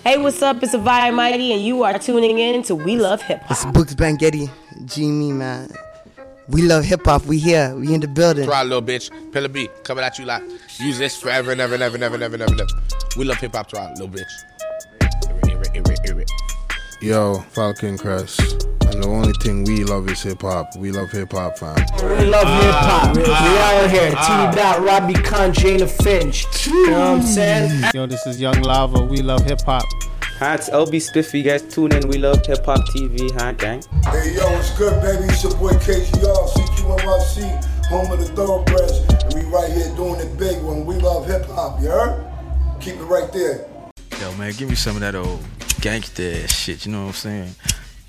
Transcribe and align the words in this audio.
Hey, 0.00 0.18
what's 0.18 0.42
up? 0.42 0.60
It's 0.62 0.74
Avaya 0.74 1.14
Mighty, 1.14 1.52
and 1.52 1.62
you 1.62 1.84
are 1.84 1.96
tuning 1.96 2.38
in 2.38 2.64
to 2.64 2.74
We 2.74 2.96
Love 2.96 3.22
Hip 3.22 3.40
Hop. 3.42 3.50
It's 3.52 3.62
Hop. 3.62 3.72
Books 3.72 3.94
Bangetti, 3.94 4.50
G 4.84 5.06
me 5.08 5.30
man. 5.32 5.70
We 6.48 6.62
love 6.62 6.84
hip 6.84 7.04
hop. 7.04 7.24
We 7.24 7.38
here. 7.38 7.72
We 7.76 7.94
in 7.94 8.00
the 8.00 8.08
building. 8.08 8.46
Try 8.46 8.62
a 8.62 8.64
little 8.64 8.82
bitch. 8.82 9.10
Pillar 9.32 9.48
B 9.48 9.68
coming 9.84 10.02
at 10.02 10.18
you 10.18 10.24
like 10.24 10.42
use 10.80 10.98
this 10.98 11.16
forever 11.16 11.52
and 11.52 11.60
ever, 11.60 11.78
never, 11.78 11.96
never, 11.96 12.18
never, 12.18 12.36
never, 12.36 12.54
never. 12.54 12.70
We 13.16 13.24
love 13.24 13.36
hip 13.38 13.54
hop. 13.54 13.68
Try 13.68 13.84
a 13.84 13.90
little 13.90 14.08
bitch. 14.08 14.26
Yo, 17.02 17.40
Falcon 17.50 17.98
Crest. 17.98 18.38
And 18.82 19.02
the 19.02 19.08
only 19.08 19.32
thing 19.42 19.64
we 19.64 19.82
love 19.82 20.08
is 20.08 20.22
hip 20.22 20.42
hop. 20.42 20.76
We 20.76 20.92
love 20.92 21.10
hip 21.10 21.32
hop, 21.32 21.58
fam. 21.58 21.74
We 22.00 22.26
love 22.26 22.44
ah, 22.46 22.62
hip 22.62 22.74
hop. 22.74 23.16
We 23.16 23.24
ah, 23.26 23.82
out 23.82 23.90
here. 23.90 24.12
Ah. 24.16 24.50
T. 24.52 24.56
Dot, 24.56 24.82
Robbie 24.84 25.14
Con, 25.14 25.52
Jana 25.52 25.88
Finch. 25.88 26.46
You 26.64 26.90
know 26.90 27.00
what 27.00 27.20
I'm 27.20 27.22
saying? 27.22 27.90
Yo, 27.92 28.06
this 28.06 28.24
is 28.28 28.40
Young 28.40 28.62
Lava. 28.62 29.04
We 29.04 29.20
love 29.20 29.44
hip 29.44 29.62
hop. 29.62 29.82
Hi, 30.38 30.54
it's 30.54 30.70
LB 30.70 31.02
Spiffy. 31.02 31.38
You 31.38 31.44
guys 31.44 31.62
tune 31.62 31.92
in. 31.92 32.06
We 32.06 32.18
love 32.18 32.46
hip 32.46 32.64
hop 32.64 32.86
TV. 32.90 33.32
Hi, 33.40 33.50
gang. 33.54 33.82
Hey 34.04 34.36
yo, 34.36 34.52
what's 34.52 34.70
good, 34.78 35.02
baby? 35.02 35.24
It's 35.24 35.42
your 35.42 35.56
boy 35.56 35.70
KGR, 35.70 36.48
CQNYC, 36.54 37.64
home 37.86 38.12
of 38.12 38.20
the 38.20 38.26
thoroughbreds, 38.26 38.98
and 39.24 39.34
we 39.34 39.42
right 39.50 39.72
here 39.72 39.92
doing 39.96 40.20
it 40.20 40.38
big 40.38 40.62
when 40.62 40.86
we 40.86 40.94
love 40.94 41.26
hip 41.26 41.46
hop. 41.46 41.80
You 41.80 41.88
heard? 41.88 42.32
Keep 42.80 42.94
it 42.94 43.04
right 43.06 43.32
there. 43.32 43.71
Yo, 44.22 44.30
man, 44.36 44.52
give 44.52 44.68
me 44.68 44.76
some 44.76 44.94
of 44.94 45.00
that 45.00 45.16
old 45.16 45.42
gangster 45.80 46.22
ass 46.22 46.52
shit, 46.52 46.86
you 46.86 46.92
know 46.92 47.00
what 47.00 47.08
I'm 47.08 47.14
saying? 47.14 47.54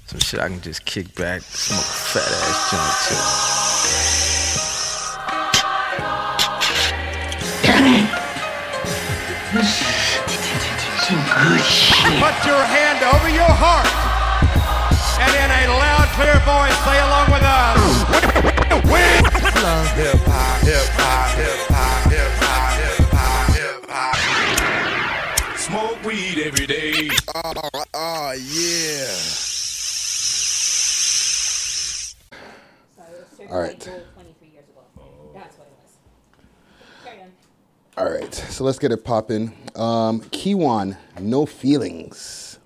Some 0.05 0.19
shit 0.19 0.39
I 0.39 0.47
can 0.47 0.61
just 0.61 0.85
kick 0.85 1.15
back, 1.15 1.41
smoke 1.41 1.81
a 1.81 1.83
fat 2.13 2.29
ass 2.29 2.69
joint 2.69 2.93
Put 12.21 12.45
your 12.45 12.61
hand 12.61 13.01
over 13.09 13.29
your 13.33 13.49
heart 13.49 13.89
and 15.17 15.33
in 15.33 15.49
a 15.49 15.73
loud, 15.73 16.13
clear 16.13 16.37
voice 16.45 16.77
say 16.85 17.01
along 17.09 17.33
with 17.33 17.41
us. 17.41 17.81
Hip 19.97 20.21
hop, 20.29 20.61
hip 20.61 20.93
hop, 20.93 21.33
hip 21.33 21.57
hop, 21.73 22.11
hip 22.11 22.29
hop, 22.37 22.42
Smoke 25.73 26.05
weed 26.05 26.37
every 26.37 26.67
day. 26.67 27.09
Oh, 27.35 27.51
oh 27.95 28.31
yeah. 28.33 29.07
All 33.51 33.59
right. 33.59 33.89
All 37.97 38.05
right, 38.11 38.35
so 38.35 38.63
let's 38.63 38.77
get 38.77 38.91
it 38.91 39.03
popping. 39.03 39.51
Um, 39.75 40.21
Kiwan, 40.21 40.95
no 41.19 41.47
feelings. 41.47 42.59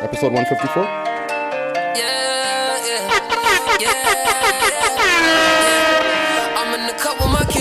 Episode 0.00 0.32
154. 0.32 1.08
I'm 5.60 5.87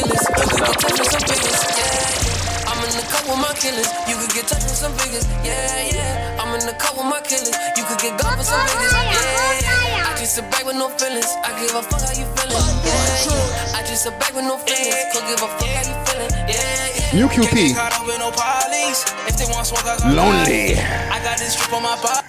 killers. 0.08 0.24
You 0.48 0.56
could 0.56 0.84
get 0.84 0.86
touched 0.88 1.04
with 1.04 1.10
some 1.10 1.26
figures. 1.28 1.58
Yeah, 1.78 2.72
I'm 2.72 2.80
in 2.86 2.94
the 2.94 3.06
cup 3.10 3.26
with 3.28 3.42
my 3.42 3.52
killers. 3.58 3.88
You 4.08 4.16
could 4.16 4.32
get 4.34 4.48
touched 4.48 4.68
with 4.68 4.80
some 4.80 4.94
figures. 4.96 5.26
Yeah, 5.44 5.92
yeah. 5.92 6.42
I'm 6.42 6.54
in 6.56 6.64
the 6.66 6.76
cup 6.78 6.96
with 6.98 7.10
my 7.10 7.22
killers. 7.22 7.52
You 7.76 7.84
could 7.90 8.00
get 8.00 8.14
got 8.20 8.38
with 8.38 8.48
some 8.48 8.62
figures. 8.70 8.94
Yeah, 8.94 9.98
yeah. 9.98 10.08
I 10.08 10.12
just 10.18 10.36
sit 10.36 10.46
back 10.52 10.64
with 10.66 10.78
no 10.78 10.90
feelings. 10.96 11.30
I 11.44 11.52
give 11.60 11.74
a 11.74 11.82
fuck 11.84 12.02
how 12.02 12.14
you 12.14 12.28
feeling. 12.38 12.64
Yeah, 12.86 13.28
yeah. 13.28 13.78
I 13.78 13.82
just 13.84 14.04
sit 14.06 14.16
back 14.20 14.34
with 14.34 14.46
no 14.46 14.58
feelings. 14.62 14.96
Could 15.12 15.26
give 15.28 15.42
a 15.42 15.48
fuck 15.50 15.66
how 15.66 15.84
you 15.84 15.96
feeling. 16.06 16.32
Yeah, 16.48 16.96
yeah. 16.96 17.18
New 17.18 17.28
QP. 17.28 17.76
Caught 17.76 17.94
up 17.98 18.06
with 18.06 18.20
no 18.22 18.30
police. 18.32 19.02
If 19.28 19.36
they 19.38 19.48
want 19.52 19.66
smoke, 19.68 19.86
I 19.86 19.98
got 19.98 20.14
Lonely. 20.14 20.78
I 20.78 21.18
got 21.24 21.38
this 21.38 21.54
strip 21.58 21.74
on 21.74 21.84
my 21.84 21.98
body. 22.02 22.28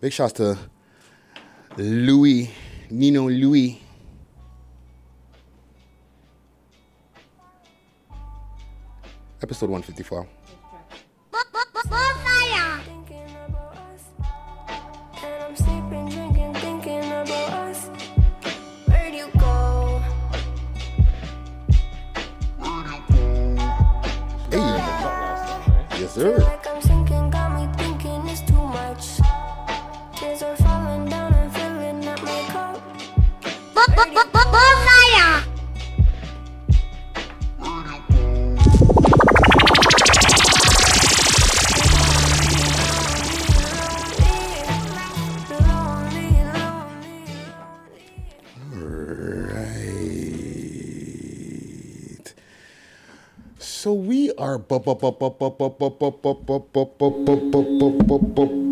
Big 0.00 0.12
shouts 0.12 0.32
to 0.40 0.56
Louis, 1.76 2.50
Nino 2.90 3.28
Louis. 3.28 3.82
Episode 9.42 9.70
154. 9.70 10.26
Hey. 24.50 24.58
Yes, 26.00 26.14
sir. 26.14 26.36
Right. 26.36 26.60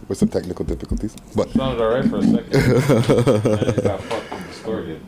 with 0.08 0.18
some 0.18 0.30
technical 0.30 0.66
difficulties, 0.66 1.16
but 1.36 1.50
Sounded 1.52 1.82
alright 1.82 2.06
for 2.06 2.18
a 2.18 2.24
second. 2.24 2.54
and 2.54 3.78
it 3.78 3.84
got 3.84 4.02
fucking 4.04 4.48
distorted. 4.48 5.02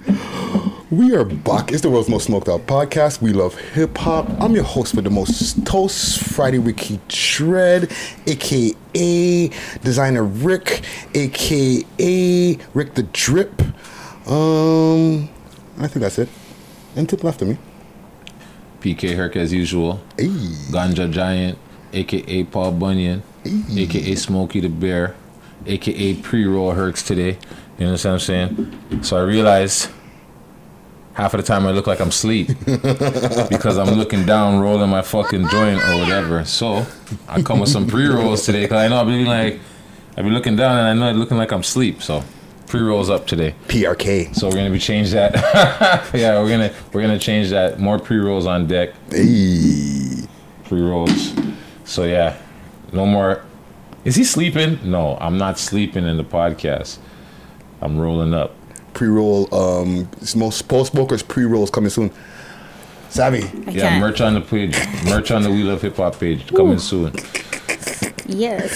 we 0.90 1.14
are 1.16 1.24
back. 1.26 1.72
It's 1.72 1.82
the 1.82 1.90
world's 1.90 2.10
most 2.10 2.26
smoked 2.26 2.50
out 2.50 2.66
podcast. 2.66 3.22
We 3.22 3.32
love 3.34 3.56
hip 3.56 3.96
hop. 3.98 4.28
I'm 4.42 4.56
your 4.56 4.64
host 4.64 4.96
for 4.96 5.02
the 5.02 5.10
most 5.12 5.66
toast 5.66 6.20
Friday 6.20 6.58
Ricky 6.60 7.00
Dread, 7.10 7.92
aka 8.26 9.50
Designer 9.84 10.24
Rick, 10.24 10.82
aka 11.14 12.58
Rick 12.74 12.94
the 12.96 13.04
Drip. 13.14 13.62
Um, 14.28 15.30
I 15.78 15.88
think 15.88 16.02
that's 16.02 16.18
it. 16.20 16.30
And 16.98 17.08
tip 17.08 17.24
left 17.24 17.44
of 17.44 17.48
me. 17.48 17.58
PK 18.82 19.16
Herc 19.16 19.36
as 19.36 19.54
usual. 19.54 20.02
Hey. 20.18 20.28
Ganja 20.72 21.10
Giant, 21.10 21.58
aka 21.94 22.44
Paul 22.46 22.72
Bunyan, 22.72 23.22
aka 23.46 24.16
Smokey 24.16 24.62
the 24.62 24.68
Bear, 24.68 25.16
aka 25.68 26.16
pre-roll 26.16 26.72
Hercs 26.72 27.04
today. 27.04 27.38
You 27.78 27.86
understand 27.86 28.14
what 28.14 28.30
I'm 28.30 28.70
saying? 28.90 29.04
So 29.04 29.18
I 29.18 29.22
realized 29.22 29.92
half 31.14 31.36
of 31.36 31.40
the 31.40 31.46
time 31.46 31.68
I 31.68 31.72
look 31.72 31.86
like 31.86 32.00
I'm 32.00 32.10
asleep 32.10 32.48
because 32.66 33.78
I'm 33.78 33.96
looking 33.96 34.26
down, 34.26 34.60
rolling 34.60 34.90
my 34.90 35.04
fucking 35.04 35.50
joint 35.50 35.80
or 35.84 36.00
whatever. 36.00 36.46
So 36.46 36.86
I 37.28 37.44
come 37.44 37.60
with 37.60 37.70
some 37.70 37.86
pre-rolls 37.88 38.44
today 38.44 38.64
because 38.64 38.78
I 38.78 38.88
know 38.88 39.02
I've 39.02 39.08
been 39.08 39.26
like, 39.26 39.60
I've 40.16 40.24
been 40.24 40.34
looking 40.34 40.56
down 40.56 40.78
and 40.80 40.88
I 40.88 40.94
know 40.94 41.12
it 41.12 41.20
looking 41.20 41.38
like 41.38 41.52
I'm 41.52 41.62
asleep. 41.62 42.02
So 42.02 42.24
pre-rolls 42.68 43.10
up 43.10 43.26
today. 43.26 43.56
PRK. 43.68 44.36
So 44.36 44.48
we're 44.48 44.56
gonna 44.56 44.70
be 44.70 44.80
change 44.80 45.12
that. 45.12 45.34
yeah, 46.14 46.40
we're 46.42 46.50
gonna 46.50 46.74
we're 46.94 47.02
gonna 47.02 47.20
change 47.20 47.50
that. 47.50 47.80
More 47.80 47.98
pre-rolls 47.98 48.46
on 48.46 48.68
deck. 48.68 48.92
Hey. 49.10 50.28
Pre-rolls. 50.66 51.34
So 51.86 52.04
yeah, 52.04 52.38
no 52.92 53.06
more. 53.06 53.44
Is 54.04 54.16
he 54.16 54.24
sleeping? 54.24 54.80
No, 54.84 55.18
I'm 55.20 55.38
not 55.38 55.58
sleeping 55.58 56.06
in 56.06 56.18
the 56.18 56.24
podcast. 56.24 57.00
I'm 57.82 57.98
rolling 57.98 58.34
up. 58.34 58.54
Pre-roll. 58.94 59.54
Um, 59.54 60.10
most 60.36 60.68
post 60.68 60.92
smokers 60.92 61.24
pre-rolls 61.24 61.70
coming 61.70 61.90
soon. 61.90 62.12
Savvy. 63.10 63.40
yeah, 63.72 63.90
can't. 63.90 64.02
merch 64.02 64.20
on 64.20 64.34
the 64.34 64.42
page. 64.42 64.76
Merch 65.06 65.32
on 65.32 65.42
the 65.42 65.50
We 65.50 65.64
Love 65.64 65.82
Hip 65.82 65.96
Hop 65.96 66.20
page 66.20 66.48
coming 66.48 66.80
soon. 66.80 67.14
Yes. 68.26 68.74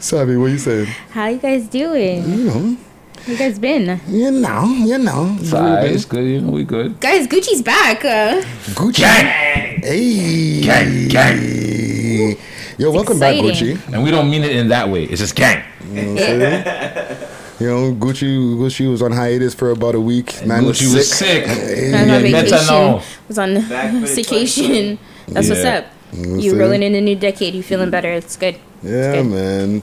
Savvy, 0.00 0.36
what 0.36 0.46
you 0.46 0.58
saying? 0.58 0.86
How 1.10 1.28
you 1.28 1.38
guys 1.38 1.68
doing? 1.68 2.28
You 2.28 2.44
know. 2.44 2.76
How 3.26 3.32
you 3.32 3.38
guys 3.38 3.58
been? 3.58 4.00
You 4.08 4.30
know, 4.30 4.64
you 4.64 4.98
know. 4.98 5.36
It's 5.40 5.52
it's 5.52 6.04
good. 6.06 6.24
You 6.24 6.40
know, 6.40 6.50
we 6.52 6.64
good. 6.64 6.98
Guys, 7.00 7.26
Gucci's 7.26 7.62
back. 7.62 8.04
Uh, 8.04 8.40
Gucci. 8.74 9.02
Hey. 9.04 10.60
Gang, 10.62 11.08
gang. 11.08 12.36
Yo, 12.78 12.90
welcome 12.90 13.18
back. 13.18 13.34
Gucci. 13.34 13.78
And 13.92 14.02
we 14.02 14.10
don't 14.10 14.30
mean 14.30 14.42
it 14.42 14.56
in 14.56 14.68
that 14.68 14.88
way. 14.88 15.04
It's 15.04 15.20
just 15.20 15.34
gang. 15.36 15.62
You 15.92 16.02
know, 16.02 16.12
what 16.14 16.22
I'm 16.22 16.40
saying? 16.64 17.26
You 17.60 17.66
know, 17.66 17.92
Gucci 17.92 18.56
Gucci 18.56 18.90
was 18.90 19.02
on 19.02 19.12
hiatus 19.12 19.52
for 19.52 19.70
about 19.70 19.94
a 19.94 20.00
week. 20.00 20.46
Man 20.46 20.64
Gucci 20.64 20.94
was 20.94 21.12
sick. 21.12 21.44
Hey, 21.44 21.92
I 21.92 22.00
was 22.00 22.08
on 22.08 22.08
Yeah, 22.08 22.18
vacation. 22.20 22.56
methanol. 22.56 23.02
Was 23.28 23.38
on 23.38 24.06
vacation. 24.06 24.98
That's 25.28 25.50
what's 25.50 25.64
up. 25.66 25.84
You 26.14 26.22
know 26.22 26.28
what 26.30 26.34
I'm 26.36 26.40
You 26.40 26.58
rolling 26.58 26.82
in 26.82 26.94
the 26.94 27.02
new 27.02 27.16
decade. 27.16 27.54
You 27.54 27.62
feeling 27.62 27.90
better? 27.90 28.10
It's 28.12 28.34
good. 28.36 28.56
Yeah, 28.82 29.16
good. 29.16 29.26
man. 29.26 29.82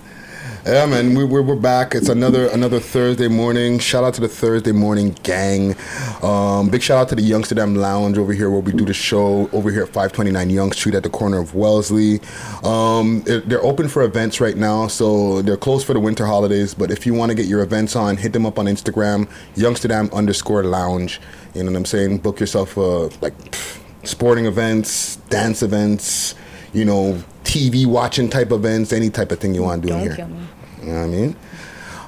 Yeah, 0.66 0.86
man, 0.86 1.16
we, 1.16 1.24
we're, 1.24 1.42
we're 1.42 1.56
back. 1.56 1.96
It's 1.96 2.10
another 2.10 2.48
another 2.50 2.80
Thursday 2.82 3.30
morning. 3.30 3.80
Shout 3.80 4.04
out 4.04 4.14
to 4.16 4.22
the 4.22 4.28
Thursday 4.28 4.74
morning 4.74 5.16
gang. 5.24 5.76
Um, 6.22 6.70
big 6.70 6.82
shout 6.82 6.98
out 6.98 7.10
to 7.10 7.16
the 7.16 7.22
Youngsterdam 7.22 7.78
Lounge 7.78 8.18
over 8.18 8.34
here 8.34 8.50
where 8.50 8.60
we 8.60 8.74
do 8.74 8.84
the 8.84 8.94
show 8.94 9.50
over 9.54 9.72
here 9.72 9.84
at 9.84 9.88
529 9.90 10.50
Yonge 10.50 10.74
Street 10.76 10.96
at 10.96 11.04
the 11.04 11.10
corner 11.10 11.40
of 11.40 11.56
Wellesley. 11.56 12.20
Um, 12.66 13.24
it- 13.26 13.48
they're 13.48 13.64
open 13.64 13.88
for 13.88 14.04
events 14.04 14.42
right 14.42 14.58
now, 14.58 14.88
so 14.88 15.42
they're 15.42 15.56
closed 15.58 15.86
for 15.86 15.94
the 15.94 16.02
winter 16.02 16.26
holidays. 16.26 16.74
But 16.74 16.92
if 16.92 17.06
you 17.06 17.14
want 17.14 17.30
to 17.30 17.36
get 17.36 17.46
your 17.46 17.62
events 17.62 17.96
on, 17.96 18.18
hit 18.18 18.34
them 18.34 18.46
up 18.46 18.60
on 18.60 18.66
Instagram, 18.66 19.30
Youngsterdam 19.56 20.12
underscore 20.12 20.64
Lounge. 20.64 21.22
You 21.54 21.64
know 21.64 21.72
what 21.72 21.78
I'm 21.78 21.86
saying? 21.86 22.18
Book 22.18 22.42
yourself 22.42 22.78
uh, 22.78 23.04
like 23.22 23.38
pff, 23.52 23.80
sporting 24.04 24.46
events, 24.48 25.16
dance 25.30 25.64
events, 25.64 26.36
you 26.78 26.86
know, 26.86 27.22
TV 27.44 27.86
watching 27.88 28.30
type 28.30 28.52
events, 28.52 28.94
any 28.94 29.10
type 29.10 29.32
of 29.32 29.40
thing 29.40 29.56
you 29.56 29.64
want 29.64 29.82
to 29.82 29.88
do 29.88 29.94
in 29.94 30.00
Don't 30.00 30.08
here. 30.08 30.16
kill 30.16 30.28
me. 30.28 30.48
You 30.82 30.88
know 30.88 30.94
what 30.94 31.04
I 31.04 31.08
mean? 31.08 31.36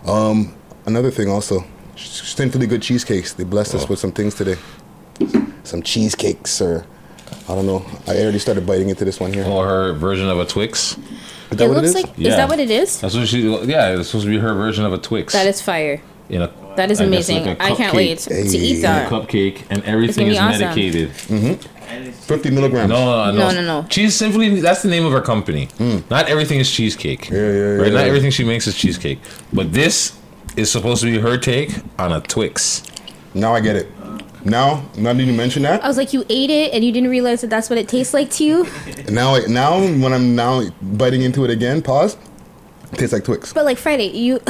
Um, 0.05 0.55
another 0.85 1.09
thing 1.11 1.29
also, 1.29 1.63
sinfully 1.95 2.67
good 2.67 2.81
cheesecakes. 2.81 3.33
They 3.33 3.43
blessed 3.43 3.73
us 3.75 3.89
with 3.89 3.99
some 3.99 4.11
things 4.11 4.35
today. 4.35 4.55
Some 5.63 5.81
cheesecakes, 5.81 6.61
or 6.61 6.85
I 7.49 7.55
don't 7.55 7.65
know. 7.65 7.85
I 8.07 8.17
already 8.21 8.39
started 8.39 8.65
biting 8.65 8.89
into 8.89 9.05
this 9.05 9.19
one 9.19 9.33
here. 9.33 9.45
Or 9.45 9.65
her 9.65 9.93
version 9.93 10.29
of 10.29 10.39
a 10.39 10.45
Twix. 10.45 10.97
Is 11.51 11.57
that 11.57 11.61
It 11.65 11.67
what 11.67 11.77
looks 11.77 11.89
is? 11.89 11.95
like. 11.95 12.19
Is 12.19 12.35
that 12.35 12.47
what 12.47 12.59
it 12.59 12.69
is? 12.69 13.01
That's 13.01 13.15
what 13.15 13.27
she. 13.27 13.41
Yeah, 13.65 13.97
it's 13.97 14.09
supposed 14.09 14.25
to 14.25 14.29
be 14.31 14.37
her 14.37 14.53
version 14.53 14.85
of 14.85 14.93
a 14.93 14.97
Twix. 14.99 15.33
That 15.33 15.47
is 15.47 15.61
fire. 15.61 15.99
You 16.29 16.39
know, 16.39 16.51
That 16.75 16.91
is 16.91 17.01
I 17.01 17.05
guess 17.09 17.29
amazing. 17.29 17.45
like 17.45 17.59
a 17.59 17.63
I 17.63 17.75
can't 17.75 17.91
cupcake. 17.93 17.95
wait 17.95 18.19
to 18.19 18.57
eat 18.57 18.81
that. 18.81 19.11
A 19.11 19.15
cupcake 19.15 19.63
and 19.71 19.83
everything 19.83 20.27
is 20.27 20.37
awesome. 20.37 20.61
medicated. 20.61 21.09
Mm-hmm. 21.09 21.78
50 21.89 22.51
milligrams. 22.51 22.89
No, 22.89 23.31
no, 23.31 23.37
No, 23.37 23.51
no, 23.51 23.61
no. 23.81 23.87
Cheese 23.89 24.15
Symphony. 24.15 24.59
That's 24.61 24.81
the 24.83 24.89
name 24.89 25.05
of 25.05 25.11
her 25.11 25.21
company. 25.21 25.65
Hmm. 25.77 25.97
Not 26.09 26.27
everything 26.29 26.59
is 26.59 26.69
cheesecake. 26.71 27.29
Yeah, 27.29 27.37
yeah, 27.37 27.43
Right. 27.75 27.87
yeah. 27.87 27.97
Not 27.97 28.05
everything 28.07 28.31
she 28.31 28.43
makes 28.43 28.67
is 28.67 28.75
cheesecake. 28.75 29.19
But 29.51 29.73
this 29.73 30.13
is 30.55 30.71
supposed 30.71 31.01
to 31.01 31.07
be 31.11 31.17
her 31.19 31.37
take 31.37 31.71
on 31.97 32.11
a 32.11 32.21
Twix. 32.21 32.83
Now 33.33 33.53
I 33.55 33.59
get 33.61 33.75
it. 33.75 33.87
Now, 34.45 34.85
now 34.95 35.11
that 35.13 35.21
you 35.23 35.33
mention 35.33 35.63
that, 35.63 35.83
I 35.83 35.87
was 35.87 35.97
like, 35.97 36.13
you 36.13 36.23
ate 36.29 36.49
it 36.49 36.73
and 36.73 36.83
you 36.83 36.93
didn't 36.93 37.09
realize 37.09 37.41
that 37.41 37.49
that's 37.49 37.69
what 37.69 37.77
it 37.77 37.89
tastes 37.89 38.13
like 38.13 38.29
to 38.31 38.43
you. 38.45 38.67
now, 39.09 39.37
now 39.47 39.79
when 39.79 40.13
I'm 40.13 40.33
now 40.35 40.63
biting 40.81 41.23
into 41.23 41.43
it 41.43 41.49
again, 41.49 41.81
pause. 41.81 42.15
Tastes 42.93 43.11
like 43.13 43.23
Twix. 43.25 43.51
But 43.53 43.65
like 43.65 43.77
Friday, 43.77 44.07
you. 44.07 44.39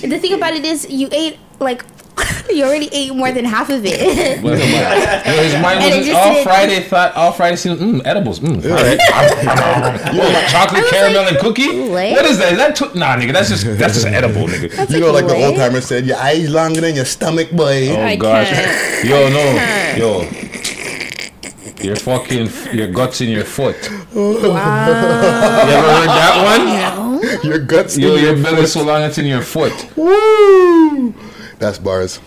the 0.00 0.18
thing 0.18 0.32
about 0.32 0.54
it 0.54 0.64
is, 0.64 0.88
you 0.90 1.08
ate 1.12 1.38
like. 1.60 1.84
you 2.50 2.64
already 2.64 2.88
ate 2.92 3.14
more 3.14 3.32
than 3.32 3.44
half 3.44 3.70
of 3.70 3.82
it. 3.84 4.42
But, 4.42 4.58
no, 4.58 5.42
his 5.42 5.54
mind 5.60 5.80
was 5.80 5.88
just 5.90 6.06
just 6.06 6.20
all 6.20 6.42
Friday. 6.42 6.80
Thought 6.82 7.14
all 7.14 7.32
Friday 7.32 7.56
seemed 7.56 7.80
mm, 7.80 8.06
edibles. 8.06 8.40
Mm, 8.40 8.64
all 8.64 8.70
right. 8.70 10.50
chocolate 10.50 10.84
caramel 10.90 11.26
and 11.28 11.38
cookie. 11.38 11.68
Lay? 11.68 12.12
What 12.12 12.24
is 12.24 12.38
that? 12.38 12.52
Is 12.52 12.58
that 12.58 12.76
tw- 12.76 12.94
nah, 12.94 13.16
nigga? 13.16 13.32
That's 13.32 13.48
just 13.48 13.64
that's 13.78 13.94
just 13.94 14.06
edible, 14.06 14.46
nigga. 14.46 14.90
you 14.90 15.00
know, 15.00 15.12
like 15.12 15.26
the 15.26 15.34
old 15.34 15.56
timer 15.56 15.80
said, 15.80 16.06
your 16.06 16.18
eyes 16.18 16.48
longer 16.50 16.80
than 16.80 16.94
your 16.94 17.04
stomach, 17.04 17.50
boy. 17.50 17.88
Oh 17.90 18.02
I 18.02 18.16
gosh, 18.16 18.48
can't. 18.48 19.08
yo 19.08 19.28
no, 19.28 19.44
yo, 19.96 20.20
your 21.82 21.96
fucking 21.96 22.48
your 22.76 22.88
guts 22.88 23.20
in 23.20 23.28
your 23.28 23.44
foot. 23.44 23.76
wow. 24.14 24.14
You 24.14 24.32
ever 24.42 25.88
heard 25.90 26.08
that 26.08 26.94
No. 26.96 27.20
Your 27.42 27.58
guts. 27.58 27.98
Yo, 27.98 28.14
in 28.14 28.22
your 28.22 28.34
your 28.34 28.42
belly 28.42 28.66
so 28.66 28.84
long 28.84 29.02
it's 29.02 29.18
in 29.18 29.26
your 29.26 29.42
foot. 29.42 29.72
Woo! 29.96 31.14
That's 31.58 31.78
bars. 31.78 32.20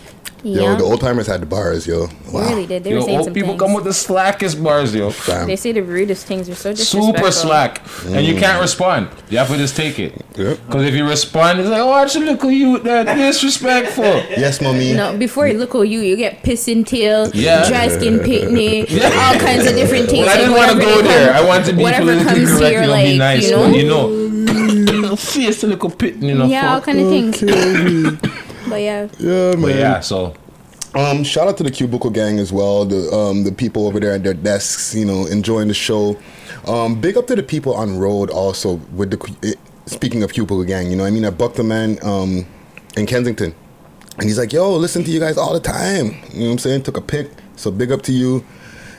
Yo, 0.44 0.62
Yeah. 0.62 0.75
the 0.75 0.83
old 0.83 1.01
timers 1.01 1.25
had 1.25 1.41
the 1.41 1.47
bars, 1.47 1.88
yo. 1.88 2.07
They 2.07 2.39
really 2.39 2.68
did. 2.68 2.83
They 2.83 2.91
Yo, 2.91 2.97
were 2.97 3.01
saying 3.01 3.18
old 3.18 3.25
some 3.25 3.33
people 3.33 3.50
things. 3.50 3.62
come 3.62 3.74
with 3.74 3.85
the 3.85 3.94
slackest 3.94 4.63
bars, 4.63 4.94
yo. 4.94 5.09
Fam. 5.09 5.47
They 5.47 5.56
say 5.56 5.71
the 5.71 5.81
rudest 5.81 6.27
things 6.27 6.47
are 6.47 6.56
so 6.56 6.71
disrespectful. 6.71 7.15
Super 7.15 7.31
slack, 7.31 7.81
and 8.06 8.25
you 8.25 8.35
mm. 8.35 8.39
can't 8.39 8.62
respond. 8.62 9.09
You 9.29 9.39
have 9.39 9.47
to 9.47 9.57
just 9.57 9.75
take 9.75 9.97
it. 9.97 10.13
Yep. 10.35 10.59
Because 10.68 10.83
if 10.83 10.94
you 10.94 11.07
respond, 11.07 11.59
it's 11.59 11.69
like, 11.69 11.81
oh, 11.81 11.88
watch 11.88 12.15
look 12.15 12.44
at 12.45 12.50
you, 12.50 12.77
that 12.79 13.15
disrespectful. 13.18 14.03
Yes, 14.38 14.62
mommy. 14.62 14.94
No, 14.94 15.18
before 15.18 15.47
you 15.47 15.57
look 15.57 15.74
at 15.74 15.81
you, 15.81 16.01
you 16.01 16.15
get 16.15 16.44
pissing 16.44 16.85
tail, 16.85 17.29
Yeah. 17.33 17.68
dry 17.68 17.88
skin 17.88 18.19
picnic, 18.29 18.91
all 19.03 19.39
kinds 19.39 19.65
of 19.65 19.74
different 19.74 20.09
things. 20.09 20.27
But 20.27 20.35
I 20.35 20.38
didn't 20.38 20.53
want 20.53 20.71
to 20.71 20.77
go 20.77 21.01
there. 21.01 21.33
come- 21.33 21.44
I 21.44 21.47
want 21.47 21.65
to 21.65 21.74
be 21.74 21.81
whatever 21.81 22.03
politically 22.06 22.33
comes 22.35 22.51
to 22.51 22.57
correct 22.59 22.74
your, 22.74 22.81
and 22.83 22.91
like, 22.91 23.06
be 23.06 23.18
nice, 23.18 23.50
you 23.50 23.56
but 23.56 23.68
know? 23.71 24.09
you 24.12 25.01
know, 25.01 25.15
face 25.15 25.63
a 25.63 25.68
little 25.68 25.89
pit, 25.89 26.18
you 26.18 26.35
know. 26.35 26.45
Yeah, 26.45 26.75
all 26.75 26.81
kind 26.81 27.00
of 27.00 27.09
things. 27.09 28.44
But 28.69 28.81
yeah, 28.81 29.08
Yeah, 29.19 29.52
man. 29.56 29.62
But 29.62 29.75
yeah, 29.75 30.00
so 30.02 30.34
Um, 30.96 31.24
shout 31.24 31.48
out 31.48 31.58
to 31.58 31.64
the 31.64 31.72
Cubicle 31.72 32.10
Gang 32.10 32.40
as 32.40 32.52
well. 32.52 32.86
The 32.86 33.12
um, 33.14 33.44
the 33.44 33.52
people 33.52 33.88
over 33.88 34.00
there 34.00 34.14
at 34.14 34.24
their 34.24 34.34
desks, 34.34 34.96
you 34.96 35.06
know, 35.06 35.25
enjoying 35.28 35.68
the 35.68 35.74
show. 35.74 36.18
Um, 36.66 37.00
big 37.00 37.18
up 37.18 37.28
to 37.28 37.36
the 37.36 37.44
people 37.44 37.74
on 37.75 37.98
road 38.00 38.30
also 38.30 38.75
with 38.94 39.12
the. 39.12 39.19
eh, 39.44 39.54
Speaking 39.86 40.22
of 40.24 40.34
Cubicle 40.34 40.66
Gang, 40.66 40.92
you 40.92 40.98
know, 40.98 41.06
I 41.06 41.12
mean, 41.12 41.24
I 41.24 41.30
bucked 41.30 41.56
the 41.56 41.64
man 41.64 41.98
um, 42.04 42.46
in 42.98 43.06
Kensington, 43.06 43.54
and 44.18 44.24
he's 44.28 44.38
like, 44.38 44.52
"Yo, 44.52 44.75
listen 44.75 45.04
to 45.06 45.12
you 45.12 45.20
guys 45.20 45.38
all 45.38 45.54
the 45.54 45.62
time." 45.62 46.08
You 46.34 46.40
know 46.40 46.46
what 46.48 46.52
I'm 46.54 46.58
saying? 46.60 46.84
Took 46.84 46.98
a 46.98 47.02
pic, 47.02 47.30
so 47.56 47.72
big 47.72 47.92
up 47.94 48.02
to 48.04 48.12
you, 48.12 48.44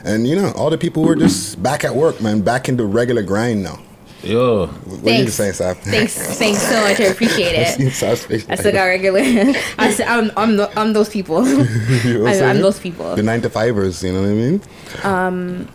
and 0.03 0.25
you 0.27 0.35
know, 0.35 0.51
all 0.53 0.71
the 0.71 0.79
people 0.79 1.03
were 1.03 1.15
just 1.15 1.61
back 1.61 1.83
at 1.83 1.93
work, 1.95 2.19
man, 2.21 2.41
back 2.41 2.69
in 2.69 2.77
the 2.77 2.85
regular 2.85 3.21
grind 3.21 3.61
now. 3.61 3.77
Yo, 4.23 4.67
What 4.67 4.87
are 4.87 4.95
you 4.95 5.01
Thanks. 5.29 5.33
saying, 5.33 5.53
Saf? 5.53 5.77
thanks, 5.77 6.37
thanks 6.37 6.61
so 6.61 6.81
much. 6.81 6.99
I 6.99 7.03
appreciate 7.05 7.53
it. 7.77 7.93
seen 7.93 8.43
I 8.49 8.55
still 8.55 8.71
got 8.71 8.83
regular. 8.85 9.19
I 9.77 9.91
said 9.91 10.07
I'm 10.07 10.31
I'm, 10.37 10.57
the, 10.57 10.69
I'm 10.79 10.93
those 10.93 11.09
people. 11.09 11.45
You 11.47 12.19
know 12.19 12.25
I'm 12.27 12.43
I, 12.43 12.47
I'm 12.49 12.61
those 12.61 12.79
people. 12.79 13.15
The 13.15 13.23
nine 13.23 13.41
to 13.41 13.49
fivers, 13.49 14.03
you 14.03 14.13
know 14.13 14.21
what 14.21 14.29
I 14.29 14.33
mean? 14.33 14.61
Um, 15.03 15.67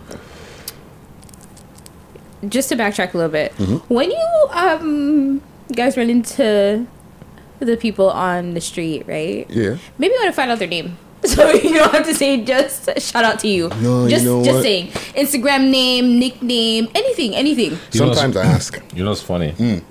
just 2.49 2.69
to 2.69 2.76
backtrack 2.76 3.14
a 3.14 3.17
little 3.17 3.32
bit, 3.32 3.55
Mm-hmm. 3.56 3.93
when 3.94 4.11
you 4.11 4.49
um 4.52 5.40
guys 5.73 5.97
run 5.97 6.11
into 6.11 6.87
the 7.61 7.76
people 7.79 8.11
on 8.11 8.52
the 8.55 8.61
street, 8.61 9.05
right? 9.06 9.47
Yeah. 9.50 9.79
Maybe 9.99 10.12
you 10.12 10.20
want 10.20 10.29
to 10.29 10.37
find 10.37 10.50
out 10.50 10.58
their 10.58 10.69
name. 10.69 10.99
So 11.35 11.50
you 11.50 11.75
don't 11.75 11.93
have 11.93 12.06
to 12.06 12.15
say 12.15 12.44
just 12.44 13.00
shout 13.00 13.25
out 13.25 13.38
to 13.41 13.49
you. 13.49 13.71
No, 13.81 14.05
you 14.05 14.11
just 14.11 14.25
know 14.25 14.44
just 14.44 14.56
what? 14.56 14.62
saying 14.62 14.88
Instagram 15.17 15.71
name, 15.71 16.19
nickname, 16.19 16.88
anything, 16.94 17.35
anything. 17.35 17.71
You 17.93 17.99
Sometimes 17.99 18.37
I 18.37 18.44
ask. 18.44 18.81
You 18.94 19.05
know 19.05 19.11
what's 19.11 19.23
funny? 19.23 19.53
Mm. 19.53 19.82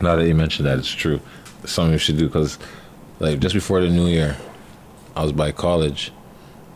Now 0.00 0.16
that 0.16 0.26
you 0.26 0.34
mentioned 0.34 0.66
that, 0.68 0.78
it's 0.78 0.88
true. 0.88 1.20
It's 1.64 1.72
something 1.72 1.92
you 1.92 1.98
should 1.98 2.16
do 2.18 2.26
because, 2.26 2.58
like, 3.18 3.40
just 3.40 3.54
before 3.54 3.80
the 3.80 3.88
new 3.90 4.06
year, 4.06 4.36
I 5.16 5.22
was 5.24 5.32
by 5.32 5.50
college, 5.52 6.12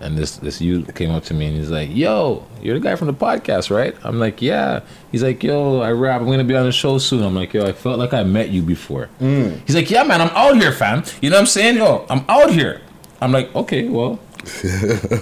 and 0.01 0.19
this 0.19 0.37
this 0.39 0.61
youth 0.61 0.93
came 0.95 1.11
up 1.11 1.23
to 1.25 1.35
me 1.35 1.47
and 1.47 1.57
he's 1.57 1.71
like, 1.71 1.89
"Yo, 1.95 2.45
you're 2.61 2.75
the 2.75 2.81
guy 2.81 2.97
from 2.97 3.07
the 3.07 3.15
podcast, 3.15 3.71
right?" 3.71 3.95
I'm 4.03 4.19
like, 4.19 4.43
"Yeah." 4.43 4.81
He's 5.13 5.23
like, 5.23 5.43
"Yo, 5.43 5.81
I 5.81 5.93
rap. 5.93 6.21
I'm 6.21 6.27
gonna 6.27 6.45
be 6.45 6.57
on 6.57 6.67
the 6.67 6.73
show 6.73 6.99
soon." 6.99 7.23
I'm 7.23 7.35
like, 7.35 7.55
"Yo, 7.55 7.65
I 7.65 7.73
felt 7.73 7.99
like 7.99 8.13
I 8.13 8.25
met 8.25 8.51
you 8.51 8.61
before." 8.61 9.09
Mm. 9.21 9.61
He's 9.67 9.77
like, 9.77 9.89
"Yeah, 9.91 10.03
man, 10.03 10.21
I'm 10.21 10.31
out 10.35 10.57
here, 10.61 10.73
fam. 10.73 11.05
You 11.23 11.31
know 11.31 11.37
what 11.37 11.43
I'm 11.43 11.47
saying? 11.47 11.77
Yo, 11.77 12.05
I'm 12.11 12.25
out 12.29 12.51
here." 12.51 12.83
I'm 13.25 13.33
like, 13.33 13.55
"Okay, 13.55 13.89
well." 13.89 14.19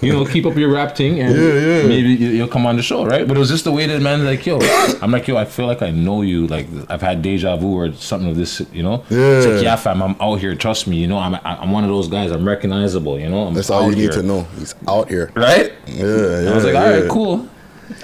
you 0.03 0.13
know, 0.13 0.25
keep 0.25 0.45
up 0.47 0.57
your 0.57 0.69
rap 0.73 0.97
thing, 0.97 1.21
and 1.21 1.33
Yeah, 1.33 1.53
yeah. 1.83 1.83
maybe 1.87 2.09
you- 2.11 2.31
you'll 2.31 2.49
come 2.49 2.67
on 2.67 2.77
the 2.77 2.83
show, 2.83 3.05
right? 3.05 3.27
But 3.27 3.37
it 3.37 3.41
was 3.41 3.51
just 3.51 3.63
the 3.63 3.71
way 3.71 3.87
that 3.87 4.03
man, 4.03 4.25
like, 4.27 4.45
yo, 4.45 4.59
I'm 5.01 5.13
like, 5.13 5.29
yo, 5.29 5.37
I 5.37 5.45
feel 5.45 5.67
like 5.69 5.81
I 5.81 5.91
know 5.93 6.23
you, 6.23 6.49
like 6.49 6.67
I've 6.89 7.03
had 7.03 7.23
deja 7.23 7.57
vu 7.57 7.69
or 7.73 7.93
something 7.93 8.29
of 8.31 8.37
this, 8.37 8.61
you 8.73 8.83
know? 8.83 9.05
Yeah. 9.11 9.19
It's 9.19 9.47
like, 9.47 9.55
Yeah. 9.57 9.61
yeah, 9.63 9.77
fam, 9.77 10.03
I'm 10.03 10.17
out 10.21 10.41
here. 10.41 10.57
Trust 10.57 10.89
me, 10.89 10.97
you 10.97 11.07
know, 11.07 11.19
I'm 11.19 11.37
I'm 11.45 11.71
one 11.71 11.85
of 11.85 11.91
those 11.91 12.09
guys. 12.09 12.33
I'm 12.33 12.45
recognizable, 12.47 13.17
you 13.19 13.29
know. 13.29 13.47
I'm 13.47 13.55
That's 13.55 13.71
all 13.71 13.85
out 13.85 13.91
you 13.91 13.95
need 13.95 14.03
here. 14.13 14.23
to 14.23 14.23
know. 14.25 14.47
He's 14.59 14.75
out 14.89 15.09
here. 15.09 15.31
right? 15.37 15.73
Yeah, 15.87 16.43
yeah. 16.43 16.51
I 16.51 16.55
was 16.57 16.65
like, 16.65 16.75
all 16.75 16.91
right, 16.91 17.09
cool. 17.09 17.49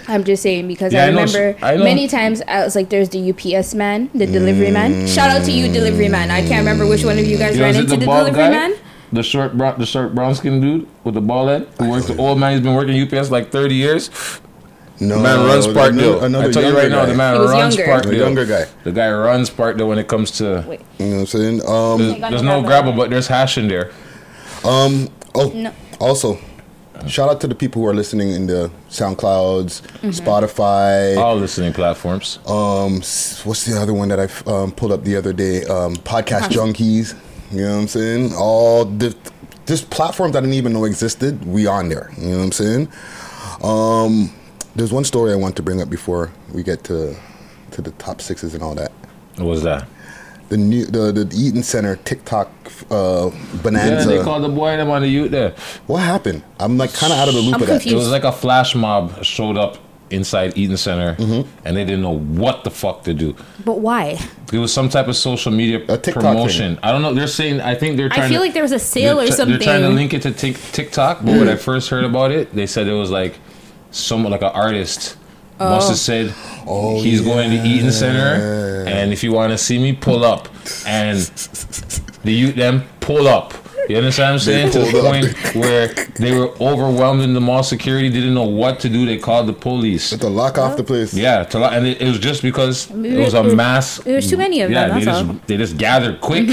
I'm 0.06 0.22
just 0.22 0.42
saying 0.42 0.68
because 0.68 0.92
Yeah, 0.92 1.04
I 1.04 1.08
I 1.08 1.10
know, 1.10 1.24
remember 1.24 1.56
I 1.64 1.76
know. 1.76 1.84
many 1.84 2.06
times 2.08 2.42
I 2.46 2.62
was 2.64 2.76
like, 2.76 2.90
"There's 2.90 3.08
the 3.08 3.18
UPS 3.30 3.74
man, 3.74 4.08
the 4.14 4.26
delivery 4.26 4.70
man." 4.70 5.06
Shout 5.06 5.30
out 5.30 5.44
to 5.46 5.50
you, 5.52 5.66
delivery 5.72 6.08
man. 6.08 6.30
I 6.30 6.40
can't 6.46 6.60
remember 6.60 6.86
which 6.86 7.04
one 7.04 7.18
of 7.18 7.26
you 7.26 7.38
guys 7.38 7.54
You 7.54 7.60
know, 7.60 7.66
ran 7.66 7.76
into 7.76 7.96
the, 7.96 8.06
bald 8.06 8.26
delivery 8.26 8.42
guy? 8.44 8.50
man. 8.68 8.72
The 9.12 9.22
short, 9.22 9.56
brown, 9.56 9.78
the 9.78 9.86
short 9.86 10.14
brown 10.14 10.34
skin 10.34 10.60
dude 10.60 10.86
with 11.04 11.14
the 11.14 11.20
ball 11.20 11.46
head 11.48 11.66
who 11.78 11.88
works. 11.90 12.06
The 12.06 12.16
old 12.18 12.38
man. 12.38 12.52
He's 12.52 12.60
been 12.60 12.74
working 12.74 13.00
UPS 13.00 13.30
like 13.30 13.50
30 13.50 13.74
years. 13.74 14.10
No, 15.00 15.16
the 15.16 15.22
man 15.22 15.46
runs 15.46 15.64
another- 15.66 15.92
Parkdale. 15.92 16.22
another 16.24 16.48
I 16.48 16.52
tell 16.52 16.62
you 16.62 16.68
younger 16.70 16.80
right 16.82 16.90
now, 16.90 17.06
the 17.06 17.14
man 17.14 17.40
runs 17.40 17.76
younger. 17.76 17.92
Parkdale. 17.92 18.12
A 18.12 18.16
younger 18.16 18.44
guy. 18.46 18.64
The 18.84 18.92
guy 18.92 19.10
runs 19.12 19.48
Parkdale 19.48 19.86
when 19.88 19.98
it 19.98 20.08
comes 20.08 20.30
to. 20.32 20.64
Wait, 20.68 20.80
You 20.98 21.06
know 21.06 21.12
what 21.14 21.20
I'm 21.20 21.26
saying? 21.26 21.60
Um, 21.68 21.98
There's, 21.98 22.30
there's 22.30 22.42
no 22.42 22.62
gravel, 22.62 22.92
but 22.92 23.08
there's 23.10 23.28
hash 23.28 23.56
in 23.58 23.68
there. 23.68 23.92
um. 24.64 25.08
Oh, 25.34 25.50
No. 25.54 25.70
also, 26.00 26.38
shout 27.06 27.28
out 27.30 27.40
to 27.42 27.46
the 27.46 27.54
people 27.54 27.80
who 27.82 27.86
are 27.88 27.94
listening 27.94 28.30
in 28.30 28.46
the 28.48 28.70
SoundClouds, 28.90 29.82
Mm-hmm. 29.82 30.08
Spotify. 30.10 31.16
All 31.16 31.36
listening 31.36 31.72
platforms. 31.72 32.40
Um, 32.46 32.94
what's 33.44 33.64
the 33.64 33.78
other 33.80 33.94
one 33.94 34.08
that 34.08 34.18
I 34.18 34.50
um, 34.50 34.72
pulled 34.72 34.90
up 34.92 35.04
the 35.04 35.14
other 35.16 35.32
day? 35.32 35.64
Um, 35.64 35.94
Podcast 35.96 36.48
Junkies. 36.48 37.14
You 37.50 37.62
know 37.62 37.74
what 37.76 37.80
I'm 37.82 37.88
saying? 37.88 38.32
All 38.34 38.84
the 38.84 39.16
just 39.66 39.90
platforms 39.90 40.36
I 40.36 40.40
didn't 40.40 40.54
even 40.54 40.72
know 40.72 40.84
existed. 40.84 41.44
We 41.46 41.66
on 41.66 41.88
there. 41.88 42.10
You 42.18 42.30
know 42.30 42.38
what 42.38 42.44
I'm 42.44 42.52
saying? 42.52 42.88
Um, 43.62 44.32
there's 44.76 44.92
one 44.92 45.04
story 45.04 45.32
I 45.32 45.36
want 45.36 45.56
to 45.56 45.62
bring 45.62 45.80
up 45.80 45.90
before 45.90 46.30
we 46.52 46.62
get 46.62 46.84
to 46.84 47.16
to 47.72 47.82
the 47.82 47.90
top 47.92 48.20
sixes 48.20 48.54
and 48.54 48.62
all 48.62 48.74
that. 48.74 48.92
What 49.36 49.46
was 49.46 49.62
that? 49.62 49.86
The 50.48 50.56
new 50.56 50.84
the 50.86 51.12
the 51.12 51.34
Eaton 51.36 51.62
Center 51.62 51.96
TikTok 51.96 52.48
uh, 52.90 53.30
Yeah, 53.30 53.62
bonanza. 53.62 54.08
they 54.08 54.22
called 54.22 54.44
the 54.44 54.48
boy 54.48 54.68
and 54.68 54.80
them 54.80 54.90
on 54.90 55.02
the 55.02 55.08
youth 55.08 55.30
there. 55.30 55.54
what 55.86 55.98
happened? 55.98 56.42
I'm 56.58 56.78
like 56.78 56.92
kind 56.94 57.12
of 57.12 57.18
out 57.18 57.28
of 57.28 57.34
the 57.34 57.40
loop 57.40 57.56
I'm 57.56 57.62
of 57.62 57.68
that. 57.68 57.86
It 57.86 57.94
was 57.94 58.10
like 58.10 58.24
a 58.24 58.32
flash 58.32 58.74
mob 58.74 59.22
showed 59.24 59.56
up 59.56 59.78
inside 60.10 60.56
Eaton 60.56 60.76
Center, 60.76 61.14
Mm-hmm. 61.16 61.48
and 61.66 61.76
they 61.76 61.84
didn't 61.84 62.02
know 62.02 62.18
what 62.18 62.64
the 62.64 62.70
fuck 62.70 63.04
to 63.04 63.14
do. 63.14 63.34
But 63.64 63.80
why? 63.80 64.18
It 64.52 64.58
was 64.58 64.72
some 64.72 64.88
type 64.88 65.08
of 65.08 65.16
social 65.16 65.52
media 65.52 65.78
TikTok 65.80 66.14
promotion. 66.14 66.76
thing. 66.76 66.84
I 66.84 66.92
don't 66.92 67.02
know. 67.02 67.12
They're 67.14 67.26
saying 67.26 67.60
I 67.60 67.74
think 67.74 67.96
they're 67.96 68.08
I 68.12 68.28
feel 68.28 68.38
to, 68.38 68.40
like 68.40 68.54
there 68.54 68.62
was 68.62 68.72
a 68.72 68.78
sale 68.78 69.20
or 69.20 69.26
tr- 69.26 69.32
something. 69.32 69.58
They're 69.58 69.66
trying 69.66 69.82
to 69.82 69.88
link 69.90 70.14
it 70.14 70.22
to 70.22 70.32
Tik 70.32 70.56
TikTok, 70.72 71.18
but 71.24 71.32
when 71.38 71.48
I 71.48 71.56
first 71.56 71.90
heard 71.90 72.04
about 72.04 72.30
it, 72.32 72.54
they 72.54 72.66
said 72.66 72.86
it 72.86 72.92
was 72.94 73.10
like 73.10 73.38
someone 73.90 74.32
like 74.32 74.42
an 74.42 74.52
artist 74.54 75.16
must 75.58 75.86
Oh. 75.86 75.88
have 75.90 75.98
said 75.98 76.34
Oh, 76.66 77.02
he's 77.02 77.20
going 77.22 77.50
to 77.50 77.56
Eaton 77.66 77.90
Center, 77.92 78.84
and 78.86 79.12
if 79.12 79.24
you 79.24 79.32
want 79.32 79.52
to 79.52 79.58
see 79.58 79.78
me, 79.78 79.92
pull 79.92 80.24
up, 80.24 80.48
and 80.86 81.18
the 82.24 82.32
youth 82.32 82.54
them 82.54 82.84
pull 83.00 83.26
up. 83.26 83.54
You 83.88 83.96
understand 83.96 84.28
what 84.28 84.32
I'm 84.34 84.38
saying? 84.40 84.70
To 84.72 84.78
the 84.80 84.90
pulled 84.90 85.04
up. 85.06 85.12
point 85.12 85.54
where 85.56 85.88
they 86.18 86.36
were 86.36 86.48
overwhelmed 86.60 87.22
in 87.22 87.32
the 87.34 87.40
mall 87.40 87.62
security, 87.62 88.10
didn't 88.10 88.34
know 88.34 88.44
what 88.44 88.80
to 88.80 88.88
do. 88.88 89.06
They 89.06 89.16
called 89.16 89.46
the 89.46 89.52
police. 89.54 90.10
To 90.10 90.28
lock 90.28 90.58
off 90.58 90.76
the 90.76 90.84
place. 90.84 91.14
Yeah, 91.14 91.44
to 91.44 91.58
lo- 91.58 91.68
and 91.70 91.86
it, 91.86 92.00
it 92.02 92.06
was 92.08 92.18
just 92.18 92.42
because 92.42 92.90
it 92.90 93.18
was 93.18 93.34
a 93.34 93.42
There- 93.42 93.56
mass. 93.56 93.98
there's 93.98 94.28
too 94.28 94.36
many 94.36 94.60
of 94.60 94.70
yeah, 94.70 94.88
them, 94.88 94.98
they 94.98 95.04
just 95.04 95.24
all. 95.26 95.36
they 95.46 95.56
just 95.56 95.76
gathered 95.78 96.20
quick. 96.20 96.46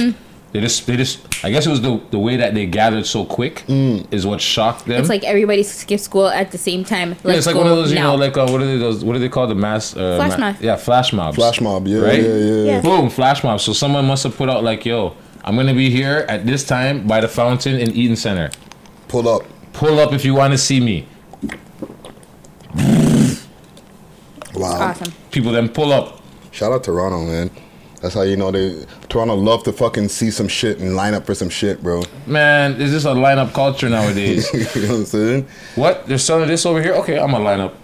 They 0.53 0.61
just 0.61 0.87
they 0.87 0.95
just 0.95 1.19
I 1.43 1.51
guess 1.51 1.65
it 1.67 1.69
was 1.69 1.81
the 1.81 1.99
the 2.11 2.17
way 2.19 2.37
that 2.37 2.53
they 2.53 2.65
gathered 2.65 3.05
so 3.05 3.25
quick 3.25 3.65
is 3.67 4.25
what 4.25 4.39
shocked 4.39 4.85
them. 4.85 5.01
It's 5.01 5.09
like 5.09 5.25
everybody 5.25 5.63
skipped 5.63 6.01
school 6.03 6.27
at 6.29 6.51
the 6.51 6.57
same 6.57 6.85
time. 6.85 7.09
yeah, 7.09 7.15
Let's 7.23 7.37
it's 7.39 7.47
like 7.47 7.55
go 7.55 7.63
one 7.63 7.71
of 7.71 7.75
those 7.75 7.89
you 7.91 7.99
now. 7.99 8.11
know 8.11 8.15
like 8.15 8.37
uh, 8.37 8.47
what 8.47 8.61
are 8.61 8.65
they 8.65 8.77
those 8.77 9.03
what 9.03 9.13
do 9.13 9.19
they 9.19 9.27
call 9.27 9.47
the 9.47 9.55
mass 9.55 9.93
uh, 9.97 10.15
Flash 10.15 10.39
ma- 10.39 10.51
mob. 10.53 10.61
Yeah, 10.61 10.77
flash 10.77 11.11
mobs. 11.11 11.35
Flash 11.35 11.59
mob, 11.59 11.85
yeah, 11.89 11.99
right? 11.99 12.21
yeah, 12.23 12.29
yeah, 12.35 12.63
yeah. 12.75 12.81
Boom, 12.81 13.09
flash 13.09 13.43
mob. 13.43 13.59
So 13.59 13.73
someone 13.73 14.05
must 14.07 14.23
have 14.23 14.37
put 14.37 14.49
out 14.49 14.63
like, 14.63 14.85
yo, 14.85 15.17
I'm 15.47 15.55
gonna 15.55 15.75
be 15.75 15.91
here 15.91 16.25
at 16.27 16.47
this 16.47 16.63
time 16.63 17.05
by 17.05 17.21
the 17.21 17.27
fountain 17.27 17.79
in 17.79 17.91
Eaton 17.91 18.15
Center. 18.15 18.49
Pull 19.07 19.29
up. 19.29 19.43
Pull 19.73 19.99
up 19.99 20.11
if 20.11 20.25
you 20.25 20.33
want 20.33 20.53
to 20.53 20.57
see 20.57 20.79
me. 20.79 21.07
Wow. 24.55 24.89
awesome. 24.89 25.13
People 25.29 25.51
then 25.51 25.69
pull 25.69 25.93
up. 25.93 26.19
Shout 26.51 26.71
out 26.71 26.83
Toronto, 26.83 27.23
man. 27.25 27.51
That's 28.01 28.15
how 28.15 28.23
you 28.23 28.37
know 28.37 28.49
they 28.49 28.85
Toronto 29.07 29.35
love 29.35 29.63
to 29.65 29.71
fucking 29.73 30.09
see 30.09 30.31
some 30.31 30.47
shit 30.47 30.79
and 30.79 30.95
line 30.95 31.13
up 31.13 31.27
for 31.27 31.35
some 31.35 31.49
shit, 31.49 31.83
bro. 31.83 32.01
Man, 32.25 32.81
is 32.81 32.91
this 32.91 33.05
a 33.05 33.09
lineup 33.09 33.53
culture 33.53 33.87
nowadays? 33.87 34.51
you 34.75 34.81
know 34.81 34.93
what 34.93 34.99
I'm 34.99 35.05
saying? 35.05 35.47
What? 35.75 36.07
They're 36.07 36.17
selling 36.17 36.47
this 36.47 36.65
over 36.65 36.81
here? 36.81 36.93
Okay, 36.95 37.19
I'm 37.19 37.29
gonna 37.29 37.43
line 37.43 37.59
up. 37.59 37.75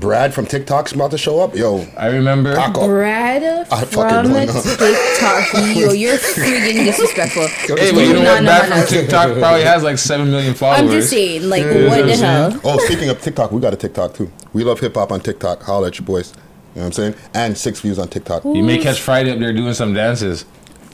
Brad 0.00 0.34
from 0.34 0.46
TikTok's 0.46 0.92
about 0.92 1.10
to 1.12 1.18
show 1.18 1.40
up. 1.40 1.54
Yo, 1.54 1.86
I 1.96 2.08
remember. 2.08 2.54
Paco. 2.54 2.86
Brad 2.86 3.42
I 3.70 3.84
from. 3.84 4.32
TikTok. 4.32 5.52
Yo, 5.76 5.92
you're 5.92 6.16
freaking 6.18 6.84
disrespectful. 6.84 7.46
Hey, 7.48 7.92
but 7.92 8.00
you 8.00 8.12
know 8.12 8.22
No, 8.22 8.34
what? 8.34 8.42
Brad 8.44 8.68
no, 8.68 8.76
no. 8.76 8.82
from 8.82 8.88
TikTok 8.88 9.38
probably 9.38 9.62
has 9.62 9.82
like 9.82 9.98
seven 9.98 10.30
million 10.30 10.54
followers. 10.54 10.80
I'm 10.80 10.88
just 10.88 11.10
saying, 11.10 11.48
like, 11.48 11.62
Yeah, 11.62 11.88
what 11.88 12.06
the 12.06 12.16
hell? 12.16 12.60
Oh, 12.64 12.78
speaking 12.84 13.08
of 13.08 13.20
TikTok, 13.20 13.52
we 13.52 13.60
got 13.60 13.72
a 13.72 13.76
TikTok 13.76 14.14
too. 14.14 14.30
We 14.52 14.64
love 14.64 14.80
hip 14.80 14.94
hop 14.94 15.12
on 15.12 15.20
TikTok. 15.20 15.62
Holla 15.62 15.88
at 15.88 15.98
your 15.98 16.06
boys. 16.06 16.32
You 16.74 16.80
know 16.82 16.88
what 16.88 16.98
I'm 16.98 17.12
saying? 17.12 17.14
And 17.32 17.56
six 17.56 17.80
views 17.80 17.98
on 17.98 18.08
TikTok. 18.08 18.44
You 18.44 18.62
may 18.62 18.78
catch 18.78 19.00
Friday 19.00 19.30
up 19.32 19.38
there 19.38 19.52
doing 19.52 19.72
some 19.72 19.94
dances. 19.94 20.44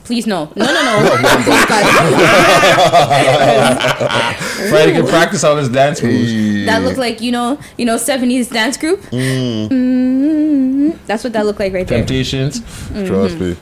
Please 0.03 0.27
no, 0.27 0.51
no, 0.55 0.65
no, 0.65 0.73
no. 0.73 1.17
Please, 1.43 1.65
God. 1.65 1.83
Friday 4.69 4.91
can 4.93 5.07
practice 5.07 5.43
all 5.43 5.55
his 5.55 5.69
dance 5.69 6.01
moves. 6.03 6.65
That 6.65 6.83
looked 6.83 6.97
like 6.97 7.21
you 7.21 7.31
know, 7.31 7.59
you 7.77 7.85
know, 7.85 7.95
70s 7.95 8.51
dance 8.51 8.77
group. 8.77 9.01
Mm, 9.03 9.69
Mm, 9.69 10.97
that's 11.07 11.23
what 11.23 11.33
that 11.33 11.45
looked 11.45 11.59
like 11.59 11.73
right 11.73 11.87
there. 11.87 11.99
Temptations. 11.99 12.59
trust 13.07 13.37
me. 13.39 13.55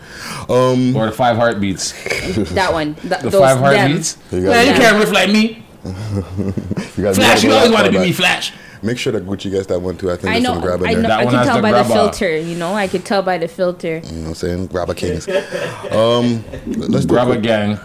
Um, 0.49 0.95
or 0.95 1.05
the 1.07 1.11
five 1.11 1.35
heartbeats. 1.37 1.91
That 2.53 2.73
one. 2.73 2.95
Th- 2.95 3.21
The 3.21 3.29
those, 3.29 3.41
five 3.41 3.59
them. 3.59 3.63
heartbeats. 3.77 4.17
You 4.31 4.41
Man, 4.41 4.65
you 4.65 4.71
gotta- 4.73 4.83
can't 4.83 4.97
riff 5.03 5.11
like 5.11 5.29
me. 5.31 5.63
You 5.85 7.03
gotta 7.03 7.15
Flash, 7.15 7.43
you 7.43 7.51
always 7.51 7.71
want 7.71 7.85
to 7.85 7.91
be 7.91 7.99
me. 7.99 8.11
Flash. 8.11 8.53
Make 8.83 8.97
sure 8.97 9.13
that 9.13 9.25
Gucci 9.27 9.51
gets 9.51 9.67
that 9.67 9.79
one 9.79 9.95
too. 9.97 10.09
I 10.11 10.15
think 10.15 10.25
I 10.29 10.31
there's 10.33 10.43
know, 10.43 10.53
some 10.55 10.61
grab 10.63 10.81
in 10.81 10.87
I 10.87 10.93
there. 10.95 11.01
know. 11.03 11.07
That 11.09 11.19
I 11.19 11.23
one 11.25 11.33
can 11.33 11.37
has 11.39 11.47
tell 11.47 11.55
the 11.57 11.61
by 11.61 11.71
the 11.83 11.83
filter. 11.85 12.37
You 12.39 12.55
know, 12.57 12.73
I 12.73 12.87
could 12.87 13.05
tell 13.05 13.21
by 13.21 13.37
the 13.37 13.47
filter. 13.47 13.97
You 13.97 14.11
know 14.11 14.21
what 14.21 14.27
I'm 14.29 14.35
saying? 14.35 14.67
Grabba 14.69 14.95
Kings. 14.97 15.27
Um, 15.91 16.43
let's 16.89 17.05
do 17.05 17.13
a 17.13 17.17
Grab 17.17 17.27
a 17.27 17.31
quick, 17.31 17.43
gang. 17.43 17.79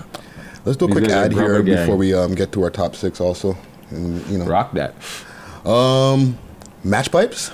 let's 0.65 0.77
do 0.79 0.85
a 0.85 0.89
These 0.89 0.97
quick 0.99 1.11
ad 1.11 1.33
here 1.33 1.63
gang. 1.63 1.77
before 1.77 1.97
we 1.97 2.15
um, 2.15 2.35
get 2.35 2.53
to 2.53 2.63
our 2.63 2.71
top 2.71 2.95
six. 2.97 3.21
Also, 3.21 3.57
and 3.91 4.25
you 4.29 4.39
know, 4.39 4.45
Rock 4.47 4.73
that. 4.73 4.95
um, 5.69 6.39
match 6.85 7.11
pipes. 7.11 7.51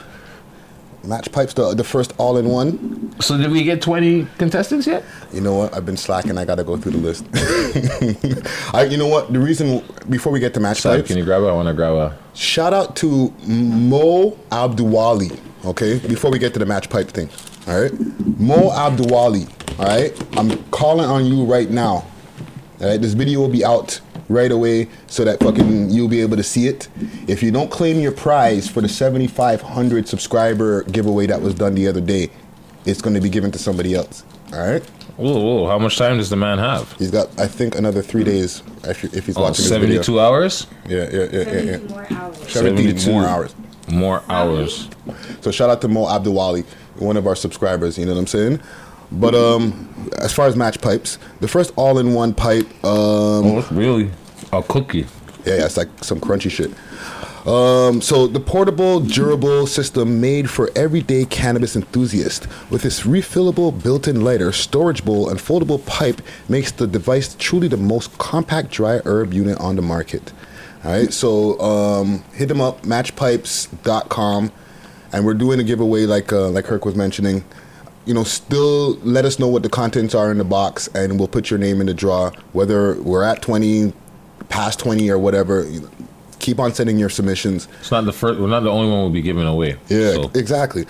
Match 1.04 1.32
pipes, 1.32 1.52
the 1.54 1.74
the 1.74 1.82
first 1.84 2.12
all 2.16 2.36
in 2.36 2.48
one. 2.48 3.12
So 3.20 3.36
did 3.36 3.50
we 3.50 3.64
get 3.64 3.82
20 3.82 4.26
contestants 4.38 4.86
yet? 4.86 5.02
You 5.32 5.40
know 5.40 5.54
what? 5.54 5.74
I've 5.74 5.84
been 5.84 5.96
slacking. 5.96 6.38
I 6.38 6.44
gotta 6.44 6.62
go 6.62 6.76
through 6.76 6.92
the 6.92 6.98
list. 6.98 7.26
I, 8.74 8.84
you 8.84 8.96
know 8.96 9.08
what? 9.08 9.32
The 9.32 9.40
reason 9.40 9.82
before 10.08 10.32
we 10.32 10.38
get 10.38 10.54
to 10.54 10.60
match 10.60 10.80
Sorry, 10.82 10.98
pipes, 10.98 11.08
can 11.08 11.18
you 11.18 11.24
grab 11.24 11.42
it? 11.42 11.46
I 11.46 11.52
want 11.52 11.66
to 11.68 11.74
grab 11.74 11.94
a. 11.94 12.16
shout 12.34 12.72
out 12.72 12.94
to 12.96 13.32
Mo 13.46 14.32
Abduwali. 14.50 15.38
Okay, 15.64 15.98
before 16.06 16.30
we 16.30 16.38
get 16.38 16.52
to 16.54 16.58
the 16.60 16.66
match 16.66 16.88
pipe 16.88 17.08
thing, 17.08 17.28
all 17.66 17.80
right, 17.82 17.92
Mo 18.38 18.70
Abduwali. 18.70 19.48
All 19.78 19.86
right, 19.86 20.38
I'm 20.38 20.62
calling 20.70 21.06
on 21.08 21.24
you 21.26 21.44
right 21.44 21.70
now. 21.70 22.04
All 22.80 22.88
right, 22.88 23.00
this 23.00 23.14
video 23.14 23.40
will 23.40 23.48
be 23.48 23.64
out 23.64 24.00
right 24.32 24.50
away 24.50 24.88
so 25.06 25.24
that 25.24 25.38
fucking 25.40 25.90
you'll 25.90 26.08
be 26.08 26.20
able 26.20 26.36
to 26.36 26.42
see 26.42 26.66
it. 26.66 26.88
If 27.28 27.42
you 27.42 27.50
don't 27.50 27.70
claim 27.70 28.00
your 28.00 28.12
prize 28.12 28.68
for 28.68 28.80
the 28.80 28.88
7,500 28.88 30.08
subscriber 30.08 30.82
giveaway 30.84 31.26
that 31.26 31.40
was 31.42 31.54
done 31.54 31.74
the 31.74 31.86
other 31.88 32.00
day, 32.00 32.30
it's 32.84 33.00
going 33.02 33.14
to 33.14 33.20
be 33.20 33.28
given 33.28 33.50
to 33.52 33.58
somebody 33.58 33.94
else. 33.94 34.24
All 34.52 34.58
right. 34.66 34.82
Whoa, 35.16 35.38
whoa. 35.38 35.68
How 35.68 35.78
much 35.78 35.96
time 35.98 36.16
does 36.16 36.30
the 36.30 36.36
man 36.36 36.58
have? 36.58 36.92
He's 36.98 37.10
got, 37.10 37.28
I 37.38 37.46
think, 37.46 37.74
another 37.76 38.02
three 38.02 38.24
days 38.24 38.62
if, 38.84 39.02
you- 39.04 39.10
if 39.12 39.26
he's 39.26 39.36
Oh, 39.36 39.42
watching 39.42 39.62
this 39.62 39.68
72 39.68 39.98
video. 40.02 40.18
hours? 40.20 40.66
Yeah, 40.88 41.08
yeah, 41.12 41.26
yeah, 41.32 41.40
yeah, 41.52 41.60
yeah. 41.62 41.76
more 41.88 42.06
hours. 42.10 42.36
17 42.48 42.98
72. 42.98 43.10
more 43.12 43.24
hours. 43.26 43.54
More 43.88 44.22
hours. 44.28 44.88
So 45.42 45.50
shout 45.50 45.68
out 45.70 45.80
to 45.82 45.88
Mo 45.88 46.06
Abdulwali, 46.06 46.64
one 46.96 47.16
of 47.16 47.26
our 47.26 47.36
subscribers. 47.36 47.98
You 47.98 48.06
know 48.06 48.12
what 48.14 48.20
I'm 48.20 48.26
saying? 48.26 48.60
But 49.12 49.34
um, 49.34 50.10
as 50.18 50.32
far 50.32 50.46
as 50.46 50.56
match 50.56 50.80
pipes, 50.80 51.18
the 51.40 51.48
first 51.48 51.72
all-in-one 51.76 52.32
pipe. 52.32 52.64
Um, 52.84 53.44
Oh, 53.44 53.68
really? 53.70 54.10
A 54.52 54.62
cookie. 54.62 55.06
yeah, 55.46 55.56
yeah, 55.56 55.64
it's 55.64 55.78
like 55.78 55.88
some 56.02 56.20
crunchy 56.20 56.50
shit. 56.50 56.70
Um, 57.46 58.02
so 58.02 58.26
the 58.26 58.38
portable, 58.38 59.00
durable 59.00 59.66
system 59.66 60.20
made 60.20 60.50
for 60.50 60.70
everyday 60.76 61.24
cannabis 61.24 61.74
enthusiast, 61.74 62.46
with 62.70 62.84
its 62.84 63.00
refillable 63.00 63.82
built-in 63.82 64.20
lighter, 64.20 64.52
storage 64.52 65.04
bowl, 65.04 65.30
and 65.30 65.40
foldable 65.40 65.84
pipe, 65.86 66.20
makes 66.50 66.70
the 66.70 66.86
device 66.86 67.34
truly 67.38 67.66
the 67.66 67.78
most 67.78 68.16
compact 68.18 68.70
dry 68.70 69.00
herb 69.06 69.32
unit 69.32 69.58
on 69.58 69.74
the 69.76 69.82
market. 69.82 70.32
All 70.84 70.92
right, 70.92 71.12
so 71.12 71.58
um, 71.60 72.22
hit 72.34 72.48
them 72.48 72.60
up, 72.60 72.82
matchpipes.com, 72.82 74.52
and 75.12 75.24
we're 75.24 75.34
doing 75.34 75.60
a 75.60 75.64
giveaway 75.64 76.04
like 76.04 76.32
uh, 76.32 76.50
like 76.50 76.66
Herc 76.66 76.84
was 76.84 76.94
mentioning. 76.94 77.42
You 78.04 78.14
know, 78.14 78.24
still 78.24 78.96
let 78.98 79.24
us 79.24 79.38
know 79.38 79.46
what 79.48 79.62
the 79.62 79.68
contents 79.68 80.14
are 80.14 80.30
in 80.30 80.38
the 80.38 80.44
box, 80.44 80.88
and 80.88 81.18
we'll 81.18 81.28
put 81.28 81.50
your 81.50 81.58
name 81.58 81.80
in 81.80 81.86
the 81.86 81.94
draw. 81.94 82.32
Whether 82.52 83.00
we're 83.00 83.22
at 83.22 83.42
twenty, 83.42 83.92
past 84.52 84.78
twenty, 84.78 85.08
or 85.10 85.18
whatever, 85.18 85.64
you 85.68 85.80
know, 85.80 85.90
keep 86.38 86.60
on 86.60 86.72
sending 86.74 86.98
your 86.98 87.08
submissions. 87.08 87.66
It's 87.80 87.90
not 87.90 88.04
the 88.04 88.12
first. 88.12 88.38
We're 88.38 88.46
not 88.48 88.60
the 88.60 88.70
only 88.70 88.90
one 88.90 89.00
we'll 89.00 89.10
be 89.10 89.22
giving 89.22 89.46
away. 89.46 89.76
Yeah, 89.88 90.12
So, 90.12 90.30
exactly. 90.34 90.86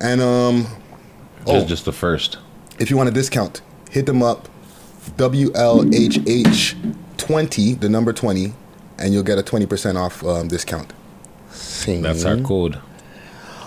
And 0.00 0.20
um, 0.20 0.66
just, 1.46 1.68
just 1.68 1.84
the 1.84 1.92
first. 1.92 2.38
if 2.78 2.90
you 2.90 2.96
want 2.96 3.08
a 3.08 3.12
discount, 3.12 3.62
hit 3.90 4.06
them 4.06 4.22
up, 4.22 4.48
WLHH 5.16 6.96
twenty, 7.16 7.74
the 7.74 7.88
number 7.88 8.12
twenty, 8.12 8.54
and 8.98 9.12
you'll 9.14 9.22
get 9.22 9.38
a 9.38 9.42
twenty 9.42 9.66
percent 9.66 9.96
off 9.98 10.24
um, 10.24 10.48
discount. 10.48 10.92
That's 11.86 12.24
our 12.24 12.38
code. 12.38 12.78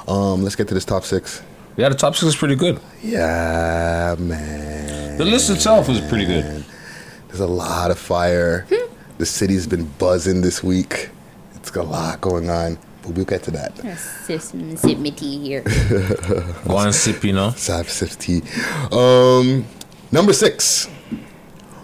Um, 0.08 0.44
let's 0.44 0.56
get 0.56 0.68
to 0.70 0.74
this 0.74 0.86
top 0.86 1.04
six. 1.04 1.42
Yeah, 1.78 1.90
the 1.90 1.96
top 1.96 2.16
six 2.16 2.24
is 2.30 2.36
pretty 2.36 2.56
good. 2.56 2.80
Yeah, 3.04 4.16
man. 4.18 5.18
The 5.18 5.26
list 5.26 5.50
itself 5.50 5.88
was 5.88 6.02
pretty 6.02 6.26
good. 6.26 6.66
There's 7.28 7.40
a 7.40 7.48
lot 7.48 7.92
of 7.92 8.00
fire. 8.00 8.66
The 9.18 9.26
city's 9.26 9.68
been 9.68 9.86
buzzing 9.98 10.42
this 10.42 10.64
week. 10.64 11.10
It's 11.56 11.72
got 11.72 11.86
a 11.86 11.90
lot 11.90 12.22
going 12.22 12.50
on, 12.50 12.78
but 13.02 13.12
we'll 13.12 13.26
get 13.26 13.44
to 13.44 13.52
that. 13.52 13.78
Sip 14.78 14.98
me 15.00 15.12
tea 15.12 15.40
here. 15.40 15.62
Go 16.68 16.78
on, 16.78 16.94
sip, 16.94 17.24
you 17.24 17.34
know. 17.34 17.52
Sap 17.52 17.88
sip 17.88 18.12
tea. 18.12 18.42
Um, 18.92 19.66
number 20.12 20.34
six, 20.34 20.88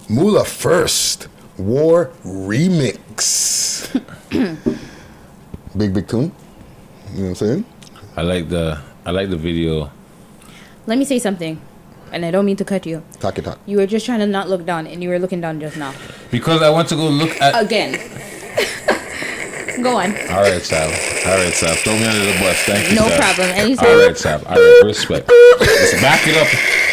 Mula 0.10 0.46
First 0.46 1.28
War 1.58 2.12
Remix. 2.24 3.90
big 5.78 5.94
big 5.94 6.08
tune. 6.08 6.32
You 7.14 7.18
know 7.18 7.24
what 7.24 7.30
I'm 7.30 7.36
saying? 7.36 7.66
I 8.16 8.22
like 8.22 8.50
the 8.50 8.80
I 9.06 9.12
like 9.12 9.30
the 9.30 9.38
video. 9.38 9.92
Let 10.86 10.98
me 10.98 11.06
say 11.06 11.20
something, 11.20 11.60
and 12.14 12.26
I 12.26 12.32
don't 12.32 12.46
mean 12.46 12.56
to 12.58 12.66
cut 12.66 12.86
you. 12.86 13.04
Talk 13.20 13.38
your 13.38 13.44
talk. 13.44 13.60
You 13.66 13.78
were 13.78 13.88
just 13.88 14.06
trying 14.06 14.20
to 14.20 14.28
not 14.28 14.50
look 14.50 14.66
down, 14.66 14.88
and 14.88 15.04
you 15.04 15.10
were 15.10 15.20
looking 15.20 15.42
down 15.42 15.60
just 15.60 15.78
now. 15.78 15.94
Because 16.32 16.62
I 16.62 16.70
want 16.70 16.88
to 16.90 16.96
go 16.96 17.08
look 17.08 17.40
at 17.42 17.62
Again. 17.62 18.00
Go 19.82 19.98
on. 19.98 20.12
All 20.30 20.44
right, 20.44 20.62
Sab. 20.62 20.90
All 21.26 21.38
right, 21.38 21.54
Sab. 21.54 21.76
Throw 21.78 21.94
me 21.98 22.06
under 22.06 22.26
the 22.26 22.40
bus. 22.40 22.58
Thank 22.64 22.90
you. 22.90 22.96
No 22.96 23.08
Sab. 23.10 23.20
problem. 23.20 23.50
Anytime. 23.50 23.88
All 23.88 24.08
right, 24.08 24.18
Sab. 24.18 24.46
All 24.46 24.54
right, 24.54 24.82
respect. 24.86 25.30
Let's 25.60 26.00
back 26.02 26.28
it 26.28 26.38
up. 26.38 26.48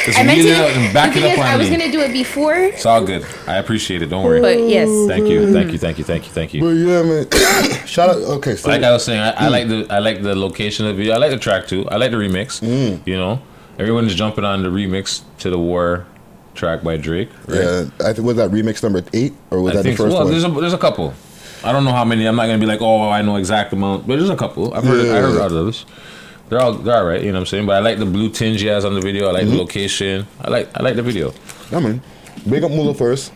Let's 0.07 0.19
I 0.19 0.23
meant 0.23 0.41
to. 0.41 0.49
it 0.49 0.57
up 0.57 0.77
and 0.77 0.95
back 0.95 1.15
it 1.15 1.23
up 1.23 1.33
is, 1.33 1.39
on 1.39 1.45
I 1.45 1.57
was 1.57 1.69
me. 1.69 1.77
gonna 1.77 1.93
do 1.93 2.01
it 2.01 2.13
before. 2.13 2.55
It's 2.55 2.87
all 2.87 3.05
good. 3.05 3.25
I 3.47 3.59
appreciate 3.59 4.01
it. 4.01 4.07
Don't 4.07 4.25
worry. 4.25 4.41
But 4.41 4.59
yes. 4.61 4.89
Thank 5.07 5.29
you. 5.29 5.53
Thank 5.53 5.73
you. 5.73 5.79
Thank 5.79 5.99
you. 5.99 6.05
Thank 6.05 6.25
you. 6.27 6.33
Thank 6.33 6.55
you. 6.55 6.61
But 6.63 6.69
yeah, 6.71 7.03
man. 7.03 7.87
Shout 7.87 8.09
out. 8.09 8.17
Okay, 8.17 8.57
so 8.57 8.71
like 8.71 8.83
I 8.83 8.93
was 8.93 9.05
saying, 9.05 9.21
I, 9.21 9.31
I 9.33 9.49
like 9.49 9.69
the 9.69 9.87
I 9.91 9.99
like 9.99 10.23
the 10.23 10.35
location 10.35 10.87
of 10.87 10.97
the 10.97 10.97
video. 10.97 11.15
I 11.15 11.19
like 11.19 11.33
the 11.33 11.39
track 11.39 11.67
too. 11.67 11.87
I 11.91 11.97
like 11.97 12.13
the 12.13 12.17
remix. 12.17 12.61
Mm. 12.63 13.07
You 13.07 13.17
know, 13.19 13.43
everyone's 13.79 14.15
jumping 14.15 14.45
on 14.45 14.63
the 14.63 14.69
remix 14.69 15.23
to 15.39 15.51
the 15.51 15.59
War 15.59 16.07
track 16.55 16.83
by 16.83 16.97
Drake. 16.97 17.31
Right? 17.47 17.61
yeah, 17.61 17.85
I 18.05 18.13
think 18.13 18.27
was 18.27 18.37
that 18.37 18.51
remix 18.51 18.83
number 18.83 19.03
eight 19.13 19.35
or 19.51 19.61
was 19.63 19.75
I 19.75 19.77
that 19.77 19.83
the 19.85 19.97
so. 19.97 20.05
first 20.05 20.15
well, 20.15 20.25
one? 20.25 20.31
there's 20.33 20.45
a 20.45 20.49
there's 20.49 20.73
a 20.73 20.79
couple. 20.79 21.15
I 21.63 21.73
don't 21.73 21.85
know 21.85 21.93
how 21.93 22.05
many. 22.05 22.25
I'm 22.27 22.37
not 22.37 22.47
gonna 22.47 22.59
be 22.59 22.67
like, 22.67 22.81
oh, 22.81 23.09
I 23.11 23.23
know 23.23 23.37
exact 23.37 23.73
amount, 23.73 24.07
but 24.07 24.17
there's 24.17 24.31
a 24.31 24.37
couple. 24.37 24.73
I've 24.75 24.85
heard 24.85 25.07
I 25.07 25.21
heard 25.21 25.39
Yeah. 25.39 25.49
those. 25.49 25.85
They're 26.49 26.59
all 26.61 26.73
they're 26.75 26.97
all 26.97 27.05
right. 27.05 27.21
You 27.23 27.29
know 27.33 27.39
what 27.39 27.41
I'm 27.41 27.47
saying? 27.47 27.67
But 27.67 27.77
I 27.77 27.79
like 27.81 27.99
the 27.99 28.07
blue 28.07 28.29
tinge 28.31 28.61
he 28.61 28.67
has 28.69 28.85
on 28.85 28.95
the 28.95 29.01
video. 29.01 29.29
I 29.29 29.33
like 29.33 29.43
Mm-hmm. 29.43 29.53
the 29.53 29.59
location. 29.59 30.27
I 30.41 30.51
like 30.51 30.69
I 30.79 30.83
like 30.83 30.97
the 30.97 31.03
video. 31.03 31.33
Yeah, 31.71 31.81
man. 31.81 32.03
Big 32.49 32.65
up 32.65 32.71
Mula 32.71 32.95
first. 32.95 33.33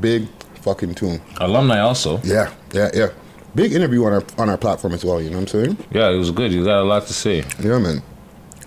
Big 0.00 0.28
fucking 0.62 0.94
tune. 0.94 1.20
Alumni 1.38 1.78
also. 1.78 2.20
Yeah, 2.24 2.52
yeah, 2.72 2.90
yeah. 2.92 3.08
Big 3.54 3.72
interview 3.72 4.04
on 4.04 4.12
our 4.12 4.24
on 4.36 4.50
our 4.50 4.58
platform 4.58 4.92
as 4.92 5.04
well. 5.04 5.22
You 5.22 5.30
know 5.30 5.36
what 5.38 5.54
I'm 5.54 5.64
saying? 5.64 5.78
Yeah, 5.92 6.10
it 6.10 6.16
was 6.18 6.30
good. 6.32 6.52
You 6.52 6.64
got 6.64 6.82
a 6.82 6.84
lot 6.84 7.06
to 7.06 7.14
say. 7.14 7.44
Yeah, 7.60 7.78
man. 7.78 8.02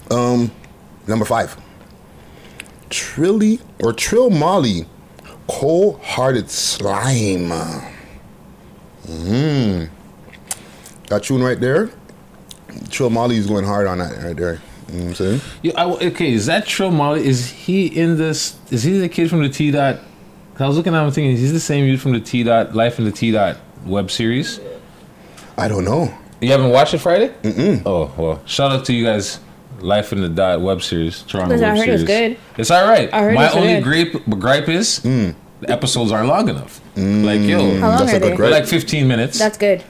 Um, 0.09 0.49
number 1.07 1.25
five. 1.25 1.57
Trilly 2.89 3.61
or 3.81 3.93
Trill 3.93 4.29
Molly, 4.29 4.85
cold 5.47 5.99
hearted 6.01 6.49
slime. 6.49 7.49
Hmm. 9.05 9.85
That 11.07 11.23
tune 11.23 11.43
right 11.43 11.59
there. 11.59 11.89
Trill 12.89 13.09
Molly 13.09 13.37
is 13.37 13.47
going 13.47 13.65
hard 13.65 13.87
on 13.87 13.97
that 13.99 14.23
right 14.23 14.35
there. 14.35 14.61
You 14.89 14.97
know 14.97 15.03
what 15.03 15.09
I'm 15.09 15.15
saying? 15.15 15.41
Yeah, 15.61 15.73
I, 15.75 15.85
okay, 15.85 16.31
is 16.33 16.45
that 16.47 16.65
Trill 16.65 16.91
Molly? 16.91 17.25
Is 17.25 17.49
he 17.49 17.87
in 17.87 18.17
this? 18.17 18.57
Is 18.71 18.83
he 18.83 18.97
the 18.97 19.09
kid 19.09 19.29
from 19.29 19.41
the 19.41 19.49
T 19.49 19.71
Dot? 19.71 19.99
I 20.59 20.67
was 20.67 20.77
looking 20.77 20.93
at 20.93 21.03
him 21.03 21.11
thinking 21.11 21.35
he's 21.35 21.53
the 21.53 21.59
same 21.59 21.85
dude 21.85 21.99
from 21.99 22.11
the 22.11 22.19
T 22.19 22.43
dot 22.43 22.75
Life 22.75 22.99
in 22.99 23.05
the 23.05 23.11
T 23.11 23.31
dot 23.31 23.57
web 23.83 24.11
series. 24.11 24.59
I 25.57 25.67
don't 25.67 25.83
know. 25.83 26.13
You 26.39 26.51
haven't 26.51 26.69
watched 26.69 26.93
it 26.93 26.99
Friday? 26.99 27.29
Mm-mm. 27.41 27.81
Oh 27.85 28.13
well, 28.15 28.45
shout 28.45 28.71
out 28.71 28.85
to 28.85 28.93
you 28.93 29.03
guys. 29.05 29.39
Life 29.81 30.13
in 30.13 30.21
the 30.21 30.29
dot 30.29 30.61
web 30.61 30.81
series, 30.83 31.23
Toronto 31.23 31.51
Listen, 31.55 31.65
I 31.65 31.69
web 31.73 31.77
heard 31.79 31.89
it 31.89 31.91
was 31.93 32.01
series. 32.05 32.37
good. 32.37 32.37
It's 32.57 32.71
all 32.71 32.87
right. 32.87 33.09
I 33.13 33.21
heard 33.21 33.35
My 33.35 33.45
it's 33.47 33.55
only 33.55 33.81
good. 33.81 33.83
gripe, 34.13 34.39
gripe 34.39 34.69
is 34.69 34.99
Mm. 35.03 35.33
the 35.61 35.71
episodes 35.71 36.11
aren't 36.11 36.27
long 36.27 36.49
enough. 36.49 36.79
Like 36.95 37.41
yo, 37.41 37.79
How 37.79 37.89
long 37.89 37.99
That's 38.05 38.13
a 38.13 38.15
are 38.17 38.19
good 38.19 38.31
they? 38.33 38.35
Gripe. 38.35 38.51
like 38.51 38.65
15 38.67 39.07
minutes, 39.07 39.39
That's 39.39 39.57
good. 39.57 39.83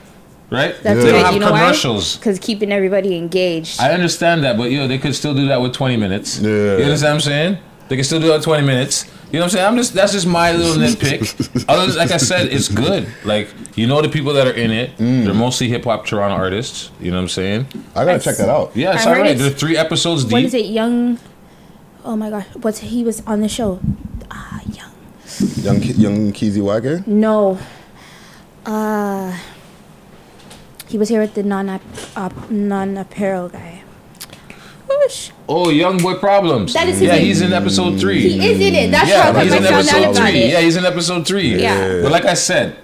right? 0.50 0.74
That's 0.82 0.98
they 1.00 1.04
good. 1.06 1.12
don't 1.12 1.24
have 1.24 1.34
you 1.34 1.40
know 1.40 1.48
commercials. 1.48 2.16
Because 2.16 2.38
keeping 2.38 2.72
everybody 2.72 3.16
engaged. 3.16 3.80
I 3.80 3.92
understand 3.92 4.44
that, 4.44 4.56
but 4.56 4.70
yo, 4.70 4.88
they 4.88 4.98
could 4.98 5.14
still 5.14 5.34
do 5.34 5.48
that 5.48 5.60
with 5.60 5.72
20 5.74 5.96
minutes. 5.96 6.38
Yeah. 6.40 6.48
You 6.50 6.84
understand 6.84 7.02
what 7.02 7.14
I'm 7.14 7.20
saying? 7.20 7.58
They 7.88 7.96
can 7.96 8.04
still 8.04 8.20
do 8.20 8.28
that 8.28 8.34
with 8.36 8.44
20 8.44 8.66
minutes. 8.66 9.04
You 9.32 9.38
know 9.38 9.44
what 9.44 9.44
I'm 9.44 9.50
saying? 9.50 9.66
I'm 9.66 9.76
just 9.76 9.94
that's 9.94 10.12
just 10.12 10.26
my 10.26 10.52
little 10.52 10.76
nitpick. 10.76 11.64
Other 11.68 11.86
than, 11.86 11.96
like 11.96 12.10
I 12.10 12.18
said, 12.18 12.52
it's 12.52 12.68
good. 12.68 13.08
Like 13.24 13.48
you 13.76 13.86
know 13.86 14.02
the 14.02 14.08
people 14.10 14.34
that 14.34 14.46
are 14.46 14.52
in 14.52 14.70
it, 14.70 14.96
they're 14.98 15.32
mostly 15.32 15.68
hip 15.68 15.84
hop 15.84 16.04
Toronto 16.04 16.36
artists. 16.36 16.90
You 17.00 17.10
know 17.10 17.16
what 17.16 17.22
I'm 17.22 17.28
saying? 17.30 17.66
I 17.94 18.04
gotta 18.04 18.18
check 18.20 18.36
that 18.36 18.50
out. 18.50 18.76
Yeah, 18.76 18.94
it's 18.94 19.06
I 19.06 19.12
alright. 19.14 19.30
it's- 19.30 19.40
They're 19.40 19.58
three 19.58 19.76
episodes 19.76 20.24
What 20.24 20.38
deep. 20.40 20.46
is 20.46 20.54
it? 20.54 20.66
Young. 20.66 21.18
Oh 22.04 22.14
my 22.16 22.28
god. 22.30 22.44
What's 22.60 22.80
he 22.80 23.04
was 23.04 23.22
on 23.26 23.40
the 23.40 23.48
show? 23.48 23.80
Ah, 24.30 24.60
young 25.62 25.80
Ke- 25.80 25.96
Young 25.96 26.32
Keezy 26.32 26.60
Wagger. 26.60 27.02
No. 27.06 27.58
Uh. 28.66 29.36
He 30.88 30.98
was 30.98 31.08
here 31.08 31.20
with 31.22 31.32
the 31.32 31.42
non 31.42 31.80
op, 32.16 32.50
non 32.50 32.98
apparel 32.98 33.48
guy. 33.48 33.81
Whoosh. 35.02 35.30
Oh, 35.48 35.70
Young 35.70 35.98
Boy 35.98 36.14
Problems. 36.14 36.72
That 36.74 36.88
is 36.88 36.98
his 36.98 37.08
yeah, 37.08 37.14
name. 37.16 37.24
he's 37.24 37.40
in 37.40 37.52
episode 37.52 37.98
three. 38.00 38.20
He 38.20 38.46
is 38.50 38.60
in 38.60 38.74
it. 38.74 38.90
That's 38.90 39.08
yeah, 39.08 39.32
how 39.32 39.40
he's 39.40 39.52
I 39.52 39.56
in 39.56 39.62
found 39.62 39.74
out 39.74 39.80
episode 39.80 40.02
about 40.02 40.16
three. 40.16 40.38
it. 40.42 40.50
Yeah, 40.52 40.60
he's 40.60 40.76
in 40.76 40.84
episode 40.84 41.26
three. 41.26 41.60
Yeah. 41.60 42.02
But 42.02 42.12
like 42.12 42.24
I 42.24 42.34
said, 42.34 42.76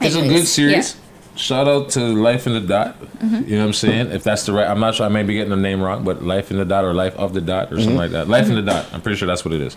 it's 0.00 0.14
a 0.14 0.18
Anyways, 0.18 0.40
good 0.40 0.46
series. 0.46 0.96
Shout 1.34 1.66
out 1.66 1.88
to 1.90 2.00
Life 2.00 2.46
in 2.46 2.52
the 2.52 2.60
Dot. 2.60 3.00
Mhm. 3.00 3.48
You 3.48 3.54
know 3.56 3.60
what 3.62 3.66
I'm 3.68 3.72
saying? 3.72 4.10
If 4.12 4.22
that's 4.22 4.44
the 4.44 4.52
right, 4.52 4.66
I'm 4.68 4.80
not 4.80 4.94
sure. 4.96 5.06
I 5.06 5.08
may 5.08 5.22
be 5.22 5.32
getting 5.34 5.50
the 5.50 5.56
name 5.56 5.80
wrong, 5.80 6.04
but 6.04 6.22
Life 6.22 6.50
in 6.50 6.58
the 6.58 6.64
Dot 6.66 6.84
or 6.84 6.92
Life 6.92 7.16
of 7.16 7.32
the 7.32 7.40
Dot 7.40 7.72
or 7.72 7.76
something 7.78 7.94
Mhm. 7.94 7.98
like 7.98 8.10
that. 8.10 8.28
Life 8.28 8.48
in 8.48 8.54
the 8.54 8.62
Dot. 8.62 8.86
I'm 8.92 9.00
pretty 9.00 9.16
sure 9.16 9.26
that's 9.26 9.44
what 9.44 9.54
it 9.54 9.62
is. 9.62 9.74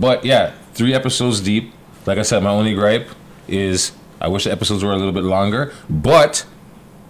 But 0.00 0.24
yeah, 0.24 0.50
three 0.74 0.92
episodes 0.94 1.40
deep. 1.40 1.72
Like 2.06 2.18
I 2.18 2.22
said, 2.22 2.42
my 2.42 2.50
only 2.50 2.74
gripe 2.74 3.08
is 3.46 3.92
I 4.20 4.28
wish 4.28 4.44
the 4.44 4.50
episodes 4.52 4.82
were 4.82 4.92
a 4.92 4.96
little 4.96 5.12
bit 5.12 5.22
longer, 5.24 5.72
but 5.88 6.44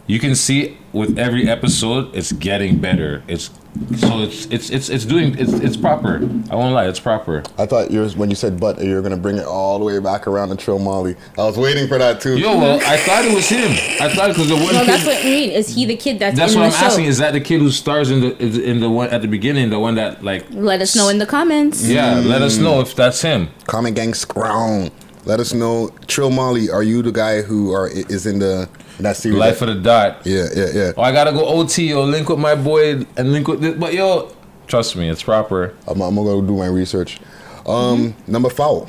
you 0.06 0.18
can 0.18 0.34
see 0.34 0.76
with 0.92 1.18
every 1.18 1.48
episode 1.48 2.14
it's 2.14 2.32
getting 2.32 2.78
better. 2.78 3.22
It's 3.28 3.50
so 3.98 4.20
it's 4.22 4.46
it's 4.46 4.70
it's 4.70 4.88
it's 4.88 5.04
doing 5.04 5.36
it's 5.38 5.52
it's 5.52 5.76
proper. 5.76 6.16
I 6.50 6.54
won't 6.54 6.74
lie, 6.74 6.86
it's 6.88 6.98
proper. 7.00 7.42
I 7.58 7.66
thought 7.66 7.90
you 7.90 8.00
was 8.00 8.16
when 8.16 8.30
you 8.30 8.36
said 8.36 8.58
but 8.58 8.82
you're 8.82 9.02
gonna 9.02 9.18
bring 9.18 9.36
it 9.36 9.44
all 9.44 9.78
the 9.78 9.84
way 9.84 9.98
back 9.98 10.26
around 10.26 10.48
to 10.48 10.56
Trill 10.56 10.78
Molly. 10.78 11.14
I 11.36 11.42
was 11.44 11.58
waiting 11.58 11.86
for 11.86 11.98
that 11.98 12.20
too. 12.22 12.38
Yo, 12.38 12.56
well, 12.56 12.80
I 12.86 12.96
thought 12.96 13.26
it 13.26 13.34
was 13.34 13.46
him. 13.48 13.70
I 14.00 14.08
thought 14.14 14.28
because 14.28 14.48
the 14.48 14.54
one 14.54 14.64
Well, 14.66 14.84
kid. 14.84 14.88
that's 14.94 15.04
what 15.06 15.18
I 15.20 15.24
mean. 15.24 15.50
Is 15.50 15.74
he 15.74 15.84
the 15.84 15.96
kid 15.96 16.18
that's, 16.18 16.36
That's 16.38 16.54
in 16.54 16.60
what 16.60 16.66
I'm 16.66 16.72
show? 16.72 16.86
asking. 16.86 17.04
Is 17.04 17.18
that 17.18 17.32
the 17.32 17.40
kid 17.40 17.60
who 17.60 17.70
stars 17.70 18.10
in 18.10 18.20
the 18.20 18.34
in 18.70 18.80
the 18.80 18.88
one 18.88 19.08
at 19.10 19.20
the 19.20 19.28
beginning? 19.28 19.68
The 19.68 19.78
one 19.78 19.96
that 19.96 20.24
like 20.24 20.46
Let 20.50 20.80
us 20.80 20.96
know 20.96 21.10
in 21.10 21.18
the 21.18 21.26
comments. 21.26 21.86
yeah. 21.86 22.14
Let 22.20 22.40
us 22.40 22.56
know 22.56 22.80
if 22.80 22.94
that's 22.96 23.20
him. 23.20 23.48
Comment 23.66 23.94
gang 23.94 24.14
scrown. 24.14 24.90
Let 25.26 25.38
us 25.40 25.52
know. 25.52 25.90
Trill 26.06 26.30
Molly, 26.30 26.70
are 26.70 26.82
you 26.84 27.02
the 27.02 27.12
guy 27.12 27.42
who 27.42 27.72
are 27.74 27.88
is 27.88 28.24
in 28.24 28.38
the 28.38 28.70
in 28.98 29.04
that 29.04 29.16
series? 29.16 29.38
Life 29.38 29.62
of 29.62 29.68
the 29.68 29.74
Dot. 29.76 30.22
Yeah, 30.24 30.46
yeah, 30.54 30.66
yeah. 30.72 30.92
Oh, 30.96 31.02
I 31.02 31.12
gotta 31.12 31.32
go 31.32 31.46
OT 31.46 31.92
or 31.92 32.04
link 32.04 32.28
with 32.28 32.38
my 32.38 32.54
boy 32.54 33.04
and 33.16 33.32
link 33.32 33.48
with 33.48 33.60
this. 33.60 33.74
But 33.76 33.94
yo, 33.94 34.32
trust 34.66 34.96
me, 34.96 35.08
it's 35.08 35.22
proper. 35.22 35.74
I'm, 35.86 36.00
I'm 36.00 36.14
gonna 36.14 36.28
go 36.28 36.42
do 36.42 36.56
my 36.56 36.66
research. 36.66 37.18
Um, 37.66 38.14
number 38.26 38.48
four, 38.48 38.88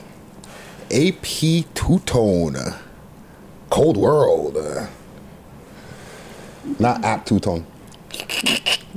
AP 0.91 1.26
Two 1.74 2.00
Tone, 2.06 2.56
Cold 3.70 3.98
World. 3.98 4.58
Not 6.80 7.04
App 7.04 7.26
Two 7.26 7.39
Tone. 7.39 7.65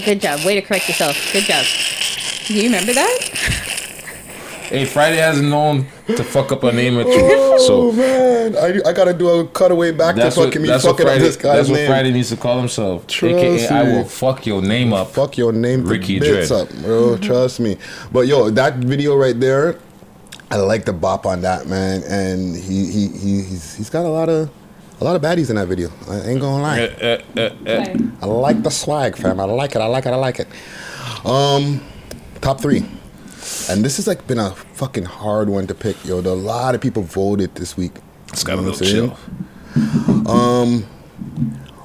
Good 0.04 0.20
job. 0.20 0.44
Way 0.44 0.54
to 0.54 0.62
correct 0.62 0.88
yourself. 0.88 1.16
Good 1.32 1.44
job. 1.44 1.64
Do 2.46 2.54
you 2.54 2.64
remember 2.64 2.92
that? 2.92 3.66
Hey, 4.70 4.84
Friday 4.84 5.16
hasn't 5.16 5.48
known 5.48 5.86
to 6.06 6.22
fuck 6.22 6.52
up 6.52 6.62
a 6.62 6.70
name 6.70 6.96
at 7.00 7.06
you, 7.08 7.12
Oh 7.14 7.58
so 7.58 7.92
man, 7.92 8.56
I, 8.56 8.88
I 8.88 8.92
gotta 8.92 9.12
do 9.12 9.28
a 9.28 9.46
cutaway 9.48 9.90
back 9.90 10.14
to 10.14 10.20
that's 10.22 10.36
what 10.36 10.46
fucking 10.46 10.62
me 10.62 10.68
that's 10.68 10.84
what 10.84 10.92
fucking 10.92 11.06
up 11.06 11.12
Friday 11.12 11.24
this 11.24 11.36
guy's 11.36 11.56
that's 11.56 11.68
what 11.68 11.74
name. 11.74 11.88
Friday 11.88 12.12
needs 12.12 12.28
to 12.28 12.36
call 12.36 12.56
himself. 12.58 13.04
Trust 13.08 13.34
AKA, 13.34 13.68
I 13.68 13.82
will 13.82 14.04
fuck 14.04 14.46
your 14.46 14.62
name 14.62 14.92
up. 14.92 15.10
Fuck 15.10 15.36
your 15.36 15.52
name, 15.52 15.84
Ricky 15.84 16.20
bits 16.20 16.48
Dread. 16.50 16.68
up, 16.68 16.74
bro. 16.84 17.16
Trust 17.18 17.58
me. 17.58 17.78
But 18.12 18.28
yo, 18.28 18.48
that 18.50 18.76
video 18.76 19.16
right 19.16 19.38
there, 19.38 19.76
I 20.52 20.56
like 20.58 20.84
the 20.84 20.92
bop 20.92 21.26
on 21.26 21.40
that 21.40 21.66
man, 21.66 22.04
and 22.04 22.54
he 22.56 22.86
he, 22.92 23.08
he 23.08 23.42
he's 23.42 23.74
he's 23.74 23.90
got 23.90 24.04
a 24.04 24.08
lot 24.08 24.28
of 24.28 24.50
a 25.00 25.04
lot 25.04 25.16
of 25.16 25.22
baddies 25.22 25.50
in 25.50 25.56
that 25.56 25.66
video. 25.66 25.90
I 26.08 26.20
ain't 26.20 26.40
gonna 26.40 26.62
lie. 26.62 26.78
Eh, 26.78 27.20
eh, 27.36 27.50
eh. 27.66 27.96
I 28.22 28.26
like 28.26 28.62
the 28.62 28.70
swag, 28.70 29.16
fam. 29.16 29.40
I 29.40 29.44
like 29.44 29.74
it. 29.74 29.80
I 29.80 29.86
like 29.86 30.06
it. 30.06 30.12
I 30.12 30.16
like 30.16 30.38
it. 30.38 30.48
Um, 31.26 31.82
top 32.40 32.60
three, 32.60 32.86
and 33.70 33.84
this 33.84 33.96
has 33.96 34.06
like 34.06 34.26
been 34.26 34.38
a 34.38 34.50
fucking 34.52 35.04
hard 35.04 35.48
one 35.48 35.66
to 35.66 35.74
pick, 35.74 36.02
yo. 36.04 36.20
A 36.20 36.22
lot 36.34 36.74
of 36.74 36.80
people 36.80 37.02
voted 37.02 37.54
this 37.56 37.76
week. 37.76 37.92
It's 38.28 38.44
got 38.44 38.54
a 38.58 38.62
You 38.62 38.66
know 38.66 38.72
little 38.72 39.08
what 39.08 39.18
I'm? 39.76 40.26
Um, 40.26 40.86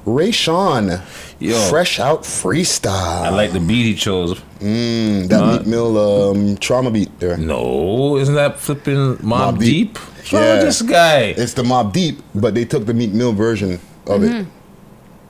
Ray 0.04 0.30
Sean, 0.30 1.00
Yo. 1.40 1.58
fresh 1.68 1.98
out 1.98 2.22
freestyle. 2.22 2.86
I 3.24 3.30
like 3.30 3.52
the 3.52 3.60
beat 3.60 3.84
he 3.84 3.94
chose. 3.94 4.38
Mm, 4.60 5.28
that 5.28 5.42
Uh, 5.42 5.52
Meek 5.58 5.66
Mill 5.66 5.98
um, 6.30 6.56
trauma 6.58 6.90
beat 6.90 7.18
there. 7.18 7.36
No, 7.36 8.16
isn't 8.16 8.34
that 8.36 8.58
flipping 8.60 9.18
Mob, 9.20 9.56
Mobb 9.56 9.58
Deep? 9.60 9.94
Deep. 9.94 9.98
What's 9.98 10.32
wrong 10.32 10.42
with 10.42 10.60
this 10.62 10.82
guy? 10.82 11.34
It's 11.36 11.54
the 11.54 11.62
Mobb 11.64 11.92
Deep, 11.92 12.22
but 12.34 12.54
they 12.54 12.64
took 12.64 12.86
the 12.86 12.94
Meek 12.94 13.12
Mill 13.12 13.32
version 13.32 13.80
of 14.06 14.22
it. 14.22 14.46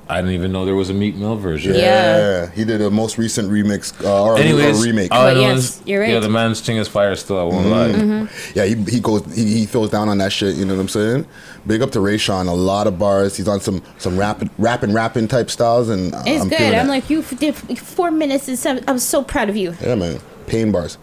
I 0.08 0.16
didn't 0.20 0.34
even 0.34 0.52
know 0.52 0.64
there 0.64 0.76
was 0.76 0.88
a 0.88 0.94
Meek 0.94 1.16
Mill 1.16 1.34
version. 1.36 1.74
Yeah. 1.74 2.48
he 2.50 2.64
did 2.64 2.80
a 2.80 2.90
most 2.90 3.18
recent 3.18 3.50
remix 3.50 3.92
uh, 4.04 4.22
or, 4.24 4.38
Anyways, 4.38 4.80
or 4.80 4.84
remake. 4.86 5.10
all 5.10 5.22
I 5.26 5.30
But 5.30 5.34
know 5.34 5.40
yes, 5.40 5.58
is- 5.58 5.82
you're 5.86 6.00
right. 6.00 6.10
Yeah, 6.10 6.20
the 6.20 6.28
man's 6.28 6.60
thing 6.60 6.76
is 6.76 6.86
fire 6.86 7.16
still. 7.16 7.40
I 7.40 7.42
won't 7.42 7.66
lie. 7.66 8.28
Yeah, 8.54 8.64
he, 8.66 8.76
he 8.84 9.00
goes 9.00 9.24
he, 9.34 9.44
he 9.60 9.66
throws 9.66 9.90
down 9.90 10.08
on 10.08 10.18
that 10.18 10.30
shit. 10.32 10.54
You 10.54 10.64
know 10.64 10.74
what 10.74 10.80
I'm 10.82 10.88
saying? 10.88 11.26
Big 11.66 11.82
up 11.82 11.90
to 11.90 12.00
Ray 12.00 12.18
Sean. 12.18 12.46
A 12.46 12.54
lot 12.54 12.86
of 12.86 12.98
bars. 13.00 13.36
He's 13.36 13.48
on 13.48 13.58
some 13.60 13.82
some 13.98 14.16
rapping 14.16 14.48
rapping 14.58 14.92
rapping 14.92 15.26
type 15.26 15.50
styles, 15.50 15.88
and 15.88 16.14
uh, 16.14 16.22
It's 16.24 16.42
I'm 16.42 16.48
good. 16.50 16.60
I'm 16.60 16.72
that. 16.72 16.88
like, 16.88 17.10
you 17.10 17.22
did 17.22 17.56
four 17.56 18.12
minutes 18.12 18.46
and 18.46 18.56
seven. 18.56 18.84
I'm 18.86 19.00
so 19.00 19.24
proud 19.24 19.48
of 19.48 19.56
you. 19.56 19.74
Yeah, 19.82 19.96
man. 19.96 20.20
Pain 20.46 20.70
bars. 20.70 20.98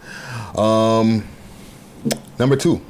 Um, 0.56 1.24
number 2.38 2.56
two, 2.56 2.80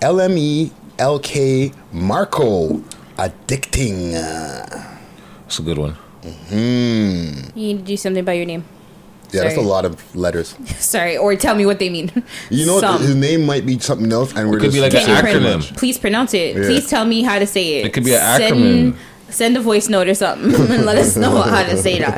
LME 0.00 0.72
LK 0.98 1.74
Marco. 1.92 2.82
Addicting. 3.18 4.12
It's 5.48 5.58
a 5.58 5.62
good 5.62 5.78
one. 5.78 5.92
Hmm. 6.52 7.56
You 7.58 7.66
need 7.74 7.78
to 7.78 7.84
do 7.84 7.96
something 7.96 8.24
by 8.24 8.34
your 8.34 8.44
name. 8.44 8.64
Yeah, 9.32 9.42
that's 9.42 9.56
a 9.56 9.60
lot 9.60 9.84
of 9.84 10.00
letters. 10.16 10.54
Sorry, 10.78 11.16
or 11.16 11.36
tell 11.36 11.54
me 11.54 11.66
what 11.66 11.78
they 11.78 11.88
mean. 11.90 12.10
You 12.50 12.64
know, 12.66 12.80
Some. 12.80 13.00
his 13.00 13.14
name 13.14 13.44
might 13.44 13.66
be 13.66 13.78
something 13.78 14.10
else, 14.12 14.34
and 14.34 14.48
we're 14.50 14.58
could 14.58 14.72
just 14.72 14.76
be 14.76 14.80
like 14.80 14.94
an 14.94 15.04
Can 15.04 15.24
acronym. 15.24 15.32
pronounce- 15.42 15.70
Please 15.72 15.98
pronounce 15.98 16.32
it. 16.34 16.56
Yeah. 16.56 16.62
Please 16.64 16.88
tell 16.88 17.04
me 17.04 17.22
how 17.22 17.38
to 17.38 17.46
say 17.46 17.80
it. 17.80 17.86
It 17.86 17.92
could 17.92 18.04
be 18.04 18.14
an 18.14 18.20
acronym. 18.20 18.96
Send 19.30 19.56
a 19.58 19.60
voice 19.60 19.88
note 19.90 20.08
or 20.08 20.14
something 20.14 20.54
and 20.54 20.86
let 20.90 20.96
us 20.96 21.14
know 21.16 21.42
how 21.42 21.62
to 21.62 21.76
say 21.76 21.98
that. 21.98 22.16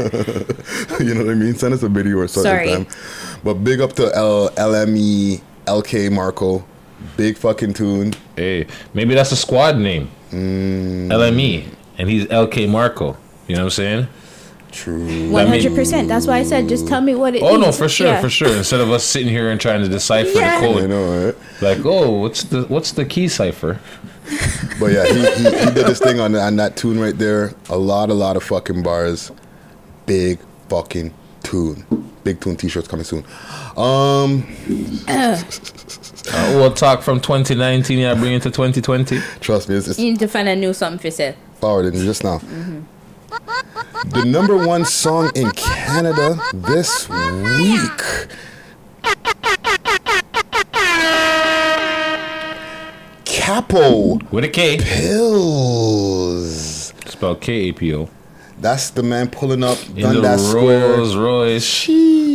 you 1.01 1.12
know 1.14 1.25
what 1.25 1.33
I 1.33 1.35
mean? 1.35 1.57
Send 1.57 1.75
us 1.75 1.83
a 1.83 1.88
video 1.88 2.19
or 2.19 2.29
something. 2.29 2.51
Sorry. 2.51 2.85
fam. 2.85 2.87
But 3.43 3.55
big 3.64 3.81
up 3.81 3.95
to 3.95 4.14
L- 4.14 4.51
LME, 4.51 5.40
LK 5.66 6.12
Marco. 6.12 6.64
Big 7.16 7.37
fucking 7.37 7.75
tune. 7.75 8.14
Hey, 8.37 8.66
maybe 8.95 9.14
that's 9.14 9.33
a 9.33 9.37
squad 9.37 9.77
name. 9.79 10.09
Mm. 10.31 11.09
LME, 11.09 11.64
and 12.01 12.09
he's 12.11 12.25
LK 12.27 12.69
Marco. 12.69 13.17
You 13.47 13.57
know 13.57 13.63
what 13.63 13.65
I'm 13.67 13.71
saying? 13.71 14.09
True. 14.73 15.31
One 15.31 15.47
hundred 15.49 15.75
percent. 15.75 16.09
That's 16.09 16.27
why 16.27 16.39
I 16.39 16.43
said 16.45 16.69
just 16.69 16.87
tell 16.89 17.01
me 17.01 17.15
what 17.15 17.35
it 17.35 17.43
Oh 17.43 17.53
means. 17.53 17.67
no, 17.67 17.73
for 17.73 17.89
sure, 17.89 18.07
Yeah. 18.07 18.21
for 18.21 18.31
sure. 18.31 18.49
Instead 18.57 18.81
of 18.81 18.91
us 18.91 19.03
sitting 19.05 19.29
here 19.29 19.51
and 19.51 19.61
trying 19.61 19.83
to 19.83 19.89
decipher 19.89 20.31
Yeah. 20.39 20.61
the 20.61 20.67
code, 20.67 20.85
I 20.85 20.87
know, 20.87 21.27
right? 21.27 21.35
like, 21.61 21.85
oh, 21.85 22.21
what's 22.21 22.45
the 22.45 22.63
what's 22.63 22.93
the 22.93 23.05
key 23.05 23.27
cipher? 23.29 23.81
But 24.79 24.93
yeah, 24.93 25.05
he, 25.07 25.19
he, 25.43 25.43
he 25.59 25.71
did 25.73 25.87
this 25.87 25.99
thing 25.99 26.21
on, 26.21 26.37
on 26.37 26.55
that 26.57 26.77
tune 26.77 27.01
right 27.01 27.19
there. 27.19 27.53
A 27.69 27.77
lot, 27.77 28.11
a 28.11 28.15
lot 28.15 28.37
of 28.37 28.45
fucking 28.45 28.83
bars. 28.85 29.33
Big 30.07 30.39
fucking 30.69 31.13
tune. 31.42 31.85
Big 32.24 32.40
tune 32.40 32.57
t-shirts 32.57 32.87
coming 32.88 33.05
soon. 33.05 33.24
Um, 33.76 34.46
Uh, 36.33 36.53
we'll 36.55 36.70
talk 36.72 37.03
from 37.03 37.18
2019. 37.20 37.98
Yeah, 37.98 38.14
bring 38.14 38.35
it 38.35 38.42
to 38.42 38.50
2020. 38.50 39.18
Trust 39.40 39.68
me, 39.68 39.74
it's, 39.76 39.88
it's 39.88 39.98
You 39.98 40.11
need 40.12 40.18
to 40.20 40.29
find 40.29 40.48
a 40.48 40.55
new 40.55 40.72
something 40.74 40.98
for 40.98 41.11
say. 41.11 41.35
forwarded 41.61 41.94
just 41.94 42.22
now. 42.22 42.40
The 44.07 44.24
number 44.24 44.57
one 44.57 44.85
song 44.85 45.31
in 45.35 45.50
Canada 45.53 46.38
this 46.53 47.09
week. 47.09 48.29
Capo 53.24 54.18
with 54.31 54.44
a 54.44 54.48
K. 54.48 54.79
Pills. 54.79 56.53
Spelled 57.07 57.40
K 57.40 57.53
A 57.68 57.72
P 57.72 57.94
O. 57.94 58.09
That's 58.61 58.90
the 58.90 59.03
man 59.03 59.31
pulling 59.31 59.64
up 59.64 59.79
In 59.88 59.94
the 59.96 60.03
Dundas 60.03 60.51
Square. 60.51 60.96
Rolls 60.99 61.16
Royce. 61.16 61.87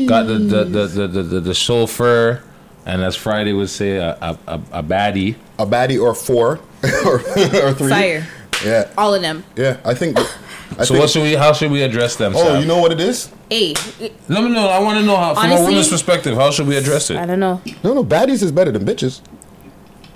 Got 0.08 0.24
the 0.28 0.34
the, 0.40 0.64
the, 0.66 0.88
the, 0.88 1.08
the, 1.08 1.24
the 1.24 1.40
the 1.42 1.54
chauffeur, 1.54 2.42
and 2.86 3.02
as 3.04 3.16
Friday 3.16 3.54
would 3.54 3.70
say, 3.70 3.98
a 3.98 4.18
a, 4.22 4.38
a, 4.48 4.62
a 4.74 4.84
baddie. 4.84 5.36
A 5.60 5.66
baddie 5.66 6.02
or 6.02 6.14
four 6.16 6.60
or, 7.06 7.16
or 7.16 7.74
three. 7.74 7.90
Fire. 7.90 8.28
Yeah, 8.64 8.90
All 8.98 9.14
of 9.14 9.22
them. 9.22 9.44
yeah. 9.56 9.78
I 9.86 9.94
think. 9.94 10.18
I 10.18 10.24
so 10.84 10.86
think- 10.86 11.00
what 11.00 11.10
should 11.10 11.24
we? 11.24 11.34
How 11.36 11.54
should 11.54 11.72
we 11.72 11.84
address 11.84 12.16
them? 12.16 12.34
Oh, 12.36 12.44
Sal? 12.44 12.60
you 12.62 12.66
know 12.66 12.80
what 12.80 12.92
it 12.92 13.00
is? 13.00 13.30
A. 13.52 13.74
Let 14.28 14.44
me 14.44 14.50
know. 14.50 14.68
I 14.68 14.80
want 14.80 14.98
to 15.00 15.06
know 15.06 15.16
how, 15.18 15.36
from 15.36 15.52
a 15.52 15.62
woman's 15.62 15.90
perspective, 15.90 16.36
how 16.36 16.50
should 16.50 16.66
we 16.68 16.76
address 16.76 17.12
it? 17.12 17.18
I 17.18 17.26
don't 17.28 17.40
know. 17.40 17.62
No, 17.84 17.94
no. 17.94 18.04
Baddies 18.04 18.42
is 18.42 18.52
better 18.52 18.72
than 18.72 18.84
bitches. 18.84 19.22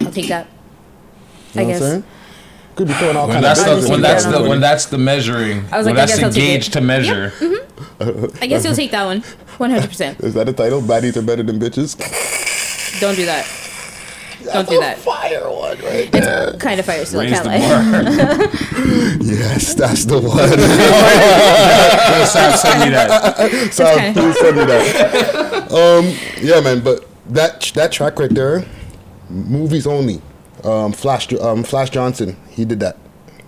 I'll 0.01 0.11
take 0.11 0.27
that. 0.29 0.47
You 1.53 1.61
I 1.61 1.63
know 1.65 1.69
guess. 1.69 2.03
What 2.79 2.87
Could 2.87 2.87
be 2.87 2.93
throwing 2.99 3.17
all 3.17 3.27
When 3.27 3.33
kind 3.35 3.45
that's 3.45 3.65
of 3.65 3.81
the 3.83 3.89
when 3.89 4.01
that's 4.01 4.25
the 4.25 4.41
when 4.41 4.59
that's 4.61 4.85
the 4.85 4.97
measuring. 4.97 5.65
I 5.71 5.77
was 5.77 5.85
when 5.85 5.95
I 5.97 6.05
that's 6.05 6.17
the 6.17 6.25
I'll 6.25 6.31
take 6.31 6.43
gauge 6.43 6.67
it. 6.69 6.71
to 6.73 6.81
measure. 6.81 7.33
I 8.41 8.47
guess 8.47 8.63
you'll 8.63 8.73
take 8.75 8.91
that 8.91 9.05
one. 9.05 9.21
One 9.57 9.71
hundred 9.71 9.87
percent. 9.89 10.19
Is 10.23 10.33
that 10.35 10.45
the 10.45 10.53
title? 10.53 10.81
Baddies 10.81 11.17
are 11.17 11.21
better 11.21 11.43
than 11.43 11.59
bitches. 11.59 11.97
Don't 13.01 13.15
do 13.15 13.25
that. 13.25 13.45
Don't 14.53 14.69
do 14.69 14.79
that. 14.79 14.97
Fire 14.99 15.49
one 15.51 15.77
right 15.79 16.09
there. 16.11 16.49
It's 16.51 16.61
kind 16.63 16.79
of 16.79 16.85
fire, 16.85 17.05
so 17.05 17.19
I 17.19 17.23
Raise 17.23 17.31
can't 17.33 17.43
the 17.43 17.49
lie. 17.49 19.17
Yes, 19.21 19.73
that's 19.73 20.05
the 20.05 20.19
one. 20.21 20.49
Sam 22.25 22.57
send 22.57 22.79
me 22.85 22.89
that. 22.95 23.73
Sam, 23.73 23.99
kinda- 23.99 24.21
please 24.21 24.39
send 24.39 24.57
me 24.57 24.63
that. 24.65 25.71
Um, 25.71 26.15
yeah, 26.41 26.61
man. 26.61 26.79
But 26.81 27.05
that 27.33 27.69
that 27.75 27.91
track 27.91 28.17
right 28.17 28.33
there, 28.33 28.63
movies 29.29 29.85
only. 29.85 30.21
Um, 30.63 30.91
Flash 30.91 31.31
um, 31.33 31.63
Flash 31.63 31.89
Johnson, 31.89 32.35
he 32.49 32.65
did 32.65 32.79
that. 32.81 32.97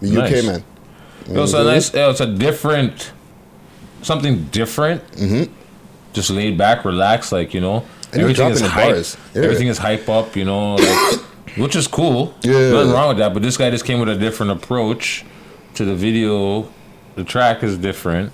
The 0.01 0.09
UK 0.09 0.31
Nice. 0.31 0.45
man. 0.45 0.63
It 1.29 1.37
was 1.37 1.53
a 1.53 1.63
nice. 1.63 1.93
It 1.93 2.05
was 2.05 2.21
a 2.21 2.25
different, 2.27 3.11
something 4.01 4.45
different. 4.45 5.05
Mm-hmm. 5.13 5.53
Just 6.13 6.29
laid 6.29 6.57
back, 6.57 6.83
relaxed, 6.85 7.31
like 7.31 7.53
you 7.53 7.61
know. 7.61 7.85
And 8.11 8.21
everything 8.21 8.49
is 8.49 8.61
hype. 8.61 8.93
bars. 8.95 9.17
Yeah. 9.33 9.43
Everything 9.43 9.67
is 9.67 9.77
hype 9.77 10.09
up, 10.09 10.35
you 10.35 10.43
know, 10.43 10.75
like, 10.75 11.19
which 11.57 11.75
is 11.75 11.87
cool. 11.87 12.33
Yeah. 12.41 12.71
nothing 12.71 12.91
wrong 12.91 13.09
with 13.09 13.17
that. 13.19 13.33
But 13.33 13.41
this 13.43 13.55
guy 13.55 13.69
just 13.69 13.85
came 13.85 13.99
with 13.99 14.09
a 14.09 14.15
different 14.17 14.51
approach 14.51 15.23
to 15.75 15.85
the 15.85 15.95
video. 15.95 16.69
The 17.15 17.23
track 17.23 17.63
is 17.63 17.77
different. 17.77 18.33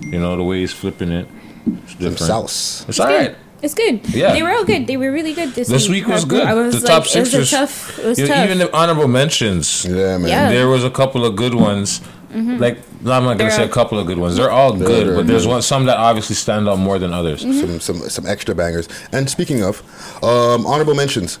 You 0.00 0.18
know 0.20 0.36
the 0.36 0.44
way 0.44 0.60
he's 0.60 0.72
flipping 0.72 1.10
it. 1.10 1.26
It's 1.66 1.92
Some 1.92 1.98
different. 1.98 2.18
sauce. 2.18 2.84
It's 2.88 3.00
all 3.00 3.06
right. 3.08 3.34
It's 3.62 3.74
good. 3.74 4.08
Yeah. 4.08 4.32
They 4.32 4.42
were 4.42 4.50
all 4.50 4.64
good. 4.64 4.86
They 4.86 4.96
were 4.96 5.12
really 5.12 5.34
good 5.34 5.50
this, 5.54 5.68
This 5.68 5.88
week 5.88 6.06
was 6.06 6.24
good. 6.24 6.44
I 6.46 6.54
was 6.54 6.74
the 6.74 6.80
like, 6.80 6.86
top 6.88 7.06
six 7.06 7.32
it 7.34 7.38
was 7.38 7.40
was 7.40 7.52
a 7.52 7.56
tough. 7.56 7.98
It 7.98 8.04
was 8.06 8.18
you 8.18 8.26
know, 8.28 8.34
tough. 8.34 8.44
even 8.46 8.58
the 8.58 8.74
honorable 8.76 9.08
mentions. 9.08 9.84
Yeah, 9.84 10.16
man. 10.18 10.28
Yeah. 10.28 10.48
There 10.50 10.68
was 10.68 10.82
a 10.84 10.90
couple 10.90 11.24
of 11.26 11.36
good 11.36 11.54
ones. 11.54 12.00
Mhm. 12.32 12.60
Like 12.60 12.78
I'm 13.00 13.04
not 13.04 13.20
gonna 13.22 13.36
There 13.38 13.50
say 13.50 13.64
a 13.64 13.68
couple 13.68 13.98
of 13.98 14.06
good 14.06 14.18
ones. 14.18 14.36
They're 14.36 14.50
all 14.50 14.72
They're- 14.72 14.86
good, 14.86 15.06
they're 15.08 15.16
but 15.16 15.26
there's 15.26 15.44
good. 15.44 15.50
one 15.50 15.62
some 15.62 15.86
that 15.86 15.96
obviously 15.98 16.36
stand 16.36 16.68
out 16.68 16.78
more 16.78 16.98
than 16.98 17.12
others. 17.12 17.40
Some 17.42 17.80
some 17.80 17.96
some 18.08 18.26
extra 18.26 18.54
bangers. 18.54 18.88
And 19.12 19.28
speaking 19.28 19.62
of, 19.64 19.82
um, 20.22 20.64
honorable 20.64 20.94
mentions, 20.94 21.38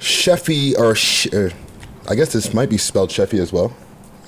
Sheffy 0.00 0.76
or 0.78 0.94
Sh- 0.94 1.28
uh, 1.32 1.50
I 2.08 2.14
guess 2.14 2.32
this 2.32 2.54
might 2.54 2.70
be 2.70 2.78
spelled 2.78 3.10
Sheffy 3.10 3.38
as 3.38 3.52
well. 3.52 3.72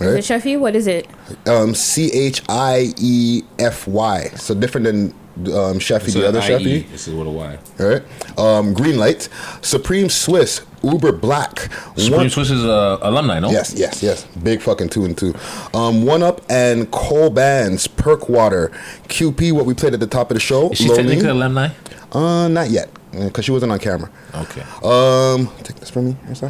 Is 0.01 0.29
it 0.31 0.33
Sheffy? 0.35 0.59
What 0.59 0.75
is 0.77 0.87
it? 0.87 1.07
Um, 1.47 1.75
C 1.75 2.11
H 2.13 2.43
I 2.49 2.93
E 2.99 3.43
F 3.59 3.87
Y. 3.87 4.31
So 4.37 4.55
different 4.55 4.85
than 4.85 5.15
um, 5.37 5.79
Sheffy, 5.79 6.13
the 6.13 6.29
other 6.29 6.41
Sheffy. 6.41 6.89
This 6.91 7.09
is 7.09 7.15
what 7.15 7.27
a 7.27 7.31
Y. 7.31 7.59
All 7.81 7.87
right. 7.87 8.39
Um, 8.39 8.75
Green 8.75 8.99
Light, 8.99 9.29
Supreme 9.63 10.09
Swiss, 10.09 10.63
Uber 10.83 11.13
Black. 11.13 11.71
Supreme 11.97 12.13
One- 12.13 12.31
Swiss 12.31 12.51
is 12.51 12.65
a 12.65 12.99
alumni, 13.03 13.39
no? 13.41 13.51
Yes, 13.51 13.75
yes, 13.77 14.03
yes. 14.03 14.25
Big 14.43 14.61
fucking 14.61 14.89
tune 14.91 15.15
too. 15.15 15.35
Um, 15.75 16.05
One 16.05 16.23
Up 16.23 16.41
and 16.51 16.91
Cole 16.91 17.31
Bands, 17.31 17.87
Perk 17.87 18.29
Water, 18.29 18.71
QP. 19.09 19.53
What 19.53 19.67
we 19.67 19.75
played 19.75 19.95
at 19.95 20.01
the 20.01 20.07
top 20.07 20.31
of 20.31 20.35
the 20.35 20.41
show. 20.41 20.71
Is 20.71 20.79
she 20.79 20.89
Lonely. 20.89 21.05
technically 21.05 21.31
alumni? 21.31 21.69
Uh, 22.13 22.49
not 22.49 22.69
yet, 22.69 22.91
because 23.13 23.45
she 23.45 23.53
wasn't 23.53 23.73
on 23.73 23.79
camera. 23.79 24.11
Okay. 24.35 24.63
Um, 24.83 25.49
take 25.63 25.77
this 25.77 25.89
from 25.91 26.09
me, 26.09 26.17
please. 26.27 26.43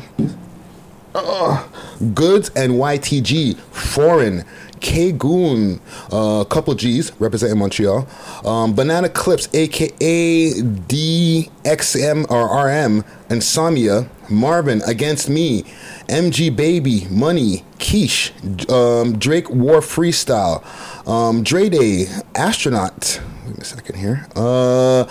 Uh, 1.14 1.68
Goods 2.14 2.50
and 2.56 2.72
YTG, 2.72 3.56
Foreign, 3.70 4.44
K 4.82 5.12
Goon, 5.12 5.80
uh, 6.10 6.44
couple 6.44 6.74
G's 6.74 7.12
representing 7.18 7.58
Montreal. 7.58 8.06
Um, 8.44 8.74
Banana 8.74 9.08
Clips, 9.08 9.48
aka 9.54 10.52
DXM 10.52 12.30
or 12.30 12.66
RM, 12.66 13.04
and 13.30 13.40
Samia, 13.40 14.08
Marvin 14.28 14.82
Against 14.82 15.30
Me, 15.30 15.62
MG 16.08 16.54
Baby, 16.54 17.06
Money, 17.08 17.64
Quiche, 17.78 18.32
um, 18.68 19.18
Drake 19.18 19.48
War 19.48 19.80
Freestyle, 19.80 20.62
um, 21.08 21.42
Dre 21.42 21.68
Day, 21.68 22.06
Astronaut. 22.34 23.20
Wait 23.46 23.58
a 23.58 23.64
second 23.64 23.96
here. 23.96 24.26
Uh, 24.34 25.04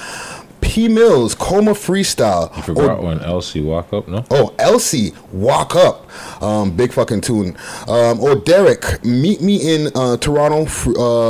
P 0.71 0.87
Mills, 0.87 1.35
Coma 1.35 1.71
Freestyle. 1.71 2.55
You 2.55 2.63
forgot 2.63 3.03
when 3.03 3.19
Elsie 3.19 3.59
walk 3.59 3.91
up, 3.91 4.07
no? 4.07 4.23
Oh, 4.31 4.55
Elsie, 4.57 5.11
Walk 5.33 5.75
Up. 5.75 6.09
Um, 6.41 6.71
big 6.71 6.93
fucking 6.93 7.19
tune. 7.19 7.57
Um, 7.89 8.19
oh, 8.21 8.35
Derek, 8.35 9.03
Meet 9.03 9.41
Me 9.41 9.75
in 9.75 9.91
uh, 9.95 10.15
Toronto 10.15 10.63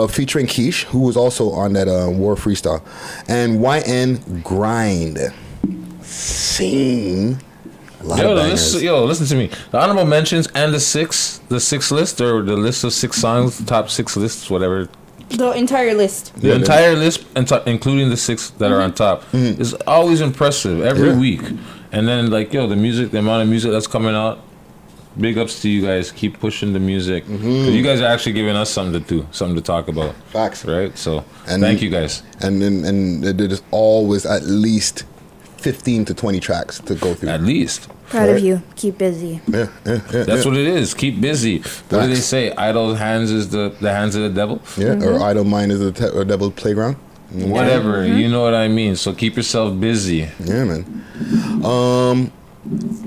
uh, 0.04 0.08
featuring 0.08 0.46
Quiche, 0.46 0.84
who 0.84 1.00
was 1.00 1.18
also 1.18 1.50
on 1.50 1.74
that 1.74 1.88
uh, 1.88 2.12
War 2.12 2.36
Freestyle. 2.36 2.84
And 3.28 3.64
YN 3.64 4.44
Grind. 4.44 5.18
Sing. 6.04 7.40
Yo, 8.04 8.34
listen, 8.36 8.84
yo, 8.84 9.06
listen 9.06 9.26
to 9.26 9.36
me. 9.36 9.50
The 9.72 9.80
honorable 9.80 10.06
mentions 10.06 10.50
and 10.54 10.72
the 10.72 10.80
six, 10.80 11.40
the 11.50 11.60
six 11.60 11.90
list 11.90 12.22
or 12.22 12.44
the 12.44 12.56
list 12.56 12.84
of 12.84 12.94
six 12.94 13.18
songs, 13.18 13.64
top 13.66 13.90
six 13.90 14.16
lists, 14.16 14.52
whatever. 14.52 14.88
The 15.38 15.52
entire 15.54 15.94
list. 15.94 16.34
The 16.36 16.54
entire 16.54 16.96
list, 16.96 17.26
including 17.66 18.10
the 18.10 18.18
six 18.18 18.50
that 18.52 18.72
are 18.72 18.82
on 18.82 18.90
mm-hmm. 18.92 18.98
top, 18.98 19.22
mm-hmm. 19.32 19.62
is 19.62 19.74
always 19.88 20.22
impressive 20.22 20.82
every 20.82 21.10
Yeah. 21.10 21.20
week. 21.20 21.42
And 21.92 22.08
then, 22.08 22.30
like, 22.32 22.54
yo, 22.54 22.68
the 22.68 22.76
music, 22.76 23.12
the 23.12 23.20
amount 23.20 23.44
of 23.44 23.50
music 23.50 23.72
that's 23.72 23.88
coming 23.88 24.16
out. 24.16 24.40
Big 25.20 25.38
ups 25.38 25.62
to 25.62 25.70
you 25.70 25.82
guys. 25.86 26.10
Keep 26.12 26.40
pushing 26.40 26.72
the 26.72 26.80
music. 26.80 27.26
Mm-hmm. 27.26 27.66
'Cause 27.66 27.74
You 27.74 27.84
guys 27.84 28.00
are 28.02 28.06
actually 28.06 28.32
giving 28.32 28.56
us 28.56 28.70
something 28.70 29.02
to 29.02 29.08
do, 29.08 29.28
something 29.32 29.58
to 29.58 29.62
talk 29.62 29.90
about. 29.90 30.16
Facts. 30.32 30.64
Right? 30.64 30.98
So, 30.98 31.26
And- 31.48 31.62
thank 31.62 31.82
you 31.82 31.90
guys. 31.90 32.24
And, 32.40 32.64
and, 32.64 32.86
and 32.86 33.24
there's 33.24 33.62
always 33.72 34.26
at 34.26 34.44
least 34.44 35.04
15 35.58 36.06
to 36.06 36.14
20 36.14 36.40
tracks 36.40 36.80
to 36.80 36.96
go 36.96 37.14
through. 37.14 37.30
At 37.30 37.44
least. 37.44 37.90
Proud 38.12 38.30
of 38.30 38.40
you. 38.40 38.62
Keep 38.76 38.98
busy. 38.98 39.40
Yeah, 39.48 39.68
yeah, 39.86 39.92
yeah. 39.94 40.24
That's 40.24 40.44
yeah. 40.44 40.52
what 40.52 40.58
it 40.58 40.68
is. 40.68 40.94
Keep 40.94 41.22
busy. 41.22 41.60
What 41.60 42.02
do 42.02 42.08
they 42.08 42.16
say? 42.16 42.52
Idle 42.52 42.96
hands 42.96 43.32
is 43.32 43.50
the, 43.50 43.76
the 43.80 43.92
hands 43.92 44.16
of 44.16 44.24
the 44.24 44.30
devil? 44.30 44.62
Yeah, 44.78 45.04
or 45.04 45.22
Idle 45.22 45.46
Mind 45.46 45.72
is 45.72 45.80
the 45.80 45.92
te- 45.92 46.16
or 46.16 46.26
Devil's 46.26 46.54
Playground. 46.54 46.98
Whatever. 47.32 48.06
You 48.06 48.28
know 48.28 48.42
what 48.44 48.54
I 48.54 48.68
mean. 48.68 48.98
So 48.98 49.14
keep 49.14 49.38
yourself 49.38 49.80
busy. 49.80 50.28
Yeah, 50.40 50.66
man. 50.66 51.06
Um, 51.64 52.32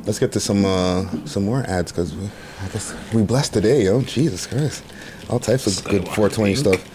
let's 0.07 0.19
get 0.19 0.33
to 0.33 0.41
some 0.41 0.65
uh, 0.65 1.07
some 1.27 1.45
more 1.45 1.63
ads 1.69 1.93
because 1.93 2.15
I 2.15 2.69
guess 2.69 2.95
we 3.13 3.23
blessed 3.23 3.53
today, 3.53 3.85
yo. 3.85 4.01
Jesus 4.03 4.47
Christ, 4.47 4.83
all 5.29 5.39
types 5.39 5.67
of 5.67 5.85
good 5.85 6.05
420 6.05 6.55
stuff. 6.55 6.91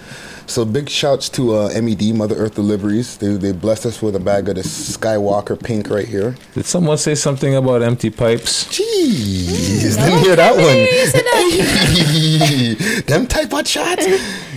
So 0.49 0.65
big 0.65 0.89
shouts 0.89 1.29
to 1.29 1.55
uh, 1.55 1.69
MED 1.79 2.15
Mother 2.15 2.35
Earth 2.35 2.55
Deliveries. 2.55 3.17
They 3.17 3.37
they 3.37 3.51
blessed 3.51 3.85
us 3.85 4.01
with 4.01 4.15
a 4.15 4.19
bag 4.19 4.49
of 4.49 4.55
this 4.55 4.97
Skywalker 4.97 5.63
pink 5.63 5.91
right 5.91 6.07
here. 6.07 6.35
Did 6.55 6.65
someone 6.65 6.97
say 6.97 7.13
something 7.13 7.55
about 7.55 7.83
empty 7.83 8.09
pipes? 8.09 8.65
Jeez, 8.65 9.95
didn't 9.95 10.23
hear 10.23 10.35
that 10.35 10.55
one. 10.57 10.87
them 13.05 13.27
type 13.27 13.53
of 13.53 13.63
chat. 13.63 13.99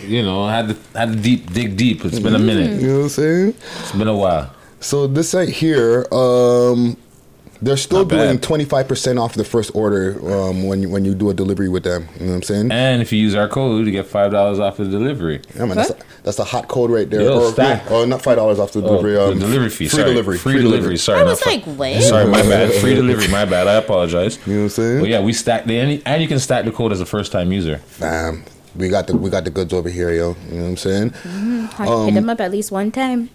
You 0.06 0.22
know, 0.22 0.44
I 0.44 0.56
had 0.56 0.68
to 0.68 0.76
had 0.98 1.12
to 1.12 1.16
deep 1.16 1.52
dig 1.52 1.76
deep. 1.76 2.06
It's 2.06 2.20
been 2.20 2.36
a 2.36 2.38
minute. 2.38 2.80
You 2.80 2.88
know 2.88 2.96
what 2.96 3.02
I'm 3.02 3.08
saying? 3.10 3.54
It's 3.80 3.92
been 3.92 4.08
a 4.08 4.16
while. 4.16 4.50
So 4.80 5.06
this 5.06 5.34
right 5.34 5.46
here, 5.46 6.06
um, 6.10 6.96
they're 7.62 7.76
still 7.76 8.00
Not 8.00 8.08
doing 8.08 8.38
twenty 8.40 8.64
five 8.64 8.88
percent 8.88 9.18
off 9.18 9.34
the 9.34 9.44
first 9.44 9.70
order 9.74 10.18
um, 10.34 10.66
when 10.66 10.82
you, 10.82 10.88
when 10.90 11.04
you 11.04 11.14
do 11.14 11.30
a 11.30 11.34
delivery 11.34 11.68
with 11.68 11.84
them. 11.84 12.08
You 12.18 12.26
know 12.26 12.32
what 12.32 12.36
I'm 12.38 12.42
saying? 12.42 12.72
And 12.72 13.00
if 13.00 13.12
you 13.12 13.20
use 13.20 13.34
our 13.36 13.48
code, 13.48 13.86
you 13.86 13.92
get 13.92 14.06
five 14.06 14.32
dollars 14.32 14.58
off 14.58 14.76
the 14.78 14.84
delivery. 14.84 15.40
Yeah, 15.54 15.66
man, 15.66 15.76
that's 15.76 15.90
a, 15.90 15.96
that's 16.24 16.38
a 16.40 16.44
hot 16.44 16.66
code 16.68 16.90
right 16.90 17.08
there. 17.08 17.22
Yo, 17.22 17.40
or, 17.40 17.52
stack. 17.52 17.88
oh, 17.90 18.04
not 18.04 18.20
five 18.20 18.36
dollars 18.36 18.58
off 18.58 18.72
the 18.72 18.80
Oh, 18.80 18.88
delivery. 18.88 19.12
the 19.12 19.28
um, 19.28 19.38
delivery 19.38 19.70
fee. 19.70 19.86
Free 19.88 19.98
sorry. 20.00 20.10
delivery. 20.10 20.38
Free, 20.38 20.58
delivery. 20.60 20.96
Sorry, 20.98 21.20
I 21.20 21.22
was 21.24 21.40
fi- 21.40 21.50
like, 21.52 21.64
what? 21.64 22.02
Sorry, 22.02 22.26
my 22.26 22.42
bad. 22.42 22.72
Free 22.80 22.94
delivery. 22.96 23.28
My 23.28 23.44
bad. 23.44 23.68
I 23.68 23.74
apologize. 23.74 24.38
You 24.46 24.54
know 24.54 24.58
what 24.58 24.64
I'm 24.64 24.68
saying? 24.70 25.00
But 25.00 25.08
yeah, 25.08 25.20
we 25.22 25.32
stack 25.32 25.64
the 25.64 25.78
and, 25.78 26.02
and 26.04 26.20
you 26.20 26.26
can 26.28 26.40
stack 26.40 26.64
the 26.64 26.72
code 26.72 26.90
as 26.92 27.00
a 27.00 27.06
first 27.06 27.30
time 27.32 27.52
user. 27.52 27.78
Fam, 27.78 28.44
we 28.74 28.88
got 28.88 29.06
the 29.06 29.16
we 29.16 29.30
got 29.30 29.44
the 29.44 29.50
goods 29.50 29.72
over 29.72 29.88
here, 29.88 30.10
yo. 30.12 30.36
You 30.50 30.56
know 30.56 30.62
what 30.64 30.68
I'm 30.70 30.76
saying? 30.76 31.14
I 31.78 31.86
Um, 31.86 32.06
hit 32.06 32.14
them 32.14 32.28
up 32.28 32.40
at 32.40 32.50
least 32.50 32.72
one 32.72 32.90
time. 32.90 33.30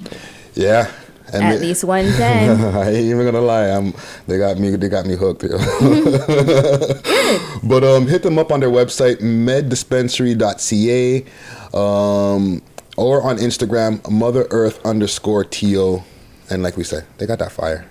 Yeah. 0.53 0.91
And 1.33 1.43
At 1.43 1.59
they- 1.59 1.67
least 1.67 1.83
one 1.83 2.05
time. 2.13 2.63
I 2.75 2.89
ain't 2.89 3.05
even 3.05 3.25
gonna 3.25 3.41
lie. 3.41 3.67
I'm 3.69 3.93
they 4.27 4.37
got 4.37 4.57
me 4.57 4.75
they 4.75 4.89
got 4.89 5.05
me 5.05 5.15
hooked. 5.15 5.43
yo. 5.43 5.57
but 7.63 7.83
um 7.83 8.07
hit 8.07 8.23
them 8.23 8.39
up 8.39 8.51
on 8.51 8.59
their 8.61 8.69
website 8.69 9.17
meddispensary.ca 9.21 11.25
um 11.73 12.61
or 12.95 13.21
on 13.23 13.37
Instagram 13.37 14.09
mother 14.09 14.47
earth 14.51 14.79
underscore 14.85 15.43
to 15.43 16.01
and 16.49 16.63
like 16.63 16.77
we 16.77 16.83
said 16.83 17.05
they 17.17 17.25
got 17.25 17.39
that 17.39 17.51
fire 17.51 17.85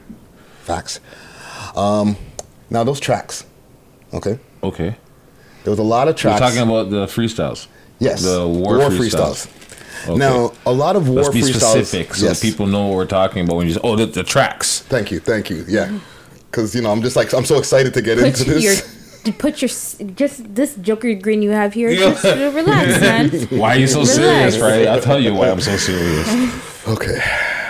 facts 0.62 1.01
um 1.77 2.16
now 2.70 2.83
those 2.85 3.01
tracks 3.01 3.44
okay 4.14 4.38
Okay. 4.62 4.96
there 5.62 5.70
was 5.70 5.79
a 5.79 5.83
lot 5.83 6.09
of 6.09 6.16
tracks. 6.16 6.40
We're 6.40 6.46
tracks 6.49 6.57
talking 6.57 6.70
about 6.70 6.90
the 6.90 7.07
freestyles. 7.07 7.66
Yes, 8.01 8.22
The 8.25 8.46
war, 8.49 8.79
war 8.79 8.88
freestyles. 8.90 9.46
freestyles. 9.46 9.49
Now, 10.09 10.52
a 10.64 10.72
lot 10.72 10.96
of 10.96 11.09
war 11.09 11.18
Let's 11.22 11.30
be 11.30 11.40
freestyles- 11.42 11.70
specific 11.85 12.14
so 12.14 12.26
yes. 12.26 12.40
people 12.40 12.66
know 12.66 12.87
what 12.88 12.96
we're 12.96 13.06
talking 13.06 13.44
about 13.44 13.56
when 13.56 13.66
you 13.66 13.74
say, 13.74 13.80
oh, 13.82 13.96
the, 13.96 14.06
the 14.06 14.22
tracks. 14.22 14.80
Thank 14.80 15.11
you, 15.11 15.20
thank 15.20 15.50
you. 15.50 15.64
Yeah, 15.68 15.98
because 16.50 16.74
you 16.74 16.82
know 16.82 16.90
I'm 16.92 17.02
just 17.02 17.16
like 17.16 17.32
I'm 17.35 17.44
so 17.44 17.59
excited 17.59 17.92
to 17.94 18.02
get 18.02 18.18
Put 18.18 18.26
into 18.28 18.44
this. 18.44 18.62
your, 19.24 19.35
put 19.35 19.61
your, 19.62 19.68
just 20.14 20.54
this 20.54 20.76
Joker 20.76 21.12
grin 21.14 21.42
you 21.42 21.50
have 21.50 21.74
here. 21.74 21.90
Yeah. 21.90 22.11
Just 22.11 22.24
relax, 22.24 23.00
man. 23.00 23.30
Why 23.59 23.76
are 23.76 23.78
you 23.78 23.87
so 23.88 24.00
Relax. 24.00 24.14
serious, 24.14 24.59
right? 24.59 24.87
I'll 24.87 25.00
tell 25.00 25.18
you 25.20 25.35
why 25.35 25.50
I'm 25.50 25.61
so 25.61 25.76
serious. 25.76 26.28
okay, 26.88 27.18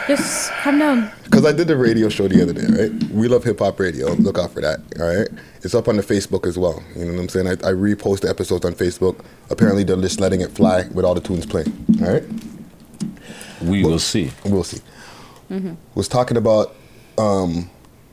Just 0.07 0.51
calm 0.63 0.79
down. 0.79 1.11
because 1.25 1.45
I 1.45 1.53
did 1.53 1.67
the 1.69 1.77
radio 1.77 2.09
show 2.09 2.29
the 2.29 2.43
other 2.43 2.53
day, 2.53 2.67
right? 2.69 3.03
We 3.11 3.27
love 3.29 3.43
hip 3.45 3.59
hop 3.59 3.81
radio. 3.81 4.13
Look 4.15 4.39
out 4.39 4.53
for 4.53 4.61
that. 4.61 4.81
All 5.01 5.07
right, 5.09 5.29
it's 5.63 5.75
up 5.75 5.89
on 5.89 5.97
the 5.97 6.03
Facebook 6.03 6.47
as 6.47 6.57
well. 6.59 6.83
You 6.95 7.07
know 7.07 7.15
what 7.15 7.21
I'm 7.23 7.29
saying? 7.29 7.47
I, 7.49 7.53
I 7.53 7.73
repost 7.73 8.21
the 8.21 8.29
episodes 8.29 8.65
on 8.65 8.75
Facebook. 8.75 9.25
Apparently, 9.51 9.83
they're 9.85 9.97
just 9.97 10.21
letting 10.21 10.41
it 10.43 10.53
fly 10.53 10.87
with 10.93 11.05
all 11.05 11.15
the 11.15 11.21
tunes 11.21 11.45
playing. 11.47 11.73
All 12.03 12.13
right, 12.13 12.25
we 13.63 13.83
will 13.85 13.99
see. 13.99 14.31
We'll 14.45 14.65
see. 14.65 14.81
Mm-hmm. 15.51 15.75
Was 15.95 16.09
talking 16.09 16.37
about 16.37 16.75
um, 17.19 17.69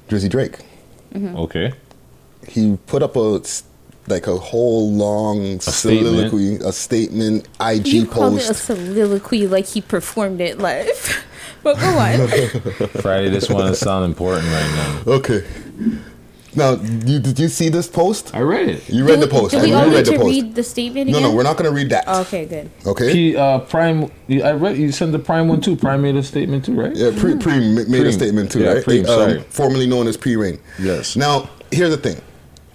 Drizzy 0.09 0.29
Drake. 0.29 0.59
Mm-hmm. 1.13 1.35
Okay. 1.37 1.73
he 2.47 2.77
put 2.87 3.03
up 3.03 3.15
a 3.15 3.41
like 4.07 4.25
a 4.27 4.35
whole 4.35 4.91
long 4.91 5.59
statement. 5.59 6.07
soliloquy, 6.31 6.55
a 6.55 6.71
statement, 6.71 7.47
IG 7.61 7.87
You 7.87 8.05
called 8.07 8.33
it 8.37 8.45
a 8.45 8.47
post. 8.47 8.65
soliloquy 8.65 9.47
like 9.47 9.67
he 9.67 9.81
performed 9.81 10.41
it 10.41 10.57
live. 10.57 11.23
but 11.63 11.79
go 11.79 11.87
on. 11.97 12.27
Friday, 13.01 13.29
this 13.29 13.49
one 13.49 13.67
is 13.67 13.79
sound 13.79 14.05
important 14.05 14.45
right 14.45 15.03
now. 15.05 15.13
Okay. 15.13 15.45
Now, 16.55 16.73
you, 16.73 17.19
did 17.19 17.39
you 17.39 17.47
see 17.47 17.69
this 17.69 17.87
post? 17.87 18.35
I 18.35 18.41
read 18.41 18.69
it. 18.69 18.87
You 18.87 19.05
read 19.07 19.15
do 19.15 19.21
the 19.21 19.27
post. 19.27 19.51
Do 19.55 19.61
we 19.61 19.69
you 19.69 19.75
all 19.75 19.85
read 19.89 20.05
need 20.05 20.17
to 20.17 20.23
read 20.23 20.55
the 20.55 20.63
statement 20.63 21.09
no, 21.09 21.17
again? 21.17 21.29
no, 21.31 21.35
we're 21.35 21.43
not 21.43 21.57
going 21.57 21.69
to 21.69 21.75
read 21.75 21.89
that. 21.89 22.07
Okay, 22.07 22.45
good. 22.45 22.69
Okay. 22.85 23.11
P, 23.11 23.35
uh, 23.35 23.59
Prime, 23.59 24.11
I 24.29 24.51
read 24.51 24.77
you 24.77 24.91
sent 24.91 25.13
the 25.13 25.19
Prime 25.19 25.47
one 25.47 25.61
too. 25.61 25.75
Prime 25.75 26.01
made 26.03 26.15
a 26.15 26.21
statement 26.21 26.65
too, 26.65 26.73
right? 26.73 26.95
Yeah, 26.95 27.09
Pre- 27.17 27.33
Preme 27.33 27.75
ma- 27.75 27.89
made 27.91 28.05
a 28.05 28.13
statement 28.13 28.51
too, 28.51 28.59
Yeah, 28.61 28.73
right? 28.73 28.85
Preme, 28.85 29.07
Um, 29.07 29.43
formerly 29.45 29.87
known 29.87 30.07
as 30.07 30.15
P 30.15 30.35
Reign. 30.35 30.59
Yes. 30.79 31.15
Now, 31.15 31.49
here's 31.71 31.89
the 31.89 31.97
thing. 31.97 32.21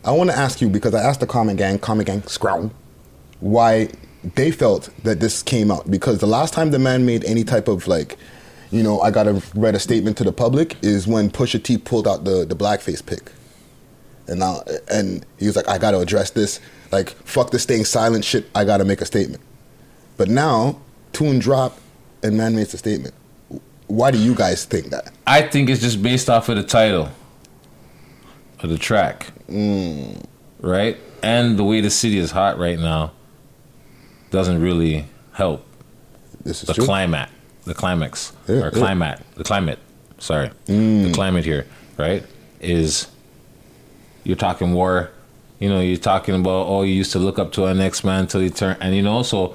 I 0.04 0.10
want 0.10 0.30
to 0.30 0.36
ask 0.36 0.60
you 0.60 0.68
because 0.68 0.94
I 0.94 1.00
asked 1.00 1.20
the 1.20 1.26
comment 1.26 1.58
gang, 1.58 1.78
comment 1.78 2.06
gang, 2.08 2.22
Scrown, 2.22 2.72
why 3.40 3.90
they 4.34 4.50
felt 4.50 4.90
that 5.04 5.20
this 5.20 5.42
came 5.42 5.70
out. 5.70 5.88
Because 5.88 6.18
the 6.18 6.26
last 6.26 6.52
time 6.52 6.72
the 6.72 6.78
man 6.80 7.06
made 7.06 7.24
any 7.24 7.44
type 7.44 7.68
of 7.68 7.86
like, 7.86 8.16
you 8.70 8.82
know, 8.82 9.00
I 9.00 9.10
gotta 9.10 9.42
read 9.54 9.74
a 9.74 9.78
statement 9.78 10.16
to 10.18 10.24
the 10.24 10.32
public 10.32 10.76
is 10.82 11.06
when 11.06 11.30
Pusha 11.30 11.62
T 11.62 11.78
pulled 11.78 12.06
out 12.08 12.24
the 12.24 12.44
the 12.44 12.54
blackface 12.56 13.04
pic, 13.04 13.30
and 14.26 14.40
now 14.40 14.62
and 14.90 15.24
he 15.38 15.46
was 15.46 15.56
like, 15.56 15.68
I 15.68 15.78
gotta 15.78 15.98
address 15.98 16.30
this. 16.30 16.60
Like, 16.90 17.10
fuck 17.24 17.50
this 17.50 17.62
staying 17.64 17.84
silent 17.84 18.24
shit. 18.24 18.46
I 18.54 18.64
gotta 18.64 18.84
make 18.84 19.00
a 19.00 19.04
statement. 19.06 19.42
But 20.16 20.28
now, 20.28 20.80
tune 21.12 21.38
drop, 21.38 21.78
and 22.22 22.36
man 22.36 22.56
makes 22.56 22.72
a 22.74 22.78
statement. 22.78 23.14
Why 23.86 24.10
do 24.10 24.18
you 24.18 24.34
guys 24.34 24.64
think 24.64 24.86
that? 24.90 25.12
I 25.26 25.42
think 25.42 25.70
it's 25.70 25.80
just 25.80 26.02
based 26.02 26.28
off 26.28 26.48
of 26.48 26.56
the 26.56 26.62
title 26.62 27.08
of 28.60 28.68
the 28.70 28.76
track, 28.78 29.28
Mm. 29.48 30.24
right? 30.60 30.96
And 31.22 31.58
the 31.58 31.64
way 31.64 31.80
the 31.80 31.90
city 31.90 32.18
is 32.18 32.30
hot 32.30 32.58
right 32.58 32.78
now 32.78 33.12
doesn't 34.30 34.60
really 34.60 35.06
help. 35.32 35.64
This 36.44 36.62
is 36.62 36.66
the 36.66 36.74
true. 36.74 36.84
climate, 36.84 37.28
the 37.68 37.74
climax, 37.74 38.32
Yeah, 38.48 38.56
or 38.56 38.58
yeah. 38.64 38.70
climate, 38.70 39.20
the 39.36 39.44
climate. 39.44 39.78
Sorry, 40.18 40.50
Mm. 40.66 41.04
the 41.08 41.12
climate 41.12 41.44
here, 41.44 41.66
right? 41.96 42.24
Is 42.60 43.06
you're 44.24 44.36
talking 44.36 44.72
war. 44.72 45.10
You 45.60 45.68
know, 45.68 45.80
you're 45.80 45.96
talking 45.96 46.34
about 46.34 46.66
oh, 46.68 46.82
you 46.82 46.94
used 46.94 47.12
to 47.12 47.18
look 47.18 47.38
up 47.38 47.52
to 47.52 47.66
an 47.66 47.78
next 47.78 48.04
man 48.04 48.26
till 48.26 48.40
he 48.40 48.50
turned, 48.50 48.78
and 48.80 48.94
you 48.96 49.02
know, 49.02 49.22
so 49.22 49.54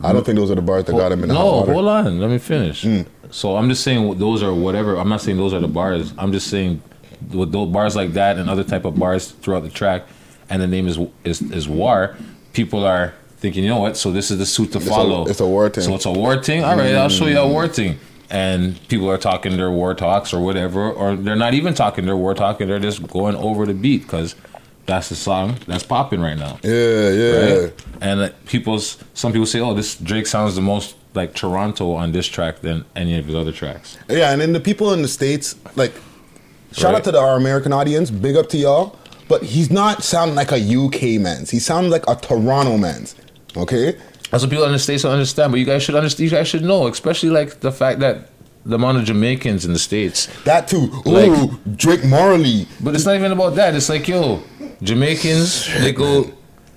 I 0.00 0.12
don't 0.12 0.24
think 0.24 0.38
those 0.38 0.50
are 0.50 0.54
the 0.54 0.62
bars 0.62 0.84
that 0.84 0.92
got 0.92 1.12
him 1.12 1.22
in 1.22 1.28
the 1.28 1.34
no. 1.34 1.62
Mm. 1.64 1.72
hold 1.72 1.86
on. 1.88 2.20
Let 2.20 2.30
me 2.30 2.38
finish. 2.38 2.86
So 3.30 3.56
I'm 3.56 3.68
just 3.68 3.82
saying 3.84 4.18
those 4.18 4.42
are 4.42 4.54
whatever. 4.54 4.96
I'm 4.96 5.08
not 5.08 5.20
saying 5.20 5.36
those 5.36 5.52
are 5.52 5.60
the 5.60 5.68
bars. 5.68 6.12
I'm 6.18 6.32
just 6.32 6.48
saying 6.48 6.80
with 7.32 7.52
those 7.52 7.68
bars 7.70 7.94
like 7.96 8.12
that 8.14 8.38
and 8.38 8.48
other 8.48 8.64
type 8.64 8.84
of 8.84 8.96
bars 8.98 9.32
throughout 9.32 9.62
the 9.64 9.70
track, 9.70 10.06
and 10.48 10.62
the 10.62 10.66
name 10.66 10.86
is 10.88 10.98
is 11.24 11.42
is 11.42 11.68
war. 11.68 12.16
People 12.54 12.84
are 12.84 13.14
thinking, 13.40 13.62
you 13.64 13.70
know 13.70 13.80
what? 13.80 13.96
So 13.96 14.10
this 14.10 14.30
is 14.30 14.38
the 14.38 14.46
suit 14.46 14.72
to 14.72 14.78
It's 14.78 14.86
a- 14.86 14.90
follow. 14.90 15.26
it's 15.26 15.40
a 15.40 15.46
war 15.46 15.68
thing. 15.68 15.84
So 15.84 15.94
it's 15.94 16.06
a 16.06 16.10
war 16.12 16.42
thing. 16.42 16.64
All 16.64 16.76
right, 16.76 16.94
I'll 16.94 17.08
show 17.08 17.26
you 17.26 17.38
a 17.38 17.44
Mm. 17.44 17.50
war 17.50 17.68
thing. 17.68 17.98
And 18.30 18.78
people 18.88 19.08
are 19.10 19.16
talking 19.16 19.56
their 19.56 19.70
war 19.70 19.94
talks 19.94 20.34
or 20.34 20.40
whatever, 20.40 20.90
or 20.90 21.16
they're 21.16 21.34
not 21.36 21.54
even 21.54 21.72
talking 21.74 22.04
their 22.04 22.16
war 22.16 22.34
talk, 22.34 22.60
and 22.60 22.70
they're 22.70 22.78
just 22.78 23.06
going 23.08 23.36
over 23.36 23.64
the 23.64 23.72
beat 23.72 24.02
because 24.02 24.34
that's 24.84 25.08
the 25.08 25.14
song 25.14 25.56
that's 25.66 25.82
popping 25.84 26.20
right 26.20 26.36
now. 26.36 26.58
Yeah, 26.62 27.10
yeah. 27.10 27.54
Right? 27.54 27.72
And 28.02 28.20
like, 28.20 28.44
people's 28.46 28.98
some 29.14 29.32
people 29.32 29.46
say, 29.46 29.60
"Oh, 29.60 29.72
this 29.72 29.94
Drake 29.94 30.26
sounds 30.26 30.54
the 30.56 30.60
most 30.60 30.94
like 31.14 31.34
Toronto 31.34 31.92
on 31.92 32.12
this 32.12 32.26
track 32.26 32.60
than 32.60 32.84
any 32.94 33.18
of 33.18 33.24
his 33.26 33.34
other 33.34 33.52
tracks." 33.52 33.96
Yeah, 34.10 34.30
and 34.32 34.40
then 34.42 34.52
the 34.52 34.60
people 34.60 34.92
in 34.92 35.00
the 35.00 35.08
states, 35.08 35.54
like, 35.74 35.94
shout 36.72 36.92
Right. 36.92 36.96
out 36.98 37.04
to 37.04 37.12
the, 37.12 37.18
our 37.18 37.36
American 37.36 37.72
audience, 37.72 38.10
big 38.10 38.36
up 38.36 38.48
to 38.50 38.58
y'all. 38.58 38.94
But 39.26 39.42
he's 39.42 39.70
not 39.70 40.02
sounding 40.04 40.36
like 40.36 40.52
a 40.52 40.58
UK 40.58 41.18
man's. 41.18 41.50
He 41.50 41.58
sounds 41.58 41.88
like 41.88 42.04
a 42.08 42.14
Toronto 42.16 42.78
man's. 42.78 43.14
Okay. 43.56 43.96
That's 44.30 44.42
what 44.42 44.50
people 44.50 44.64
in 44.64 44.72
the 44.72 44.78
states 44.78 45.02
don't 45.04 45.12
understand, 45.12 45.52
but 45.52 45.58
you 45.58 45.64
guys 45.64 45.82
should 45.82 45.94
understand. 45.94 46.30
You 46.30 46.36
guys 46.36 46.48
should 46.48 46.62
know, 46.62 46.86
especially 46.86 47.30
like 47.30 47.60
the 47.60 47.72
fact 47.72 48.00
that 48.00 48.28
the 48.66 48.74
amount 48.74 48.98
of 48.98 49.04
Jamaicans 49.04 49.64
in 49.64 49.72
the 49.72 49.78
states. 49.78 50.28
That 50.44 50.68
too. 50.68 50.90
Ooh, 51.06 51.10
Like- 51.10 51.76
Drake 51.76 52.04
Marley. 52.04 52.66
But 52.80 52.94
it's 52.94 53.06
not 53.06 53.14
even 53.14 53.32
about 53.32 53.54
that. 53.54 53.74
It's 53.74 53.88
like 53.88 54.06
yo, 54.06 54.42
Jamaicans 54.82 55.66
they 55.82 55.92
go 55.92 56.30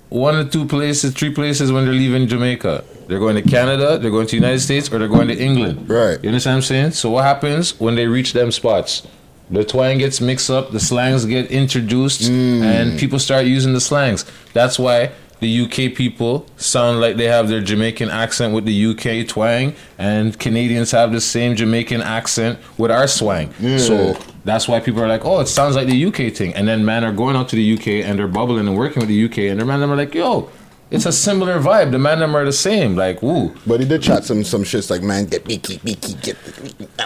one 0.08 0.36
or 0.36 0.44
two 0.44 0.66
places, 0.66 1.14
three 1.14 1.32
places 1.34 1.72
when 1.72 1.84
they're 1.84 1.94
leaving 1.94 2.26
Jamaica. 2.26 2.84
They're 3.08 3.18
going 3.18 3.34
to 3.34 3.42
Canada, 3.42 3.98
they're 3.98 4.10
going 4.10 4.26
to 4.26 4.30
the 4.30 4.36
United 4.36 4.60
States, 4.60 4.90
or 4.92 4.98
they're 4.98 5.08
going 5.08 5.28
to 5.28 5.38
England. 5.38 5.88
Right. 5.88 6.22
You 6.22 6.28
understand 6.28 6.54
what 6.54 6.56
I'm 6.58 6.62
saying? 6.62 6.90
So 6.92 7.10
what 7.10 7.24
happens 7.24 7.78
when 7.80 7.94
they 7.94 8.06
reach 8.06 8.32
them 8.32 8.50
spots? 8.52 9.06
The 9.50 9.64
twang 9.64 9.98
gets 9.98 10.20
mixed 10.20 10.50
up, 10.50 10.70
the 10.70 10.80
slangs 10.80 11.26
get 11.26 11.50
introduced, 11.50 12.22
mm. 12.22 12.62
and 12.62 12.98
people 12.98 13.18
start 13.18 13.44
using 13.44 13.74
the 13.74 13.80
slangs. 13.80 14.24
That's 14.54 14.78
why 14.78 15.12
the 15.42 15.60
UK 15.62 15.94
people 15.94 16.46
sound 16.56 17.00
like 17.00 17.16
they 17.16 17.26
have 17.26 17.48
their 17.48 17.60
Jamaican 17.60 18.08
accent 18.10 18.54
with 18.54 18.64
the 18.64 18.86
UK 18.86 19.28
twang, 19.28 19.74
and 19.98 20.38
Canadians 20.38 20.90
have 20.92 21.12
the 21.12 21.20
same 21.20 21.54
Jamaican 21.56 22.00
accent 22.00 22.58
with 22.78 22.90
our 22.90 23.06
swang. 23.06 23.52
Yeah. 23.60 23.76
So 23.78 24.16
that's 24.44 24.66
why 24.68 24.80
people 24.80 25.02
are 25.02 25.08
like, 25.08 25.24
oh, 25.26 25.40
it 25.40 25.46
sounds 25.48 25.76
like 25.76 25.86
the 25.88 26.04
UK 26.06 26.32
thing. 26.34 26.54
And 26.54 26.66
then 26.66 26.84
men 26.84 27.04
are 27.04 27.12
going 27.12 27.36
out 27.36 27.48
to 27.50 27.56
the 27.56 27.74
UK 27.74 27.88
and 28.08 28.18
they're 28.18 28.28
bubbling 28.28 28.66
and 28.66 28.76
working 28.78 29.00
with 29.00 29.08
the 29.08 29.24
UK, 29.26 29.38
and 29.50 29.58
their 29.58 29.66
men 29.66 29.80
them 29.80 29.90
are 29.90 29.96
like, 29.96 30.14
yo, 30.14 30.48
it's 30.90 31.06
a 31.06 31.12
similar 31.12 31.58
vibe. 31.58 31.90
The 31.90 31.98
man 31.98 32.18
them 32.20 32.36
are 32.36 32.44
the 32.44 32.52
same. 32.52 32.96
Like, 32.96 33.22
woo. 33.22 33.54
But 33.66 33.80
he 33.80 33.86
did 33.86 34.02
chat 34.02 34.24
some 34.24 34.44
some 34.44 34.62
shits 34.62 34.90
like, 34.90 35.02
man, 35.02 35.24
get 35.26 35.44
beaky, 35.46 35.78
beaky, 35.82 36.14
get. 36.22 36.36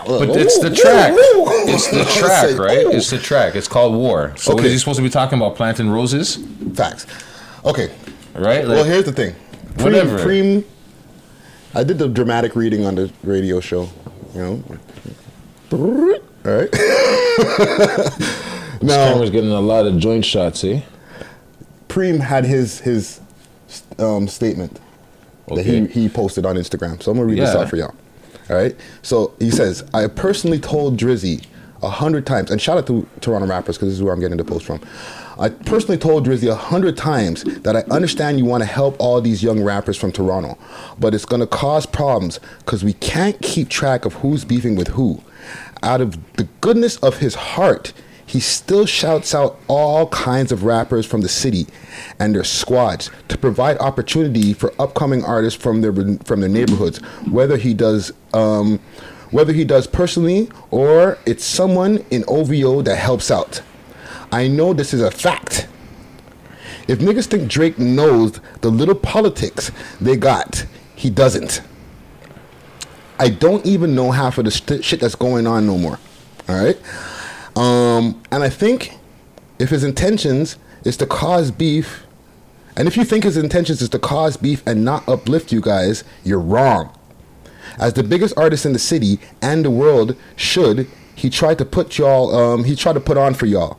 But 0.07 0.31
it's 0.37 0.59
the 0.59 0.70
track. 0.75 1.12
It's 1.16 1.88
the 1.90 2.05
track, 2.20 2.59
right? 2.59 2.87
It's 2.94 3.11
the 3.11 3.18
track. 3.18 3.55
It's 3.55 3.68
called 3.68 3.94
War. 3.94 4.35
So 4.37 4.53
Okay. 4.55 4.66
is 4.66 4.72
he 4.72 4.79
supposed 4.79 4.99
to 4.99 5.03
be 5.03 5.09
talking 5.11 5.38
about? 5.38 5.55
Planting 5.57 5.88
roses? 5.90 6.38
Facts. 6.75 7.07
Okay. 7.64 7.90
Right? 8.37 8.66
well, 8.66 8.85
here's 8.85 9.05
the 9.05 9.12
thing. 9.12 9.35
Preme- 9.75 9.85
Whatever. 9.85 10.18
Preme, 10.18 10.64
I 11.75 11.85
did 11.85 11.99
the 11.99 12.09
dramatic 12.09 12.55
reading 12.57 12.85
on 12.85 12.94
the 12.94 13.11
radio 13.22 13.61
show. 13.61 13.88
You 14.35 14.40
know. 14.40 14.64
All 16.44 16.57
right. 16.59 16.68
This 18.81 18.94
camera's 18.94 19.31
getting 19.31 19.51
a 19.51 19.61
lot 19.61 19.87
of 19.87 19.99
joint 19.99 20.25
shots, 20.25 20.62
eh? 20.62 20.83
Preme 21.88 22.20
had 22.20 22.44
his 22.44 22.81
his 22.81 23.20
um, 23.99 24.29
statement 24.29 24.79
that 25.49 25.64
he, 25.64 25.87
he 25.87 26.09
posted 26.09 26.44
on 26.44 26.57
Instagram. 26.57 27.03
So 27.03 27.11
I'm 27.11 27.16
gonna 27.16 27.27
read 27.29 27.38
this 27.38 27.55
out 27.55 27.68
for 27.70 27.77
y'all. 27.77 27.94
All 28.51 28.57
right. 28.57 28.77
So 29.03 29.35
he 29.38 29.51
says, 29.51 29.83
I 29.94 30.07
personally 30.09 30.59
told 30.61 30.99
Drizzy 30.99 31.44
a 31.83 31.88
hundred 31.88 32.27
times, 32.27 32.51
and 32.51 32.61
shout 32.61 32.79
out 32.79 32.87
to 32.88 33.09
Toronto 33.20 33.46
rappers 33.49 33.77
because 33.77 33.88
this 33.88 33.96
is 33.96 34.03
where 34.03 34.12
I'm 34.12 34.20
getting 34.20 34.37
the 34.37 34.44
post 34.44 34.66
from. 34.66 34.81
I 35.38 35.51
personally 35.51 35.99
told 35.99 36.27
Drizzy 36.27 36.51
a 36.51 36.55
hundred 36.55 36.96
times 36.96 37.44
that 37.44 37.77
I 37.77 37.81
understand 37.94 38.38
you 38.38 38.46
want 38.46 38.62
to 38.62 38.68
help 38.68 38.96
all 38.99 39.20
these 39.20 39.42
young 39.42 39.62
rappers 39.62 39.96
from 39.96 40.11
Toronto, 40.11 40.57
but 40.99 41.14
it's 41.14 41.27
gonna 41.27 41.46
cause 41.46 41.85
problems 41.85 42.40
because 42.61 42.83
we 42.83 42.94
can't 42.94 43.40
keep 43.42 43.68
track 43.68 44.05
of 44.05 44.14
who's 44.14 44.44
beefing 44.44 44.77
with 44.77 44.88
who. 44.88 45.22
Out 45.83 46.01
of 46.01 46.16
the 46.35 46.44
goodness 46.62 46.96
of 46.99 47.18
his 47.18 47.35
heart, 47.35 47.92
he 48.25 48.40
still 48.40 48.87
shouts 48.87 49.35
out 49.35 49.59
all 49.68 50.09
kinds 50.09 50.51
of 50.51 50.64
rappers 50.64 51.07
from 51.07 51.20
the 51.20 51.29
city 51.29 51.66
and 52.18 52.35
their 52.35 52.42
squads 52.42 53.11
to 53.29 53.38
provide 53.38 53.79
opportunity 53.79 54.53
for 54.53 54.75
upcoming 54.81 55.25
artists 55.25 55.62
from 55.62 55.81
their 55.81 55.92
from 56.25 56.40
their 56.40 56.49
neighborhoods. 56.49 56.99
Whether 57.31 57.57
he 57.57 57.75
does 57.75 58.11
um, 58.33 58.81
whether 59.31 59.53
he 59.53 59.64
does 59.64 59.87
personally 59.87 60.49
or 60.70 61.18
it's 61.27 61.44
someone 61.44 62.05
in 62.11 62.25
OVO 62.27 62.83
that 62.83 62.96
helps 62.96 63.31
out. 63.31 63.61
I 64.32 64.48
know 64.48 64.72
this 64.72 64.92
is 64.92 65.00
a 65.00 65.10
fact. 65.10 65.68
If 66.88 67.00
niggas 67.00 67.26
think 67.26 67.50
Drake 67.50 67.78
knows 67.78 68.40
the 68.60 68.70
little 68.70 68.94
politics 68.94 69.70
they 70.00 70.16
got, 70.16 70.64
he 70.94 71.10
doesn't. 71.10 71.62
I 73.18 73.30
don't 73.30 73.64
even 73.64 73.94
know 73.94 74.10
half 74.10 74.38
of 74.38 74.44
the 74.44 74.80
shit 74.82 75.00
that's 75.00 75.14
going 75.14 75.46
on 75.46 75.66
no 75.66 75.78
more. 75.78 75.98
All 76.48 76.64
right. 76.64 76.78
Um, 77.56 78.22
and 78.30 78.42
I 78.42 78.50
think 78.50 78.98
if 79.58 79.70
his 79.70 79.82
intentions 79.82 80.58
is 80.84 80.96
to 80.98 81.06
cause 81.06 81.50
beef, 81.50 82.04
and 82.76 82.86
if 82.86 82.96
you 82.96 83.04
think 83.04 83.24
his 83.24 83.36
intentions 83.36 83.80
is 83.80 83.88
to 83.90 83.98
cause 83.98 84.36
beef 84.36 84.62
and 84.66 84.84
not 84.84 85.08
uplift 85.08 85.50
you 85.50 85.60
guys, 85.60 86.04
you're 86.24 86.40
wrong. 86.40 86.96
As 87.78 87.94
the 87.94 88.02
biggest 88.02 88.36
artist 88.36 88.66
in 88.66 88.72
the 88.72 88.78
city 88.78 89.18
and 89.40 89.64
the 89.64 89.70
world 89.70 90.14
should, 90.36 90.86
he 91.14 91.30
tried 91.30 91.58
to 91.58 91.64
put 91.64 91.98
y'all, 91.98 92.34
um, 92.34 92.64
he 92.64 92.76
tried 92.76 92.92
to 92.92 93.00
put 93.00 93.16
on 93.16 93.34
for 93.34 93.46
y'all. 93.46 93.78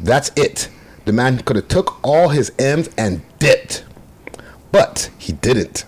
That's 0.00 0.30
it. 0.36 0.68
The 1.04 1.12
man 1.12 1.38
could 1.38 1.56
have 1.56 1.68
took 1.68 1.98
all 2.02 2.28
his 2.28 2.52
M's 2.58 2.88
and 2.96 3.22
dipped. 3.38 3.84
But 4.72 5.10
he 5.18 5.32
didn't. 5.32 5.84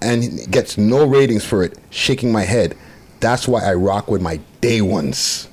And 0.00 0.22
he 0.22 0.46
gets 0.46 0.76
no 0.76 1.06
ratings 1.06 1.44
for 1.44 1.62
it. 1.62 1.78
Shaking 1.90 2.32
my 2.32 2.42
head. 2.42 2.76
That's 3.20 3.46
why 3.46 3.64
I 3.64 3.74
rock 3.74 4.08
with 4.08 4.20
my 4.20 4.40
day 4.60 4.80
ones. 4.80 5.48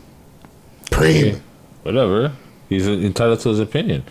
Preme. 0.86 1.42
Whatever. 1.84 2.34
He's 2.68 2.88
entitled 2.88 3.40
to 3.42 3.50
his 3.50 3.60
opinion, 3.60 4.04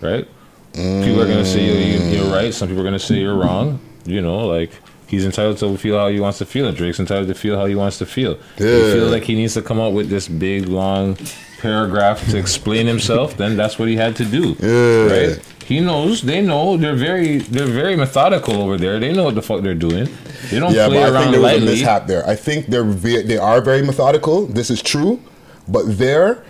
right? 0.00 0.26
People 0.72 1.20
are 1.20 1.26
gonna 1.26 1.44
say 1.44 1.64
you're, 1.64 2.32
right. 2.32 2.52
Some 2.52 2.68
people 2.68 2.82
are 2.82 2.84
gonna 2.84 2.98
say 2.98 3.16
you're 3.16 3.34
wrong. 3.34 3.80
You 4.04 4.20
know, 4.20 4.46
like 4.46 4.70
he's 5.06 5.24
entitled 5.24 5.58
to 5.58 5.76
feel 5.76 5.98
how 5.98 6.08
he 6.08 6.20
wants 6.20 6.38
to 6.38 6.46
feel, 6.46 6.66
and 6.66 6.76
Drake's 6.76 7.00
entitled 7.00 7.28
to 7.28 7.34
feel 7.34 7.56
how 7.56 7.66
he 7.66 7.74
wants 7.74 7.98
to 7.98 8.06
feel. 8.06 8.32
If 8.56 8.58
he 8.58 8.92
feels 8.92 9.10
like 9.10 9.24
he 9.24 9.34
needs 9.34 9.54
to 9.54 9.62
come 9.62 9.80
up 9.80 9.92
with 9.92 10.08
this 10.08 10.28
big 10.28 10.68
long 10.68 11.16
paragraph 11.62 12.28
to 12.30 12.36
explain 12.38 12.86
himself, 12.86 13.36
then 13.36 13.56
that's 13.56 13.78
what 13.78 13.88
he 13.88 13.96
had 13.96 14.16
to 14.16 14.24
do. 14.24 14.56
Yeah. 14.60 15.06
Right? 15.30 15.42
He 15.64 15.80
knows. 15.80 16.22
They 16.22 16.40
know. 16.42 16.76
They're 16.76 16.96
very. 16.96 17.38
They're 17.38 17.66
very 17.82 17.96
methodical 17.96 18.60
over 18.60 18.76
there. 18.76 18.98
They 18.98 19.12
know 19.12 19.24
what 19.24 19.36
the 19.36 19.42
fuck 19.42 19.62
they're 19.62 19.74
doing. 19.88 20.08
They 20.50 20.58
don't 20.58 20.74
yeah, 20.74 20.88
play 20.88 20.96
but 20.98 21.04
I 21.04 21.10
around 21.10 21.22
think 21.30 21.42
there 21.42 21.54
was 21.54 21.62
a 21.62 21.64
mishap 21.64 22.06
there. 22.08 22.26
I 22.28 22.34
think 22.36 22.66
they're 22.66 22.84
ve- 22.84 23.22
they 23.22 23.38
are 23.38 23.60
very 23.62 23.82
methodical. 23.82 24.46
This 24.46 24.68
is 24.70 24.82
true, 24.82 25.20
but 25.68 25.84
there, 25.98 26.42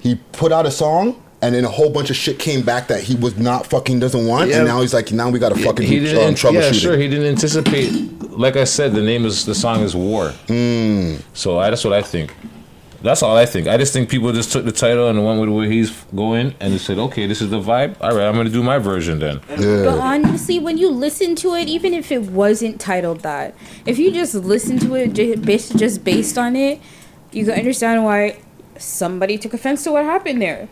he 0.00 0.16
put 0.32 0.50
out 0.50 0.66
a 0.66 0.70
song. 0.70 1.20
And 1.42 1.54
then 1.54 1.66
a 1.66 1.68
whole 1.68 1.90
bunch 1.90 2.08
of 2.08 2.16
shit 2.16 2.38
came 2.38 2.62
back 2.62 2.88
that 2.88 3.02
he 3.02 3.16
was 3.16 3.36
not 3.36 3.66
fucking 3.66 4.00
doesn't 4.00 4.26
want, 4.26 4.48
Yeah. 4.48 4.56
and 4.60 4.66
now 4.66 4.80
he's 4.80 4.94
like, 4.94 5.12
now 5.12 5.28
we 5.28 5.38
got 5.38 5.50
to 5.54 5.62
fucking 5.62 5.86
he 5.86 5.98
do 5.98 6.06
didn't. 6.06 6.28
um, 6.28 6.34
troubleshooting. 6.36 6.62
yeah, 6.62 6.72
sure. 6.72 6.96
He 6.96 7.06
didn't 7.06 7.26
anticipate. 7.26 7.90
Like 8.30 8.56
I 8.56 8.64
said, 8.64 8.94
the 8.94 9.02
name 9.02 9.26
is 9.26 9.44
the 9.44 9.54
song 9.54 9.80
is 9.82 9.94
War. 9.94 10.32
Mm. 10.46 11.20
So 11.34 11.58
I, 11.58 11.68
that's 11.68 11.84
what 11.84 11.92
I 11.92 12.00
think. 12.00 12.32
That's 13.02 13.22
all 13.22 13.36
I 13.36 13.46
think. 13.46 13.68
I 13.68 13.76
just 13.76 13.92
think 13.92 14.08
people 14.08 14.32
just 14.32 14.52
took 14.52 14.64
the 14.64 14.72
title 14.72 15.08
and 15.08 15.24
went 15.24 15.40
with 15.40 15.50
where 15.50 15.68
he's 15.68 15.90
going, 16.14 16.54
and 16.60 16.72
they 16.72 16.78
said, 16.78 16.98
"Okay, 16.98 17.26
this 17.26 17.40
is 17.42 17.50
the 17.50 17.60
vibe. 17.60 17.96
All 18.00 18.14
right, 18.16 18.26
I'm 18.26 18.34
gonna 18.34 18.48
do 18.50 18.62
my 18.62 18.78
version 18.78 19.18
then." 19.18 19.40
Yeah. 19.50 19.84
But 19.84 19.98
honestly, 19.98 20.58
when 20.58 20.78
you 20.78 20.88
listen 20.90 21.34
to 21.36 21.54
it, 21.54 21.68
even 21.68 21.92
if 21.94 22.10
it 22.10 22.22
wasn't 22.22 22.80
titled 22.80 23.20
that, 23.20 23.54
if 23.86 23.98
you 23.98 24.10
just 24.10 24.34
listen 24.34 24.78
to 24.80 24.94
it 24.94 25.12
just 25.12 26.04
based 26.04 26.38
on 26.38 26.56
it, 26.56 26.80
you 27.32 27.44
can 27.44 27.54
understand 27.54 28.04
why 28.04 28.38
somebody 28.78 29.38
took 29.38 29.54
offense 29.54 29.84
to 29.84 29.92
what 29.92 30.04
happened 30.04 30.40
there. 30.40 30.68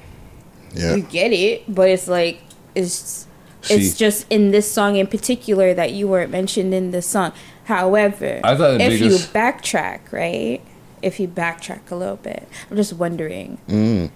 Yeah. 0.74 0.94
You 0.96 1.02
get 1.02 1.32
it, 1.32 1.64
but 1.72 1.88
it's 1.90 2.08
like 2.08 2.40
it's 2.74 3.26
it's 3.68 3.96
just 3.96 4.26
in 4.30 4.50
this 4.50 4.70
song 4.70 4.96
in 4.96 5.06
particular 5.06 5.74
that 5.74 5.92
you 5.92 6.08
weren't 6.08 6.30
mentioned 6.30 6.74
in 6.74 6.90
this 6.90 7.06
song. 7.06 7.32
However, 7.64 8.40
I 8.42 8.56
thought 8.56 8.80
if 8.80 8.88
biggest- 9.00 9.28
you 9.28 9.32
backtrack, 9.35 10.00
right? 10.11 10.61
If 11.02 11.18
you 11.20 11.26
backtrack 11.28 11.90
a 11.90 11.96
little 11.96 12.16
bit, 12.16 12.48
I'm 12.70 12.76
just 12.76 12.92
wondering, 12.94 13.58
Mm. 13.68 14.10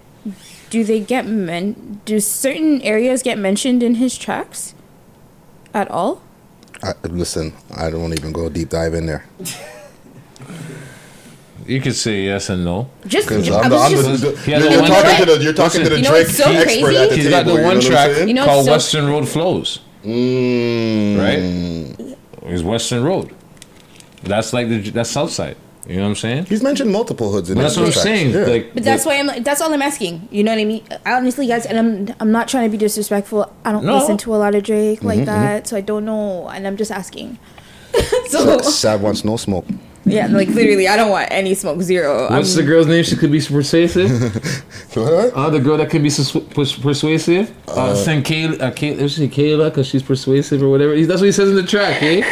do 0.70 0.84
they 0.84 1.00
get 1.00 1.26
men? 1.26 2.00
Do 2.04 2.20
certain 2.20 2.80
areas 2.82 3.22
get 3.22 3.38
mentioned 3.38 3.82
in 3.82 3.96
his 3.96 4.16
tracks 4.16 4.74
at 5.74 5.90
all? 5.90 6.22
I, 6.82 6.92
listen, 7.08 7.52
I 7.76 7.90
don't 7.90 8.12
even 8.12 8.32
go 8.32 8.48
deep 8.48 8.68
dive 8.70 8.94
in 8.94 9.06
there. 9.06 9.24
You 11.66 11.80
could 11.80 11.96
say 11.96 12.22
yes 12.22 12.48
and 12.50 12.64
no. 12.64 12.88
Just- 13.06 13.26
'Cause 13.26 13.50
I 13.50 13.62
I'm 13.62 13.70
the, 13.70 13.76
I'm 13.76 13.90
just- 13.90 14.22
the, 14.22 14.30
He 14.42 14.52
you're, 14.52 14.60
you're 14.60 14.70
talking 14.86 15.00
track- 15.02 15.18
to 15.18 15.24
the 15.26 15.42
you're 15.42 15.52
talking 15.52 15.82
to 15.82 15.88
the 15.90 15.96
You 15.96 16.02
know 16.02 16.10
Drake 16.10 16.26
what's 16.26 16.36
so 16.38 16.44
expert 16.52 16.84
crazy? 16.84 16.96
at 16.96 17.08
the 17.10 17.16
He's 17.16 17.24
table. 17.24 17.36
got 17.36 17.44
the 17.46 17.52
you 17.52 17.58
know 17.58 17.64
one 17.64 17.80
track? 17.80 18.28
You 18.28 18.34
know 18.34 18.44
called 18.44 18.66
so- 18.66 18.72
Weston 18.72 19.06
Road 19.08 19.28
Flows. 19.28 19.80
Mm. 20.04 21.18
Right? 21.18 22.16
It's 22.52 22.62
Weston 22.62 23.02
Road. 23.02 23.32
That's 24.22 24.52
like 24.52 24.68
the 24.68 24.78
that's 24.90 25.10
Southside. 25.10 25.56
You 25.88 25.96
know 25.96 26.02
what 26.02 26.08
I'm 26.08 26.14
saying? 26.16 26.44
He's 26.46 26.62
mentioned 26.62 26.90
multiple 26.90 27.30
hoods 27.32 27.48
in 27.48 27.58
That's 27.58 27.76
what 27.76 27.86
I'm 27.86 27.92
tracks. 27.92 28.02
saying. 28.02 28.30
Yeah. 28.32 28.44
Like, 28.46 28.74
But 28.74 28.82
that's 28.82 29.04
why 29.06 29.18
I'm. 29.18 29.26
like- 29.28 29.44
That's 29.44 29.60
all 29.60 29.72
I'm 29.72 29.82
asking. 29.82 30.28
You 30.32 30.42
know 30.42 30.52
what 30.52 30.60
I 30.60 30.64
mean? 30.64 30.82
Honestly, 31.06 31.46
guys, 31.46 31.64
and 31.64 31.78
I'm. 31.78 32.14
I'm 32.20 32.32
not 32.32 32.48
trying 32.48 32.64
to 32.64 32.70
be 32.70 32.76
disrespectful. 32.78 33.52
I 33.64 33.70
don't 33.72 33.84
No. 33.84 33.98
listen 33.98 34.16
to 34.18 34.34
a 34.34 34.38
lot 34.38 34.54
of 34.56 34.64
Drake 34.64 35.04
like 35.04 35.20
Mhm, 35.20 35.26
that, 35.26 35.66
so 35.68 35.76
I 35.76 35.80
don't 35.82 36.04
know, 36.04 36.48
and 36.48 36.66
I'm 36.66 36.76
just 36.76 36.90
asking. 36.90 37.38
So 38.28 38.58
Sad 38.58 39.00
wants 39.00 39.24
no 39.24 39.36
smoke. 39.36 39.64
yeah, 40.04 40.26
like 40.26 40.48
literally, 40.48 40.86
I 40.88 40.96
don't 40.96 41.10
want 41.10 41.28
any 41.30 41.54
smoke. 41.54 41.80
Zero. 41.82 42.28
What's 42.30 42.56
I'm- 42.56 42.64
the 42.64 42.70
girl's 42.70 42.86
name? 42.88 43.04
She 43.04 43.16
could 43.16 43.30
be 43.32 43.40
persuasive. 43.40 44.10
what? 44.94 45.32
Uh, 45.34 45.50
the 45.50 45.60
girl 45.60 45.76
that 45.78 45.88
could 45.90 46.02
be 46.02 46.10
sus- 46.10 46.32
pers- 46.50 46.74
persuasive. 46.76 47.52
Uh, 47.68 47.72
Uh, 47.90 47.94
send 47.94 48.24
Kayla. 48.24 48.60
Uh, 48.60 48.70
Kay- 48.72 48.90
is 48.98 49.14
she 49.14 49.28
Kayla 49.28 49.70
because 49.70 49.86
she's 49.86 50.02
persuasive 50.02 50.62
or 50.62 50.68
whatever. 50.68 50.94
He's- 50.94 51.06
That's 51.08 51.20
what 51.20 51.26
he 51.26 51.32
says 51.32 51.48
in 51.48 51.54
the 51.56 51.62
track, 51.62 52.02
eh? 52.02 52.22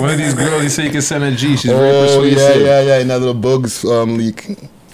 One 0.00 0.10
of 0.10 0.18
these 0.18 0.34
girls, 0.34 0.62
he 0.62 0.68
say 0.68 0.84
you 0.84 0.90
can 0.90 1.02
send 1.02 1.24
a 1.24 1.32
G. 1.32 1.56
She's 1.56 1.70
very 1.70 1.90
Oh 1.90 2.22
yeah, 2.22 2.34
persuasive. 2.34 2.62
yeah, 2.62 2.80
yeah. 2.82 2.98
In 3.00 3.08
that 3.08 3.18
little 3.18 3.34
bugs 3.34 3.84
um, 3.84 4.16
leak 4.16 4.46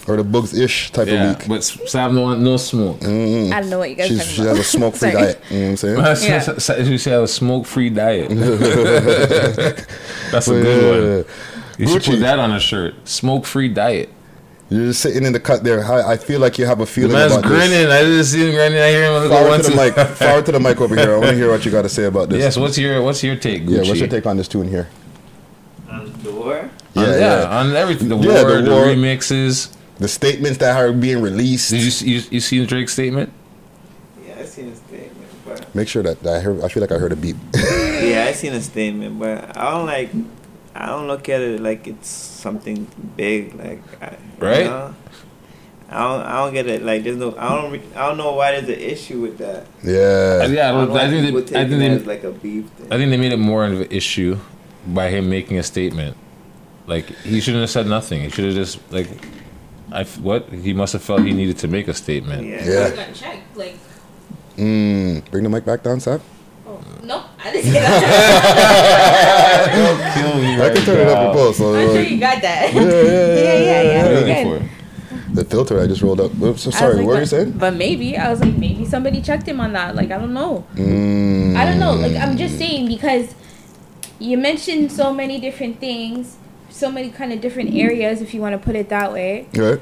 or 0.07 0.17
the 0.17 0.25
bugs 0.25 0.57
ish 0.59 0.90
type 0.93 1.09
Yeah, 1.09 1.33
of 1.33 1.38
leak. 1.38 1.49
but 1.49 1.64
Sam 1.64 2.14
no 2.14 2.35
no 2.37 2.57
smoke. 2.59 3.01
Mm. 3.01 3.53
I 3.53 3.61
don't 3.61 3.71
know 3.71 3.79
what 3.79 3.90
you 3.90 3.97
guys 3.97 4.09
She's, 4.09 4.19
talking 4.19 4.33
she 4.35 4.43
about. 4.43 4.57
has 4.57 4.67
a 4.67 4.71
smoke 4.79 4.95
free 4.97 5.12
diet. 5.12 5.40
You 5.51 5.57
know 5.59 5.64
what 5.64 5.71
I'm 5.71 5.77
saying? 5.77 5.97
Yeah. 6.75 6.85
She 6.85 6.99
said 6.99 7.21
a 7.23 7.29
smoke 7.29 7.67
free 7.67 7.90
diet. 7.90 8.29
That's 10.31 10.49
a 10.49 10.55
Yeah. 10.57 10.62
good 10.62 11.27
one. 11.27 11.35
You 11.79 11.88
should 11.88 12.05
put 12.05 12.21
that 12.21 12.38
on 12.38 12.53
a 12.53 12.61
shirt. 12.61 12.95
Smoke 13.09 13.47
free 13.47 13.69
diet. 13.69 14.09
You're 14.70 14.87
just 14.87 15.00
sitting 15.03 15.24
in 15.24 15.33
the 15.33 15.40
cut 15.40 15.62
there. 15.62 15.85
I, 15.85 16.12
I 16.12 16.16
feel 16.16 16.40
like 16.40 16.59
you 16.59 16.64
have 16.66 16.79
a 16.81 16.85
The 16.85 16.90
feeling 16.90 17.12
man's 17.12 17.33
about 17.33 17.44
grinning. 17.44 17.70
this. 17.70 17.92
I 17.92 18.03
just 18.05 18.33
see 18.33 18.46
him 18.48 18.55
grinning. 18.55 18.79
I 18.79 18.88
hear 18.90 19.05
him 19.05 19.29
go 19.29 19.29
Forward 19.29 19.62
to 19.62 19.70
the 19.70 19.77
mic. 19.77 19.94
Forward 20.16 20.46
to 20.46 20.53
the 20.53 20.61
mic 20.61 20.81
over 20.81 20.96
here. 20.96 21.14
I 21.14 21.18
want 21.18 21.31
to 21.31 21.37
hear 21.37 21.50
what 21.50 21.64
you 21.64 21.70
got 21.70 21.83
to 21.83 21.88
say 21.88 22.05
about 22.05 22.31
this. 22.31 22.38
Yes. 22.38 22.57
What's 22.57 22.79
your 22.79 23.03
What's 23.03 23.22
your 23.22 23.37
take? 23.37 23.64
Gucci? 23.64 23.70
Yeah, 23.72 23.88
what's 23.88 24.00
your 24.00 24.09
take 24.09 24.27
on 24.27 24.37
this 24.38 24.48
tune 24.48 24.68
here? 24.68 24.88
The 26.22 26.33
war? 26.33 26.59
On- 26.61 26.70
Yeah, 26.94 27.11
yeah, 27.12 27.40
yeah. 27.42 27.59
on 27.61 27.77
everything. 27.77 28.09
The 28.09 28.16
Yeah, 28.16 28.42
war, 28.42 28.53
the 28.57 28.62
the, 28.62 28.70
war. 28.70 28.85
remixes. 28.87 29.70
The 29.98 30.09
statements 30.09 30.59
that 30.59 30.74
are 30.77 30.92
being 30.92 31.20
released. 31.20 31.70
Did 31.70 31.83
you 31.83 31.90
see, 31.90 32.11
you, 32.11 32.22
you 32.31 32.40
see 32.40 32.64
Drake's 32.66 32.92
statement? 32.94 33.31
Yeah, 34.27 34.35
I 34.40 34.44
seen 34.44 34.68
a 34.68 34.74
statement, 34.74 35.29
but 35.46 35.74
Make 35.74 35.88
sure 35.88 36.03
that 36.03 36.27
I 36.27 36.40
heard. 36.40 36.62
I 36.62 36.68
feel 36.68 36.81
like 36.81 36.90
I 36.90 36.96
heard 36.98 37.12
a 37.12 37.16
beep. 37.16 37.37
yeah, 37.55 38.27
I 38.29 38.33
seen 38.40 38.55
a 38.55 38.61
statement, 38.62 39.18
but 39.20 39.57
I 39.57 39.70
don't 39.70 39.87
like. 39.87 40.11
I 40.75 40.87
don't 40.87 41.07
look 41.07 41.29
at 41.29 41.41
it 41.41 41.61
like 41.61 41.87
it's 41.87 42.09
something 42.09 42.87
big, 43.17 43.55
like 43.55 43.83
I, 44.03 44.11
you 44.11 44.17
Right? 44.39 44.67
know? 44.67 44.95
I 45.91 45.99
don't. 46.03 46.21
I 46.23 46.33
don't 46.45 46.53
get 46.55 46.67
it. 46.67 46.83
Like 46.83 47.05
there's 47.05 47.17
no. 47.17 47.35
I 47.39 47.49
don't. 47.55 47.73
re- 47.73 47.83
I 47.95 48.09
don't 48.09 48.17
know 48.17 48.33
why 48.33 48.53
there's 48.53 48.69
an 48.69 48.81
issue 48.83 49.21
with 49.21 49.39
that. 49.39 49.67
Yeah. 49.85 50.47
yeah, 50.47 50.69
I, 50.71 50.73
don't 50.73 50.91
I 50.91 50.93
like 50.95 51.11
think 51.11 51.27
people 51.27 51.43
they, 51.43 51.61
I 51.61 51.69
think 51.69 51.75
it 51.75 51.79
they, 51.79 51.91
as 51.91 52.07
like 52.07 52.25
a 52.25 52.33
beef 52.33 52.67
thing. 52.71 52.93
I 52.93 52.97
think 52.97 53.11
they 53.11 53.17
made 53.17 53.33
it 53.33 53.39
more 53.39 53.65
of 53.65 53.81
an 53.83 53.87
issue 53.91 54.39
by 54.89 55.09
him 55.11 55.29
making 55.31 55.59
a 55.59 55.63
statement. 55.63 56.17
Like 56.87 57.07
he 57.19 57.41
shouldn't 57.41 57.61
have 57.61 57.71
said 57.71 57.87
nothing. 57.87 58.23
He 58.23 58.31
should 58.31 58.47
have 58.47 58.55
just 58.55 58.81
like, 58.92 59.09
I 59.92 60.05
what 60.05 60.48
he 60.48 60.73
must 60.73 60.94
have 60.94 61.03
felt 61.03 61.23
he 61.23 61.33
needed 61.33 61.59
to 61.59 61.69
make 61.69 61.87
a 61.87 61.94
statement. 61.94 62.46
Yeah. 62.46 63.13
check. 63.13 63.40
Like, 63.55 63.77
Mm, 64.57 65.29
bring 65.31 65.42
the 65.44 65.51
mic 65.51 65.65
back 65.65 65.83
down, 65.83 65.98
Sab. 66.01 66.23
No, 67.03 67.25
I 67.42 67.53
didn't 67.53 67.73
say 67.73 67.81
that. 67.81 68.01
Kill 70.15 70.35
me 70.40 70.61
I 70.61 70.71
can 70.75 70.85
turn 70.85 71.01
it 71.01 71.09
up 71.09 71.19
now. 71.19 71.25
and 71.27 71.35
post. 71.35 71.59
So, 71.59 71.75
I'm 71.75 71.88
sure 71.88 72.03
you 72.03 72.21
got 72.21 72.40
that. 72.42 72.73
Yeah, 72.73 72.81
yeah, 72.83 72.90
yeah, 72.90 73.61
yeah, 73.61 73.83
yeah. 73.83 74.03
What 74.03 74.11
are 74.11 74.15
you 74.15 74.21
looking 74.21 74.49
good. 74.49 74.63
for? 74.63 75.35
The 75.35 75.45
filter 75.45 75.81
I 75.81 75.87
just 75.87 76.03
rolled 76.03 76.21
up. 76.21 76.33
Oops, 76.40 76.63
so 76.63 76.67
I 76.67 76.71
was 76.71 76.79
sorry. 76.79 76.95
like, 76.95 77.07
what 77.07 77.07
were 77.07 77.15
but, 77.15 77.21
you 77.21 77.27
saying? 77.27 77.53
But 77.53 77.75
maybe 77.75 78.17
I 78.17 78.31
was 78.31 78.40
like, 78.40 78.57
maybe 78.57 78.85
somebody 78.85 79.21
checked 79.21 79.49
him 79.49 79.61
on 79.61 79.73
that. 79.73 79.97
Like 79.97 80.11
I 80.11 80.19
don't 80.19 80.33
know. 80.33 80.65
Mm. 80.75 81.57
I 81.57 81.65
don't 81.65 81.81
know. 81.81 81.95
Like 81.95 82.17
I'm 82.17 82.37
just 82.37 82.57
saying 82.59 82.87
because 82.87 83.35
you 84.19 84.38
mentioned 84.38 84.92
so 84.92 85.13
many 85.13 85.40
different 85.40 85.81
things, 85.81 86.37
so 86.71 86.90
many 86.90 87.11
kind 87.11 87.33
of 87.33 87.40
different 87.40 87.75
areas, 87.75 88.21
if 88.23 88.33
you 88.33 88.40
want 88.40 88.53
to 88.53 88.59
put 88.59 88.77
it 88.77 88.88
that 88.90 89.13
way. 89.13 89.49
Right. 89.55 89.81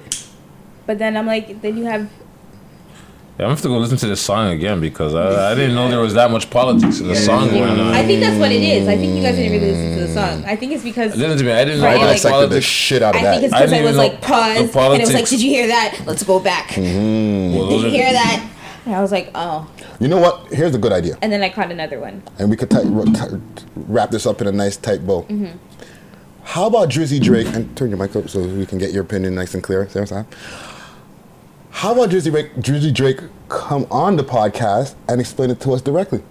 But 0.86 0.98
then 0.98 1.16
I'm 1.16 1.26
like, 1.26 1.62
then 1.62 1.76
you 1.76 1.84
have 1.84 2.10
Yeah, 3.42 3.46
I'm 3.48 3.56
gonna 3.56 3.56
have 3.56 3.62
to 3.62 3.68
go 3.70 3.78
listen 3.78 3.98
to 3.98 4.06
this 4.06 4.20
song 4.20 4.52
again 4.52 4.80
because 4.80 5.16
I, 5.16 5.50
I 5.50 5.54
didn't 5.56 5.74
know 5.74 5.88
there 5.90 5.98
was 5.98 6.14
that 6.14 6.30
much 6.30 6.48
politics 6.48 7.00
in 7.00 7.08
the 7.08 7.16
song 7.16 7.48
going 7.48 7.64
on. 7.80 7.92
I 7.92 8.04
think 8.06 8.20
that's 8.20 8.38
what 8.38 8.52
it 8.52 8.62
is. 8.62 8.86
I 8.86 8.96
think 8.96 9.16
you 9.16 9.20
guys 9.22 9.34
didn't 9.34 9.50
really 9.50 9.72
listen 9.72 9.98
to 9.98 10.06
the 10.06 10.14
song. 10.14 10.44
I 10.44 10.54
think 10.54 10.70
it's 10.70 10.84
because 10.84 11.16
Listen 11.16 11.38
to 11.38 11.42
me. 11.44 11.50
I 11.50 11.64
didn't 11.64 11.80
know 11.80 11.86
Right, 11.86 11.96
about 11.96 12.06
like- 12.06 12.16
Dissected 12.18 12.38
the 12.40 12.44
politics. 12.46 12.66
shit 12.66 13.02
out 13.02 13.16
of 13.16 13.20
I 13.20 13.24
that. 13.24 13.32
think 13.40 13.44
it's 13.46 13.52
I 13.52 13.56
because 13.58 13.70
didn't 13.72 13.82
I 13.82 13.90
was 13.90 13.94
even 13.96 13.98
like 13.98 14.12
know 14.12 14.20
the 14.20 14.26
paused 14.26 14.46
and 14.46 14.58
it 14.58 14.62
was 14.62 14.74
like, 14.76 15.02
politics. 15.16 15.30
did 15.30 15.42
you 15.42 15.50
hear 15.50 15.66
that? 15.66 16.00
Let's 16.06 16.22
go 16.22 16.38
back. 16.38 16.68
Mhm. 16.68 17.54
Well, 17.56 17.66
Did 17.66 17.72
those 17.72 17.82
you 17.82 17.88
are- 17.88 17.90
hear 17.90 18.12
that? 18.12 18.48
And 18.86 18.94
I 18.94 19.00
was 19.02 19.10
like, 19.10 19.30
oh. 19.34 19.68
You 19.98 20.06
know 20.06 20.18
what? 20.20 20.46
Here's 20.52 20.74
a 20.76 20.78
good 20.78 20.92
idea, 20.92 21.18
And 21.20 21.32
then 21.32 21.42
I 21.42 21.48
caught 21.48 21.72
another 21.72 21.98
one. 21.98 22.22
and 22.38 22.48
we 22.48 22.56
could 22.56 22.70
ti- 22.70 22.78
ro- 22.84 23.04
ti- 23.06 23.42
wrap 23.74 24.12
this 24.12 24.24
up 24.24 24.40
in 24.40 24.46
a 24.46 24.52
nice 24.52 24.76
tight 24.76 25.04
bow. 25.04 25.22
hmm 25.22 25.46
How 26.44 26.66
about 26.66 26.90
Drizzy 26.90 27.20
Drake? 27.20 27.48
And 27.48 27.74
turn 27.76 27.88
your 27.90 27.98
mic 27.98 28.14
up 28.14 28.28
so 28.28 28.38
we 28.40 28.66
can 28.66 28.78
get 28.78 28.92
your 28.92 29.02
opinion 29.02 29.34
nice 29.34 29.52
and 29.54 29.64
clear. 29.64 29.88
Sam, 29.88 30.06
Sam. 30.06 30.26
How 31.72 31.92
about 31.92 32.10
Drizzy 32.10 32.30
Drake, 32.30 32.54
Drizzy 32.56 32.92
Drake 32.94 33.20
come 33.48 33.86
on 33.90 34.16
the 34.16 34.22
podcast 34.24 34.94
and 35.08 35.20
explain 35.20 35.50
it 35.50 35.60
to 35.60 35.72
us 35.72 35.82
directly? 35.82 36.22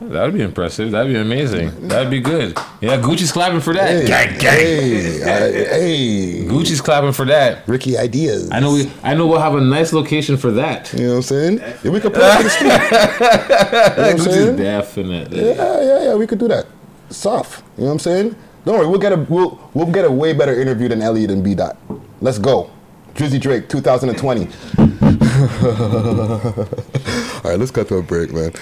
That'd 0.00 0.34
be 0.34 0.42
impressive. 0.42 0.90
That'd 0.90 1.12
be 1.12 1.18
amazing. 1.18 1.86
That'd 1.88 2.10
be 2.10 2.20
good. 2.20 2.56
Yeah, 2.80 3.00
Gucci's 3.00 3.30
clapping 3.30 3.60
for 3.60 3.72
that. 3.72 3.88
Hey, 3.88 4.06
gang, 4.06 4.38
gang. 4.38 4.58
Hey, 4.58 5.22
I- 5.22 5.78
hey. 5.78 6.44
Gucci's 6.46 6.80
clapping 6.80 7.12
for 7.12 7.24
that. 7.26 7.66
Ricky 7.68 7.96
ideas. 7.96 8.50
I 8.50 8.58
know 8.58 8.72
we. 8.72 8.90
I 9.04 9.14
know 9.14 9.28
we'll 9.28 9.38
have 9.40 9.54
a 9.54 9.60
nice 9.60 9.92
location 9.92 10.36
for 10.36 10.50
that. 10.52 10.92
You 10.92 11.04
know 11.04 11.08
what 11.10 11.16
I'm 11.16 11.22
saying? 11.22 11.58
Yeah, 11.84 11.90
we 11.90 12.00
could 12.00 12.12
put 12.14 12.22
it 12.24 12.36
in 12.36 12.42
the 12.42 12.50
street. 12.50 12.66
You 12.66 12.78
know 12.78 12.78
what 12.80 13.98
I'm 13.98 14.16
Gucci's 14.16 14.24
saying? 14.34 14.56
definitely. 14.56 15.46
Yeah, 15.50 15.80
yeah, 15.82 16.02
yeah. 16.04 16.14
We 16.16 16.26
could 16.26 16.38
do 16.40 16.48
that. 16.48 16.66
Soft. 17.10 17.62
You 17.76 17.82
know 17.82 17.86
what 17.86 17.92
I'm 17.92 17.98
saying? 18.00 18.36
Don't 18.64 18.78
worry. 18.78 18.86
We'll 18.88 18.98
get 19.00 19.12
a 19.12 19.16
we'll 19.28 19.70
we'll 19.72 19.90
get 19.92 20.04
a 20.04 20.10
way 20.10 20.32
better 20.32 20.60
interview 20.60 20.88
than 20.88 21.00
Elliott 21.00 21.30
and 21.30 21.44
B 21.44 21.54
Dot. 21.54 21.76
Let's 22.20 22.38
go. 22.38 22.70
Drizzy 23.14 23.40
Drake, 23.40 23.68
2020. 23.68 24.44
All 27.44 27.50
right, 27.50 27.58
let's 27.58 27.70
cut 27.70 27.88
to 27.88 27.96
a 27.96 28.02
break, 28.02 28.32
man. 28.32 28.52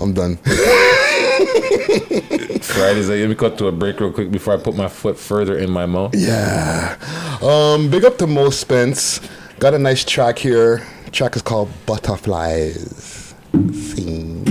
I'm 0.00 0.12
done. 0.12 0.36
Fridays. 2.78 3.08
Let 3.08 3.28
me 3.28 3.34
cut 3.34 3.58
to 3.58 3.66
a 3.66 3.72
break 3.72 3.98
real 3.98 4.12
quick 4.12 4.30
before 4.30 4.54
I 4.54 4.58
put 4.58 4.76
my 4.76 4.88
foot 4.88 5.18
further 5.18 5.58
in 5.58 5.70
my 5.70 5.86
mouth. 5.86 6.14
Yeah. 6.14 6.96
Um, 7.42 7.90
big 7.90 8.04
up 8.04 8.18
to 8.18 8.26
Mo 8.26 8.50
Spence. 8.50 9.20
Got 9.58 9.74
a 9.74 9.78
nice 9.78 10.04
track 10.04 10.38
here. 10.38 10.86
Track 11.10 11.36
is 11.36 11.42
called 11.42 11.70
Butterflies. 11.86 13.34
Sing. 13.72 14.47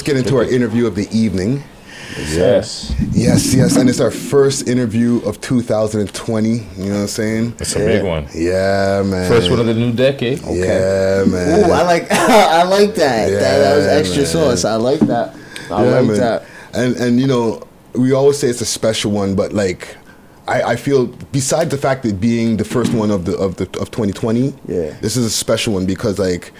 Let's 0.00 0.08
get 0.08 0.16
into 0.16 0.34
our 0.38 0.44
interview 0.44 0.86
of 0.86 0.94
the 0.94 1.06
evening. 1.14 1.62
Yes. 2.16 2.94
Yes, 3.12 3.52
yes. 3.54 3.76
And 3.76 3.86
it's 3.90 4.00
our 4.00 4.10
first 4.10 4.66
interview 4.66 5.18
of 5.26 5.42
2020. 5.42 6.48
You 6.48 6.56
know 6.56 6.94
what 6.94 7.00
I'm 7.02 7.06
saying? 7.06 7.54
It's 7.60 7.76
a 7.76 7.80
big 7.80 8.02
one. 8.02 8.26
Yeah, 8.34 9.02
man. 9.04 9.28
First 9.30 9.50
one 9.50 9.60
of 9.60 9.66
the 9.66 9.74
new 9.74 9.92
decade. 9.92 10.40
Yeah, 10.40 11.24
man. 11.28 11.60
Ooh, 11.68 11.72
I 11.72 11.82
like 11.82 12.06
I 12.10 12.62
like 12.64 12.94
that. 12.94 13.28
that. 13.28 13.40
That 13.40 13.76
was 13.76 13.86
extra 13.88 14.22
man. 14.22 14.26
sauce. 14.26 14.64
I 14.64 14.76
like 14.76 15.00
that. 15.00 15.36
I 15.70 15.84
Yeah, 15.84 15.90
like 15.98 16.06
man. 16.06 16.16
that. 16.18 16.44
And 16.72 16.96
and 16.96 17.20
you 17.20 17.26
know, 17.26 17.62
we 17.92 18.12
always 18.14 18.38
say 18.38 18.48
it's 18.48 18.62
a 18.62 18.64
special 18.66 19.12
one, 19.12 19.34
but 19.36 19.52
like 19.52 19.96
I, 20.48 20.62
I 20.62 20.76
feel 20.76 21.08
besides 21.30 21.70
the 21.70 21.78
fact 21.78 22.04
that 22.04 22.18
being 22.22 22.56
the 22.56 22.64
first 22.64 22.94
one 22.94 23.10
of 23.10 23.26
the 23.26 23.36
of 23.36 23.56
the 23.56 23.64
of 23.78 23.90
2020, 23.90 24.54
Yeah. 24.66 24.96
this 25.02 25.14
is 25.18 25.26
a 25.26 25.30
special 25.30 25.74
one 25.74 25.84
because 25.84 26.18
like 26.18 26.52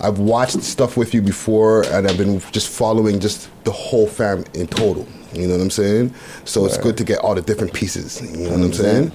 I've 0.00 0.18
watched 0.18 0.62
stuff 0.62 0.96
with 0.96 1.12
you 1.14 1.22
before 1.22 1.84
and 1.86 2.06
I've 2.06 2.16
been 2.18 2.40
just 2.52 2.68
following 2.68 3.18
just 3.20 3.50
the 3.64 3.72
whole 3.72 4.06
fam 4.06 4.44
in 4.54 4.66
total. 4.66 5.06
You 5.32 5.46
know 5.46 5.56
what 5.56 5.62
I'm 5.62 5.70
saying? 5.70 6.14
So 6.44 6.64
it's 6.66 6.78
good 6.78 6.96
to 6.98 7.04
get 7.04 7.18
all 7.18 7.34
the 7.34 7.42
different 7.42 7.72
pieces. 7.72 8.20
You 8.22 8.44
know 8.44 8.50
what 8.50 8.60
I'm 8.60 8.72
saying? 8.72 9.12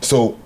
So 0.00 0.38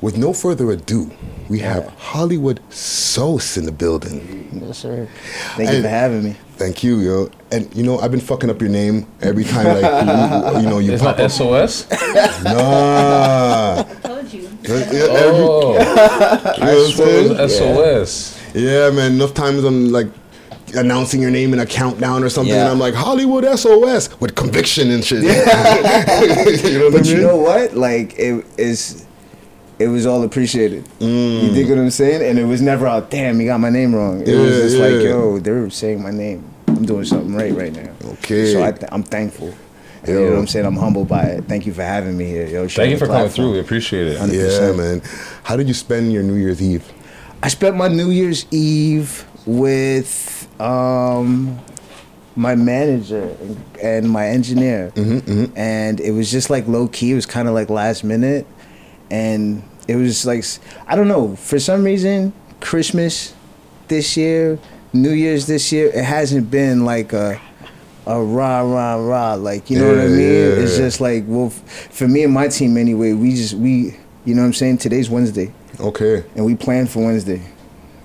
with 0.00 0.16
no 0.16 0.32
further 0.32 0.70
ado, 0.72 1.10
we 1.48 1.60
have 1.60 1.86
Hollywood 1.98 2.60
Sauce 2.72 3.56
in 3.56 3.64
the 3.64 3.72
building. 3.72 4.48
Yes, 4.66 4.78
sir. 4.78 5.08
Thank 5.56 5.70
you 5.70 5.82
for 5.82 5.88
having 5.88 6.24
me. 6.24 6.36
Thank 6.56 6.82
you, 6.82 6.98
yo. 7.00 7.30
And 7.50 7.72
you 7.74 7.82
know, 7.82 7.98
I've 7.98 8.10
been 8.10 8.20
fucking 8.20 8.50
up 8.50 8.60
your 8.60 8.70
name 8.70 9.06
every 9.20 9.44
time, 9.44 9.66
like 9.66 10.54
you, 10.54 10.60
you 10.62 10.68
know, 10.68 10.78
you 10.78 10.92
It's 10.92 11.02
pop 11.02 11.18
not 11.18 11.24
up. 11.26 11.30
SOS. 11.30 11.86
Nah. 12.42 13.82
told 13.82 14.32
you. 14.32 14.48
Oh. 14.68 15.72
you 16.58 16.64
know 16.64 16.78
what 16.78 16.86
I'm 16.86 16.90
saying? 16.90 17.48
SOS. 17.48 18.35
Yeah, 18.56 18.90
man. 18.90 19.12
Enough 19.12 19.34
times 19.34 19.64
I'm 19.64 19.90
like 19.92 20.08
announcing 20.74 21.22
your 21.22 21.30
name 21.30 21.52
in 21.52 21.60
a 21.60 21.66
countdown 21.66 22.24
or 22.24 22.28
something, 22.28 22.52
Yeah. 22.54 22.62
and 22.62 22.70
I'm 22.70 22.78
like 22.78 22.94
Hollywood 22.94 23.44
SOS 23.58 24.18
with 24.20 24.34
conviction 24.34 24.90
and 24.90 25.04
shit. 25.04 25.22
you 25.22 25.28
know 26.78 26.84
what 26.86 26.92
But 26.92 27.06
I 27.06 27.10
you 27.10 27.20
know 27.20 27.36
what? 27.36 27.74
Like 27.76 28.18
it 28.18 28.44
is. 28.58 29.04
It 29.78 29.88
was 29.88 30.06
all 30.06 30.22
appreciated. 30.22 30.86
Mm. 31.00 31.42
You 31.42 31.52
dig 31.52 31.68
what 31.68 31.76
I'm 31.78 31.90
saying? 31.90 32.22
And 32.22 32.38
it 32.38 32.46
was 32.46 32.62
never 32.62 32.86
out. 32.86 33.10
Damn, 33.10 33.38
you 33.42 33.46
got 33.46 33.60
my 33.60 33.68
name 33.68 33.94
wrong. 33.94 34.22
It 34.22 34.34
was 34.34 34.56
Yeah, 34.56 34.62
just 34.62 34.76
like, 34.78 34.90
yeah. 34.92 35.10
yo, 35.10 35.38
they're 35.38 35.68
saying 35.68 36.02
my 36.02 36.10
name. 36.10 36.42
I'm 36.66 36.86
doing 36.86 37.04
something 37.04 37.34
right 37.34 37.52
right 37.54 37.74
now. 37.74 37.92
Okay. 38.12 38.54
So 38.54 38.62
I 38.64 38.72
th- 38.72 38.88
I'm 38.90 39.02
thankful. 39.02 39.52
You 40.08 40.14
know 40.14 40.30
what 40.30 40.38
I'm 40.38 40.46
saying? 40.46 40.64
I'm 40.64 40.76
humbled 40.76 41.08
by 41.08 41.24
it. 41.24 41.44
Thank 41.44 41.66
you 41.66 41.74
for 41.74 41.82
having 41.82 42.16
me 42.16 42.24
here, 42.24 42.46
yo. 42.46 42.60
Thank 42.60 42.62
you 42.62 42.68
Sharing 42.70 42.96
for 42.96 43.06
the 43.06 43.12
coming 43.12 43.22
platform. 43.26 43.46
through. 43.48 43.52
We 43.52 43.58
appreciate 43.60 44.06
it. 44.06 44.18
100%. 44.18 44.32
Yeah, 44.32 44.72
man. 44.72 45.02
How 45.42 45.56
did 45.56 45.68
you 45.68 45.74
spend 45.74 46.10
your 46.12 46.22
New 46.22 46.36
Year's 46.36 46.62
Eve? 46.62 46.84
I 47.46 47.48
spent 47.48 47.76
my 47.76 47.86
New 47.86 48.10
Year's 48.10 48.44
Eve 48.50 49.24
with 49.46 50.48
um, 50.60 51.60
my 52.34 52.56
manager 52.56 53.36
and, 53.80 54.10
my 54.10 54.26
engineer, 54.26 54.90
Mm-hmm, 54.96 55.56
and 55.56 56.00
it 56.00 56.10
was 56.10 56.28
just 56.32 56.50
like 56.50 56.66
low 56.66 56.88
key. 56.88 57.12
It 57.12 57.14
was 57.14 57.24
kind 57.24 57.46
of 57.46 57.54
like 57.54 57.70
last 57.70 58.02
minute, 58.02 58.48
and 59.12 59.62
it 59.86 59.94
was 59.94 60.26
like 60.26 60.44
I 60.88 60.96
don't 60.96 61.06
know. 61.06 61.36
For 61.36 61.60
some 61.60 61.84
reason, 61.84 62.32
Christmas 62.60 63.32
this 63.86 64.16
year, 64.16 64.58
New 64.92 65.12
Year's 65.12 65.46
this 65.46 65.70
year, 65.70 65.86
it 65.94 66.04
hasn't 66.04 66.50
been 66.50 66.84
like 66.84 67.12
a 67.12 67.40
a 68.08 68.20
rah 68.20 68.62
rah 68.62 68.96
rah. 68.96 69.34
Like 69.34 69.70
you 69.70 69.78
know 69.78 69.88
what 69.90 70.00
I 70.00 70.08
mean? 70.08 70.18
yeah, 70.18 70.62
It's 70.64 70.72
yeah. 70.72 70.86
just 70.86 71.00
like 71.00 71.22
well, 71.28 71.46
f- 71.46 71.92
for 71.92 72.08
me 72.08 72.24
and 72.24 72.34
my 72.34 72.48
team 72.48 72.76
anyway. 72.76 73.12
We 73.12 73.36
just 73.36 73.54
we. 73.54 73.96
You 74.24 74.34
know 74.34 74.42
what 74.42 74.46
I'm 74.48 74.54
saying? 74.54 74.78
Today's 74.78 75.08
Wednesday. 75.08 75.54
Okay. 75.80 76.24
And 76.34 76.44
we 76.44 76.54
planned 76.54 76.90
for 76.90 77.04
Wednesday. 77.04 77.42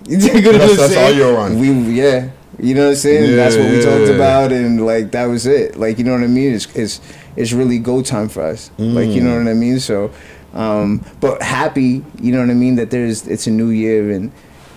You 0.07 0.17
dig 0.17 0.43
what 0.45 0.53
That's- 0.53 0.77
that's 0.77 0.95
all 0.97 1.11
you're 1.13 1.37
on. 1.37 1.59
We 1.59 1.69
yeah. 1.93 2.29
You 2.59 2.75
know 2.75 2.85
what 2.85 2.89
I'm 2.91 2.95
saying? 2.95 3.29
Yeah, 3.31 3.35
that's 3.37 3.55
what 3.55 3.69
we 3.71 3.81
talked 3.81 4.07
yeah. 4.09 4.15
about 4.15 4.51
and 4.51 4.83
like 4.85 5.11
that 5.11 5.25
was 5.25 5.45
it. 5.45 5.77
Like 5.77 5.97
you 5.99 6.03
know 6.03 6.11
what 6.13 6.23
I 6.23 6.27
mean? 6.27 6.53
It's 6.53 6.67
it's 6.75 6.99
it's 7.35 7.53
really 7.53 7.77
go 7.79 8.01
time 8.01 8.27
for 8.27 8.41
us. 8.43 8.71
Like 8.77 9.09
you 9.09 9.21
know 9.21 9.31
Mm. 9.37 9.45
what 9.45 9.51
I 9.51 9.53
mean? 9.53 9.79
So 9.79 10.11
um 10.53 11.05
but 11.21 11.41
happy, 11.41 12.03
you 12.19 12.31
know 12.33 12.39
what 12.41 12.49
I 12.49 12.55
mean, 12.55 12.75
that 12.75 12.89
there's 12.91 13.25
it's 13.27 13.47
a 13.47 13.51
new 13.51 13.69
year 13.69 14.11
and 14.11 14.31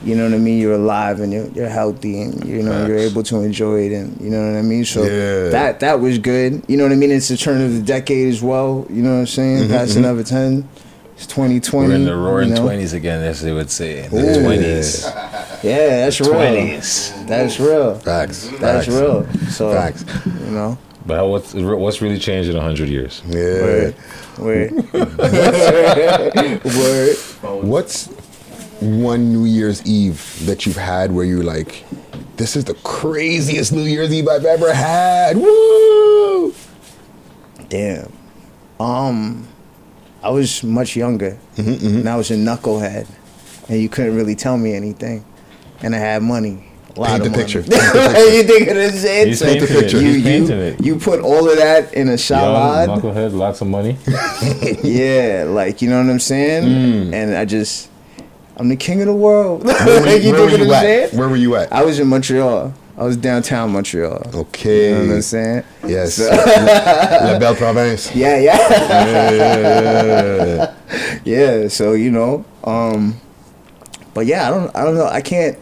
you 0.05 0.14
know 0.14 0.24
what 0.24 0.34
I 0.34 0.38
mean, 0.38 0.59
you're 0.61 0.74
alive 0.74 1.20
and 1.20 1.32
you're 1.32 1.49
you're 1.49 1.68
healthy 1.70 2.20
and 2.22 2.45
you 2.47 2.62
know 2.62 2.86
you're 2.86 2.99
able 2.99 3.22
to 3.24 3.40
enjoy 3.40 3.86
it 3.86 3.92
and 3.92 4.20
you 4.20 4.28
know 4.30 4.47
what 4.47 4.59
I 4.59 4.62
mean? 4.62 4.84
So 4.84 5.03
that 5.51 5.80
that 5.80 6.01
was 6.01 6.18
good. 6.18 6.62
You 6.68 6.76
know 6.76 6.84
what 6.84 6.92
I 6.92 6.97
mean? 6.97 7.11
It's 7.11 7.28
the 7.28 7.36
turn 7.38 7.61
of 7.62 7.72
the 7.74 7.82
decade 7.82 8.28
as 8.28 8.42
well, 8.42 8.86
you 8.90 9.03
know 9.03 9.14
what 9.14 9.20
I'm 9.20 9.26
saying? 9.26 9.64
Mhm, 9.64 9.70
Past 9.70 9.92
mhm. 9.95 10.05
another 10.05 10.22
ten. 10.22 10.68
It's 11.25 11.33
2020. 11.33 11.89
We're 11.89 11.95
in 11.95 12.05
the 12.05 12.14
roaring 12.14 12.51
you 12.51 12.55
know? 12.57 12.62
twenties 12.64 12.93
again, 12.93 13.22
as 13.22 13.41
they 13.41 13.53
would 13.55 13.70
say. 13.70 14.07
The 14.09 14.16
Ooh. 14.39 14.43
twenties. 14.43 15.05
Yeah, 15.64 16.05
that's 16.05 16.18
The 16.18 16.25
real. 16.25 16.35
20s. 16.35 17.27
That's 17.27 17.59
real. 17.59 17.95
Facts. 17.95 18.49
That's 18.61 18.85
Facts. 18.85 18.89
real. 18.89 19.27
So 19.49 19.72
Facts. 19.72 20.05
you 20.27 20.51
know. 20.51 20.77
But 21.07 21.27
what's 21.27 21.55
what's 21.55 22.03
really 22.03 22.18
changed 22.18 22.51
in 22.51 22.57
hundred 22.61 22.91
years? 22.91 23.22
Yeah. 23.27 23.93
Word. 24.39 24.72
Word. 26.77 27.16
What's 27.64 28.09
one 28.81 29.33
New 29.33 29.47
Year's 29.47 29.83
Eve 29.87 30.20
that 30.45 30.66
you've 30.66 30.77
had 30.77 31.12
where 31.12 31.25
you're 31.25 31.43
like, 31.45 31.87
this 32.37 32.57
is 32.57 32.64
the 32.66 32.75
craziest 32.85 33.72
New 33.72 33.85
Year's 33.85 34.12
Eve 34.12 34.29
I've 34.29 34.45
ever 34.45 34.75
had? 34.75 35.39
Woo! 35.39 36.53
Damn. 37.70 38.12
Um, 38.79 39.49
I 40.25 40.31
was 40.31 40.64
much 40.64 40.97
younger, 40.97 41.37
Mm-hmm, 41.57 41.99
and 41.99 42.09
I 42.09 42.16
was 42.16 42.31
a 42.31 42.35
knucklehead, 42.35 43.07
and 43.68 43.81
you 43.81 43.89
couldn't 43.91 44.16
really 44.16 44.35
tell 44.35 44.57
me 44.57 44.75
anything, 44.75 45.25
and 45.83 45.95
I 45.95 45.99
had 45.99 46.22
money. 46.22 46.70
A 46.97 47.01
lot 47.01 47.09
Paint 47.09 47.18
of 47.18 47.25
the 47.25 47.31
money. 47.31 47.43
picture. 47.43 47.62
Paint 47.62 47.70
the 47.72 48.12
picture. 48.14 48.35
you 48.37 48.43
think 48.45 48.68
of 48.68 48.75
this 48.77 49.03
shit? 49.03 49.27
He's 49.29 49.39
So 49.41 49.45
painting 49.47 49.77
it. 49.77 49.93
You, 49.93 49.99
He's 49.99 50.49
you, 50.49 50.57
it. 50.57 50.81
you 50.85 50.97
put 50.99 51.20
all 51.20 51.51
of 51.51 51.57
that 51.59 51.93
in 51.93 52.07
a 52.07 52.11
Young, 52.12 52.18
salad. 52.18 52.89
knucklehead, 52.89 53.35
lots 53.35 53.61
of 53.61 53.66
money. 53.66 53.99
yeah, 54.83 55.45
like 55.49 55.83
you 55.83 55.91
know 55.91 56.03
what 56.03 56.11
I'm 56.11 56.20
saying? 56.20 56.62
Mm. 56.64 57.12
And 57.12 57.35
I 57.37 57.45
just, 57.45 57.91
I'm 58.57 58.68
the 58.68 58.77
king 58.77 59.01
of 59.01 59.07
the 59.09 59.14
world. 59.14 59.64
Where 59.66 60.01
were 60.01 60.07
you, 60.09 60.16
You 60.29 60.33
where 60.33 60.43
were 60.51 60.57
you 60.64 60.72
at? 60.72 61.12
Where 61.12 61.29
were 61.29 61.37
you 61.37 61.57
at? 61.57 61.72
I 61.72 61.83
was 61.85 61.99
in 61.99 62.07
Montreal. 62.09 62.72
I 62.97 63.03
was 63.03 63.16
downtown 63.16 63.72
Montreal. 63.72 64.30
Okay. 64.34 64.88
You 64.90 64.95
know 64.95 65.07
what 65.09 65.14
I'm 65.16 65.22
saying? 65.22 65.64
Yes. 65.86 66.14
So- 66.14 66.28
La 66.30 67.38
Belle 67.40 67.55
Province. 67.57 68.14
Yeah, 68.14 68.38
yeah. 68.38 68.57
Yeah. 69.34 70.74
yeah, 71.24 71.68
so 71.68 71.92
you 71.92 72.11
know, 72.11 72.45
um 72.64 73.20
but 74.14 74.26
yeah, 74.26 74.47
I 74.47 74.51
don't 74.51 74.76
I 74.76 74.84
don't 74.84 74.95
know. 74.95 75.07
I 75.07 75.20
can't 75.20 75.59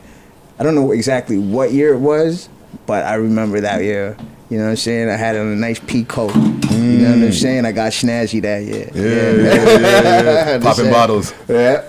I 0.59 0.63
don't 0.63 0.75
know 0.75 0.93
exactly 0.93 1.39
what 1.39 1.73
year 1.73 1.95
it 1.95 1.99
was, 1.99 2.49
but 2.87 3.05
I 3.07 3.15
remember 3.15 3.61
that 3.63 3.83
year. 3.83 4.17
You 4.51 4.59
know 4.59 4.65
what 4.65 4.71
I'm 4.71 4.77
saying? 4.77 5.09
I 5.09 5.17
had 5.17 5.35
on 5.37 5.47
a 5.47 5.57
nice 5.57 5.79
pea 5.81 6.05
coat. 6.05 6.35
You 6.35 6.99
know 7.09 7.11
what 7.13 7.25
I'm 7.25 7.33
saying? 7.33 7.65
I 7.65 7.73
got 7.73 7.93
snazzy 7.93 8.43
that 8.43 8.63
year. 8.63 8.85
Mm. 8.87 8.95
Yeah, 8.95 9.43
yeah, 9.43 9.81
yeah, 9.81 10.51
yeah. 10.51 10.59
Popping 10.63 10.91
bottles. 10.91 11.33
Yeah. 11.49 11.83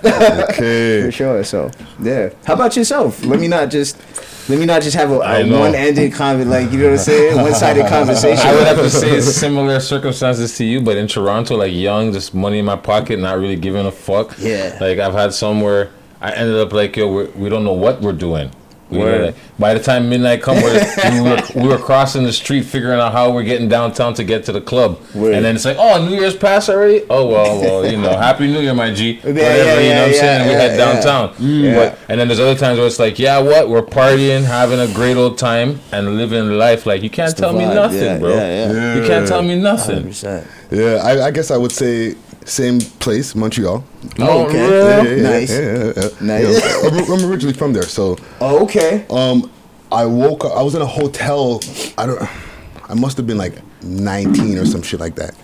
Okay. 0.52 1.02
For 1.06 1.12
sure. 1.12 1.44
So 1.44 1.70
yeah. 2.02 2.30
How 2.46 2.54
about 2.54 2.78
yourself? 2.78 3.26
Let 3.26 3.40
me 3.42 3.50
not 3.50 3.70
just 3.70 3.98
let 4.50 4.60
me 4.60 4.66
not 4.66 4.82
just 4.82 4.96
have 4.96 5.10
a, 5.12 5.44
know. 5.44 5.60
one-ended 5.60 6.14
conversation, 6.14 6.50
like 6.50 6.72
you 6.72 6.80
know 6.80 6.86
what 6.86 7.00
I'm 7.00 7.06
saying, 7.06 7.42
one-sided 7.42 7.88
conversation. 7.88 8.46
I 8.46 8.54
would 8.56 8.68
have 8.68 8.78
to 8.78 8.90
say 8.90 9.22
similar 9.22 9.80
circumstances 9.80 10.58
to 10.58 10.66
you, 10.66 10.82
but 10.82 10.98
in 10.98 11.08
Toronto, 11.08 11.56
like 11.56 11.74
young, 11.74 12.12
just 12.12 12.34
money 12.34 12.60
in 12.60 12.66
my 12.66 12.76
pocket, 12.76 13.20
not 13.20 13.38
really 13.38 13.56
giving 13.56 13.86
a 13.86 13.92
fuck. 13.92 14.36
Yeah. 14.40 14.78
Like 14.82 15.00
I've 15.00 15.14
had 15.14 15.34
somewhere 15.34 15.92
I 16.24 16.32
ended 16.32 16.56
up 16.56 16.72
like, 16.72 16.96
yo, 16.96 17.26
we 17.36 17.50
don't 17.50 17.66
know 17.66 17.74
what 17.74 18.00
we're 18.00 18.14
doing. 18.14 18.50
We 18.94 19.00
Word. 19.00 19.26
like, 19.28 19.36
by 19.60 19.74
the 19.74 19.80
time 19.82 20.10
midnight 20.10 20.42
come, 20.42 20.56
we're, 20.62 20.74
we, 21.12 21.22
were, 21.30 21.42
we 21.56 21.68
were 21.68 21.78
crossing 21.78 22.24
the 22.24 22.34
street, 22.34 22.64
figuring 22.64 23.00
out 23.00 23.12
how 23.12 23.32
we're 23.32 23.44
getting 23.44 23.68
downtown 23.68 24.14
to 24.16 24.24
get 24.24 24.46
to 24.46 24.52
the 24.52 24.62
club, 24.62 25.00
Word. 25.14 25.34
and 25.34 25.44
then 25.46 25.56
it's 25.56 25.66
like, 25.66 25.78
oh, 25.80 26.06
New 26.08 26.16
Year's 26.16 26.36
passed 26.36 26.70
already. 26.70 27.04
Oh 27.10 27.28
well, 27.28 27.60
well, 27.62 27.86
you 27.92 27.98
know, 27.98 28.18
Happy 28.18 28.48
New 28.48 28.60
Year, 28.60 28.74
my 28.74 28.94
G. 28.94 29.18
Whatever, 29.18 29.40
yeah, 29.40 29.56
you 29.56 29.64
know 29.64 29.80
yeah, 29.82 30.00
what 30.02 30.08
I'm 30.08 30.14
yeah, 30.14 30.20
saying? 30.20 30.48
we 30.48 30.52
yeah, 30.54 30.60
head 30.60 30.72
yeah. 30.72 30.94
downtown. 30.94 31.34
Mm. 31.36 31.76
But- 31.76 32.00
and 32.10 32.20
then 32.20 32.28
there's 32.28 32.40
other 32.40 32.56
times 32.60 32.78
where 32.78 32.88
it's 32.88 33.00
like, 33.00 33.18
yeah, 33.20 33.40
what? 33.40 33.70
We're 33.70 33.82
partying, 33.82 34.44
having 34.44 34.80
a 34.80 34.88
great 34.94 35.18
old 35.18 35.38
time, 35.38 35.80
and 35.92 36.18
living 36.18 36.50
life. 36.58 36.86
Like 36.86 37.02
you 37.02 37.10
can't 37.10 37.32
It's 37.32 37.40
tell 37.40 37.54
me 37.54 37.66
nothing, 37.66 38.00
Yeah, 38.02 38.18
bro. 38.20 38.30
yeah, 38.36 38.72
yeah. 38.72 38.96
You 38.96 39.08
can't 39.08 39.28
tell 39.28 39.42
me 39.42 39.56
nothing. 39.56 40.04
100%. 40.06 40.48
Yeah, 40.72 41.02
I, 41.04 41.28
I 41.28 41.32
guess 41.32 41.50
I 41.52 41.58
would 41.58 41.72
say 41.72 42.16
same 42.46 42.80
place, 42.80 43.36
Montreal. 43.36 43.84
Oh, 44.20 44.46
okay. 44.46 44.58
Yeah, 44.70 45.02
yeah, 45.04 45.16
yeah, 45.16 45.22
Nice. 45.30 45.50
yeah, 45.52 45.60
yeah, 45.60 45.94
yeah. 45.96 46.10
Nice. 46.22 46.84
Yeah, 46.84 46.90
I'm, 46.90 47.12
I'm 47.24 47.32
originally 47.32 47.54
from 47.58 47.74
there, 47.74 47.84
so 47.84 48.18
Oh, 48.42 48.64
okay. 48.64 49.06
um, 49.10 49.50
I 49.92 50.06
woke 50.06 50.46
up. 50.46 50.54
I 50.58 50.62
was 50.64 50.76
in 50.76 50.82
a 50.82 50.86
hotel. 50.88 51.62
I 51.98 52.06
don't. 52.06 52.22
I 52.90 52.96
must 52.96 53.18
have 53.18 53.26
been 53.28 53.38
like 53.38 53.54
19 53.84 54.58
or 54.58 54.66
some 54.66 54.82
shit 54.82 55.00
like 55.00 55.16
that. 55.16 55.36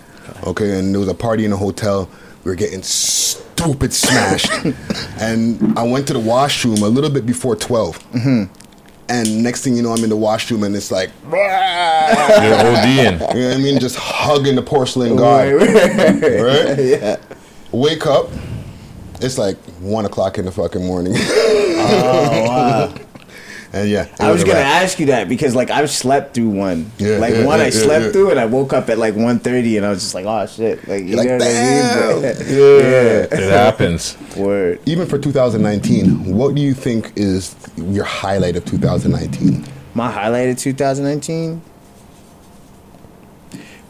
Okay, 0.46 0.78
and 0.80 0.94
there 0.94 1.00
was 1.00 1.10
a 1.10 1.14
party 1.14 1.46
in 1.46 1.52
a 1.54 1.58
hotel. 1.58 2.10
We 2.44 2.52
were 2.52 2.56
getting 2.56 2.82
stupid 2.84 3.94
smashed, 3.94 4.50
and 5.20 5.78
I 5.78 5.84
went 5.84 6.08
to 6.08 6.14
the 6.14 6.20
washroom 6.20 6.82
a 6.82 6.88
little 6.88 7.10
bit 7.10 7.26
before 7.26 7.56
12. 7.56 8.12
Mm-hmm. 8.12 8.69
And 9.10 9.42
next 9.42 9.64
thing 9.64 9.76
you 9.76 9.82
know, 9.82 9.92
I'm 9.92 10.04
in 10.04 10.10
the 10.12 10.16
washroom, 10.16 10.64
and 10.64 10.76
it's 10.76 10.92
like, 10.92 11.10
You're 11.24 11.32
ODing. 11.40 13.20
you 13.34 13.42
know 13.42 13.48
what 13.48 13.58
I 13.58 13.58
mean? 13.58 13.80
Just 13.80 13.96
hugging 13.96 14.56
the 14.56 14.62
porcelain 14.62 15.16
guy. 15.16 15.52
right? 15.54 16.78
yeah. 16.78 17.18
Wake 17.72 18.06
up. 18.06 18.30
It's 19.22 19.38
like 19.38 19.58
one 19.82 20.06
o'clock 20.06 20.38
in 20.38 20.46
the 20.46 20.52
fucking 20.52 20.86
morning. 20.86 21.16
Oh 21.82 22.44
wow. 22.46 22.94
And 23.72 23.90
yeah, 23.90 24.08
I 24.20 24.32
was 24.32 24.44
gonna 24.44 24.60
ask 24.60 25.00
you 25.00 25.08
that 25.08 25.30
because 25.30 25.56
like 25.56 25.70
I've 25.70 25.90
slept 25.92 26.34
through 26.34 26.50
one. 26.50 26.92
Yeah, 26.98 27.18
like 27.18 27.34
yeah, 27.36 27.46
one 27.46 27.60
yeah, 27.60 27.66
I 27.66 27.70
slept 27.70 28.06
yeah. 28.06 28.12
through 28.12 28.32
and 28.32 28.40
I 28.40 28.46
woke 28.46 28.74
up 28.74 28.90
at 28.90 28.98
like 28.98 29.14
1.30 29.14 29.78
and 29.78 29.86
I 29.86 29.90
was 29.90 30.02
just 30.02 30.16
like, 30.16 30.26
oh 30.26 30.46
shit. 30.48 30.88
Like 30.88 31.02
you 31.02 31.10
You're 31.10 31.18
like, 31.18 31.28
know 31.28 31.38
what 31.38 31.44
I 31.44 31.48
mean? 31.48 32.22
damn. 32.22 33.30
But- 33.30 33.40
It 33.40 33.52
happens. 33.52 34.18
Word. 34.38 34.80
Even 34.86 35.08
for 35.08 35.18
2019, 35.20 36.36
what 36.36 36.56
do 36.56 36.62
you 36.62 36.74
think 36.74 37.14
is 37.16 37.56
your 37.78 38.06
highlight 38.06 38.56
of 38.56 38.66
2019? 38.66 39.66
My 39.94 40.12
highlight 40.12 40.50
of 40.50 40.58
2019 40.58 41.62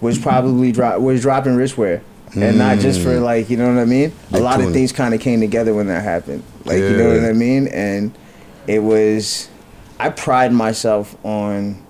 was 0.02 0.18
probably 0.18 0.72
drop 0.72 1.00
was 1.00 1.22
dropping 1.22 1.54
wristwear. 1.54 2.02
And 2.36 2.58
not 2.58 2.80
just 2.80 3.02
for 3.02 3.20
like, 3.20 3.50
you 3.50 3.58
know 3.58 3.74
what 3.74 3.82
I 3.82 3.86
mean? 3.86 4.12
Mm. 4.12 4.32
Big 4.34 4.42
a 4.42 4.44
lot 4.44 4.58
tune. 4.58 4.68
of 4.68 4.74
things 4.74 4.92
kind 4.92 5.14
of 5.14 5.20
came 5.20 5.40
together 5.40 5.74
when 5.74 5.88
that 5.88 6.04
happened. 6.04 6.44
Like, 6.66 6.78
you 6.78 6.96
know 6.98 7.10
what 7.10 7.26
I 7.28 7.34
mean? 7.34 7.68
And 7.70 8.16
it 8.68 8.80
was, 8.80 9.50
I 10.00 10.10
pride 10.10 10.54
myself 10.54 11.16
on 11.26 11.84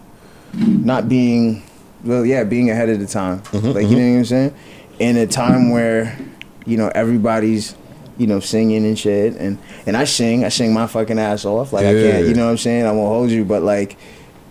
not 0.53 1.07
being, 1.07 1.63
well, 2.03 2.25
yeah, 2.25 2.43
being 2.43 2.69
ahead 2.69 2.89
of 2.89 2.99
the 2.99 3.05
time. 3.07 3.41
Mm-hmm, 3.41 3.67
like, 3.67 3.87
you 3.87 3.95
know 3.95 4.11
what 4.11 4.17
I'm 4.19 4.25
saying? 4.25 4.55
In 4.99 5.17
a 5.17 5.27
time 5.27 5.69
where, 5.69 6.17
you 6.65 6.75
know, 6.77 6.91
everybody's, 6.95 7.75
you 8.17 8.27
know, 8.27 8.39
singing 8.39 8.83
and 8.85 8.97
shit. 8.97 9.35
And, 9.35 9.59
and 9.85 9.95
I 9.95 10.03
sing, 10.05 10.43
I 10.43 10.49
sing 10.49 10.73
my 10.73 10.87
fucking 10.87 11.19
ass 11.19 11.45
off. 11.45 11.71
Like, 11.71 11.85
I 11.85 11.93
can't, 11.93 12.27
you 12.27 12.33
know 12.33 12.45
what 12.45 12.51
I'm 12.51 12.57
saying? 12.57 12.85
I 12.85 12.91
won't 12.91 13.09
hold 13.09 13.29
you, 13.29 13.45
but 13.45 13.61
like, 13.63 13.97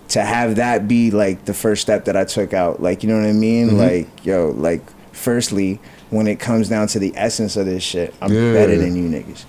to 0.09 0.23
have 0.23 0.57
that 0.57 0.89
be 0.89 1.11
like 1.11 1.45
the 1.45 1.53
first 1.53 1.83
step 1.83 2.07
that 2.07 2.17
I 2.17 2.25
took 2.25 2.55
out, 2.55 2.81
like 2.81 3.03
you 3.03 3.11
know 3.11 3.21
what 3.21 3.29
I 3.29 3.33
mean? 3.33 3.69
Mm-hmm. 3.69 3.77
Like 3.77 4.25
yo, 4.25 4.53
like 4.57 4.81
firstly, 5.13 5.81
when 6.09 6.27
it 6.27 6.41
comes 6.41 6.71
down 6.71 6.87
to 6.89 6.99
the 6.99 7.13
essence 7.15 7.57
of 7.57 7.67
this 7.67 7.83
shit, 7.83 8.15
I'm 8.23 8.33
Yeah. 8.33 8.55
better 8.55 8.79
than 8.79 8.97
you 8.97 9.07
niggas. 9.11 9.45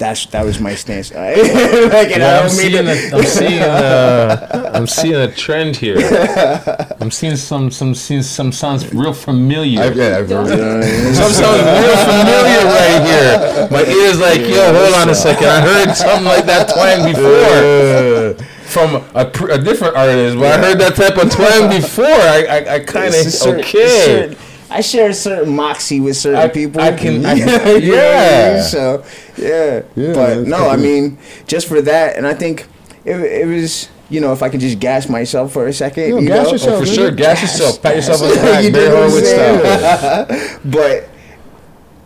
That's 0.00 0.24
that 0.32 0.46
was 0.46 0.58
my 0.60 0.74
stance. 0.74 1.10
like, 1.14 1.20
I 1.20 2.16
Yeah, 2.16 2.40
I'm 2.40 2.48
seeing, 2.48 2.86
a, 2.86 2.90
I'm 3.14 3.22
seeing 3.22 3.60
a, 3.60 4.70
I'm 4.72 4.86
seeing 4.86 5.14
a 5.14 5.30
trend 5.30 5.76
here. 5.76 5.98
I'm 7.02 7.10
seeing 7.10 7.36
some 7.36 7.70
some 7.70 7.94
seeing 7.94 8.22
some 8.22 8.50
sounds 8.50 8.94
real 8.94 9.12
familiar. 9.12 9.82
I've, 9.82 9.94
yeah, 9.94 10.16
I've 10.16 10.30
heard 10.30 10.48
it. 10.58 11.14
Some 11.14 11.30
sounds 11.32 11.60
real 11.84 11.98
familiar 12.08 12.64
right 12.64 13.00
here. 13.04 13.68
My 13.70 13.84
ears 13.84 14.18
like, 14.18 14.40
yo, 14.40 14.72
hold 14.72 14.94
on 14.94 15.10
a 15.10 15.14
second. 15.14 15.48
I 15.48 15.60
heard 15.60 15.94
something 15.94 16.24
like 16.24 16.46
that 16.46 16.70
twang 16.72 17.04
before 17.12 18.46
from 18.70 19.04
a, 19.14 19.26
pr- 19.26 19.50
a 19.50 19.58
different 19.58 19.96
artist, 19.96 20.38
but 20.38 20.46
I 20.46 20.66
heard 20.66 20.78
that 20.80 20.96
type 20.96 21.18
of 21.22 21.30
twang 21.30 21.68
before. 21.68 22.06
I 22.06 22.46
I, 22.48 22.74
I 22.76 22.78
kind 22.80 23.14
of 23.14 23.26
okay. 23.60 24.06
certain- 24.06 24.49
I 24.70 24.80
share 24.82 25.08
a 25.10 25.14
certain 25.14 25.54
moxie 25.56 26.00
with 26.00 26.16
certain 26.16 26.38
I- 26.40 26.48
people. 26.48 26.80
I 26.80 26.92
can- 26.92 27.26
I- 27.30 27.34
You 27.34 27.44
I 27.44 27.64
mean? 27.80 27.82
yeah. 27.92 28.62
So 28.62 29.04
yeah, 29.36 29.82
Yeah, 29.96 30.12
but 30.14 30.46
no, 30.46 30.58
cool. 30.58 30.68
I 30.70 30.76
mean 30.76 31.18
just 31.46 31.66
for 31.68 31.80
that, 31.82 32.16
and 32.16 32.26
I 32.26 32.34
think 32.34 32.66
it, 33.04 33.16
it 33.16 33.46
was. 33.46 33.88
You 34.12 34.20
know, 34.20 34.32
if 34.32 34.42
I 34.42 34.48
could 34.48 34.58
just 34.58 34.80
gas 34.80 35.08
myself 35.08 35.52
for 35.52 35.68
a 35.68 35.72
second, 35.72 36.02
Yeah, 36.02 36.18
you 36.18 36.26
gas 36.26 36.46
know? 36.46 36.50
yourself, 36.52 36.74
Oh, 36.74 36.80
for 36.80 36.86
nigga. 36.90 36.94
sure, 36.96 37.10
gas 37.12 37.42
yourself, 37.42 37.80
pat 37.80 37.94
yourself 37.94 38.22
on 38.22 38.28
the 38.30 38.34
back, 38.34 38.64
You 38.64 38.72
Barry 38.72 38.88
dig 38.88 38.92
what 38.92 39.08
Horowitz 39.08 39.30
style. 39.30 40.58
but 40.64 41.08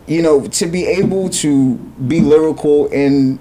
you 0.07 0.21
know, 0.21 0.47
to 0.47 0.67
be 0.67 0.85
able 0.85 1.31
to 1.31 1.77
be 2.07 2.21
lyrical 2.21 2.91
and 2.93 3.39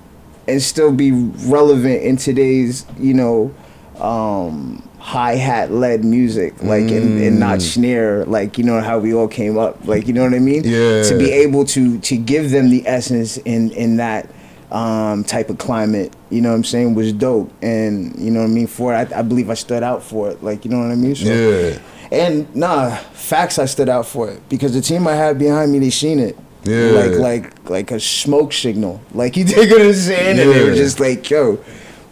and 0.48 0.62
still 0.62 0.94
be 0.94 1.12
relevant 1.12 2.04
in 2.04 2.16
today's, 2.16 2.86
you 2.98 3.14
know, 3.14 3.54
um, 4.00 4.88
hi 5.04 5.36
hat 5.36 5.70
led 5.70 6.06
music, 6.06 6.54
like 6.64 6.84
and, 6.90 7.22
and 7.22 7.38
not 7.38 7.62
snare, 7.62 8.24
like 8.26 8.58
you 8.58 8.64
know 8.64 8.80
how 8.80 8.98
we 9.00 9.14
all 9.14 9.28
came 9.28 9.58
up, 9.58 9.86
like 9.86 10.08
you 10.08 10.14
know 10.14 10.24
what 10.24 10.34
I 10.34 10.40
mean? 10.40 10.64
Yeah. 10.64 11.04
To 11.04 11.18
be 11.18 11.30
able 11.30 11.66
to 11.66 12.00
to 12.00 12.18
give 12.18 12.52
them 12.52 12.70
the 12.70 12.88
essence 12.88 13.36
in 13.38 13.72
in 13.72 13.98
that 13.98 14.30
um, 14.72 15.24
type 15.26 15.50
of 15.50 15.58
climate, 15.58 16.16
you 16.30 16.40
know 16.42 16.50
what 16.50 16.56
I'm 16.56 16.64
saying, 16.64 16.96
was 16.96 17.12
dope, 17.12 17.52
and 17.62 18.18
you 18.18 18.32
know 18.32 18.40
what 18.40 18.50
I 18.50 18.54
mean. 18.54 18.68
For 18.68 18.94
it, 18.94 19.12
I, 19.12 19.20
I 19.20 19.22
believe 19.22 19.50
I 19.50 19.56
stood 19.56 19.84
out 19.84 20.02
for 20.04 20.32
it, 20.32 20.42
like 20.42 20.64
you 20.64 20.72
know 20.72 20.80
what 20.80 20.90
I 20.92 20.96
mean. 20.96 21.16
So, 21.16 21.26
Yeah. 21.32 21.80
and 22.12 22.56
nah, 22.56 22.96
facts 22.96 23.60
I 23.60 23.66
stood 23.66 23.90
out 23.90 24.06
for 24.08 24.30
it 24.32 24.40
because 24.48 24.74
the 24.74 24.82
team 24.82 25.06
I 25.06 25.16
had 25.16 25.38
behind 25.38 25.72
me, 25.74 25.80
they 25.80 25.90
seen 25.90 26.18
it. 26.20 26.38
Yeah. 26.64 26.92
Like 26.92 27.20
like 27.20 27.70
like 27.70 27.92
a 27.92 28.00
smoke 28.00 28.54
signal. 28.54 29.02
Like 29.14 29.36
you 29.38 29.44
dig 29.44 29.70
what 29.70 29.82
I'm 29.82 29.94
saying? 29.94 30.40
And 30.40 30.50
they 30.50 30.64
were 30.64 30.74
just 30.74 30.98
like, 31.02 31.30
yo, 31.30 31.60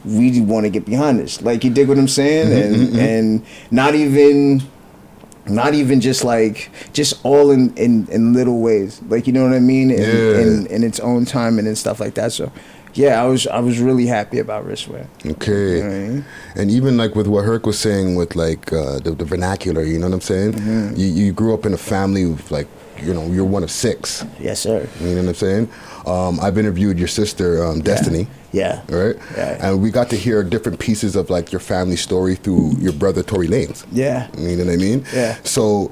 we 0.06 0.42
want 0.42 0.66
to 0.66 0.70
get 0.70 0.86
behind 0.86 1.20
this. 1.20 1.42
Like 1.42 1.64
you 1.64 1.70
dig 1.72 1.88
what 1.88 1.98
I'm 1.98 2.08
saying? 2.08 2.48
Mm-hmm, 2.50 2.96
and 2.98 3.00
and 3.00 3.46
not 3.72 3.96
even 3.96 4.62
not 5.48 5.74
even 5.74 6.00
just 6.02 6.24
like 6.24 6.70
just 6.94 7.20
all 7.26 7.52
in 7.52 7.74
in, 7.76 8.08
in 8.12 8.32
little 8.32 8.62
ways 8.62 9.02
like 9.10 9.26
you 9.26 9.34
know 9.34 9.44
what 9.44 9.54
i 9.54 9.60
mean 9.60 9.90
in, 9.90 10.00
Yeah. 10.00 10.40
in, 10.42 10.68
in 10.68 10.84
its 10.84 11.00
own 11.00 11.26
time 11.26 11.58
and 11.58 11.68
in 11.68 11.76
stuff 11.76 12.00
like 12.00 12.14
that 12.14 12.32
so 12.32 12.52
yeah 12.94 13.22
i 13.22 13.26
was 13.26 13.48
i 13.48 13.60
was 13.60 13.80
really 13.80 14.06
happy 14.06 14.38
about 14.38 14.68
wristwear 14.68 15.08
Okay. 15.26 16.24
And 16.56 16.70
even 16.70 16.96
like 16.96 17.16
with 17.16 17.26
what 17.28 17.44
Herc 17.44 17.66
was 17.66 17.80
saying 17.80 18.16
with 18.16 18.36
like 18.36 18.72
uh, 18.72 19.00
the, 19.00 19.12
the 19.12 19.26
vernacular, 19.26 19.82
you 19.84 19.98
know 19.98 20.08
what 20.08 20.14
I'm 20.16 20.22
saying? 20.22 20.54
Mm-hmm. 20.54 20.96
You, 21.00 21.08
you 21.08 21.32
grew 21.34 21.54
up 21.56 21.66
in 21.66 21.74
a 21.74 21.78
family 21.78 22.24
of 22.24 22.52
like, 22.52 22.68
you 23.02 23.14
know, 23.14 23.26
you're 23.32 23.46
one 23.46 23.64
of 23.64 23.72
six. 23.72 24.26
Yes, 24.40 24.60
sir. 24.60 24.88
You 25.00 25.16
know 25.16 25.22
what 25.24 25.30
I'm 25.30 25.34
saying? 25.36 25.70
Um, 26.06 26.40
I've 26.40 26.58
interviewed 26.58 27.00
your 27.00 27.08
sister, 27.08 27.64
um, 27.66 27.82
Destiny. 27.82 28.20
Yeah. 28.24 28.41
Right? 28.54 29.16
Yeah. 29.38 29.58
And 29.70 29.82
we 29.82 29.92
got 29.92 30.10
to 30.10 30.16
hear 30.18 30.44
different 30.44 30.80
pieces 30.80 31.16
of 31.16 31.30
like 31.30 31.52
your 31.52 31.60
family 31.62 31.96
story 31.96 32.36
through 32.36 32.74
your 32.80 32.94
brother 32.94 33.24
Tory 33.24 33.48
Lanez. 33.48 33.86
Yeah. 33.92 34.28
You 34.38 34.58
know 34.58 34.66
what 34.66 34.74
I 34.74 34.78
mean? 34.78 35.06
Yeah. 35.14 35.38
So, 35.44 35.86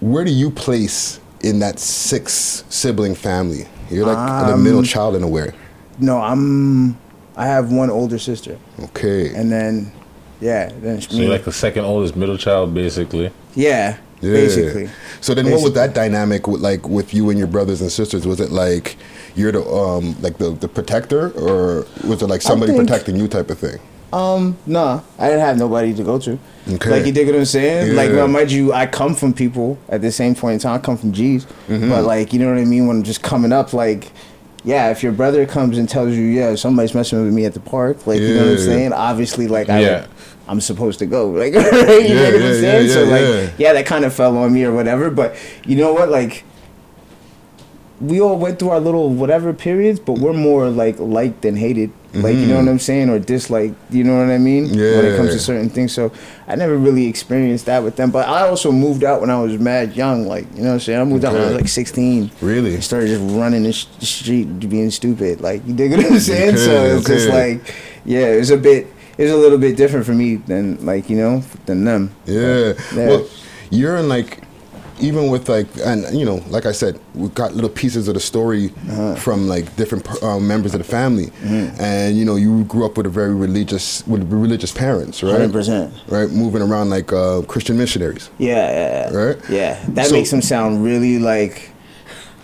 where 0.00 0.24
do 0.24 0.30
you 0.32 0.50
place 0.50 1.20
in 1.42 1.60
that 1.60 1.78
six 1.78 2.64
sibling 2.68 3.14
family? 3.14 3.66
You're 3.90 4.06
like 4.06 4.46
the 4.46 4.54
Um, 4.54 4.64
middle 4.64 4.82
child 4.82 5.14
in 5.14 5.22
a 5.22 5.28
way. 5.28 5.52
no 6.00 6.18
i'm 6.20 6.96
i 7.36 7.46
have 7.46 7.70
one 7.70 7.88
older 7.90 8.18
sister 8.18 8.58
Okay. 8.82 9.32
and 9.34 9.52
then 9.52 9.92
yeah 10.40 10.72
then 10.82 11.00
So 11.00 11.16
you're 11.16 11.30
like 11.30 11.44
the 11.44 11.52
second 11.52 11.84
oldest 11.84 12.16
middle 12.16 12.36
child, 12.36 12.74
basically. 12.74 13.30
yeah, 13.54 13.96
Yeah. 14.20 14.32
basically 14.32 14.88
So 15.20 15.34
then, 15.34 15.50
what 15.50 15.62
was 15.62 15.74
that 15.74 15.94
dynamic 15.94 16.48
with 16.48 16.60
like 16.60 16.88
with 16.88 17.14
you 17.14 17.30
and 17.30 17.38
your 17.38 17.46
brothers 17.48 17.80
and 17.80 17.90
sisters? 17.92 18.26
Was 18.26 18.40
it 18.40 18.50
like 18.50 18.96
you're 19.34 19.52
the 19.52 19.64
um 19.64 20.16
like 20.20 20.38
the 20.38 20.50
the 20.52 20.68
protector, 20.68 21.30
or 21.32 21.86
was 22.06 22.22
it 22.22 22.26
like 22.28 22.42
somebody 22.42 22.72
think- 22.72 22.88
protecting 22.88 23.16
you 23.16 23.28
type 23.28 23.50
of 23.50 23.58
thing? 23.58 23.78
Um, 24.12 24.56
nah, 24.64 25.00
I 25.18 25.26
didn't 25.26 25.40
have 25.40 25.58
nobody 25.58 25.92
to 25.92 26.04
go 26.04 26.20
to. 26.20 26.38
Okay. 26.70 26.88
Like 26.90 27.04
you 27.04 27.10
dig 27.10 27.26
what 27.26 27.34
I'm 27.34 27.44
saying? 27.44 27.96
Like 27.96 28.10
Yeah. 28.10 28.16
well, 28.16 28.28
mind 28.28 28.52
you, 28.52 28.72
I 28.72 28.86
come 28.86 29.12
from 29.16 29.34
people 29.34 29.76
at 29.88 30.02
the 30.02 30.12
same 30.12 30.36
point 30.36 30.54
in 30.54 30.58
time. 30.60 30.74
I 30.76 30.78
come 30.78 30.96
from 30.96 31.10
G's, 31.12 31.46
Mhm. 31.68 31.88
but 31.90 32.04
like 32.04 32.32
you 32.32 32.38
know 32.38 32.48
what 32.48 32.58
I 32.58 32.64
mean. 32.64 32.86
When 32.86 32.98
I'm 32.98 33.02
just 33.02 33.22
coming 33.22 33.50
up, 33.52 33.72
like 33.72 34.12
yeah, 34.64 34.90
if 34.90 35.02
your 35.02 35.10
brother 35.12 35.44
comes 35.46 35.76
and 35.78 35.88
tells 35.88 36.14
you, 36.14 36.22
yeah, 36.26 36.54
somebody's 36.54 36.94
messing 36.94 37.22
with 37.24 37.34
me 37.34 37.44
at 37.44 37.54
the 37.54 37.60
park, 37.60 38.06
like 38.06 38.20
you 38.20 38.34
know 38.34 38.42
what 38.44 38.52
I'm 38.52 38.58
Yeah. 38.58 38.64
saying? 38.64 38.92
Obviously, 38.92 39.48
like 39.48 39.68
I. 39.68 39.80
Yeah. 39.80 40.06
I'm 40.46 40.60
supposed 40.60 40.98
to 40.98 41.06
go, 41.06 41.30
like 41.42 41.54
you 41.54 41.58
Yeah, 41.60 41.70
know 41.70 41.78
what 41.78 41.84
I'm 41.94 42.60
saying. 42.60 42.86
yeah, 42.86 42.92
so 42.94 43.02
yeah, 43.04 43.10
like, 43.10 43.20
yeah. 43.22 43.50
yeah, 43.58 43.72
that 43.72 43.86
kind 43.86 44.04
of 44.04 44.12
fell 44.14 44.36
on 44.36 44.52
me 44.52 44.62
or 44.64 44.72
whatever. 44.74 45.08
But 45.10 45.34
you 45.66 45.74
know 45.74 45.92
what, 45.94 46.10
like, 46.10 46.44
we 48.00 48.20
all 48.20 48.36
went 48.36 48.58
through 48.58 48.70
our 48.70 48.80
little 48.80 49.08
whatever 49.10 49.52
periods, 49.52 50.00
but 50.00 50.18
we're 50.18 50.32
more 50.32 50.68
like 50.68 50.98
liked 50.98 51.42
than 51.42 51.56
hated. 51.56 51.92
Like 52.14 52.36
you 52.36 52.46
know 52.46 52.54
what 52.54 52.60
mm-hmm. 52.60 52.68
I'm 52.70 52.78
saying, 52.78 53.10
or 53.10 53.18
disliked. 53.18 53.74
You 53.90 54.04
know 54.04 54.16
what 54.16 54.32
I 54.32 54.38
mean? 54.38 54.68
When 54.68 55.04
it 55.04 55.16
comes 55.16 55.30
to 55.30 55.40
certain 55.40 55.68
things, 55.68 55.92
so 55.92 56.12
I 56.46 56.54
never 56.54 56.76
really 56.76 57.08
experienced 57.08 57.66
that 57.66 57.82
with 57.82 57.96
them. 57.96 58.12
But 58.12 58.28
I 58.28 58.46
also 58.46 58.70
moved 58.70 59.02
out 59.02 59.20
when 59.20 59.30
I 59.30 59.40
was 59.40 59.58
mad 59.58 59.96
young. 59.96 60.26
Like 60.26 60.46
you 60.54 60.62
know 60.62 60.68
what 60.68 60.74
I'm 60.74 60.80
saying? 60.80 61.00
I 61.00 61.04
moved 61.04 61.24
out 61.24 61.32
when 61.32 61.42
I 61.42 61.46
was 61.46 61.54
like 61.56 61.68
16. 61.68 62.30
Really? 62.40 62.76
I 62.76 62.80
started 62.80 63.08
just 63.08 63.34
running 63.34 63.64
the 63.64 63.72
sh- 63.72 63.86
street, 64.00 64.44
being 64.60 64.92
stupid. 64.92 65.40
Like 65.40 65.66
you 65.66 65.74
dig 65.74 65.90
what 65.90 66.06
I'm 66.06 66.20
saying? 66.20 66.56
so 66.56 66.70
Okay, 66.70 66.96
it's 66.98 67.08
just 67.08 67.28
like, 67.30 67.74
yeah, 68.04 68.28
it 68.28 68.38
was 68.38 68.50
a 68.50 68.58
bit. 68.58 68.86
It 69.18 69.24
was 69.24 69.32
a 69.32 69.36
little 69.36 69.58
bit 69.58 69.76
different 69.76 70.06
for 70.06 70.14
me 70.14 70.36
than 70.36 70.86
like 70.86 71.10
you 71.10 71.16
know 71.16 71.42
than 71.66 71.84
them. 71.84 72.14
Yeah. 72.26 72.74
Yeah. 72.94 73.06
Well, 73.08 73.28
you're 73.70 73.96
in 73.96 74.08
like, 74.08 74.40
even 75.00 75.28
with 75.28 75.48
like, 75.48 75.66
and 75.84 76.16
you 76.18 76.24
know, 76.24 76.36
like 76.48 76.66
I 76.66 76.72
said, 76.72 76.98
we 77.14 77.28
got 77.30 77.52
little 77.54 77.70
pieces 77.70 78.06
of 78.08 78.14
the 78.14 78.20
story 78.20 78.72
Uh-huh. 78.88 79.14
from 79.16 79.48
like 79.48 79.74
different 79.76 80.06
uh, 80.22 80.38
members 80.38 80.72
of 80.74 80.78
the 80.78 80.84
family, 80.84 81.26
Mm-hmm. 81.42 81.80
and 81.82 82.16
you 82.16 82.24
know, 82.24 82.36
you 82.36 82.64
grew 82.64 82.84
up 82.86 82.96
with 82.96 83.06
a 83.06 83.10
very 83.10 83.34
religious, 83.34 84.06
with 84.06 84.22
religious 84.32 84.72
parents, 84.72 85.22
right? 85.22 85.40
100%. 85.40 85.90
Right, 86.08 86.30
moving 86.30 86.62
around 86.62 86.90
like 86.90 87.12
uh, 87.12 87.42
Christian 87.42 87.76
missionaries. 87.76 88.30
Yeah, 88.38 88.54
yeah, 88.54 89.10
yeah. 89.10 89.16
Right. 89.16 89.36
Yeah, 89.48 89.84
that 89.88 90.06
So- 90.06 90.12
makes 90.14 90.30
them 90.30 90.42
sound 90.42 90.84
really 90.84 91.18
like, 91.18 91.70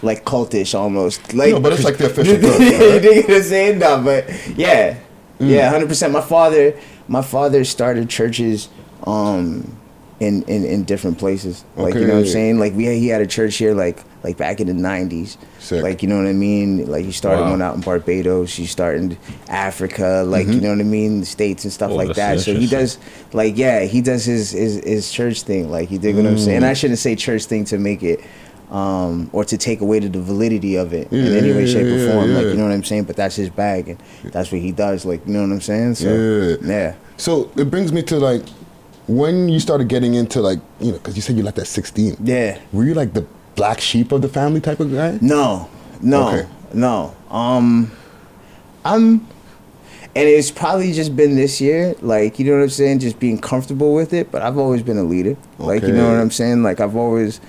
like 0.03 0.25
cultish 0.25 0.75
almost. 0.75 1.35
Like, 1.35 1.53
No, 1.53 1.61
but 1.61 1.73
it's 1.73 1.85
like 1.85 1.99
the 1.99 2.07
official 2.11 2.35
you 2.37 2.41
term, 2.41 3.03
dig 3.03 3.27
what 3.29 3.37
I'm 3.37 3.43
saying? 3.43 3.79
No, 3.79 4.03
but 4.03 4.29
yeah, 4.57 4.97
Mm. 5.39 5.49
yeah, 5.49 5.71
hundred 5.71 5.89
percent. 5.89 6.13
My 6.13 6.21
father, 6.21 6.75
my 7.09 7.23
father 7.23 7.65
started 7.65 8.11
churches, 8.11 8.69
um, 9.07 9.77
in 10.21 10.43
in, 10.43 10.65
in 10.65 10.85
different 10.85 11.19
places. 11.19 11.65
Like 11.77 11.95
you 11.95 12.03
know 12.03 12.09
what 12.09 12.19
I'm 12.19 12.23
Okay. 12.25 12.31
saying? 12.33 12.59
Like 12.59 12.75
we 12.75 12.85
he 12.99 13.09
had 13.09 13.21
a 13.23 13.27
church 13.27 13.57
here, 13.57 13.75
like 13.75 14.05
like 14.23 14.37
back 14.37 14.61
in 14.61 14.67
the 14.67 14.75
'90s. 14.75 15.37
Like 15.83 16.03
you 16.03 16.09
know 16.09 16.19
what 16.19 16.27
I 16.27 16.33
mean? 16.35 16.87
Like 16.91 17.05
he 17.07 17.13
started 17.13 17.43
Wow. 17.45 17.51
one 17.53 17.63
out 17.63 17.75
in 17.75 17.81
Barbados. 17.81 18.55
He 18.55 18.67
started 18.67 19.17
Africa. 19.49 20.25
Like 20.27 20.47
Mhm. 20.49 20.55
you 20.55 20.61
know 20.61 20.71
what 20.71 20.81
I 20.81 20.85
mean? 20.85 21.21
The 21.21 21.27
states 21.27 21.65
and 21.65 21.73
stuff 21.73 21.91
Oh, 21.93 21.97
like 21.97 22.15
that. 22.15 22.41
So 22.41 22.55
he 22.55 22.67
does 22.67 22.99
like 23.33 23.57
yeah, 23.57 23.85
he 23.85 24.01
does 24.01 24.25
his 24.25 24.51
his, 24.51 24.83
his 24.85 25.11
church 25.11 25.43
thing. 25.43 25.71
Like 25.71 25.91
you 25.91 25.99
dig 25.99 26.17
what 26.17 26.27
I'm 26.27 26.39
saying? 26.39 26.59
And 26.59 26.67
I 26.67 26.73
Mm. 26.73 26.77
shouldn't 26.77 26.99
say 26.99 27.17
church 27.17 27.45
thing 27.47 27.65
to 27.67 27.79
make 27.79 28.03
it 28.03 28.21
um 28.71 29.29
or 29.33 29.45
to 29.45 29.57
take 29.59 29.81
away 29.81 29.99
the, 29.99 30.09
the 30.09 30.21
validity 30.21 30.77
of 30.77 30.93
it 30.93 31.11
in 31.11 31.35
any 31.35 31.51
way, 31.53 31.65
yeah, 31.65 31.73
shape, 31.75 31.87
yeah, 31.89 31.95
or 31.95 31.99
form. 32.07 32.35
Like 32.35 32.49
you 32.51 32.57
know 32.57 32.65
what 32.65 32.73
I'm 32.73 32.85
saying? 32.85 33.05
But 33.05 33.17
that's 33.17 33.37
his 33.37 33.49
bag 33.51 33.89
and 33.89 33.99
that's 34.33 34.53
what 34.53 34.61
he 34.61 34.71
does. 34.73 35.05
Like 35.05 35.27
you 35.27 35.33
know 35.33 35.41
what 35.43 35.51
I'm 35.53 35.61
saying? 35.61 35.95
So 35.97 36.09
yeah. 36.15 36.57
yeah. 36.63 36.95
So 37.17 37.51
it 37.57 37.71
brings 37.71 37.93
me 37.93 38.03
to 38.05 38.19
like 38.19 38.43
when 39.11 39.49
you 39.49 39.59
started 39.61 39.89
getting 39.89 40.15
into 40.15 40.41
like 40.41 40.61
you 40.81 40.93
know 40.93 40.99
because 40.99 41.17
you 41.17 41.23
said 41.23 41.37
you 41.37 41.43
left 41.43 41.59
at 41.59 41.67
16. 41.67 42.17
Yeah. 42.23 42.59
Were 42.73 42.85
you 42.85 42.95
like 42.95 43.13
the 43.13 43.27
black 43.57 43.81
sheep 43.81 44.13
of 44.13 44.23
the 44.23 44.29
family 44.29 44.61
type 44.61 44.81
of 44.81 44.93
guy? 44.93 45.19
No, 45.21 45.69
no, 46.01 46.29
Okay. 46.29 46.49
no. 46.73 47.15
Um, 47.31 47.91
I'm, 48.85 49.27
and 50.17 50.29
it's 50.29 50.51
probably 50.51 50.93
just 50.93 51.15
been 51.17 51.35
this 51.37 51.61
year. 51.61 51.95
Like 52.01 52.39
you 52.39 52.45
know 52.47 52.57
what 52.57 52.63
I'm 52.63 52.71
saying, 52.71 53.01
just 53.01 53.19
being 53.19 53.39
comfortable 53.41 53.95
with 53.95 54.13
it. 54.13 54.31
But 54.31 54.43
I've 54.43 54.57
always 54.59 54.83
been 54.83 54.97
a 54.99 55.05
leader. 55.05 55.37
Like 55.59 55.83
you 55.83 55.93
know 55.93 56.09
what 56.11 56.21
I'm 56.21 56.31
saying. 56.31 56.63
Like 56.63 56.81
I've 56.81 56.97
always 56.97 57.41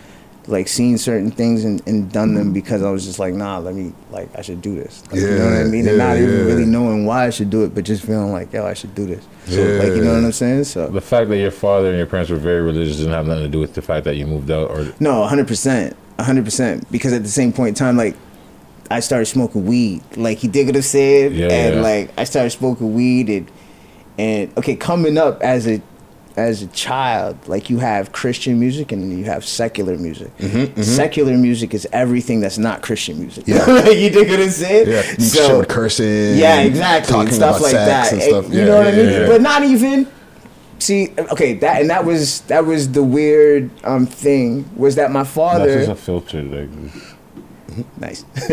like 0.48 0.68
seen 0.68 0.98
certain 0.98 1.30
things 1.30 1.64
and, 1.64 1.86
and 1.88 2.12
done 2.12 2.34
them 2.34 2.46
mm-hmm. 2.46 2.54
because 2.54 2.82
I 2.82 2.90
was 2.90 3.06
just 3.06 3.20
like, 3.20 3.34
nah, 3.36 3.60
let 3.60 3.76
me 3.76 3.94
like 4.10 4.30
I 4.36 4.42
should 4.42 4.62
do 4.62 4.76
this. 4.76 5.04
Like, 5.12 5.22
you 5.22 5.36
know 5.36 5.46
what 5.46 5.54
I 5.54 5.64
Yeah, 5.64 5.68
mean? 5.70 5.88
and 5.88 5.98
not 5.98 6.18
yeah, 6.18 6.24
even 6.24 6.46
really 6.48 6.66
knowing 6.66 7.06
why 7.06 7.28
I 7.28 7.30
should 7.30 7.50
do 7.52 7.64
it, 7.64 7.76
but 7.76 7.84
just 7.84 8.04
feeling 8.04 8.32
like, 8.32 8.52
yo, 8.52 8.66
I 8.66 8.74
should 8.74 8.96
do 8.96 9.06
this. 9.06 9.24
So 9.46 9.62
Yeah. 9.68 9.78
like 9.78 9.94
you 9.94 10.02
know 10.02 10.14
what 10.16 10.24
I'm 10.24 10.32
saying? 10.32 10.64
So 10.66 10.88
The 10.88 11.02
fact 11.02 11.30
that 11.30 11.38
your 11.38 11.52
father 11.52 11.90
and 11.90 11.98
your 11.98 12.08
parents 12.08 12.32
were 12.32 12.38
very 12.38 12.62
religious 12.62 12.98
didn't 12.98 13.14
have 13.14 13.28
nothing 13.28 13.44
to 13.44 13.50
do 13.50 13.60
with 13.60 13.76
the 13.76 13.82
fact 13.84 14.04
that 14.06 14.16
you 14.18 14.26
moved 14.26 14.50
out, 14.50 14.72
or 14.72 14.88
No, 15.00 15.24
hundred 15.26 15.48
percent, 15.48 15.96
hundred 16.20 16.46
percent. 16.46 16.92
Because 16.92 17.14
at 17.14 17.22
the 17.24 17.30
same 17.30 17.54
point 17.54 17.70
in 17.70 17.76
time, 17.76 17.96
like 17.98 18.16
I 18.90 19.00
started 19.00 19.28
smoking 19.28 19.66
weed. 19.66 20.02
Like 20.18 20.40
he 20.40 20.48
did 20.48 20.66
what 20.68 20.76
I 20.76 20.82
said 20.82 21.34
Yeah, 21.34 21.48
and 21.50 21.76
yeah. 21.76 21.82
like 21.82 22.12
I 22.18 22.24
started 22.24 22.50
smoking 22.50 22.94
weed, 22.96 23.30
and 23.30 23.52
and 24.18 24.58
okay, 24.58 24.76
coming 24.76 25.18
up 25.18 25.42
as 25.42 25.68
a 25.68 25.82
as 26.38 26.62
a 26.62 26.68
child, 26.68 27.38
like 27.48 27.70
you 27.70 27.80
have 27.80 28.12
Christian 28.12 28.60
music 28.60 28.92
and 28.92 29.18
you 29.18 29.26
have 29.26 29.44
secular 29.46 29.98
music. 29.98 30.36
mhm. 30.38 30.84
Secular 30.84 31.38
music 31.38 31.74
is 31.74 31.88
everything 31.92 32.40
that's 32.40 32.58
not 32.58 32.82
Christian 32.82 33.20
music. 33.20 33.44
Yeah. 33.48 33.90
you 33.90 34.10
dig 34.10 34.30
what 34.30 34.40
I'm 34.40 34.50
saying? 34.50 34.90
Yeah, 34.90 35.02
shit 35.02 35.58
with 35.58 35.68
cursing, 35.68 36.38
Yeah, 36.38 36.62
exactly, 36.62 37.16
and 37.20 37.28
talking 37.28 37.34
stuff 37.34 37.50
about 37.58 37.62
like 37.62 37.72
sex 37.72 38.10
that. 38.10 38.14
and 38.14 38.22
And 38.22 38.30
stuff. 38.32 38.54
You 38.54 38.60
Yeah, 38.60 38.66
know 38.66 38.78
what 38.78 38.88
I 38.88 38.92
mean? 38.92 39.10
yeah. 39.10 39.28
But 39.28 39.42
not 39.42 39.64
even. 39.64 40.08
See, 40.80 41.10
okay, 41.18 41.54
that 41.56 41.82
and 41.82 41.90
that 41.92 42.06
was 42.06 42.42
that 42.42 42.66
was 42.66 42.92
the 42.92 43.04
weird 43.04 43.70
um 43.84 44.08
thing 44.08 44.68
was 44.76 44.96
that 44.96 45.12
my 45.12 45.22
that's 45.24 45.34
father. 45.36 45.74
just 45.86 45.90
a 45.92 45.96
filter. 45.96 46.42
Like, 46.42 46.70
Nice. 48.00 48.26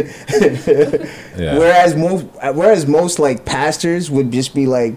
Yeah. 1.36 1.58
Whereas 1.58 1.94
most, 1.96 2.26
whereas 2.54 2.86
most 2.86 3.18
like 3.18 3.44
pastors 3.44 4.10
would 4.10 4.30
just 4.30 4.54
be 4.54 4.66
like 4.66 4.94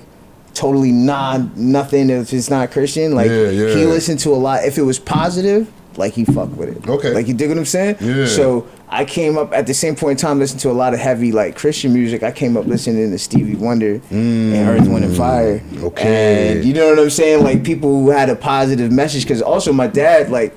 totally 0.54 0.92
non 0.92 1.52
nothing 1.56 2.10
if 2.10 2.34
it's 2.34 2.50
not 2.50 2.72
Christian. 2.72 3.16
Like 3.16 3.30
Yeah, 3.30 3.50
yeah. 3.50 3.76
he 3.76 3.86
listened 3.86 4.20
to 4.22 4.30
a 4.30 4.36
lot. 4.36 4.66
If 4.66 4.78
it 4.78 4.84
was 4.84 5.00
positive, 5.00 5.72
like 5.98 6.14
he 6.14 6.26
fuck 6.26 6.56
with 6.56 6.70
it. 6.70 6.88
Okay. 6.90 7.14
Like 7.14 7.28
you 7.28 7.34
dig 7.34 7.50
what 7.50 7.58
I'm 7.58 7.66
saying? 7.66 7.98
Yeah. 8.00 8.26
So 8.26 8.68
I 8.90 9.06
came 9.06 9.38
up 9.38 9.54
at 9.54 9.68
the 9.68 9.74
same 9.74 9.96
point 9.96 10.20
in 10.20 10.28
time 10.28 10.40
listening 10.40 10.60
to 10.62 10.72
a 10.72 10.74
lot 10.74 10.94
of 10.94 11.00
heavy 11.00 11.32
like 11.32 11.56
Christian 11.56 11.94
music. 11.94 12.24
I 12.24 12.32
came 12.32 12.58
up 12.58 12.66
listening 12.66 13.12
to 13.12 13.18
Stevie 13.20 13.56
Wonder 13.56 14.02
and 14.10 14.54
Earth, 14.54 14.88
Wind 14.88 15.06
and 15.06 15.16
Fire. 15.16 15.60
Mm. 15.60 15.84
Okay. 15.84 16.58
And 16.58 16.66
you 16.66 16.74
know 16.74 16.90
what 16.90 17.00
I'm 17.00 17.10
saying? 17.10 17.44
Like 17.44 17.64
people 17.64 17.90
who 18.02 18.10
had 18.10 18.30
a 18.30 18.36
positive 18.36 18.92
message. 18.92 19.24
Because 19.24 19.42
also 19.42 19.74
my 19.74 19.88
dad 19.88 20.30
like. 20.30 20.56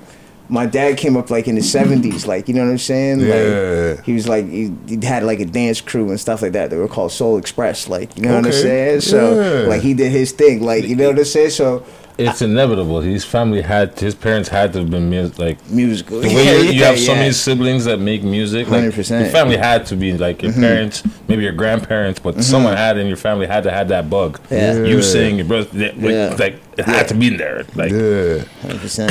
My 0.48 0.66
dad 0.66 0.98
came 0.98 1.16
up 1.16 1.30
like 1.30 1.48
in 1.48 1.54
the 1.54 1.62
'70s, 1.62 2.26
like 2.26 2.48
you 2.48 2.54
know 2.54 2.64
what 2.64 2.70
I'm 2.72 2.78
saying. 2.78 3.20
Yeah. 3.20 3.94
Like, 3.96 4.04
he 4.04 4.12
was 4.12 4.28
like 4.28 4.46
he, 4.48 4.72
he 4.86 4.98
had 5.04 5.22
like 5.22 5.40
a 5.40 5.46
dance 5.46 5.80
crew 5.80 6.10
and 6.10 6.20
stuff 6.20 6.42
like 6.42 6.52
that. 6.52 6.68
They 6.70 6.76
were 6.76 6.88
called 6.88 7.12
Soul 7.12 7.38
Express, 7.38 7.88
like 7.88 8.14
you 8.16 8.22
know 8.24 8.34
what 8.36 8.44
I'm 8.46 8.52
saying. 8.52 9.00
So 9.00 9.40
Yeah. 9.62 9.68
like 9.68 9.80
he 9.82 9.94
did 9.94 10.12
his 10.12 10.32
thing, 10.32 10.62
like 10.62 10.84
you 10.84 10.96
know 10.96 11.08
what 11.08 11.18
I'm 11.18 11.24
saying. 11.24 11.50
So 11.50 11.84
it's 12.16 12.40
inevitable. 12.42 13.00
His 13.00 13.24
family 13.24 13.60
had, 13.60 13.98
his 13.98 14.14
parents 14.14 14.48
had 14.48 14.72
to 14.74 14.80
have 14.80 14.90
been 14.90 15.10
mus- 15.10 15.38
like 15.38 15.58
musical. 15.68 16.20
The 16.20 16.28
way 16.28 16.44
Yeah, 16.44 16.52
you, 16.58 16.62
you 16.64 16.80
yeah, 16.80 16.86
have 16.90 16.98
so 16.98 17.12
yeah. 17.12 17.18
many 17.18 17.32
siblings 17.32 17.84
that 17.86 17.98
make 17.98 18.22
music, 18.22 18.68
like 18.68 18.82
100%. 18.84 19.20
your 19.22 19.30
family 19.30 19.56
had 19.56 19.86
to 19.86 19.96
be 19.96 20.16
like 20.16 20.42
your 20.42 20.52
Mhm. 20.52 20.60
parents, 20.60 21.02
maybe 21.28 21.42
your 21.42 21.52
grandparents, 21.52 22.20
but 22.20 22.36
Mhm. 22.36 22.42
someone 22.42 22.76
had 22.76 22.98
in 22.98 23.06
your 23.08 23.16
family 23.16 23.46
had 23.46 23.64
to 23.64 23.70
have 23.70 23.88
that 23.88 24.08
bug. 24.08 24.38
Yeah. 24.50 24.74
You 24.84 24.96
Yeah. 24.96 25.02
sing, 25.02 25.36
your 25.36 25.46
brother, 25.46 25.68
like, 25.72 25.94
Yeah. 25.98 26.36
like 26.38 26.60
it 26.76 26.84
had 26.84 27.08
to 27.08 27.14
be 27.14 27.28
in 27.28 27.36
there. 27.36 27.64
Like 27.74 27.90
yeah. 27.90 28.44
Hundred 28.62 28.80
percent, 28.80 29.10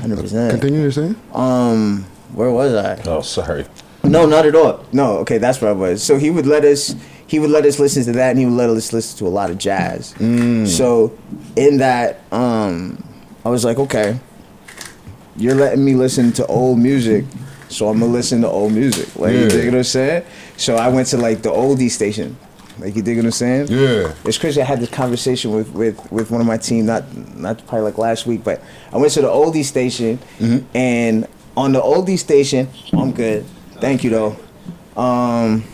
hundred 0.00 0.18
percent. 0.20 0.50
Continue 0.50 0.84
to 0.84 0.92
saying. 0.92 1.16
Um, 1.34 2.04
where 2.34 2.50
was 2.50 2.74
I? 2.74 2.98
oh, 3.06 3.22
sorry. 3.22 3.64
No, 4.02 4.26
not 4.26 4.44
at 4.44 4.54
all. 4.54 4.84
No, 4.92 5.16
okay, 5.18 5.38
that's 5.38 5.62
where 5.62 5.70
I 5.70 5.74
was. 5.74 6.02
So 6.02 6.18
he 6.18 6.28
would 6.28 6.46
let 6.46 6.62
us 6.64 6.94
he 7.26 7.38
would 7.38 7.50
let 7.50 7.64
us 7.64 7.78
listen 7.78 8.04
to 8.04 8.12
that 8.12 8.30
and 8.30 8.38
he 8.38 8.44
would 8.46 8.54
let 8.54 8.68
us 8.70 8.92
listen 8.92 9.18
to 9.18 9.26
a 9.26 9.32
lot 9.32 9.50
of 9.50 9.58
jazz. 9.58 10.12
Mm. 10.14 10.66
So 10.66 11.16
in 11.56 11.78
that, 11.78 12.20
um 12.32 13.02
I 13.44 13.48
was 13.50 13.64
like, 13.64 13.78
okay. 13.78 14.18
you're 15.36 15.54
letting 15.54 15.84
me 15.84 15.94
listen 15.94 16.32
to 16.32 16.46
old 16.46 16.78
music, 16.78 17.24
so 17.68 17.88
I'm 17.88 17.98
gonna 18.00 18.12
listen 18.12 18.40
to 18.42 18.48
old 18.48 18.72
music. 18.72 19.14
Like 19.16 19.32
you 19.32 19.40
Yeah. 19.42 19.48
dig 19.48 19.66
what 19.70 19.78
I'm 19.78 19.84
saying? 19.84 20.24
So 20.56 20.76
I 20.76 20.88
went 20.88 21.08
to 21.08 21.16
like 21.18 21.42
the 21.42 21.50
oldie 21.50 21.90
station. 21.90 22.36
Like 22.78 22.96
you 22.96 23.02
dig 23.02 23.16
what 23.18 23.24
I'm 23.26 23.30
saying? 23.32 23.68
Yeah. 23.68 24.12
It's 24.24 24.38
crazy. 24.38 24.60
I 24.60 24.64
had 24.64 24.80
this 24.80 24.90
conversation 24.90 25.52
with 25.52 25.70
with 25.72 26.10
with 26.12 26.30
one 26.30 26.40
of 26.40 26.46
my 26.46 26.56
team, 26.58 26.86
not 26.86 27.04
not 27.36 27.64
probably 27.66 27.84
like 27.86 27.98
last 27.98 28.26
week, 28.26 28.42
but 28.44 28.60
I 28.92 28.96
went 28.98 29.12
to 29.14 29.22
the 29.22 29.28
oldie 29.28 29.64
station, 29.64 30.18
and 30.74 31.26
on 31.56 31.72
the 31.72 31.80
oldie 31.80 32.18
station, 32.18 32.68
I'm 32.92 33.12
good. 33.12 33.44
Thank 33.80 34.02
you 34.04 34.10
though. 34.10 34.36
Um, 35.00 35.64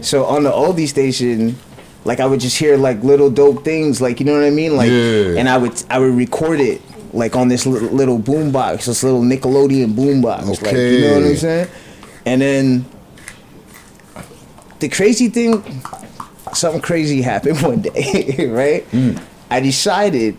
so 0.00 0.24
on 0.24 0.42
the 0.44 0.50
oldie 0.52 0.88
station, 0.88 1.56
like 2.04 2.20
I 2.20 2.26
would 2.26 2.40
just 2.40 2.56
hear 2.58 2.76
like 2.76 3.02
little 3.02 3.30
dope 3.30 3.64
things, 3.64 4.00
like 4.00 4.20
you 4.20 4.26
know 4.26 4.34
what 4.34 4.44
I 4.44 4.50
mean, 4.50 4.76
like, 4.76 4.90
Yeah. 4.90 5.38
and 5.38 5.48
I 5.48 5.58
would 5.58 5.82
I 5.90 5.98
would 5.98 6.14
record 6.14 6.60
it 6.60 6.80
like 7.12 7.34
on 7.36 7.48
this 7.48 7.66
little, 7.66 7.88
little 7.88 8.18
boom 8.18 8.50
box, 8.52 8.86
this 8.86 9.02
little 9.02 9.22
Nickelodeon 9.22 9.94
boom 9.96 10.20
box, 10.22 10.46
like 10.62 10.72
you 10.74 11.00
know 11.00 11.14
what 11.14 11.24
I'm 11.24 11.36
saying, 11.36 11.68
and 12.26 12.40
then 12.42 12.84
the 14.80 14.88
crazy 14.88 15.28
thing, 15.28 15.82
something 16.52 16.80
crazy 16.80 17.22
happened 17.32 17.60
one 17.62 17.80
day, 17.82 18.46
right? 18.50 18.90
Mm. 18.90 19.20
I 19.50 19.60
decided. 19.60 20.36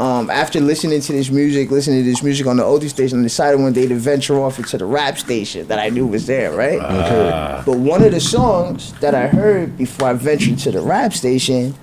Um, 0.00 0.30
after 0.30 0.60
listening 0.60 1.02
to 1.02 1.12
this 1.12 1.30
music, 1.30 1.70
listening 1.70 2.02
to 2.02 2.10
this 2.10 2.22
music 2.22 2.46
on 2.46 2.56
the 2.56 2.62
oldie 2.62 2.88
station, 2.88 3.20
I 3.20 3.22
decided 3.24 3.60
one 3.60 3.74
day 3.74 3.86
to 3.86 3.96
venture 3.96 4.40
off 4.40 4.58
into 4.58 4.78
the 4.78 4.86
rap 4.86 5.18
station 5.18 5.66
that 5.66 5.78
I 5.78 5.90
knew 5.90 6.06
was 6.06 6.26
there, 6.26 6.52
right? 6.52 6.80
Okay. 6.80 7.62
But 7.66 7.76
one 7.76 8.02
of 8.02 8.10
the 8.10 8.20
songs 8.20 8.94
that 9.00 9.14
I 9.14 9.26
heard 9.26 9.76
before 9.76 10.08
I 10.08 10.12
ventured 10.14 10.56
to 10.60 10.70
the 10.70 10.80
rap 10.80 11.12
station 11.12 11.74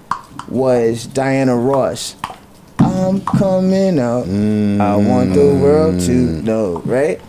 was 0.49 1.05
Diana 1.05 1.55
Ross. 1.55 2.15
I'm 2.79 3.21
coming 3.21 3.99
out. 3.99 4.23
I 4.23 4.95
want 4.95 5.35
the 5.35 5.59
world 5.61 5.99
to 6.01 6.11
know, 6.11 6.81
right? 6.85 7.21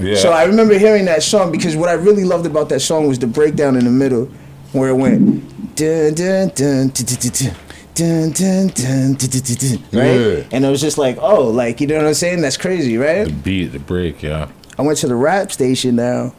Yeah. 0.00 0.16
So 0.16 0.32
I 0.32 0.42
remember 0.42 0.76
hearing 0.76 1.04
that 1.04 1.22
song 1.22 1.52
because 1.52 1.76
what 1.76 1.88
I 1.88 1.92
really 1.92 2.24
loved 2.24 2.46
about 2.46 2.68
that 2.70 2.80
song 2.80 3.06
was 3.06 3.20
the 3.20 3.28
breakdown 3.28 3.76
in 3.76 3.84
the 3.84 3.92
middle 3.92 4.28
where 4.72 4.88
it 4.88 4.94
went 4.94 5.76
dun 5.76 6.14
dun 6.14 6.48
dun 6.48 6.88
dun 6.88 7.04
dun 7.04 7.16
dun 7.20 7.32
dun 7.32 7.65
dun 7.96 8.30
dun 8.30 8.68
dun 8.68 9.14
dun 9.14 9.30
dun 9.30 9.56
dun, 9.56 9.78
right? 9.98 10.20
Yeah. 10.20 10.44
And 10.52 10.64
it 10.64 10.68
was 10.70 10.80
just 10.80 10.98
like, 10.98 11.16
oh, 11.20 11.48
like 11.48 11.80
you 11.80 11.86
know 11.86 11.96
what 11.96 12.06
I'm 12.06 12.14
saying? 12.14 12.40
That's 12.42 12.56
crazy, 12.56 12.96
right? 12.98 13.24
The 13.26 13.32
beat, 13.32 13.66
the 13.68 13.78
break, 13.80 14.22
yeah. 14.22 14.48
I 14.78 14.82
went 14.82 14.98
to 14.98 15.08
the 15.08 15.16
rap 15.16 15.50
station 15.50 15.96
now, 15.96 16.34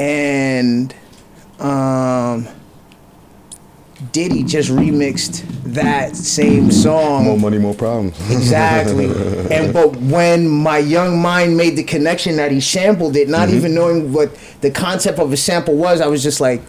and 0.00 0.94
um, 1.58 2.48
Diddy 4.12 4.42
just 4.42 4.70
remixed 4.70 5.44
that 5.64 6.16
same 6.16 6.70
song. 6.70 7.24
More 7.24 7.38
money, 7.38 7.58
more 7.58 7.74
problems. 7.74 8.18
Exactly. 8.30 9.06
and 9.54 9.72
but 9.72 9.96
when 9.96 10.48
my 10.48 10.78
young 10.78 11.20
mind 11.20 11.56
made 11.56 11.76
the 11.76 11.82
connection 11.84 12.36
that 12.36 12.50
he 12.50 12.60
sampled 12.60 13.16
it, 13.16 13.28
not 13.28 13.48
Mhm. 13.48 13.54
even 13.54 13.74
knowing 13.74 14.12
what 14.12 14.30
the 14.62 14.70
concept 14.70 15.18
of 15.18 15.32
a 15.32 15.36
sample 15.36 15.74
was, 15.74 16.00
I 16.00 16.06
was 16.06 16.22
just 16.22 16.40
like, 16.40 16.62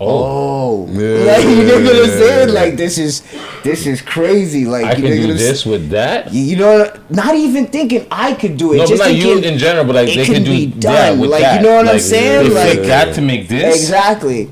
oh, 0.00 0.86
Yeah. 0.88 1.24
like 1.36 1.44
you 1.44 1.64
know 1.66 1.80
what 1.82 1.96
I'm 2.04 2.10
saying? 2.10 2.48
Like 2.54 2.76
this 2.76 2.98
is 2.98 3.22
this 3.62 3.86
is 3.86 4.00
crazy. 4.02 4.64
Like 4.64 4.84
I 4.86 4.92
you 4.94 5.02
can 5.02 5.10
know 5.20 5.26
do 5.28 5.34
this 5.34 5.62
saying? 5.62 5.72
with 5.72 5.90
that. 5.90 6.32
You 6.32 6.56
know, 6.56 6.92
not 7.10 7.34
even 7.34 7.66
thinking 7.66 8.06
I 8.10 8.34
could 8.34 8.56
do 8.56 8.72
it. 8.72 8.78
No, 8.78 8.82
but 8.84 8.88
just 8.88 9.02
not 9.02 9.14
you 9.14 9.38
in 9.38 9.58
general, 9.58 9.84
but 9.84 9.94
like 9.96 10.08
it 10.08 10.16
they 10.16 10.24
can 10.24 10.34
can 10.36 10.44
do 10.44 10.50
be 10.50 10.64
yeah, 10.80 11.10
done. 11.10 11.18
with 11.20 11.30
like 11.30 11.42
that. 11.42 11.60
you 11.60 11.66
know 11.66 11.76
what 11.76 11.88
I'm 11.88 11.98
saying? 12.00 12.48
They 12.48 12.54
Like 12.54 12.72
flip 12.74 12.86
that 12.86 13.14
to 13.14 13.20
make 13.20 13.48
this. 13.48 13.76
Exactly. 13.76 14.50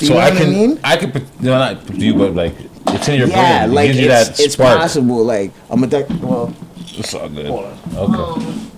You 0.00 0.06
So 0.06 0.14
know 0.14 0.20
I 0.20 0.30
what 0.30 0.38
can, 0.38 0.46
I 0.46 0.50
mean? 0.50 0.80
I 0.84 0.96
could, 0.96 1.12
put- 1.12 1.40
no, 1.40 1.58
not 1.58 1.94
you, 1.94 2.14
but 2.14 2.34
like 2.34 2.54
it's 2.88 3.08
in 3.08 3.18
your 3.18 3.28
yeah, 3.28 3.66
brain. 3.66 3.70
It 3.70 3.74
like 3.74 3.86
gives 3.88 3.98
you 4.00 4.10
it's, 4.10 4.28
that 4.28 4.40
it's 4.40 4.54
spark. 4.54 4.78
possible. 4.78 5.24
Like 5.24 5.52
I'm 5.70 5.82
a 5.82 5.86
duck. 5.86 6.06
Well, 6.22 6.54
It's 6.96 7.14
all 7.14 7.28
good. 7.28 7.46
Okay. 7.46 7.96
Um, 7.96 8.70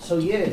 so 0.00 0.18
yeah. 0.18 0.50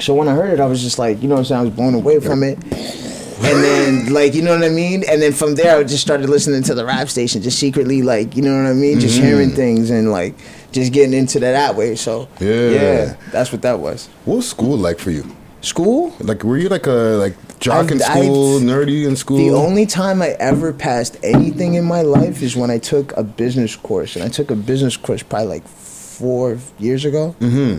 So 0.00 0.14
when 0.14 0.28
I 0.28 0.34
heard 0.34 0.50
it, 0.52 0.60
I 0.60 0.66
was 0.66 0.82
just 0.82 0.98
like, 0.98 1.22
you 1.22 1.28
know 1.28 1.34
what 1.34 1.40
I'm 1.40 1.44
saying? 1.46 1.60
I 1.60 1.64
was 1.64 1.72
blown 1.74 1.94
away 1.94 2.18
from 2.20 2.42
it. 2.42 2.58
And 2.64 3.62
then, 3.64 4.12
like, 4.12 4.34
you 4.34 4.42
know 4.42 4.54
what 4.54 4.64
I 4.64 4.68
mean? 4.68 5.04
And 5.08 5.20
then 5.20 5.32
from 5.32 5.54
there, 5.54 5.76
I 5.78 5.82
just 5.84 6.02
started 6.02 6.28
listening 6.30 6.62
to 6.64 6.74
the 6.74 6.84
rap 6.84 7.08
station, 7.08 7.42
just 7.42 7.58
secretly, 7.58 8.02
like, 8.02 8.36
you 8.36 8.42
know 8.42 8.56
what 8.56 8.68
I 8.70 8.72
mean? 8.74 9.00
Just 9.00 9.18
Mhm. 9.18 9.24
hearing 9.24 9.50
things 9.50 9.90
and, 9.90 10.10
like, 10.10 10.34
just 10.72 10.92
getting 10.92 11.12
into 11.12 11.38
that, 11.40 11.52
that 11.52 11.76
way. 11.76 11.94
So, 11.96 12.28
Yeah. 12.40 12.70
yeah, 12.70 13.14
that's 13.32 13.52
what 13.52 13.62
that 13.62 13.80
was. 13.80 14.08
What 14.24 14.36
was 14.36 14.48
school 14.48 14.76
like 14.76 14.98
for 14.98 15.10
you? 15.10 15.24
School? 15.60 16.12
Like, 16.20 16.42
were 16.42 16.56
you 16.58 16.68
like 16.68 16.86
a 16.88 16.90
like 17.20 17.34
jock 17.60 17.92
in 17.92 18.02
I've- 18.02 18.24
school, 18.24 18.58
nerdy 18.58 19.06
in 19.06 19.14
school? 19.14 19.36
The 19.38 19.50
only 19.54 19.86
time 19.86 20.20
I 20.20 20.30
ever 20.40 20.72
passed 20.72 21.16
anything 21.22 21.74
in 21.74 21.84
my 21.84 22.02
life 22.02 22.42
is 22.42 22.56
when 22.56 22.68
I 22.70 22.78
took 22.78 23.16
a 23.16 23.22
business 23.22 23.76
course. 23.76 24.16
And 24.16 24.24
I 24.24 24.28
took 24.28 24.50
a 24.50 24.56
business 24.56 24.96
course 24.96 25.22
probably 25.22 25.46
like 25.48 25.68
four 25.68 26.58
years 26.80 27.04
ago. 27.04 27.36
Mm-hmm. 27.40 27.78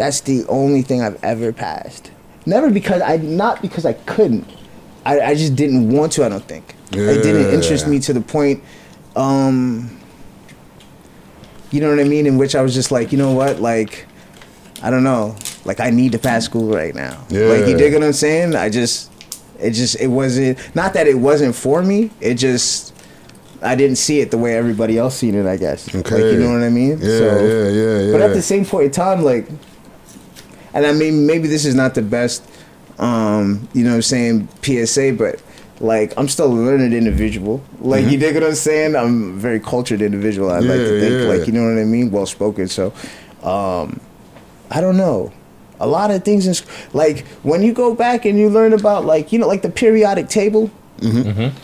That's 0.00 0.22
the 0.22 0.46
only 0.48 0.80
thing 0.80 1.02
I've 1.02 1.22
ever 1.22 1.52
passed. 1.52 2.10
Never 2.46 2.70
because 2.70 3.02
I 3.02 3.18
not 3.18 3.60
because 3.60 3.84
I 3.84 3.92
couldn't. 3.92 4.48
I, 5.04 5.20
I 5.20 5.34
just 5.34 5.56
didn't 5.56 5.90
want 5.90 6.12
to. 6.12 6.24
I 6.24 6.30
don't 6.30 6.42
think 6.42 6.74
yeah. 6.90 7.02
it 7.02 7.22
didn't 7.22 7.52
interest 7.52 7.86
me 7.86 7.98
to 7.98 8.14
the 8.14 8.22
point. 8.22 8.64
Um, 9.14 10.00
you 11.70 11.82
know 11.82 11.90
what 11.90 12.00
I 12.00 12.04
mean? 12.04 12.24
In 12.24 12.38
which 12.38 12.54
I 12.54 12.62
was 12.62 12.72
just 12.72 12.90
like, 12.90 13.12
you 13.12 13.18
know 13.18 13.32
what, 13.32 13.60
like, 13.60 14.06
I 14.82 14.88
don't 14.88 15.04
know, 15.04 15.36
like 15.66 15.80
I 15.80 15.90
need 15.90 16.12
to 16.12 16.18
pass 16.18 16.46
school 16.46 16.74
right 16.74 16.94
now. 16.94 17.22
Yeah. 17.28 17.48
Like 17.48 17.66
you 17.66 17.76
dig 17.76 17.92
what 17.92 18.02
I'm 18.02 18.14
saying? 18.14 18.54
I 18.56 18.70
just, 18.70 19.12
it 19.58 19.72
just, 19.72 20.00
it 20.00 20.08
wasn't. 20.08 20.74
Not 20.74 20.94
that 20.94 21.08
it 21.08 21.18
wasn't 21.18 21.54
for 21.54 21.82
me. 21.82 22.10
It 22.22 22.36
just. 22.36 22.94
I 23.60 23.74
didn't 23.74 23.96
see 23.96 24.20
it 24.20 24.30
the 24.30 24.38
way 24.38 24.56
everybody 24.56 24.96
else 24.96 25.18
seen 25.18 25.34
it. 25.34 25.44
I 25.44 25.58
guess. 25.58 25.92
Like 25.92 26.10
Okay. 26.10 26.32
you 26.32 26.40
know 26.40 26.54
what 26.54 26.62
I 26.62 26.70
mean? 26.70 26.98
Yeah, 27.02 27.18
yeah, 27.18 27.68
yeah, 27.68 27.98
yeah. 27.98 28.12
But 28.12 28.22
at 28.22 28.32
the 28.32 28.40
same 28.40 28.64
point 28.64 28.86
in 28.86 28.92
time, 28.92 29.22
like, 29.22 29.46
and 30.74 30.86
I 30.86 30.92
mean, 30.92 31.26
maybe 31.26 31.48
this 31.48 31.64
is 31.64 31.74
not 31.74 31.94
the 31.94 32.02
best, 32.02 32.42
um, 32.98 33.68
you 33.74 33.82
know 33.84 33.90
what 33.90 33.96
I'm 33.96 34.02
saying, 34.02 34.48
PSA, 34.62 35.12
but 35.12 35.40
like, 35.80 36.12
I'm 36.18 36.28
still 36.28 36.46
a 36.46 36.52
learned 36.52 36.92
individual. 36.92 37.62
Like, 37.80 38.04
you 38.04 38.18
Mhm. 38.18 38.20
dig 38.20 38.34
what 38.34 38.44
I'm 38.44 38.54
saying? 38.54 38.94
I'm 38.94 39.30
a 39.30 39.32
very 39.40 39.58
cultured 39.60 40.02
individual. 40.02 40.50
I 40.50 40.58
like 40.58 40.78
to 40.80 41.00
think, 41.00 41.12
yeah. 41.22 41.28
like, 41.38 41.46
you 41.46 41.52
know 41.54 41.62
what 41.64 41.80
I 41.80 41.84
mean? 41.84 42.10
Well 42.10 42.26
spoken. 42.26 42.68
So, 42.68 42.92
um, 43.42 43.98
I 44.70 44.80
don't 44.80 44.96
know. 44.98 45.32
A 45.80 45.86
lot 45.86 46.10
of 46.10 46.22
things 46.24 46.46
in 46.46 46.54
like 46.92 47.26
when 47.42 47.62
you 47.62 47.72
go 47.72 47.94
back 47.94 48.26
and 48.26 48.38
you 48.38 48.50
learn 48.50 48.74
about 48.74 49.06
like 49.06 49.32
you 49.32 49.38
know 49.38 49.48
like 49.48 49.62
the 49.62 49.70
periodic 49.70 50.28
table. 50.28 50.70
Mm-hmm. 51.00 51.56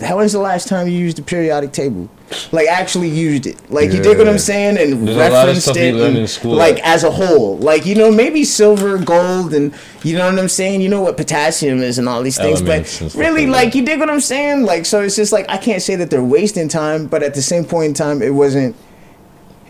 How 0.00 0.16
when's 0.16 0.32
the 0.32 0.40
last 0.40 0.66
time 0.66 0.88
you 0.88 0.98
used 0.98 1.18
the 1.18 1.22
periodic 1.22 1.70
table? 1.72 2.08
Like 2.50 2.66
actually 2.68 3.08
used 3.08 3.46
it. 3.46 3.70
Like 3.70 3.92
you 3.92 4.02
dig 4.02 4.18
what 4.18 4.28
I'm 4.28 4.38
saying 4.38 4.76
and 4.76 5.06
There's 5.06 5.16
a 5.16 5.20
lot 5.20 5.26
of 5.28 5.32
referenced 5.56 5.76
it. 5.76 5.94
and, 5.94 6.16
in 6.18 6.26
school 6.26 6.54
like 6.54 6.76
that- 6.76 6.86
as 6.88 7.04
a 7.04 7.10
whole. 7.10 7.58
Like 7.58 7.86
you 7.86 7.94
know 7.94 8.10
maybe 8.10 8.42
silver, 8.44 8.98
gold, 8.98 9.54
and 9.54 9.72
you 10.02 10.16
know 10.18 10.28
what 10.28 10.38
I'm 10.38 10.48
saying. 10.48 10.80
You 10.80 10.88
know 10.88 11.00
what 11.00 11.16
potassium 11.16 11.80
is 11.80 11.98
and 11.98 12.08
all 12.08 12.22
these 12.22 12.36
things. 12.36 12.60
Elements 12.60 13.00
But 13.00 13.14
really, 13.14 13.46
like 13.46 13.66
like 13.66 13.74
you 13.76 13.84
dig 13.84 14.00
what 14.00 14.10
I'm 14.10 14.20
saying. 14.20 14.64
Like 14.64 14.84
so, 14.84 15.00
it's 15.02 15.14
just 15.16 15.32
like 15.32 15.46
I 15.48 15.58
can't 15.58 15.80
say 15.82 15.94
that 15.96 16.10
they're 16.10 16.24
wasting 16.24 16.68
time, 16.68 17.06
but 17.06 17.22
at 17.22 17.34
the 17.34 17.42
same 17.42 17.64
point 17.64 17.88
in 17.88 17.94
time, 17.94 18.20
it 18.22 18.34
wasn't. 18.34 18.74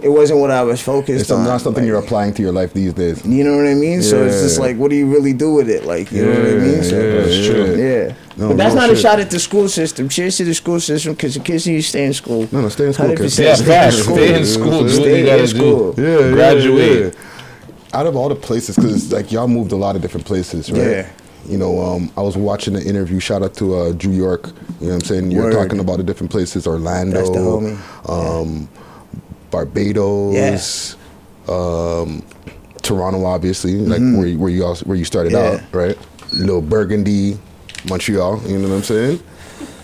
It 0.02 0.08
wasn't 0.10 0.40
what 0.40 0.50
I 0.50 0.62
was 0.62 0.82
focused 0.82 1.22
It's 1.22 1.30
on. 1.30 1.44
not 1.44 1.60
something 1.62 1.82
like- 1.82 1.88
you're 1.88 1.98
applying 1.98 2.34
to 2.34 2.42
your 2.42 2.52
life 2.52 2.74
these 2.74 2.92
days. 2.92 3.24
you 3.24 3.42
know 3.44 3.56
what 3.56 3.66
I 3.66 3.74
mean? 3.74 4.02
So 4.02 4.24
it's 4.24 4.42
just 4.42 4.58
like, 4.60 4.76
what 4.76 4.90
do 4.90 4.96
you 4.96 5.06
really 5.06 5.32
do 5.32 5.54
with 5.54 5.70
it? 5.70 5.84
Like, 5.86 6.12
you 6.12 6.26
know 6.26 6.30
what 6.40 6.50
I 6.50 6.54
mean? 6.56 6.82
So, 6.82 7.00
Yeah, 7.00 7.20
that's 7.20 7.46
true. 7.46 7.74
Yeah. 7.76 8.14
No, 8.36 8.48
but 8.48 8.56
that's 8.56 8.74
no 8.74 8.80
not 8.82 8.90
a 8.90 8.96
shot 8.96 9.20
at 9.20 9.30
the 9.30 9.38
school 9.38 9.68
system. 9.68 10.08
Cheers 10.08 10.38
to 10.38 10.44
the 10.44 10.54
school 10.54 10.80
system 10.80 11.12
because 11.14 11.34
the 11.34 11.40
kids 11.40 11.66
need 11.66 11.76
to 11.76 11.82
stay 11.82 12.04
in 12.06 12.12
school. 12.12 12.48
No, 12.50 12.62
no, 12.62 12.68
stay 12.68 12.86
in 12.86 12.92
school. 12.92 13.08
kid. 13.08 13.18
100% 13.18 13.38
Yeah, 13.38 13.54
facts. 13.66 14.02
Stay 14.02 14.38
in 14.38 14.44
school. 14.44 14.70
Do 14.80 14.84
what 14.84 14.90
Stay 14.90 15.20
you 15.20 15.26
gotta 15.26 15.42
in 15.42 15.48
school. 15.48 15.94
Yeah, 15.96 16.18
yeah, 16.18 16.30
Graduate. 16.32 17.14
yeah. 17.14 17.98
Out 17.98 18.06
of 18.06 18.16
all 18.16 18.28
the 18.28 18.34
places, 18.34 18.74
because 18.76 19.12
like 19.12 19.30
y'all 19.30 19.46
moved 19.46 19.70
a 19.70 19.76
lot 19.76 19.94
of 19.94 20.02
different 20.02 20.26
places, 20.26 20.70
right? 20.72 20.80
Yeah. 20.80 21.08
You 21.48 21.58
know, 21.58 21.78
um, 21.80 22.10
I 22.16 22.22
was 22.22 22.36
watching 22.36 22.74
an 22.74 22.82
interview. 22.82 23.20
Shout 23.20 23.42
out 23.42 23.54
to 23.56 23.74
uh, 23.76 23.92
Drew 23.92 24.10
York. 24.12 24.46
You 24.80 24.88
know 24.88 24.94
what 24.94 24.94
I'm 24.94 25.00
saying? 25.02 25.30
You're 25.30 25.44
Word. 25.44 25.52
talking 25.52 25.78
about 25.78 25.98
the 25.98 26.02
different 26.02 26.32
places: 26.32 26.66
Orlando, 26.66 27.18
That's 27.18 27.30
the 27.30 27.36
homie. 27.38 27.78
um, 28.08 28.68
Barbados, 29.50 30.96
um, 31.48 32.22
Toronto, 32.82 33.24
obviously, 33.24 33.74
like 33.74 34.00
Mhm. 34.00 34.18
where 34.18 34.26
you- 34.26 34.38
where 34.38 34.50
you 34.50 34.64
also, 34.64 34.84
where 34.86 34.96
you 34.96 35.04
started 35.04 35.32
Yeah. 35.32 35.38
out, 35.52 35.60
right? 35.72 35.96
Little 36.32 36.60
Burgundy, 36.60 37.38
Montreal. 37.88 38.42
You 38.46 38.58
know 38.58 38.68
what 38.68 38.76
I'm 38.76 38.82
saying? 38.82 39.22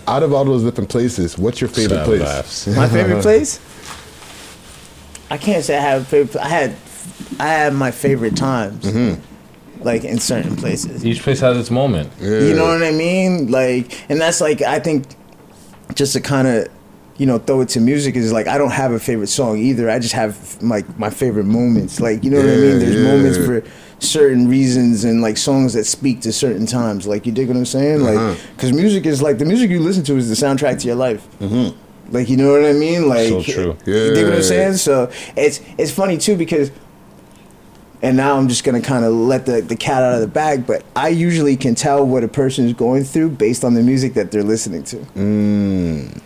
Out 0.07 0.23
of 0.23 0.33
all 0.33 0.43
those 0.45 0.63
different 0.63 0.89
places, 0.89 1.37
what's 1.37 1.61
your 1.61 1.69
favorite 1.69 1.97
Sad 1.97 2.05
place? 2.05 2.21
laughs. 2.21 2.67
My 2.67 2.87
favorite 2.89 3.21
place? 3.21 3.59
I 5.29 5.37
can't 5.37 5.63
say 5.63 5.77
I 5.77 5.81
have 5.81 6.01
a 6.01 6.05
favorite. 6.05 6.41
I 6.43 6.47
had, 6.49 6.75
I 7.39 7.47
had 7.47 7.73
my 7.73 7.91
favorite 7.91 8.35
times, 8.35 8.83
Mm-hmm. 8.85 9.83
like 9.83 10.03
in 10.03 10.19
certain 10.19 10.55
places. 10.55 11.05
Each 11.05 11.21
place 11.21 11.39
has 11.39 11.57
its 11.57 11.71
moment. 11.71 12.11
You 12.19 12.53
know 12.53 12.65
what 12.67 12.83
I 12.83 12.91
mean? 12.91 13.49
Like, 13.51 14.09
and 14.09 14.19
that's 14.19 14.41
like 14.41 14.61
I 14.61 14.79
think 14.79 15.05
just 15.95 16.13
to 16.13 16.19
kind 16.21 16.47
of 16.47 16.67
you 17.17 17.25
know 17.25 17.37
throw 17.37 17.61
it 17.61 17.69
to 17.69 17.79
music 17.79 18.15
is 18.15 18.31
like 18.33 18.47
I 18.47 18.57
don't 18.57 18.71
have 18.71 18.91
a 18.91 18.99
favorite 18.99 19.27
song 19.27 19.57
either. 19.59 19.89
I 19.89 19.99
just 19.99 20.13
have 20.13 20.61
like 20.61 20.97
my 20.99 21.09
favorite 21.09 21.45
moments. 21.45 22.01
Like 22.01 22.23
you 22.23 22.29
know 22.31 22.37
what 22.37 22.47
I 22.47 22.55
mean? 22.57 22.79
There's 22.79 22.95
yeah. 22.95 23.03
moments 23.03 23.37
for 23.37 23.63
certain 24.01 24.47
reasons 24.47 25.03
and 25.03 25.21
like 25.21 25.37
songs 25.37 25.73
that 25.73 25.85
speak 25.85 26.21
to 26.21 26.33
certain 26.33 26.65
times. 26.65 27.07
Like 27.07 27.25
you 27.25 27.31
dig 27.31 27.47
what 27.47 27.55
I'm 27.55 27.65
saying? 27.65 28.01
Uh-huh. 28.01 28.29
Like 28.29 28.37
because 28.55 28.73
music 28.73 29.05
is 29.05 29.21
like 29.21 29.37
the 29.37 29.45
music 29.45 29.69
you 29.69 29.79
listen 29.79 30.03
to 30.05 30.17
is 30.17 30.27
the 30.27 30.45
soundtrack 30.45 30.79
to 30.81 30.87
your 30.87 30.95
life. 30.95 31.25
Mm-hmm. 31.39 31.77
Like 32.13 32.27
you 32.27 32.35
know 32.35 32.51
what 32.51 32.65
I 32.65 32.73
mean? 32.73 33.07
Like 33.07 33.29
So 33.29 33.43
true. 33.43 33.77
Yeah. 33.85 34.05
You 34.05 34.13
dig 34.13 34.25
what 34.25 34.35
I'm 34.35 34.43
saying? 34.43 34.73
So 34.77 35.11
it's 35.35 35.61
it's 35.77 35.91
funny 35.91 36.17
too 36.17 36.35
because 36.35 36.71
and 38.01 38.17
now 38.17 38.35
I'm 38.37 38.47
just 38.47 38.63
gonna 38.63 38.81
kind 38.81 39.05
of 39.05 39.13
let 39.13 39.45
the, 39.45 39.61
the 39.61 39.75
cat 39.75 40.01
out 40.01 40.15
of 40.15 40.21
the 40.21 40.27
bag, 40.27 40.65
but 40.65 40.83
I 40.95 41.09
usually 41.09 41.55
can 41.55 41.75
tell 41.75 42.05
what 42.05 42.23
a 42.23 42.27
person 42.27 42.65
is 42.65 42.73
going 42.73 43.03
through 43.03 43.29
based 43.29 43.63
on 43.63 43.75
the 43.75 43.83
music 43.83 44.15
that 44.15 44.31
they're 44.31 44.43
listening 44.43 44.83
to. 44.85 44.97
Mm. 44.97 46.21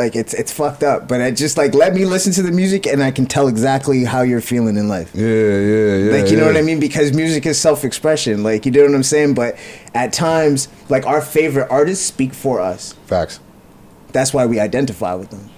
Like 0.00 0.16
it's 0.16 0.32
it's 0.32 0.50
fucked 0.50 0.82
up, 0.82 1.06
but 1.06 1.20
I 1.20 1.30
just 1.30 1.58
like 1.58 1.74
let 1.74 1.92
me 1.92 2.06
listen 2.06 2.32
to 2.32 2.42
the 2.42 2.50
music 2.50 2.86
and 2.86 3.02
I 3.02 3.10
can 3.10 3.26
tell 3.26 3.48
exactly 3.48 4.04
how 4.04 4.22
you're 4.22 4.40
feeling 4.40 4.78
in 4.78 4.88
life. 4.88 5.10
Yeah, 5.14 5.26
yeah, 5.26 5.96
yeah. 5.96 6.12
like 6.12 6.30
you 6.30 6.38
know 6.38 6.46
what 6.46 6.56
I 6.56 6.62
mean? 6.62 6.80
Because 6.80 7.12
music 7.12 7.44
is 7.44 7.58
self-expression. 7.60 8.42
Like 8.42 8.64
you 8.64 8.72
know 8.72 8.82
what 8.86 8.94
I'm 8.94 9.02
saying? 9.02 9.34
But 9.34 9.58
at 9.94 10.14
times, 10.14 10.68
like 10.88 11.04
our 11.04 11.20
favorite 11.20 11.68
artists 11.70 12.06
speak 12.06 12.32
for 12.32 12.60
us. 12.60 12.94
Facts. 13.06 13.40
That's 14.12 14.32
why 14.32 14.46
we 14.46 14.58
identify 14.58 15.12
with 15.14 15.28
them. 15.28 15.50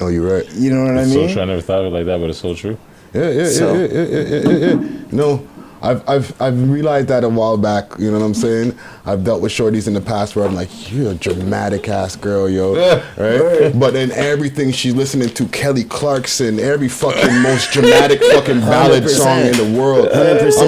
No, 0.00 0.08
you're 0.08 0.26
right. 0.38 0.50
You 0.54 0.70
know 0.72 0.84
what 0.84 0.96
I 0.96 1.04
mean? 1.04 1.28
so 1.28 1.34
true. 1.34 1.42
I 1.42 1.44
never 1.44 1.60
thought 1.60 1.80
of 1.84 1.92
it 1.92 1.96
like 1.96 2.06
that, 2.06 2.18
but 2.18 2.30
it's 2.30 2.38
so 2.40 2.54
true. 2.54 2.78
Yeah, 3.12 3.30
yeah, 3.30 3.48
So- 3.48 3.74
yeah, 3.74 3.86
yeah, 3.86 4.02
yeah, 4.02 4.20
yeah, 4.22 4.48
yeah, 4.48 4.58
yeah. 4.72 5.02
No, 5.12 5.46
I've, 5.86 6.08
I've, 6.08 6.42
I've 6.42 6.70
realized 6.70 7.08
that 7.08 7.24
a 7.24 7.28
while 7.28 7.56
back. 7.56 7.98
You 7.98 8.10
know 8.10 8.18
what 8.18 8.24
I'm 8.26 8.34
saying? 8.34 8.76
I've 9.06 9.22
dealt 9.24 9.40
with 9.40 9.52
shorties 9.52 9.86
in 9.86 9.94
the 9.94 10.00
past 10.00 10.34
where 10.34 10.44
I'm 10.44 10.54
like, 10.54 10.68
you're 10.92 11.12
a 11.12 11.14
dramatic 11.14 11.88
ass 11.88 12.16
girl, 12.16 12.48
yo, 12.48 12.74
right? 13.16 13.72
But 13.78 13.92
then 13.92 14.10
everything 14.10 14.72
she's 14.72 14.94
listening 14.94 15.28
to, 15.30 15.46
Kelly 15.48 15.84
Clarkson, 15.84 16.58
every 16.58 16.88
fucking 16.88 17.40
most 17.42 17.70
dramatic 17.70 18.20
fucking 18.32 18.60
ballad 18.60 19.08
song 19.08 19.40
in 19.40 19.52
the 19.56 19.78
world. 19.78 20.08
I'm 20.08 20.18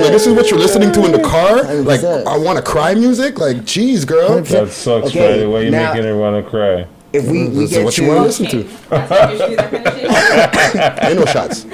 like, 0.03 0.12
this 0.12 0.27
is 0.27 0.35
what 0.35 0.51
you're 0.51 0.61
listening 0.61 0.93
to 0.93 1.05
in 1.05 1.12
the 1.12 1.23
car? 1.23 1.64
Like, 1.83 2.05
I 2.05 2.39
want 2.39 2.59
to 2.59 2.64
cry 2.64 2.95
music? 2.95 3.39
Like, 3.39 3.64
geez, 3.64 4.05
girl. 4.05 4.41
That 4.41 4.69
sucks, 4.71 5.09
Okay, 5.09 5.19
Friday. 5.19 5.47
Why 5.47 5.61
you 5.62 5.71
now- 5.71 5.93
making 5.93 6.07
her 6.07 6.16
want 6.16 6.43
to 6.45 6.49
cry? 6.49 6.87
If 7.13 7.27
we, 7.27 7.49
we 7.49 7.67
This 7.67 7.71
is 7.71 7.77
get 7.79 7.85
what 7.85 7.95
to 7.95 8.03
you 8.03 8.09
want 8.09 8.19
to 8.21 8.25
listen 8.25 8.47
to. 8.47 8.59
Ain't 11.09 11.19
no 11.19 11.25
shots. 11.27 11.65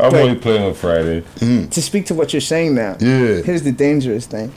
I'm 0.00 0.14
only 0.14 0.36
playing 0.38 0.62
on 0.62 0.74
Friday. 0.74 1.22
to 1.38 1.82
speak 1.82 2.06
to 2.06 2.14
what 2.14 2.32
you're 2.32 2.40
saying 2.40 2.74
now. 2.74 2.96
Yeah. 3.00 3.42
Here's 3.42 3.62
the 3.62 3.72
dangerous 3.72 4.26
thing. 4.26 4.52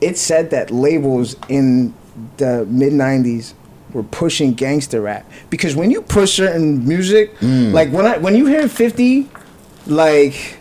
It 0.00 0.16
said 0.18 0.50
that 0.50 0.70
labels 0.70 1.36
in 1.48 1.94
the 2.38 2.64
mid 2.68 2.92
'90s 2.92 3.54
were 3.92 4.02
pushing 4.02 4.54
gangster 4.54 5.00
rap 5.02 5.30
because 5.50 5.76
when 5.76 5.90
you 5.90 6.00
push 6.02 6.32
certain 6.32 6.86
music, 6.86 7.36
Mm. 7.40 7.72
like 7.72 7.90
when 7.92 8.06
I 8.06 8.16
when 8.18 8.34
you 8.34 8.46
hear 8.46 8.66
50, 8.68 9.28
like 9.86 10.56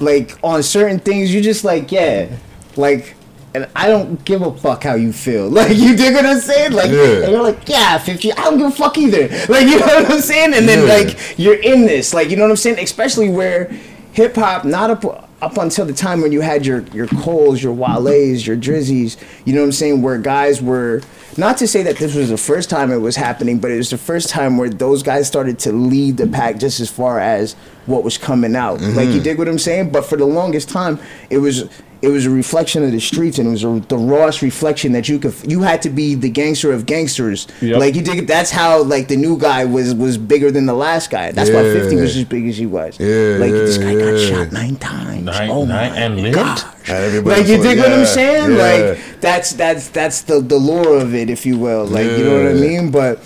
like 0.00 0.36
on 0.42 0.62
certain 0.62 0.98
things, 0.98 1.32
you 1.32 1.40
just 1.42 1.64
like 1.64 1.92
yeah, 1.92 2.28
like. 2.76 3.14
And 3.54 3.68
I 3.74 3.88
don't 3.88 4.22
give 4.24 4.42
a 4.42 4.52
fuck 4.56 4.84
how 4.84 4.94
you 4.94 5.12
feel. 5.12 5.50
Like 5.58 5.76
you 5.76 5.96
dig 5.96 6.14
what 6.14 6.26
I'm 6.26 6.40
saying? 6.40 6.72
Like 6.72 6.90
Yeah. 6.90 7.24
and 7.24 7.32
you're 7.32 7.42
like, 7.42 7.68
yeah, 7.68 7.98
50, 7.98 8.32
I 8.32 8.44
don't 8.44 8.58
give 8.58 8.66
a 8.68 8.70
fuck 8.70 8.96
either. 8.98 9.28
Like 9.48 9.66
you 9.66 9.80
know 9.80 9.86
what 9.86 10.10
I'm 10.10 10.20
saying? 10.20 10.54
And 10.54 10.68
then 10.68 10.86
Yeah. 10.86 10.94
like 10.94 11.38
you're 11.38 11.60
in 11.60 11.86
this. 11.86 12.14
Like 12.14 12.30
you 12.30 12.36
know 12.36 12.44
what 12.44 12.50
I'm 12.50 12.56
saying? 12.56 12.78
Especially 12.78 13.28
where 13.28 13.70
hip 14.12 14.34
hop, 14.34 14.64
not 14.64 14.90
up 14.90 15.28
up 15.40 15.56
until 15.56 15.86
the 15.86 15.92
time 15.92 16.20
when 16.20 16.32
you 16.32 16.40
had 16.40 16.66
your 16.66 16.80
your 16.92 17.06
Coles, 17.06 17.62
your 17.62 17.72
Wale's, 17.72 18.46
your 18.46 18.56
Drizzies, 18.56 19.16
you 19.44 19.52
know 19.52 19.60
what 19.60 19.66
I'm 19.66 19.72
saying, 19.72 20.02
where 20.02 20.18
guys 20.18 20.60
were 20.60 21.02
not 21.36 21.56
to 21.58 21.68
say 21.68 21.84
that 21.84 21.96
this 21.98 22.16
was 22.16 22.30
the 22.30 22.36
first 22.36 22.68
time 22.68 22.90
it 22.90 22.96
was 22.96 23.14
happening, 23.14 23.60
but 23.60 23.70
it 23.70 23.76
was 23.76 23.90
the 23.90 23.98
first 23.98 24.28
time 24.28 24.58
where 24.58 24.68
those 24.68 25.04
guys 25.04 25.28
started 25.28 25.58
to 25.60 25.72
lead 25.72 26.16
the 26.16 26.26
pack 26.26 26.58
just 26.58 26.80
as 26.80 26.90
far 26.90 27.20
as 27.20 27.54
what 27.86 28.02
was 28.02 28.18
coming 28.18 28.56
out. 28.56 28.80
Like 28.80 29.06
you 29.08 29.14
mm-hmm. 29.14 29.22
dig 29.22 29.38
what 29.38 29.48
I'm 29.48 29.58
saying? 29.58 29.90
But 29.90 30.04
for 30.04 30.16
the 30.16 30.26
longest 30.26 30.68
time, 30.68 30.98
it 31.30 31.38
was 31.38 31.68
it 32.00 32.08
was 32.08 32.26
a 32.26 32.30
reflection 32.30 32.84
of 32.84 32.92
the 32.92 33.00
streets 33.00 33.38
and 33.38 33.48
it 33.48 33.50
was 33.50 33.64
a, 33.64 33.80
the 33.88 33.96
rawest 33.96 34.42
reflection 34.42 34.92
that 34.92 35.08
you 35.08 35.18
could 35.18 35.34
you 35.50 35.62
had 35.62 35.82
to 35.82 35.90
be 35.90 36.14
the 36.14 36.30
gangster 36.30 36.72
of 36.72 36.86
gangsters. 36.86 37.48
Yep. 37.60 37.78
like 37.78 37.94
you 37.94 38.02
dig 38.02 38.26
that's 38.26 38.50
how 38.50 38.82
like 38.82 39.08
the 39.08 39.16
new 39.16 39.36
guy 39.36 39.64
was 39.64 39.94
was 39.94 40.16
bigger 40.16 40.50
than 40.50 40.66
the 40.66 40.74
last 40.74 41.10
guy. 41.10 41.32
That's 41.32 41.50
why 41.50 41.62
50 41.62 41.96
was 41.96 42.16
as 42.16 42.24
big 42.24 42.46
as 42.46 42.56
he 42.56 42.66
was. 42.66 42.98
Yeah, 43.00 43.38
like 43.38 43.50
this 43.50 43.78
guy 43.78 43.94
got 43.94 44.18
shot 44.18 44.52
nine 44.52 44.76
times. 44.76 45.24
Nine, 45.24 45.50
oh 45.50 45.64
nine, 45.64 45.90
my 45.90 45.98
and 45.98 46.20
lived? 46.20 46.34
God. 46.34 46.64
And 46.88 47.26
like 47.26 47.46
you 47.46 47.58
was 47.58 47.66
dig 47.66 47.78
what 47.78 47.92
i'm 47.92 48.06
saying? 48.06 48.52
yeah. 48.52 48.92
like 48.94 49.20
that's 49.20 49.52
that's 49.52 49.88
that's 49.88 50.22
the 50.22 50.40
the 50.40 50.56
lore 50.56 50.96
of 50.96 51.14
it 51.14 51.30
if 51.30 51.44
you 51.44 51.58
will. 51.58 51.84
Like 51.84 52.06
you 52.06 52.24
know 52.24 52.42
what 52.42 52.50
i 52.50 52.54
mean? 52.54 52.90
But 52.90 53.20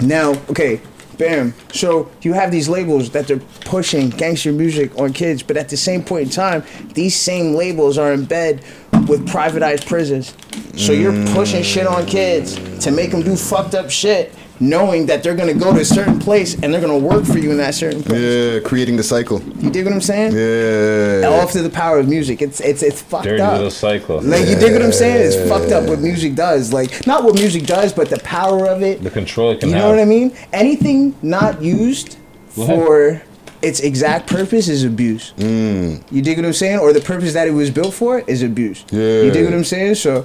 now 0.00 0.32
okay 0.50 0.80
bam. 1.18 1.54
So 1.72 2.10
you 2.22 2.32
have 2.32 2.50
these 2.50 2.68
labels 2.68 3.10
that 3.10 3.26
they're 3.26 3.40
pushing 3.64 4.10
gangster 4.10 4.52
music 4.52 4.96
on 4.98 5.12
kids 5.12 5.42
but 5.42 5.56
at 5.56 5.68
the 5.68 5.76
same 5.76 6.02
point 6.02 6.24
in 6.24 6.30
time 6.30 6.62
these 6.94 7.16
same 7.16 7.54
labels 7.54 7.98
are 7.98 8.12
in 8.12 8.24
bed 8.24 8.62
with 9.08 9.26
privatized 9.28 9.86
prisons. 9.86 10.34
So 10.76 10.92
you're 10.92 11.26
pushing 11.34 11.62
shit 11.62 11.86
on 11.86 12.06
kids 12.06 12.56
to 12.84 12.90
make 12.90 13.10
them 13.10 13.22
do 13.22 13.36
fucked 13.36 13.74
up 13.74 13.90
shit 13.90 14.34
knowing 14.60 15.06
that 15.06 15.22
they're 15.22 15.34
gonna 15.34 15.52
go 15.54 15.72
to 15.74 15.80
a 15.80 15.84
certain 15.84 16.18
place 16.18 16.54
and 16.62 16.72
they're 16.72 16.80
gonna 16.80 16.96
work 16.96 17.24
for 17.24 17.38
you 17.38 17.50
in 17.50 17.58
that 17.58 17.74
certain 17.74 18.02
place 18.02 18.20
Yeah, 18.20 18.60
creating 18.60 18.96
the 18.96 19.02
cycle. 19.02 19.42
you 19.60 19.70
dig 19.70 19.84
what 19.84 19.92
i'm 19.92 20.00
saying 20.00 20.32
Yeah. 20.32 21.28
off 21.28 21.52
to 21.52 21.62
the 21.62 21.70
power 21.70 21.98
of 21.98 22.08
music 22.08 22.40
it's 22.40 22.60
it's 22.60 22.82
it's 22.82 23.02
fucked 23.02 23.24
Dirty 23.24 23.42
up 23.42 23.54
little 23.54 23.70
cycle. 23.70 24.20
like 24.22 24.46
you 24.48 24.56
dig 24.56 24.72
what 24.72 24.82
I'm 24.82 24.92
saying? 24.92 25.26
It's 25.26 25.48
fucked 25.48 25.72
up 25.72 25.88
what 25.88 26.00
music 26.00 26.34
does. 26.34 26.72
Like 26.72 27.06
not 27.06 27.24
what 27.24 27.34
music 27.34 27.64
does, 27.66 27.92
but 27.92 28.08
the 28.10 28.18
power 28.20 28.66
of 28.66 28.82
it. 28.82 29.02
The 29.02 29.10
control 29.10 29.50
it 29.52 29.60
can 29.60 29.68
You 29.68 29.74
have. 29.76 29.84
know 29.84 29.90
what 29.90 29.98
I 29.98 30.04
mean? 30.04 30.32
Anything 30.52 31.14
not 31.22 31.60
used 31.62 32.16
Go 32.54 32.66
for 32.66 33.22
its 33.62 33.80
exact 33.80 34.26
purpose 34.28 34.68
is 34.68 34.84
abuse. 34.84 35.32
Mm. 35.38 36.02
You 36.10 36.22
dig 36.22 36.36
what 36.38 36.46
I'm 36.46 36.52
saying? 36.52 36.78
Or 36.78 36.92
the 36.92 37.00
purpose 37.00 37.32
that 37.34 37.46
it 37.48 37.52
was 37.52 37.70
built 37.70 37.94
for 37.94 38.20
is 38.26 38.42
abuse. 38.42 38.84
Yeah. 38.90 39.22
You 39.22 39.30
dig 39.30 39.44
what 39.44 39.54
I'm 39.54 39.64
saying? 39.64 39.96
So 39.96 40.24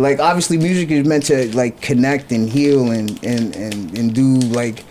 like 0.00 0.18
obviously 0.18 0.56
music 0.56 0.90
is 0.90 1.06
meant 1.06 1.24
to 1.26 1.54
like 1.54 1.80
connect 1.80 2.32
and 2.32 2.48
heal 2.48 2.90
and 2.90 3.22
and 3.22 3.54
and, 3.54 3.98
and 3.98 4.14
do 4.14 4.36
like 4.48 4.84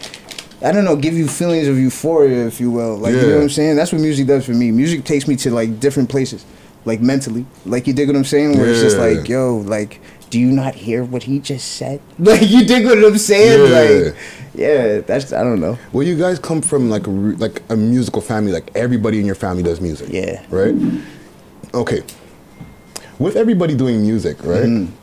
I 0.61 0.73
don't 0.73 0.83
know, 0.83 0.97
give 0.97 1.13
you 1.13 1.27
feelings 1.27 1.67
of 1.67 1.77
euphoria, 1.77 2.45
if 2.45 2.59
you 2.59 2.69
will. 2.69 2.97
Like 2.97 3.13
you 3.13 3.21
know 3.21 3.35
what 3.35 3.43
I'm 3.43 3.49
saying? 3.49 3.75
That's 3.77 3.91
what 3.91 4.01
music 4.01 4.27
does 4.27 4.45
for 4.45 4.51
me. 4.51 4.71
Music 4.71 5.05
takes 5.05 5.27
me 5.27 5.35
to 5.37 5.51
like 5.51 5.79
different 5.79 6.09
places, 6.09 6.45
like 6.85 6.99
mentally. 6.99 7.45
Like 7.65 7.87
you 7.87 7.93
dig 7.93 8.07
what 8.07 8.17
I'm 8.17 8.25
saying? 8.25 8.57
Where 8.57 8.67
it's 8.67 8.81
just 8.81 8.97
like, 8.97 9.29
yo, 9.29 9.57
like, 9.57 10.01
do 10.29 10.37
you 10.37 10.51
not 10.51 10.75
hear 10.75 11.03
what 11.03 11.23
he 11.23 11.39
just 11.39 11.73
said? 11.73 12.01
Like 12.19 12.41
you 12.49 12.65
dig 12.65 12.85
what 12.85 12.97
I'm 12.97 13.17
saying? 13.17 13.71
Yeah. 13.71 13.79
Like, 13.79 14.15
yeah, 14.53 14.99
that's 14.99 15.31
I 15.31 15.43
don't 15.43 15.61
know. 15.61 15.79
Well, 15.93 16.05
you 16.05 16.17
guys 16.17 16.39
come 16.39 16.61
from 16.61 16.89
like 16.89 17.07
a 17.07 17.11
like 17.11 17.63
a 17.69 17.77
musical 17.77 18.21
family. 18.21 18.51
Like 18.51 18.69
everybody 18.75 19.19
in 19.19 19.25
your 19.25 19.35
family 19.35 19.63
does 19.63 19.79
music. 19.79 20.09
Yeah. 20.11 20.45
Right. 20.49 20.75
Okay. 21.73 22.03
With 23.17 23.37
everybody 23.37 23.75
doing 23.75 24.01
music, 24.01 24.43
right? 24.43 24.63
Mm-hmm. 24.63 24.98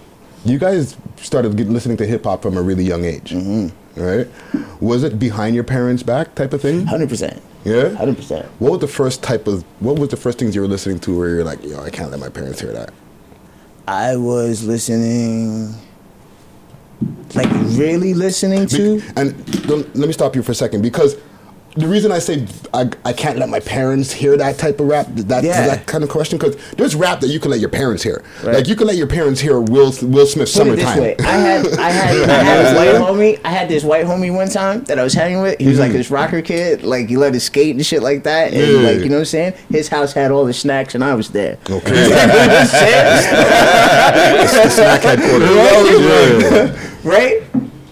You 0.47 0.59
guys 0.59 0.97
started 1.17 1.57
get, 1.57 1.69
listening 1.69 1.97
to 1.99 2.07
hip 2.07 2.25
hop 2.25 2.43
from 2.43 2.57
a 2.57 2.63
really 2.63 2.85
young 2.85 3.05
age, 3.05 3.33
Mm-hmm. 3.33 4.01
right? 4.01 4.29
Was 4.81 5.03
it 5.03 5.19
behind 5.19 5.55
your 5.55 5.65
parents' 5.65 6.03
back 6.03 6.35
type 6.35 6.53
of 6.53 6.63
thing? 6.63 6.87
Hundred 6.87 7.09
percent. 7.09 7.43
Yeah. 7.65 7.89
Hundred 7.95 8.17
percent. 8.17 8.47
What 8.61 8.71
was 8.73 8.81
the 8.81 8.87
first 8.89 9.23
type 9.23 9.47
of? 9.49 9.65
What 9.81 9.99
was 9.99 10.11
the 10.11 10.17
first 10.17 10.39
things 10.39 10.55
you 10.55 10.61
were 10.61 10.69
listening 10.69 11.01
to 11.01 11.19
where 11.19 11.29
you're 11.31 11.45
like, 11.45 11.63
yo, 11.65 11.81
I 11.83 11.91
can't 11.91 12.11
let 12.11 12.21
my 12.21 12.29
parents 12.29 12.61
hear 12.61 12.73
that? 12.73 12.93
I 13.89 14.17
was 14.17 14.65
listening 14.65 15.75
like 17.35 17.49
really 17.79 18.15
listening 18.15 18.67
to 18.69 19.03
And 19.17 19.35
don't- 19.67 19.95
let 19.97 20.07
me 20.07 20.13
stop 20.13 20.35
you 20.35 20.43
for 20.43 20.53
a 20.53 20.55
second 20.55 20.81
because 20.83 21.17
the 21.77 21.87
reason 21.87 22.13
I 22.13 22.19
say 22.19 22.47
I, 22.75 22.91
I 23.05 23.13
can't 23.13 23.39
let 23.39 23.49
my 23.49 23.61
parents 23.61 24.13
hear 24.13 24.37
that 24.37 24.59
type 24.59 24.81
of 24.81 24.89
rap, 24.89 25.07
that 25.11 25.45
Yeah. 25.45 25.67
that 25.67 25.87
kind 25.87 26.05
of 26.05 26.11
question, 26.11 26.39
because 26.39 26.57
there's 26.77 26.95
rap 26.95 27.21
that 27.21 27.29
you 27.29 27.41
can 27.41 27.51
let 27.51 27.61
your 27.61 27.69
parents 27.69 28.03
hear. 28.03 28.23
Right. 28.43 28.57
Like 28.57 28.69
you 28.69 28.77
can 28.77 28.87
let 28.87 28.97
your 28.97 29.07
parents 29.07 29.41
hear 29.41 29.61
Will 29.61 29.93
Will 30.03 30.27
Smith 30.27 30.53
Put 30.53 30.67
it 30.69 30.77
this 30.77 30.83
"Summertime." 30.85 31.01
way, 31.01 31.17
I 31.21 31.33
had 31.33 31.67
I 31.79 31.91
had 31.91 32.31
I 32.31 32.43
had 32.43 32.67
this 32.67 32.77
white 32.77 32.95
homie. 33.09 33.41
I 33.45 33.49
had 33.51 33.69
this 33.69 33.85
white 33.85 34.05
homie 34.07 34.35
one 34.35 34.49
time 34.49 34.85
that 34.85 34.99
I 34.99 35.05
was 35.05 35.15
hanging 35.15 35.43
with. 35.43 35.59
He 35.59 35.69
was 35.69 35.79
like 35.79 35.91
Mhm. 35.91 35.95
this 35.95 36.11
rocker 36.11 36.43
kid, 36.43 36.83
like 36.83 37.09
he 37.09 37.17
let 37.17 37.35
us 37.35 37.45
skate 37.45 37.75
and 37.77 37.85
shit 37.85 38.03
like 38.03 38.23
that. 38.25 38.53
And 38.55 38.83
Yeah. 38.83 38.89
like 38.91 38.99
you 39.01 39.09
know 39.09 39.17
what 39.17 39.21
I'm 39.21 39.25
saying? 39.27 39.55
His 39.71 39.89
house 39.89 40.13
had 40.13 40.31
all 40.31 40.45
the 40.45 40.53
snacks 40.55 40.95
and 40.95 41.03
I 41.05 41.15
was 41.15 41.31
there. 41.31 41.59
Okay. 41.69 42.05
You 42.05 42.11
know 42.11 42.17
what 42.17 42.51
I'm 42.51 42.67
saying? 42.67 44.71
Snack 44.71 45.03
headquarters. 45.03 46.71
Right? 47.05 47.05
right? 47.05 47.43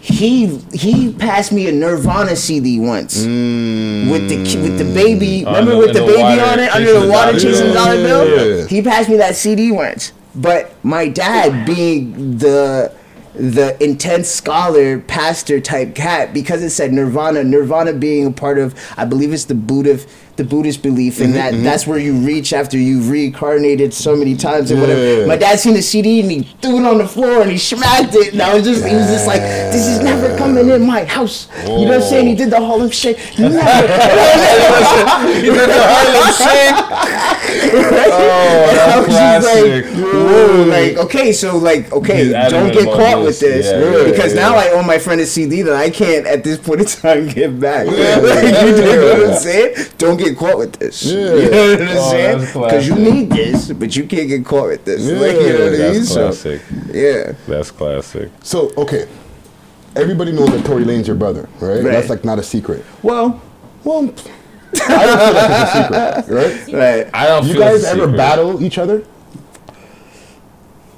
He 0.05 0.59
he 0.75 1.15
passed 1.15 1.51
me 1.51 1.67
a 1.67 1.73
Nirvana 1.73 2.37
CD 2.37 2.79
once 2.79 3.25
mm. 3.25 4.11
with 4.11 4.29
the 4.29 4.37
with 4.61 4.77
the 4.77 4.85
baby. 4.85 5.45
Oh, 5.47 5.53
Remember 5.53 5.71
the- 5.71 5.79
with 5.79 5.95
the 5.95 6.01
the 6.01 6.07
baby 6.07 6.23
water, 6.23 6.43
on 6.43 6.59
it 6.59 6.75
under 6.75 6.93
the 6.93 7.01
the 7.01 7.09
water 7.09 7.31
dollar 7.31 7.41
chasing 7.41 7.69
the 7.69 7.73
bill. 7.73 7.85
dollar 7.85 7.97
bill. 7.97 8.59
Yeah. 8.59 8.67
He 8.67 8.83
passed 8.83 9.09
me 9.09 9.17
that 9.17 9.35
CD 9.35 9.73
once. 9.73 10.13
But 10.35 10.75
my 10.85 11.09
dad, 11.09 11.65
being 11.65 12.37
the 12.37 12.93
the 13.35 13.83
intense 13.83 14.29
scholar, 14.29 14.99
pastor 14.99 15.59
type 15.59 15.95
cat, 15.95 16.35
because 16.35 16.63
it 16.63 16.71
said 16.71 16.93
Nirvana, 16.93 17.43
Nirvana 17.43 17.95
being 17.95 18.27
a 18.27 18.31
part 18.31 18.59
of, 18.59 18.75
I 18.99 19.07
believe 19.07 19.33
it's 19.33 19.47
the 19.47 19.55
Buddhist 19.57 20.07
the 20.37 20.45
Buddhist 20.45 20.83
belief, 20.83 21.21
and 21.21 21.31
Mhm, 21.33 21.37
that 21.37 21.55
mhm. 21.55 21.63
that's 21.63 21.87
where 21.87 21.99
you 21.99 22.15
reach 22.15 22.53
after 22.53 22.77
you've 22.77 23.09
reincarnated 23.09 23.95
so 23.95 24.17
many 24.17 24.35
times 24.35 24.71
and 24.71 24.81
whatever. 24.81 25.21
Yeah. 25.21 25.27
My 25.27 25.37
dad 25.37 25.61
seen 25.61 25.75
the 25.75 25.83
CD 25.83 26.21
and 26.21 26.31
he 26.31 26.49
threw 26.61 26.79
it 26.79 26.85
on 26.87 26.99
the 26.99 27.07
floor 27.07 27.43
and 27.43 27.51
he 27.51 27.59
smacked 27.59 28.15
it, 28.17 28.33
and 28.33 28.43
I 28.43 28.55
was 28.55 28.65
just 28.65 28.85
he 28.85 28.95
was 28.95 29.07
just 29.07 29.27
like, 29.27 29.41
"This 29.41 29.87
is 29.87 30.01
never 30.01 30.37
coming 30.37 30.69
in 30.71 30.85
my 30.87 31.05
house." 31.05 31.47
You 31.65 31.71
know 31.71 31.83
what 31.85 31.95
I'm 31.95 32.03
saying? 32.03 32.27
He 32.27 32.35
did 32.35 32.51
the 32.51 32.59
Harlem 32.59 32.91
Shake. 32.91 33.19
Never. 33.39 33.55
He 35.35 35.51
did 35.51 35.69
the 35.69 35.83
Harlem 35.93 36.33
Shake. 36.43 36.75
Oh, 38.17 38.67
that's 38.75 39.07
classic. 39.07 39.85
whoa, 39.97 40.65
like 40.69 40.97
okay, 41.05 41.33
so 41.33 41.57
like 41.59 41.93
okay, 41.93 42.25
He's 42.25 42.33
don't 42.51 42.73
get 42.73 42.85
caught 42.87 43.23
this. 43.23 43.25
with 43.27 43.41
this 43.41 43.67
Yeah, 43.67 44.11
because 44.11 44.35
yeah. 44.35 44.41
now 44.41 44.57
I 44.57 44.69
own 44.71 44.87
my 44.87 44.99
friend 44.99 45.21
a 45.21 45.27
CD 45.27 45.63
that 45.63 45.75
I 45.75 45.91
can't 45.91 46.27
at 46.27 46.43
this 46.45 46.59
point 46.59 46.81
in 46.81 46.87
time 46.87 47.29
give 47.29 47.61
back. 47.61 47.87
like, 47.87 47.97
you 47.97 48.75
dig 48.77 48.99
what 49.21 49.31
I'm 49.31 49.37
saying? 49.37 49.75
Don't 49.99 50.17
get 50.17 50.24
caught 50.33 50.59
with 50.59 50.73
this. 50.75 51.05
You 51.05 51.17
know 51.17 51.35
what 51.35 51.83
I'm 51.83 51.89
Oh, 51.99 52.11
saying? 52.11 52.39
Because 52.53 52.89
you 52.89 52.95
need 52.97 53.31
this, 53.31 53.73
but 53.73 53.95
you 53.95 54.07
can't 54.07 54.29
get 54.29 54.45
caught 54.45 54.69
with 54.69 54.85
this. 54.85 55.03
Yeah, 55.03 55.19
like, 55.19 55.33
you 55.37 55.53
know 55.53 55.65
what 55.65 55.75
I 55.75 55.79
mean? 55.79 55.93
That's 55.95 56.09
So, 56.09 56.21
classic. 56.29 56.63
yeah. 56.93 57.33
That's 57.47 57.71
classic. 57.71 58.31
So 58.43 58.71
okay, 58.77 59.07
everybody 59.97 60.33
knows 60.33 60.51
that 60.51 60.65
Tory 60.65 60.85
Lanez's 60.85 61.09
your 61.09 61.17
brother, 61.17 61.49
right? 61.61 61.83
Right. 61.83 61.83
That's 61.85 62.09
like 62.09 62.25
not 62.25 62.39
a 62.39 62.43
secret. 62.43 62.85
Well, 63.03 63.41
well, 63.85 64.13
I 64.89 65.07
don't 65.07 65.19
feel 65.19 65.35
like 65.35 65.51
it's 65.51 65.75
a 65.75 65.83
secret, 66.25 66.35
right? 66.35 66.73
Right. 67.05 67.11
I 67.15 67.27
don't 67.27 67.47
You 67.47 67.53
feel 67.55 67.63
guys 67.63 67.75
it's 67.77 67.85
a 67.85 67.91
ever 67.91 68.01
secret. 68.03 68.17
battle 68.17 68.63
each 68.63 68.79
other? 68.79 69.05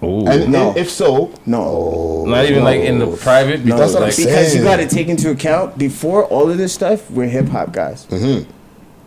Ooh. 0.02 0.26
And 0.26 0.52
No. 0.52 0.74
if 0.76 0.90
so, 0.90 1.32
no. 1.46 2.24
Not 2.26 2.44
even 2.44 2.62
like 2.64 2.80
in 2.80 2.98
the 2.98 3.06
private. 3.16 3.64
No, 3.64 3.76
because, 3.76 3.94
like, 3.94 4.14
because 4.16 4.54
you 4.54 4.62
got 4.62 4.76
to 4.76 4.86
take 4.86 5.08
into 5.08 5.30
account 5.30 5.78
before 5.78 6.24
all 6.26 6.50
of 6.50 6.58
this 6.58 6.72
stuff, 6.72 7.10
we're 7.10 7.26
hip 7.28 7.48
hop 7.48 7.72
guys. 7.72 8.06
Mm-hmm. 8.06 8.50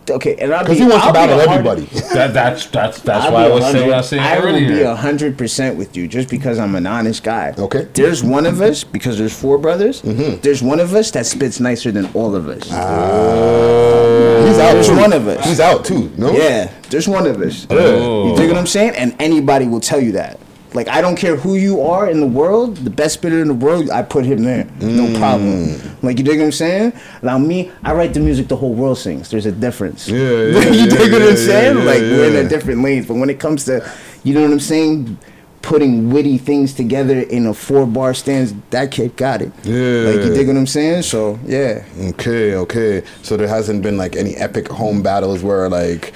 Okay, 0.09 0.35
and 0.37 0.53
I'll 0.53 0.63
because 0.63 0.77
he 0.77 0.83
wants 0.85 0.97
to 0.97 1.03
I'll 1.07 1.11
be 1.11 1.17
battle 1.17 1.37
the 1.37 1.47
hard- 1.47 1.65
everybody. 1.67 1.85
That, 2.19 2.33
that's 2.33 2.65
that's 2.67 3.01
that's 3.01 3.25
I'll 3.25 3.33
why 3.33 3.45
I 3.45 3.49
was 3.49 3.63
saying 3.65 3.91
I 3.91 3.95
100 3.95 3.97
was 3.97 4.09
saying 4.09 4.21
I 4.23 4.39
will 4.39 4.59
be 4.59 4.65
earlier. 4.65 4.93
hundred 4.95 5.37
percent 5.37 5.77
with 5.77 5.95
you 5.95 6.07
just 6.07 6.29
because 6.29 6.57
I'm 6.59 6.75
an 6.75 6.85
honest 6.87 7.23
guy. 7.23 7.53
Okay. 7.57 7.87
There's 7.93 8.23
one 8.23 8.45
of 8.45 8.61
us 8.61 8.83
because 8.83 9.17
there's 9.17 9.37
four 9.39 9.57
brothers. 9.57 10.01
Mm-hmm. 10.01 10.41
There's 10.41 10.61
one 10.63 10.79
of 10.79 10.93
us 10.95 11.11
that 11.11 11.25
spits 11.25 11.59
nicer 11.59 11.91
than 11.91 12.07
all 12.13 12.35
of 12.35 12.47
us. 12.49 12.69
Ah. 12.71 14.45
he's 14.47 14.57
out. 14.57 14.73
There's 14.73 14.87
too. 14.87 14.97
one 14.97 15.13
of 15.13 15.27
us. 15.27 15.45
He's 15.45 15.59
out 15.59 15.85
too. 15.85 16.11
No. 16.17 16.31
Yeah, 16.31 16.71
there's 16.89 17.07
one 17.07 17.27
of 17.27 17.41
us. 17.41 17.67
Oh. 17.69 18.29
You 18.31 18.35
dig 18.37 18.49
what 18.49 18.57
I'm 18.57 18.67
saying? 18.67 18.95
And 18.95 19.15
anybody 19.19 19.67
will 19.67 19.79
tell 19.81 20.01
you 20.01 20.13
that. 20.13 20.39
Like 20.73 20.87
I 20.87 21.01
don't 21.01 21.15
care 21.15 21.35
who 21.35 21.55
you 21.55 21.81
are 21.81 22.07
in 22.09 22.19
the 22.19 22.27
world, 22.27 22.77
the 22.77 22.91
best 22.91 23.15
spitter 23.15 23.41
in 23.41 23.47
the 23.47 23.53
world, 23.55 23.89
I 23.89 24.03
put 24.03 24.23
him 24.23 24.43
there. 24.43 24.65
No 24.79 25.07
Mm. 25.07 25.17
problem. 25.19 25.81
Like 26.03 26.19
you 26.19 26.23
dig 26.23 26.37
what 26.37 26.45
I'm 26.45 26.51
saying? 26.51 26.93
Now 27.23 27.37
me, 27.39 27.71
I 27.83 27.93
write 27.93 28.13
the 28.13 28.19
music 28.19 28.47
the 28.49 28.55
whole 28.55 28.73
world 28.75 28.97
sings. 28.99 29.29
There's 29.29 29.47
a 29.47 29.51
difference. 29.51 30.07
Yeah, 30.07 30.17
yeah, 30.19 30.69
you 30.69 30.83
yeah, 30.83 30.85
dig 30.97 31.11
what 31.11 31.21
I'm 31.23 31.35
saying? 31.37 31.77
yeah, 31.77 31.83
like 31.83 32.01
we're 32.01 32.29
in 32.29 32.45
a 32.45 32.47
different 32.47 32.83
lane. 32.83 33.03
But 33.03 33.15
when 33.15 33.29
it 33.31 33.39
comes 33.39 33.65
to, 33.65 33.81
you 34.23 34.33
know 34.35 34.41
what 34.43 34.51
I'm 34.51 34.59
saying? 34.59 35.17
Putting 35.61 36.09
witty 36.11 36.37
things 36.37 36.73
together 36.73 37.19
in 37.19 37.45
a 37.45 37.53
four 37.53 37.85
bar 37.85 38.13
stance, 38.13 38.53
that 38.69 38.91
kid 38.91 39.15
got 39.17 39.41
it. 39.41 39.51
Yeah. 39.63 40.09
Like 40.11 40.25
you 40.25 40.33
dig 40.33 40.47
what 40.47 40.55
I'm 40.55 40.65
saying? 40.67 41.01
So 41.01 41.37
yeah. 41.45 41.83
Okay, 42.11 42.55
okay. 42.55 43.03
So 43.23 43.35
there 43.37 43.47
hasn't 43.47 43.81
been 43.83 43.97
like 43.97 44.15
any 44.15 44.35
epic 44.35 44.67
home 44.69 45.01
battles 45.03 45.43
where 45.43 45.67
like 45.67 46.13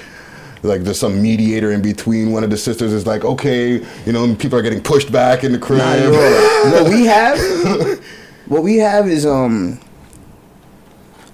like 0.64 0.82
there's 0.84 0.98
some 1.00 1.22
mediator 1.22 1.72
in 1.72 1.82
between 1.82 2.32
one 2.32 2.44
of 2.44 2.50
the 2.50 2.58
sisters 2.58 2.92
is 2.94 3.06
like, 3.06 3.24
okay, 3.26 3.86
you 4.06 4.12
know, 4.14 4.34
people 4.36 4.58
are 4.58 4.62
getting 4.62 4.82
pushed 4.82 5.12
back 5.12 5.44
in 5.44 5.52
the 5.52 5.60
crib. 5.60 5.80
Not 5.80 5.98
at 6.00 6.06
all. 6.08 6.72
what 6.84 6.92
we 6.94 7.06
have, 7.06 8.00
what 8.48 8.64
we 8.64 8.78
have 8.78 9.08
is 9.08 9.26
um, 9.26 9.80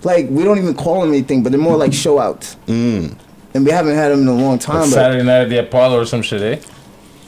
like 0.04 0.28
we 0.30 0.44
don't 0.44 0.58
even 0.58 0.74
call 0.74 1.02
them 1.02 1.10
anything, 1.10 1.44
but 1.44 1.52
they're 1.52 1.62
more 1.62 1.78
like 1.78 1.94
show 1.94 2.20
outs, 2.20 2.56
Mm. 2.68 3.16
and 3.54 3.66
we 3.66 3.72
haven't 3.72 3.96
had 3.96 4.10
them 4.10 4.22
in 4.22 4.28
a 4.28 4.34
long 4.34 4.58
time. 4.60 4.82
But 4.82 4.88
Saturday 4.90 5.24
night 5.24 5.42
at 5.44 5.50
the 5.50 5.58
Apollo 5.60 6.00
or 6.00 6.06
some 6.06 6.22
shit, 6.22 6.42
eh? 6.42 6.62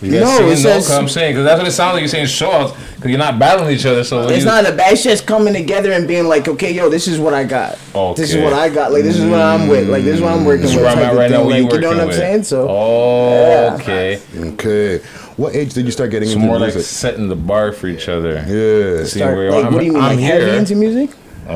You 0.02 0.12
guys 0.14 0.22
No, 0.22 0.38
singing? 0.38 0.52
it 0.54 0.58
says- 0.58 0.64
no, 0.66 0.74
'cause 0.74 0.92
I'm 0.92 1.08
saying 1.08 1.34
because 1.34 1.46
that's 1.46 1.60
what 1.60 1.68
it 1.68 1.72
sounds 1.72 1.94
like. 1.94 2.02
You're 2.02 2.10
saying 2.10 2.26
show 2.26 2.52
outs 2.52 2.74
because 2.96 3.10
you're 3.12 3.20
not 3.20 3.38
battling 3.38 3.76
each 3.76 3.86
other. 3.86 4.04
So 4.04 4.28
it's 4.28 4.40
you, 4.40 4.46
not 4.46 4.68
a 4.68 4.72
bad. 4.72 4.94
It's 4.94 5.04
just 5.04 5.26
coming 5.28 5.54
together 5.54 5.92
and 5.92 6.08
being 6.08 6.28
like, 6.28 6.48
okay, 6.48 6.72
yo, 6.72 6.90
this 6.90 7.08
is 7.08 7.20
what 7.20 7.34
I 7.36 7.44
got. 7.44 7.78
This 8.16 8.34
is 8.34 8.44
what 8.44 8.54
I 8.54 8.70
got. 8.70 8.92
Like 8.92 9.04
this 9.04 9.18
is 9.18 9.26
what 9.26 9.40
I'm 9.40 9.68
with. 9.68 9.90
Like 9.90 10.04
this 10.04 10.16
is 10.16 10.22
what 10.22 10.32
I'm 10.34 10.44
working 10.46 10.64
This 10.64 10.74
with. 10.76 10.84
where 10.84 10.92
I'm 10.92 10.98
type 10.98 11.08
at 11.12 11.16
right 11.18 11.30
now. 11.32 11.38
thing. 11.48 11.56
You 11.58 11.64
Like, 11.66 11.74
you 11.74 11.80
know 11.82 11.88
what 11.90 12.00
I'm 12.00 12.08
with? 12.08 12.16
saying? 12.18 12.44
So 12.44 12.68
Oh, 12.68 13.30
Yeah. 13.68 13.76
okay. 13.76 14.20
Okay. 14.40 15.00
What 15.38 15.56
age 15.56 15.74
did 15.74 15.86
you 15.86 15.92
start 15.92 16.10
getting 16.12 16.30
So 16.30 16.36
into 16.36 16.46
more 16.48 16.60
like 16.60 16.74
setting 16.74 17.28
the 17.30 17.36
bar 17.36 17.72
for 17.72 17.88
each 17.88 18.10
other. 18.10 18.34
Yeah. 18.48 19.06
Seeing 19.06 19.24
Start- 19.26 19.36
where 19.38 19.52
like, 19.52 19.66
I'm, 19.66 19.74
what 19.74 19.80
do 19.80 19.86
you 19.86 19.94
mean? 19.94 20.02
I'm 20.02 20.10
like 20.16 20.20
here. 20.20 20.42
heavy 20.42 20.58
into 20.58 20.76
music? 20.76 21.10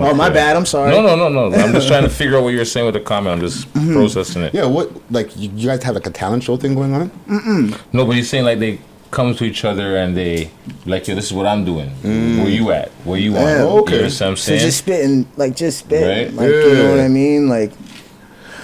Oh 0.04 0.14
my 0.14 0.30
bad. 0.30 0.56
I'm 0.56 0.66
sorry. 0.66 0.91
No, 0.91 1.02
no, 1.02 1.16
no, 1.16 1.30
no. 1.50 1.56
I'm 1.58 1.72
just 1.74 1.88
trying 1.93 2.04
to 2.04 2.10
figure 2.10 2.38
out 2.38 2.43
what 2.43 2.50
you're 2.54 2.66
saying 2.66 2.86
with 2.86 2.96
the 2.96 3.02
comment. 3.02 3.34
I'm 3.36 3.39
just 3.41 3.72
Mm-hmm. 3.74 3.93
processing 3.93 4.43
it. 4.43 4.54
Yeah, 4.54 4.66
what 4.66 4.91
like 5.12 5.36
you, 5.38 5.50
you 5.56 5.68
guys 5.68 5.84
have 5.84 5.96
like 5.96 6.08
a 6.08 6.12
talent 6.12 6.43
show 6.43 6.58
thing 6.58 6.76
going 6.76 6.93
on? 6.93 7.10
Mm-mm. 7.28 7.80
No, 7.93 8.06
but 8.06 8.16
he's 8.16 8.30
saying 8.30 8.46
like 8.46 8.60
they 8.60 8.80
come 9.12 9.34
to 9.36 9.43
each 9.46 9.64
other 9.64 9.96
and 9.98 10.18
they 10.18 10.50
like, 10.86 11.08
yo, 11.08 11.16
this 11.16 11.26
is 11.26 11.34
what 11.34 11.46
I'm 11.48 11.64
doing. 11.64 11.89
Where 12.02 12.50
you 12.50 12.72
at? 12.72 12.89
Where 13.06 13.20
you 13.20 13.34
Yeah. 13.34 13.39
at? 13.39 13.62
Okay. 13.62 13.96
You 13.96 14.02
know 14.02 14.08
what 14.08 14.22
I'm 14.22 14.36
So 14.36 14.58
just 14.58 14.80
spitting, 14.80 15.26
like 15.38 15.56
just 15.56 15.80
spitting, 15.80 16.08
Right. 16.08 16.34
like 16.34 16.50
you 16.50 16.74
know 16.74 16.89
what 16.91 17.00
I 17.00 17.08
mean, 17.08 17.48
like, 17.48 17.72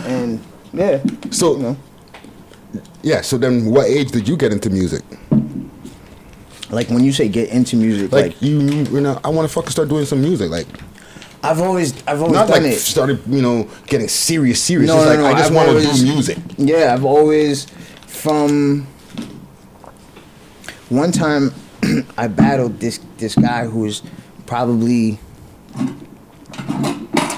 and 0.05 0.41
yeah. 0.73 1.01
So 1.29 1.55
You 1.57 1.63
know. 1.63 1.77
yeah, 3.03 3.21
so 3.21 3.37
then 3.37 3.65
what 3.65 3.87
age 3.87 4.11
did 4.11 4.27
you 4.27 4.35
get 4.35 4.51
into 4.51 4.69
music? 4.69 5.03
Like 6.69 6.89
when 6.89 7.03
you 7.03 7.11
say 7.11 7.27
get 7.27 7.49
into 7.49 7.75
music, 7.75 8.11
like, 8.11 8.25
Like, 8.27 8.41
you, 8.41 8.59
you 8.59 9.01
know, 9.01 9.19
I 9.23 9.29
want 9.29 9.47
to 9.47 9.53
fucking 9.53 9.71
start 9.71 9.89
doing 9.89 10.05
some 10.05 10.21
music. 10.21 10.49
Like 10.49 10.67
I've 11.43 11.59
always, 11.59 11.95
I've 12.05 12.21
always 12.21 12.33
not 12.33 12.47
done 12.47 12.63
like 12.63 12.73
it. 12.73 12.79
started, 12.79 13.21
you 13.27 13.41
know, 13.41 13.69
getting 13.87 14.07
serious, 14.07 14.61
serious. 14.61 14.87
No, 14.87 14.95
just 14.95 15.05
no, 15.05 15.09
like 15.09 15.19
no, 15.19 15.25
I 15.25 15.39
just 15.39 15.53
want 15.53 15.69
to 15.69 15.81
do 15.81 16.03
music. 16.03 16.37
Yeah, 16.57 16.93
I've 16.93 17.05
always 17.05 17.65
from 18.07 18.87
one 20.89 21.11
time 21.11 21.53
I 22.17 22.27
battled 22.27 22.79
this 22.79 22.99
this 23.17 23.35
guy 23.35 23.65
who 23.65 23.81
was 23.81 24.03
probably 24.45 25.19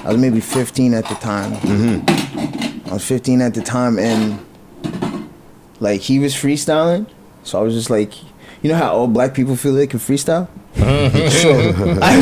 I 0.04 0.10
was 0.10 0.18
maybe 0.18 0.41
15 0.41 0.93
at 0.93 1.08
the 1.08 1.16
time. 1.16 1.54
Mm-hmm. 1.54 2.89
I 2.89 2.93
was 2.93 3.08
15 3.08 3.41
at 3.41 3.54
the 3.54 3.62
time, 3.62 3.97
and 3.97 4.43
like 5.80 6.01
he 6.01 6.20
was 6.20 6.34
freestyling, 6.34 7.08
so 7.43 7.58
I 7.60 7.64
was 7.64 7.74
just 7.74 7.89
like, 7.89 8.14
you 8.64 8.70
know 8.70 8.76
how 8.78 8.91
all 8.93 9.07
black 9.07 9.34
people 9.36 9.55
feel 9.55 9.74
they 9.76 9.86
can 9.88 9.99
freestyle. 9.99 10.47
Mm-hmm. 10.76 11.30
so 11.30 11.99
I 12.01 12.18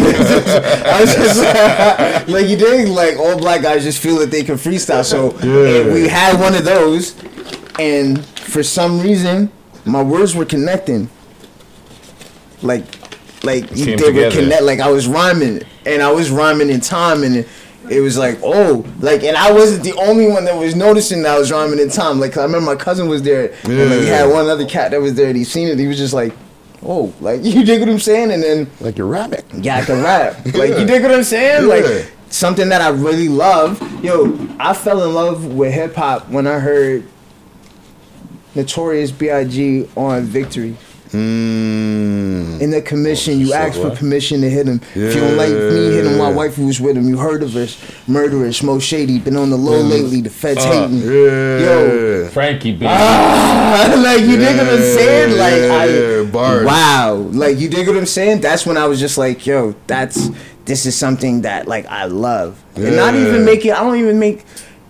was 1.00 1.16
just, 1.16 1.42
just 1.42 2.28
like 2.28 2.48
you 2.48 2.58
did 2.58 2.89
like 2.89 3.18
all 3.18 3.38
black 3.38 3.62
guys 3.62 3.84
just 3.84 4.00
feel 4.04 4.18
that 4.18 4.30
they 4.32 4.44
can 4.44 4.56
freestyle. 4.56 5.06
So 5.06 5.32
Yeah. 5.39 5.94
we 5.94 6.08
had 6.10 6.38
one 6.39 6.54
of 6.56 6.66
those, 6.66 7.16
and 7.80 8.26
for 8.26 8.62
some 8.64 9.00
reason 9.00 9.50
my 9.86 10.02
words 10.04 10.36
were 10.36 10.46
connecting. 10.46 11.10
Like, 12.62 12.84
like 13.44 13.70
they 13.70 13.96
together. 13.96 14.14
were 14.14 14.32
connect. 14.32 14.64
Like 14.64 14.80
I 14.80 14.89
was 14.89 15.08
rhyming, 15.08 15.62
and 15.86 16.02
I 16.04 16.12
was 16.12 16.30
rhyming 16.30 16.70
in 16.70 16.82
time, 16.82 17.24
and. 17.24 17.46
It, 17.90 18.00
was 18.02 18.18
like, 18.18 18.40
oh, 18.44 18.86
like, 19.00 19.24
and 19.24 19.36
I 19.36 19.52
wasn't 19.52 19.84
the 19.84 19.94
only 19.94 20.28
one 20.28 20.46
that 20.46 20.56
was 20.56 20.76
noticing 20.76 21.24
that 21.24 21.36
I 21.36 21.40
was 21.40 21.52
rhyming 21.52 21.80
in 21.80 21.90
time. 21.90 22.20
Like, 22.20 22.38
I 22.38 22.44
remember 22.44 22.66
my 22.66 22.76
cousin 22.76 23.08
was 23.10 23.22
there, 23.24 23.54
and 23.64 23.90
like, 23.90 24.00
we 24.00 24.06
had 24.06 24.30
one 24.32 24.48
other 24.48 24.66
cat 24.66 24.92
that 24.92 25.02
was 25.02 25.16
there, 25.16 25.28
and 25.30 25.38
he 25.38 25.44
seen 25.44 25.68
it. 25.68 25.78
He 25.80 25.88
was 25.88 25.98
just 25.98 26.14
like, 26.14 26.34
oh, 26.84 27.14
like, 27.22 27.42
you 27.44 27.64
dig 27.66 27.80
what 27.80 27.90
I'm 27.90 28.00
saying? 28.00 28.32
And 28.32 28.42
then, 28.44 28.70
Like 28.80 28.98
you're 28.98 29.08
rapping. 29.08 29.64
yeah, 29.64 29.78
I 29.78 29.82
can 29.86 30.02
rap. 30.04 30.46
Like, 30.54 30.78
you 30.78 30.86
dig 30.86 31.02
what 31.02 31.12
I'm 31.12 31.24
saying? 31.24 31.68
Yeah. 31.68 31.74
Like, 31.74 32.12
something 32.30 32.70
that 32.70 32.82
I 32.82 32.90
really 32.90 33.28
love. 33.28 33.82
Yo, 34.04 34.38
I 34.60 34.74
fell 34.74 35.04
in 35.04 35.14
love 35.14 35.46
with 35.54 35.74
hip 35.74 35.96
hop 35.96 36.30
when 36.30 36.48
I 36.48 36.60
heard 36.60 37.06
Notorious 38.56 39.12
B.I.G. 39.12 39.88
on 39.98 40.24
Victory. 40.24 40.78
Mm. 41.12 42.62
In 42.62 42.70
the 42.72 42.82
commission, 42.82 43.39
you 43.39 43.47
So 43.47 43.53
asked 43.55 43.82
for 43.82 43.89
permission 43.91 44.41
to 44.41 44.49
hit 44.49 44.68
him. 44.68 44.80
If 44.95 45.16
you 45.16 45.22
don't 45.22 45.36
like 45.38 45.49
me, 45.51 45.91
hit 45.91 46.05
him 46.05 46.18
while 46.18 46.34
wife 46.34 46.57
was 46.57 46.80
with 46.80 46.95
him. 46.97 47.07
You 47.09 47.18
heard 47.18 47.43
of 47.43 47.55
us, 47.55 47.78
murderers, 48.07 48.62
most 48.64 48.84
shady, 48.86 49.20
been 49.20 49.36
on 49.36 49.49
the 49.49 49.57
low 49.57 49.82
lately. 49.82 50.22
The 50.22 50.30
feds 50.30 50.64
Uh, 50.66 50.72
hating. 50.88 50.99
Yeah. 51.01 51.59
Yo, 51.59 52.30
Frankie, 52.30 52.72
baby. 52.74 52.86
Ah, 52.88 53.93
like 54.03 54.22
you 54.22 54.38
dig 54.38 54.57
what 54.57 54.68
I'm 54.68 54.80
saying? 54.80 55.38
Like 55.38 55.62
Yeah, 55.62 56.22
I, 56.28 56.32
bars. 56.32 56.66
wow, 56.66 57.16
like 57.32 57.57
you 57.59 57.68
dig 57.70 57.88
what 57.88 57.97
I'm 57.97 58.05
saying? 58.05 58.41
That's 58.41 58.66
when 58.66 58.78
I 58.78 58.86
was 58.88 58.99
just 58.99 59.18
like, 59.18 59.45
yo, 59.45 59.76
that's 59.88 60.30
this 60.66 60.86
is 60.86 60.95
something 60.95 61.41
that 61.41 61.68
like 61.68 61.86
I 61.88 62.05
love, 62.05 62.62
and 62.76 62.95
not 62.95 63.14
Yeah. 63.16 63.28
even 63.28 63.43
making. 63.45 63.72
I 63.72 63.80
don't 63.84 63.97
even 63.97 64.20
make 64.20 64.43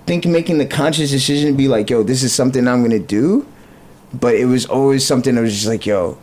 think 0.06 0.26
making 0.26 0.58
the 0.58 0.66
conscious 0.66 1.10
decision 1.12 1.52
to 1.52 1.58
be 1.58 1.68
like, 1.68 1.90
yo, 1.90 2.04
this 2.04 2.22
is 2.24 2.34
something 2.34 2.68
I'm 2.68 2.82
gonna 2.84 3.00
do, 3.00 3.46
but 4.14 4.36
it 4.36 4.46
was 4.46 4.66
always 4.66 5.06
something 5.06 5.36
that 5.36 5.42
was 5.42 5.54
just 5.54 5.68
like, 5.68 5.86
yo, 5.86 6.18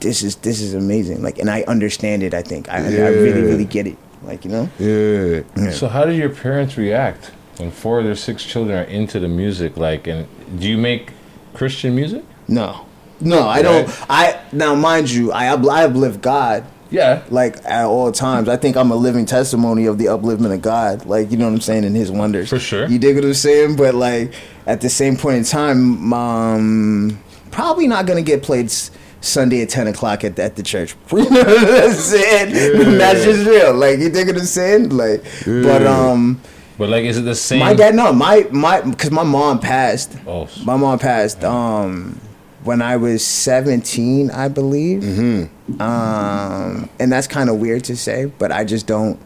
this 0.00 0.22
is 0.22 0.36
this 0.36 0.60
is 0.60 0.74
amazing. 0.74 1.22
Like, 1.22 1.38
and 1.38 1.48
I 1.50 1.62
understand 1.62 2.22
it. 2.22 2.34
I 2.34 2.42
think 2.42 2.68
I, 2.68 2.78
I 2.78 2.88
really 3.08 3.42
really 3.42 3.64
get 3.64 3.86
it. 3.86 3.96
Like 4.24 4.44
you 4.44 4.50
know, 4.50 4.68
Yeah. 4.78 5.70
So 5.72 5.88
how 5.88 6.04
did 6.04 6.16
your 6.16 6.30
parents 6.30 6.76
react 6.76 7.32
when 7.58 7.70
four 7.70 7.98
of 7.98 8.04
their 8.04 8.14
six 8.16 8.44
children 8.44 8.78
are 8.78 8.84
into 8.88 9.18
the 9.18 9.28
music? 9.28 9.76
Like, 9.76 10.06
and 10.06 10.26
do 10.60 10.68
you 10.68 10.78
make 10.78 11.10
Christian 11.54 11.94
music? 11.94 12.24
No, 12.48 12.86
no, 13.20 13.46
I 13.48 13.62
don't. 13.62 13.88
I 14.08 14.40
now, 14.52 14.74
mind 14.74 15.10
you, 15.10 15.32
I 15.32 15.44
upl- 15.46 15.70
I 15.70 15.84
uplift 15.84 16.20
God 16.20 16.64
Yeah. 16.90 17.22
Like 17.30 17.56
at 17.64 17.84
all 17.86 18.12
times. 18.12 18.48
I 18.48 18.56
think 18.56 18.76
I'm 18.76 18.90
a 18.90 18.96
living 18.96 19.26
testimony 19.26 19.86
of 19.86 19.96
the 19.98 20.06
upliftment 20.06 20.52
of 20.54 20.60
God. 20.62 21.06
Like, 21.06 21.30
you 21.30 21.36
know 21.38 21.46
what 21.46 21.54
I'm 21.54 21.60
saying, 21.60 21.84
and 21.84 21.96
his 21.96 22.10
wonders. 22.10 22.48
For 22.50 22.58
sure. 22.60 22.86
You 22.86 22.98
dig 22.98 23.14
what 23.16 23.24
I'm 23.24 23.34
saying? 23.34 23.76
But 23.76 23.94
like 23.94 24.34
at 24.66 24.80
the 24.82 24.88
same 24.90 25.16
point 25.16 25.38
in 25.38 25.44
time, 25.44 26.12
um 26.12 27.18
probably 27.52 27.86
not 27.86 28.06
gonna 28.06 28.22
get 28.22 28.42
played 28.42 28.66
s- 28.66 28.90
Sunday 29.20 29.62
at 29.62 29.68
ten 29.68 29.86
o'clock 29.86 30.24
at 30.24 30.34
the, 30.36 30.42
at 30.42 30.56
the 30.56 30.62
church. 30.62 30.96
you 31.12 31.18
know 31.18 31.24
what 31.44 31.84
I'm 31.84 31.92
saying? 31.92 32.98
That's 32.98 33.22
just 33.24 33.46
real. 33.46 33.72
Like 33.74 33.98
you 34.00 34.08
dig 34.10 34.26
what 34.26 34.36
I'm 34.38 34.44
saying? 34.44 34.88
Like 34.90 35.22
but 35.44 35.86
um 35.86 36.40
But 36.78 36.88
like, 36.88 37.04
is 37.04 37.18
it 37.18 37.22
the 37.22 37.34
same? 37.36 37.60
my 37.60 37.74
dad, 37.74 37.94
no, 37.94 38.12
my 38.12 38.46
my, 38.50 38.80
because 38.80 39.10
my 39.12 39.22
mom 39.22 39.60
passed. 39.60 40.16
Oh. 40.26 40.48
My 40.64 40.76
mom 40.76 40.98
passed 40.98 41.44
um 41.44 42.18
when 42.64 42.80
I 42.82 42.96
was 42.96 43.24
seventeen, 43.24 44.30
I 44.30 44.48
believe. 44.48 45.02
Mm-hmm. 45.02 45.80
Um, 45.82 46.88
and 46.98 47.10
that's 47.12 47.26
kind 47.26 47.50
of 47.50 47.56
weird 47.56 47.84
to 47.84 47.96
say, 47.96 48.26
but 48.26 48.50
I 48.52 48.64
just 48.64 48.86
don't. 48.86 49.18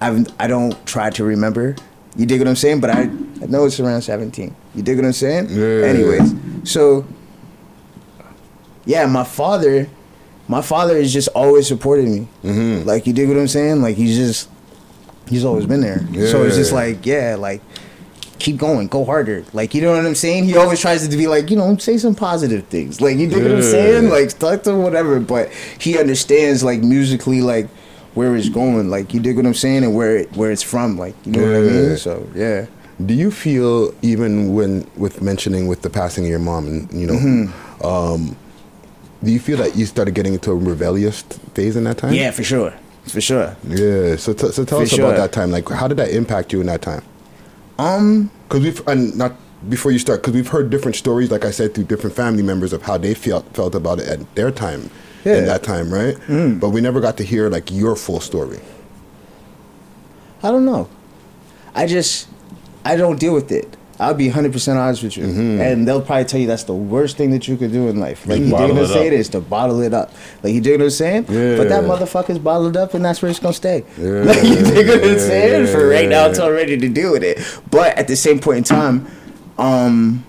I've 0.00 0.26
I 0.38 0.46
don't 0.46 0.74
try 0.86 1.10
to 1.10 1.24
remember. 1.24 1.76
You 2.16 2.26
dig 2.26 2.40
what 2.40 2.48
I'm 2.48 2.56
saying? 2.56 2.80
But 2.80 2.90
I, 2.90 3.02
I 3.02 3.46
know 3.48 3.64
it's 3.66 3.78
around 3.80 4.02
seventeen. 4.02 4.54
You 4.74 4.82
dig 4.82 4.96
what 4.96 5.04
I'm 5.06 5.12
saying? 5.12 5.48
Yeah. 5.50 5.86
Anyways, 5.86 6.34
so 6.64 7.04
yeah, 8.84 9.06
my 9.06 9.24
father, 9.24 9.88
my 10.48 10.62
father 10.62 10.96
has 10.96 11.12
just 11.12 11.28
always 11.28 11.66
supported 11.66 12.06
me. 12.08 12.28
Mm-hmm. 12.44 12.86
Like 12.88 13.06
you 13.06 13.12
dig 13.12 13.28
what 13.28 13.36
I'm 13.38 13.48
saying? 13.48 13.82
Like 13.82 13.96
he's 13.96 14.16
just 14.16 14.48
he's 15.28 15.44
always 15.44 15.66
been 15.66 15.80
there. 15.80 15.98
So 16.28 16.42
it's 16.44 16.56
just 16.56 16.72
like, 16.72 17.06
yeah, 17.06 17.36
like 17.38 17.62
keep 18.38 18.56
going, 18.56 18.88
go 18.88 19.04
harder. 19.04 19.44
Like 19.52 19.72
you 19.74 19.82
know 19.82 19.92
what 19.92 20.04
I'm 20.04 20.14
saying? 20.16 20.44
He 20.44 20.56
always 20.56 20.80
tries 20.80 21.06
to 21.06 21.16
be 21.16 21.26
like, 21.28 21.48
you 21.50 21.56
know, 21.56 21.76
say 21.76 21.96
some 21.96 22.14
positive 22.14 22.64
things. 22.66 23.00
Like 23.00 23.16
you 23.16 23.28
dig 23.28 23.42
what 23.42 23.52
I'm 23.52 23.62
saying? 23.62 24.08
Like 24.10 24.30
stuck 24.30 24.62
to 24.64 24.74
whatever. 24.74 25.20
But 25.20 25.52
he 25.78 25.98
understands 25.98 26.62
like 26.64 26.80
musically 26.80 27.40
like 27.40 27.68
where 28.14 28.34
it's 28.36 28.48
going. 28.48 28.90
Like 28.90 29.14
you 29.14 29.20
dig 29.20 29.36
what 29.36 29.46
I'm 29.46 29.54
saying 29.54 29.84
and 29.84 29.94
where 29.94 30.16
it, 30.18 30.36
where 30.36 30.50
it's 30.50 30.62
from. 30.62 30.98
Like 30.98 31.14
you 31.24 31.32
know 31.32 31.42
what 31.46 31.56
I 31.70 31.72
mean? 31.72 31.96
So 31.96 32.28
yeah. 32.34 32.66
Do 33.06 33.14
you 33.14 33.30
feel 33.30 33.94
even 34.02 34.54
when 34.54 34.88
with 34.96 35.22
mentioning 35.22 35.66
with 35.66 35.82
the 35.82 35.90
passing 35.90 36.24
of 36.24 36.30
your 36.30 36.38
mom 36.38 36.66
and 36.66 36.92
you 36.92 37.06
know, 37.06 37.14
Mm-hmm. 37.14 37.86
um, 37.86 38.36
do 39.22 39.30
you 39.30 39.38
feel 39.40 39.56
that 39.58 39.76
you 39.76 39.86
started 39.86 40.14
getting 40.14 40.34
into 40.34 40.50
a 40.50 40.56
rebellious 40.56 41.22
phase 41.54 41.76
in 41.76 41.84
that 41.84 41.98
time? 41.98 42.12
Yeah, 42.14 42.30
for 42.30 42.42
sure, 42.44 42.72
for 43.06 43.20
sure. 43.20 43.56
Yeah. 43.66 44.16
So 44.16 44.32
t- 44.32 44.48
so 44.50 44.64
tell 44.64 44.78
For 44.78 44.84
us 44.84 44.90
sure. 44.90 45.04
about 45.06 45.16
that 45.16 45.32
time. 45.32 45.50
Like, 45.50 45.68
how 45.68 45.88
did 45.88 45.96
that 45.98 46.10
impact 46.10 46.52
you 46.52 46.60
in 46.60 46.66
that 46.66 46.82
time? 46.82 47.02
Um, 47.78 48.30
because 48.48 48.62
we've 48.64 48.86
and 48.88 49.16
not 49.16 49.32
before 49.68 49.92
you 49.92 49.98
start 49.98 50.20
because 50.22 50.34
we've 50.34 50.48
heard 50.48 50.70
different 50.70 50.96
stories. 50.96 51.30
Like 51.30 51.44
I 51.44 51.50
said, 51.50 51.74
through 51.74 51.84
different 51.84 52.16
family 52.16 52.42
members 52.42 52.72
of 52.72 52.82
how 52.82 52.98
they 52.98 53.14
felt 53.14 53.44
felt 53.54 53.74
about 53.74 53.98
it 54.00 54.08
at 54.08 54.34
their 54.34 54.50
time. 54.50 54.90
Yeah. 55.24 55.38
In 55.38 55.44
that 55.46 55.62
time, 55.62 55.94
right? 55.94 56.16
Mm. 56.26 56.58
But 56.58 56.70
we 56.70 56.80
never 56.80 57.00
got 57.00 57.16
to 57.18 57.22
hear 57.24 57.48
like 57.48 57.70
your 57.70 57.94
full 57.94 58.18
story. 58.18 58.58
I 60.42 60.50
don't 60.50 60.64
know. 60.66 60.88
I 61.76 61.86
just 61.86 62.28
I 62.84 62.96
don't 62.96 63.20
deal 63.20 63.32
with 63.32 63.52
it. 63.52 63.76
I'll 64.02 64.14
be 64.14 64.28
100% 64.28 64.76
honest 64.76 65.02
with 65.02 65.16
you. 65.16 65.24
Mm-hmm. 65.24 65.60
And 65.60 65.86
they'll 65.86 66.02
probably 66.02 66.24
tell 66.24 66.40
you 66.40 66.48
that's 66.48 66.64
the 66.64 66.74
worst 66.74 67.16
thing 67.16 67.30
that 67.30 67.46
you 67.46 67.56
could 67.56 67.70
do 67.70 67.88
in 67.88 68.00
life. 68.00 68.26
Like, 68.26 68.40
you 68.40 68.50
what 68.50 68.70
I'm 68.70 68.76
it. 68.76 69.12
Is 69.12 69.28
to 69.30 69.40
bottle 69.40 69.80
it 69.80 69.94
up. 69.94 70.12
Like, 70.42 70.54
you 70.54 70.60
dig 70.60 70.80
what 70.80 70.84
I'm 70.86 70.90
saying? 70.90 71.22
But 71.24 71.68
that 71.68 71.82
Yeah. 71.84 71.88
motherfucker's 71.88 72.40
bottled 72.40 72.76
up 72.76 72.94
and 72.94 73.04
that's 73.04 73.22
where 73.22 73.30
it's 73.30 73.38
going 73.38 73.52
to 73.52 73.56
stay. 73.56 73.84
Yeah. 73.98 74.22
Like, 74.32 74.42
you 74.42 74.56
dig 74.56 74.88
what 74.88 75.04
I'm 75.04 75.10
Yeah, 75.12 75.18
saying? 75.18 75.66
For 75.68 75.86
right 75.88 76.08
now, 76.08 76.22
yeah. 76.22 76.28
until 76.28 76.50
ready 76.50 76.76
to 76.76 76.88
deal 76.88 77.12
with 77.12 77.22
it. 77.22 77.38
But 77.70 77.96
at 77.96 78.08
the 78.08 78.16
same 78.16 78.40
point 78.40 78.58
in 78.58 78.64
time, 78.64 79.06
um, 79.58 80.24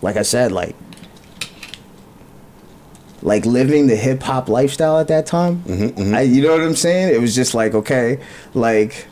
like 0.00 0.16
I 0.16 0.22
said, 0.22 0.50
like, 0.50 0.74
like 3.22 3.46
living 3.46 3.86
the 3.86 3.96
hip 3.96 4.22
hop 4.22 4.48
lifestyle 4.48 4.98
at 4.98 5.08
that 5.08 5.26
time. 5.26 5.62
Mm-hmm, 5.66 6.14
I, 6.14 6.20
you 6.22 6.42
know 6.42 6.52
what 6.52 6.60
I'm 6.62 6.76
saying? 6.76 7.14
It 7.14 7.20
was 7.20 7.34
just 7.34 7.54
like 7.54 7.74
okay, 7.74 8.20
like 8.52 9.06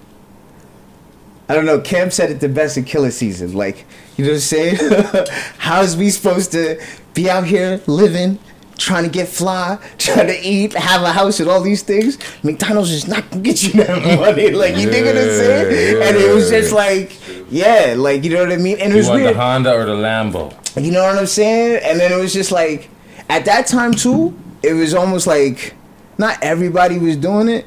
I 1.49 1.55
don't 1.55 1.67
know. 1.67 1.81
Cam 1.81 2.11
said 2.11 2.31
it 2.31 2.41
the 2.41 2.49
best 2.49 2.77
in 2.77 2.85
Killa 2.85 3.11
Season. 3.11 3.53
Like 3.55 3.85
you 4.17 4.25
know 4.25 4.31
what 4.31 4.35
I'm 4.37 4.41
saying? 4.41 4.77
How's 5.59 5.97
we 5.97 6.11
supposed 6.11 6.53
to 6.53 6.81
be 7.15 7.29
out 7.29 7.45
here 7.47 7.81
living? 7.87 8.39
Trying 8.79 9.05
to 9.05 9.11
get 9.11 9.29
fly, 9.29 9.79
trying 9.99 10.27
to 10.27 10.41
eat, 10.41 10.73
have 10.73 11.03
a 11.03 11.13
house, 11.13 11.39
and 11.39 11.49
all 11.49 11.61
these 11.61 11.83
things. 11.83 12.19
McDonald's 12.43 12.91
is 12.91 13.07
not 13.07 13.29
gonna 13.31 13.43
get 13.43 13.63
you 13.63 13.73
that 13.85 14.19
money. 14.19 14.51
Like 14.51 14.77
you 14.77 14.91
dig 14.91 15.05
what 15.05 15.17
I'm 15.17 15.23
saying? 15.23 16.03
And 16.03 16.17
it 16.17 16.35
was 16.35 16.51
just 16.51 16.73
like, 16.73 17.17
yeah, 17.51 17.95
like 17.97 18.25
you 18.25 18.31
know 18.35 18.43
what 18.43 18.51
I 18.53 18.57
mean. 18.57 18.79
And 18.81 18.91
it 18.93 18.97
You 18.97 18.97
was 18.97 19.09
want 19.09 19.23
weird. 19.23 19.37
the 19.37 19.41
Honda 19.41 19.75
or 19.75 19.85
the 19.85 19.95
Lambo? 19.95 20.53
You 20.83 20.91
know 20.91 21.03
what 21.05 21.17
I'm 21.17 21.27
saying? 21.27 21.81
And 21.85 22.01
then 22.01 22.11
it 22.13 22.17
was 22.21 22.33
just 22.33 22.51
like 22.51 22.89
at 23.29 23.45
that 23.45 23.67
time 23.69 23.93
too, 23.93 24.37
it 24.65 24.73
was 24.73 24.95
almost 24.95 25.27
like 25.29 25.75
not 26.19 26.39
everybody 26.43 26.99
was 26.99 27.17
doing 27.17 27.49
it, 27.49 27.67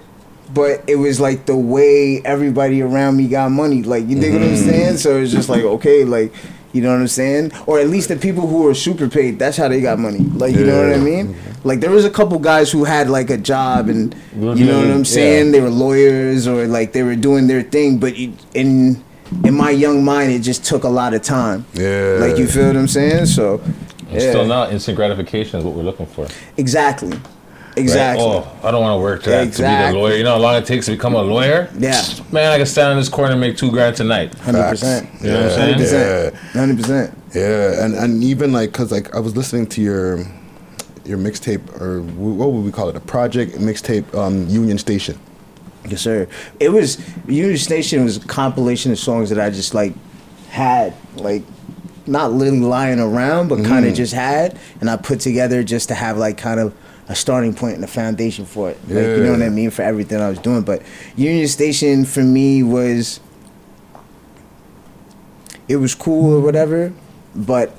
but 0.53 0.83
it 0.87 0.95
was 0.95 1.19
like 1.19 1.45
the 1.45 1.55
way 1.55 2.21
everybody 2.23 2.81
around 2.81 3.17
me 3.17 3.27
got 3.27 3.51
money. 3.51 3.83
Like 3.83 4.07
you 4.07 4.19
dig 4.19 4.33
what 4.33 4.43
I'm 4.43 4.49
mm. 4.49 4.65
saying? 4.65 4.97
So 4.97 5.19
it's 5.19 5.31
just 5.31 5.49
like 5.49 5.63
okay, 5.63 6.03
like 6.03 6.33
you 6.73 6.81
know 6.81 6.91
what 6.91 6.99
I'm 6.99 7.07
saying? 7.07 7.51
Or 7.67 7.79
at 7.79 7.87
least 7.87 8.09
the 8.09 8.17
people 8.17 8.47
who 8.47 8.63
were 8.63 8.73
super 8.73 9.07
paid, 9.07 9.39
that's 9.39 9.55
how 9.55 9.69
they 9.69 9.79
got 9.79 9.97
money. 9.97 10.19
Like 10.19 10.55
you 10.55 10.65
know 10.65 10.81
what 10.81 10.93
I 10.93 10.99
mean? 10.99 11.35
Like 11.63 11.79
there 11.79 11.89
was 11.91 12.05
a 12.05 12.09
couple 12.09 12.37
guys 12.39 12.71
who 12.71 12.83
had 12.83 13.09
like 13.09 13.29
a 13.29 13.37
job 13.37 13.87
and 13.87 14.13
Well, 14.35 14.57
you 14.57 14.65
know 14.65 14.79
what. 14.79 14.87
I'm 14.87 14.93
mm-hmm. 14.95 15.03
saying? 15.03 15.51
They 15.51 15.61
were 15.61 15.69
lawyers 15.69 16.47
or 16.47 16.67
like 16.67 16.91
they 16.91 17.03
were 17.03 17.15
doing 17.15 17.47
their 17.47 17.63
thing, 17.63 17.97
but 17.97 18.17
you, 18.17 18.33
in 18.53 19.03
in 19.43 19.55
my 19.55 19.71
young 19.71 20.03
mind 20.03 20.31
it 20.31 20.39
just 20.39 20.65
took 20.65 20.83
a 20.83 20.89
lot 20.89 21.13
of 21.13 21.21
time. 21.21 21.65
Yeah. 21.73 22.17
Like 22.19 22.37
you 22.37 22.47
feel 22.47 22.67
what 22.67 22.75
I'm 22.75 22.87
saying? 22.87 23.27
So 23.27 23.61
yeah. 24.11 24.19
Still 24.19 24.45
not 24.45 24.71
instant 24.71 24.95
gratification 24.95 25.59
is 25.59 25.65
what 25.65 25.75
we're 25.75 25.83
looking 25.83 26.05
for. 26.05 26.27
Exactly. 26.57 27.17
Right? 27.75 27.83
Exactly. 27.83 28.23
Oh, 28.25 28.57
I 28.63 28.71
don't 28.71 28.81
want 28.81 28.97
to 28.97 29.01
work 29.01 29.23
to, 29.23 29.29
that, 29.31 29.53
to 29.53 29.61
be 29.61 29.91
the 29.93 29.99
lawyer. 29.99 30.15
You 30.15 30.23
know 30.23 30.35
how 30.35 30.39
long 30.39 30.55
it 30.55 30.65
takes 30.65 30.85
to 30.85 30.93
become 30.93 31.13
a 31.13 31.21
lawyer? 31.21 31.69
Yeah. 31.77 32.01
Man, 32.31 32.51
I 32.51 32.57
can 32.57 32.65
stand 32.65 32.93
in 32.93 32.97
this 32.97 33.09
corner 33.09 33.33
and 33.33 33.41
make 33.41 33.57
two 33.57 33.69
grand 33.69 33.97
tonight. 33.97 34.33
Hundred 34.35 34.69
percent. 34.69 35.09
You 35.21 35.31
know 35.31 35.43
what 35.43 35.59
I'm 35.59 35.79
saying? 35.79 36.31
Yeah. 36.33 36.39
Hundred 36.53 36.77
percent. 36.77 37.17
Yeah, 37.33 37.83
and 37.83 37.95
and 37.95 38.23
even 38.23 38.53
like 38.53 38.71
because 38.71 38.91
like 38.93 39.13
I 39.13 39.19
was 39.19 39.35
listening 39.35 39.67
to 39.67 39.81
your 39.81 40.19
your 41.03 41.17
mixtape 41.17 41.81
or 41.81 42.01
what 42.01 42.51
would 42.53 42.63
we 42.63 42.71
call 42.71 42.87
it? 42.87 42.95
A 42.95 43.01
project 43.01 43.55
mixtape, 43.57 44.13
um, 44.15 44.47
Union 44.47 44.77
Station. 44.77 45.19
Yes, 45.89 46.01
sir. 46.01 46.27
It 46.61 46.69
was 46.69 46.97
Union 47.27 47.57
Station 47.57 48.05
was 48.05 48.17
a 48.17 48.21
compilation 48.21 48.91
of 48.93 48.99
songs 48.99 49.29
that 49.31 49.39
I 49.39 49.49
just 49.49 49.73
like 49.73 49.93
had 50.49 50.93
like 51.17 51.43
not 52.07 52.31
lying 52.31 52.99
around, 52.99 53.49
but 53.49 53.65
kind 53.65 53.85
of 53.85 53.91
Mhm. 53.93 53.97
just 53.97 54.13
had, 54.13 54.57
and 54.79 54.89
I 54.89 54.95
put 54.95 55.19
together 55.19 55.61
just 55.63 55.89
to 55.89 55.95
have 55.95 56.17
like 56.17 56.37
kind 56.37 56.59
of 56.59 56.73
a 57.07 57.15
starting 57.15 57.53
point 57.53 57.75
and 57.75 57.83
a 57.83 57.87
foundation 57.87 58.45
for 58.45 58.71
it. 58.71 58.77
Like, 58.87 59.05
you 59.05 59.23
know 59.23 59.31
what 59.33 59.41
I 59.43 59.49
mean 59.49 59.69
for 59.71 59.81
everything 59.83 60.19
I 60.21 60.29
was 60.29 60.39
doing. 60.39 60.63
But 60.63 60.81
Union 61.15 61.47
Station 61.47 62.03
for 62.05 62.23
me 62.23 62.63
was 62.63 63.19
it 65.67 65.77
was 65.77 65.95
cool 65.95 66.33
or 66.35 66.41
whatever, 66.41 66.93
but 67.35 67.75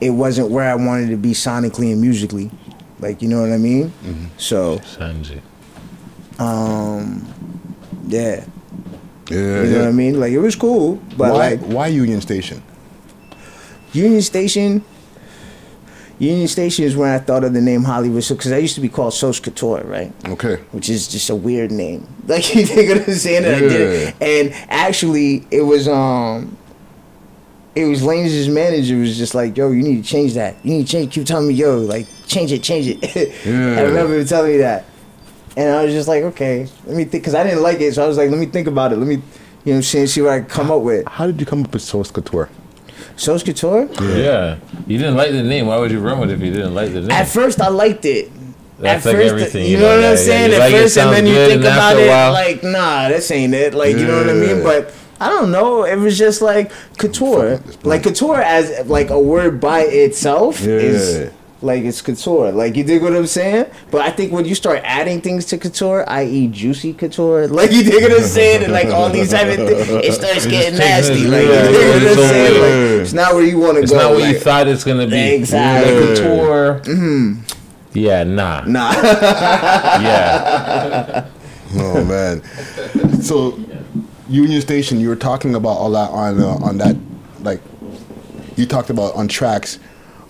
it 0.00 0.10
wasn't 0.10 0.50
where 0.50 0.70
I 0.70 0.74
wanted 0.74 1.10
to 1.10 1.16
be 1.16 1.30
sonically 1.32 1.92
and 1.92 2.00
musically. 2.00 2.50
Like 3.00 3.22
you 3.22 3.28
know 3.28 3.40
what 3.42 3.52
I 3.52 3.58
mean? 3.58 3.92
So 4.38 4.78
Sanji. 4.78 5.40
um 6.38 7.26
yeah. 8.08 8.44
Yeah, 9.30 9.36
You 9.38 9.42
know 9.42 9.62
yeah. 9.64 9.78
what 9.78 9.88
I 9.88 9.92
mean? 9.92 10.20
Like 10.20 10.32
it 10.32 10.38
was 10.38 10.54
cool, 10.54 10.96
but 11.16 11.32
why 11.32 11.50
like 11.50 11.60
why 11.60 11.86
Union 11.88 12.20
Station? 12.20 12.62
Union 13.92 14.20
Station. 14.22 14.84
Union 16.18 16.46
Station 16.48 16.84
is 16.84 16.96
when 16.96 17.10
I 17.10 17.18
thought 17.18 17.42
of 17.44 17.52
the 17.54 17.60
name 17.60 17.82
Hollywood, 17.82 18.22
so 18.22 18.34
because 18.36 18.52
I 18.52 18.58
used 18.58 18.76
to 18.76 18.80
be 18.80 18.88
called 18.88 19.14
Sos 19.14 19.40
Couture, 19.40 19.82
right? 19.84 20.12
Okay. 20.26 20.56
Which 20.72 20.88
is 20.88 21.08
just 21.08 21.28
a 21.30 21.34
weird 21.34 21.70
name. 21.70 22.06
Like 22.26 22.54
you 22.54 22.64
think 22.64 22.88
what 22.88 23.06
I'm 23.06 23.14
saying? 23.14 23.42
That 23.42 23.54
I 23.54 23.60
did 23.60 23.72
it. 23.72 24.14
And 24.22 24.54
actually, 24.70 25.46
it 25.50 25.60
was 25.60 25.86
um, 25.88 26.56
it 27.74 27.84
was 27.84 28.02
Lane's 28.02 28.48
manager 28.48 28.96
was 28.96 29.18
just 29.18 29.34
like, 29.34 29.56
"Yo, 29.56 29.70
you 29.72 29.82
need 29.82 30.02
to 30.02 30.08
change 30.08 30.32
that. 30.34 30.56
You 30.64 30.74
need 30.78 30.86
to 30.86 30.92
change." 30.92 31.12
Keep 31.12 31.26
telling 31.26 31.48
me, 31.48 31.54
"Yo, 31.54 31.78
like 31.80 32.06
change 32.26 32.50
it, 32.52 32.62
change 32.62 32.86
it." 32.88 33.02
Yeah. 33.44 33.78
I 33.78 33.82
remember 33.82 34.18
him 34.18 34.24
telling 34.26 34.52
me 34.52 34.58
that, 34.58 34.84
and 35.56 35.68
I 35.68 35.84
was 35.84 35.92
just 35.92 36.08
like, 36.08 36.22
"Okay, 36.22 36.66
let 36.86 36.96
me 36.96 37.04
think," 37.04 37.24
because 37.24 37.34
I 37.34 37.42
didn't 37.44 37.62
like 37.62 37.80
it, 37.80 37.94
so 37.94 38.04
I 38.04 38.08
was 38.08 38.16
like, 38.16 38.30
"Let 38.30 38.38
me 38.38 38.46
think 38.46 38.68
about 38.68 38.92
it. 38.92 38.96
Let 38.96 39.06
me, 39.06 39.16
you 39.16 39.20
know, 39.20 39.24
what 39.64 39.74
I'm 39.76 39.82
saying, 39.82 40.06
see 40.06 40.22
what 40.22 40.32
I 40.32 40.40
come 40.40 40.70
up 40.70 40.80
with." 40.80 41.06
How 41.06 41.26
did 41.26 41.38
you 41.38 41.44
come 41.46 41.62
up 41.62 41.72
with 41.74 41.82
Sos 41.82 42.10
Couture? 42.10 42.48
Sos 43.16 43.42
Couture. 43.42 43.88
Yeah. 44.00 44.58
You 44.86 44.98
didn't 44.98 45.16
like 45.16 45.30
the 45.30 45.42
name. 45.42 45.66
Why 45.66 45.78
would 45.78 45.90
you 45.90 46.00
run 46.00 46.20
with 46.20 46.30
it 46.30 46.34
if 46.34 46.40
you 46.40 46.52
didn't 46.52 46.74
like 46.74 46.92
the 46.92 47.00
name? 47.02 47.10
At 47.10 47.28
first, 47.28 47.60
I 47.60 47.68
liked 47.68 48.04
it. 48.04 48.30
That's 48.78 49.06
At 49.06 49.10
like 49.10 49.22
first, 49.22 49.32
everything, 49.32 49.64
you 49.66 49.70
you 49.72 49.76
know 49.78 49.82
know, 49.82 49.96
what 49.96 50.02
yeah, 50.02 50.10
I'm 50.10 50.16
saying? 50.16 50.50
you 50.50 50.56
At 50.56 50.60
like 50.60 50.72
first, 50.72 50.98
and 50.98 51.12
then 51.12 51.26
you 51.26 51.34
think 51.34 51.62
about 51.62 51.96
it, 51.96 52.32
like, 52.32 52.62
nah, 52.64 53.08
this 53.08 53.30
ain't 53.30 53.54
it. 53.54 53.72
Like, 53.72 53.96
you 53.96 54.04
know 54.06 54.16
what 54.18 54.28
I 54.28 54.32
mean? 54.32 54.62
But 54.64 54.92
I 55.20 55.28
don't 55.28 55.52
know. 55.52 55.84
It 55.84 55.96
was 55.96 56.18
just 56.18 56.42
like 56.42 56.72
couture. 56.98 57.60
Like 57.84 58.02
couture 58.02 58.42
as 58.42 58.86
like 58.88 59.10
a 59.10 59.18
word 59.18 59.60
by 59.60 59.82
itself 59.82 60.60
Yeah. 60.60 60.74
is 60.74 61.30
like 61.64 61.82
it's 61.84 62.02
couture. 62.02 62.52
Like 62.52 62.76
you 62.76 62.84
dig 62.84 63.02
what 63.02 63.14
I'm 63.16 63.26
saying? 63.26 63.66
But 63.90 64.02
I 64.02 64.10
think 64.10 64.32
when 64.32 64.44
you 64.44 64.54
start 64.54 64.82
adding 64.84 65.20
things 65.20 65.46
to 65.46 65.58
couture, 65.58 66.04
i.e., 66.08 66.46
juicy 66.48 66.92
couture, 66.92 67.48
like 67.48 67.72
you 67.72 67.82
dig 67.82 68.02
what 68.02 68.12
I'm 68.12 68.22
saying, 68.22 68.64
and 68.64 68.72
like 68.72 68.88
all 68.88 69.08
these 69.08 69.30
type 69.30 69.58
of 69.58 69.66
things, 69.66 69.88
it 69.88 70.12
starts 70.12 70.44
It 70.44 70.50
getting 70.50 70.78
nasty. 70.78 71.26
Like 71.26 71.46
yeah, 71.46 71.64
you 71.64 71.72
dig 71.72 71.88
what 71.88 72.02
it's 72.02 72.12
I'm 72.12 72.28
saying? 72.28 72.60
Like, 72.60 73.02
it's 73.02 73.12
not 73.12 73.34
where 73.34 73.44
you 73.44 73.58
want 73.58 73.76
to 73.76 73.80
go. 73.80 73.84
It's 73.84 73.92
not 73.92 74.12
what 74.12 74.28
you 74.28 74.38
thought 74.38 74.68
it's 74.68 74.84
gonna 74.84 75.06
be. 75.06 75.34
Exactly. 75.34 75.92
Like 75.92 76.16
couture. 76.16 76.82
hmm 76.84 77.32
Yeah, 77.94 78.24
nah. 78.24 78.64
Nah. 78.66 78.92
yeah. 80.02 81.28
Oh 81.76 82.04
man. 82.04 82.42
So, 83.22 83.58
Union 84.28 84.60
Station, 84.60 85.00
you 85.00 85.08
were 85.08 85.16
talking 85.16 85.54
about 85.54 85.76
all 85.78 85.90
that 85.92 86.10
on 86.10 86.40
uh, 86.40 86.46
on 86.62 86.78
that, 86.78 86.96
like, 87.40 87.60
you 88.56 88.66
talked 88.66 88.90
about 88.90 89.14
on 89.14 89.28
tracks 89.28 89.78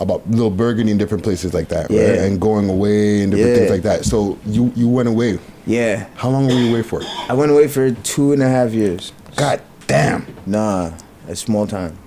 about 0.00 0.28
Little 0.30 0.50
Burgundy 0.50 0.90
and 0.92 0.98
different 0.98 1.22
places 1.24 1.54
like 1.54 1.68
that, 1.68 1.88
right? 1.90 1.98
And 1.98 2.40
going 2.40 2.68
away 2.68 3.22
and 3.22 3.30
different 3.32 3.50
Yeah. 3.52 3.58
things 3.58 3.70
like 3.70 3.82
that. 3.82 4.04
So 4.04 4.38
you 4.46 4.72
you 4.74 4.88
went 4.88 5.08
away. 5.08 5.38
Yeah. 5.66 6.06
How 6.16 6.28
long 6.30 6.46
were 6.46 6.52
you 6.52 6.70
away 6.70 6.82
for? 6.82 7.02
I 7.28 7.34
went 7.34 7.50
away 7.52 7.68
for 7.68 7.90
two 7.90 8.32
and 8.32 8.42
a 8.42 8.48
half 8.48 8.72
years. 8.72 9.12
God 9.36 9.60
damn. 9.86 10.26
Nah, 10.46 10.90
a 11.28 11.36
small 11.36 11.66
time. 11.66 11.98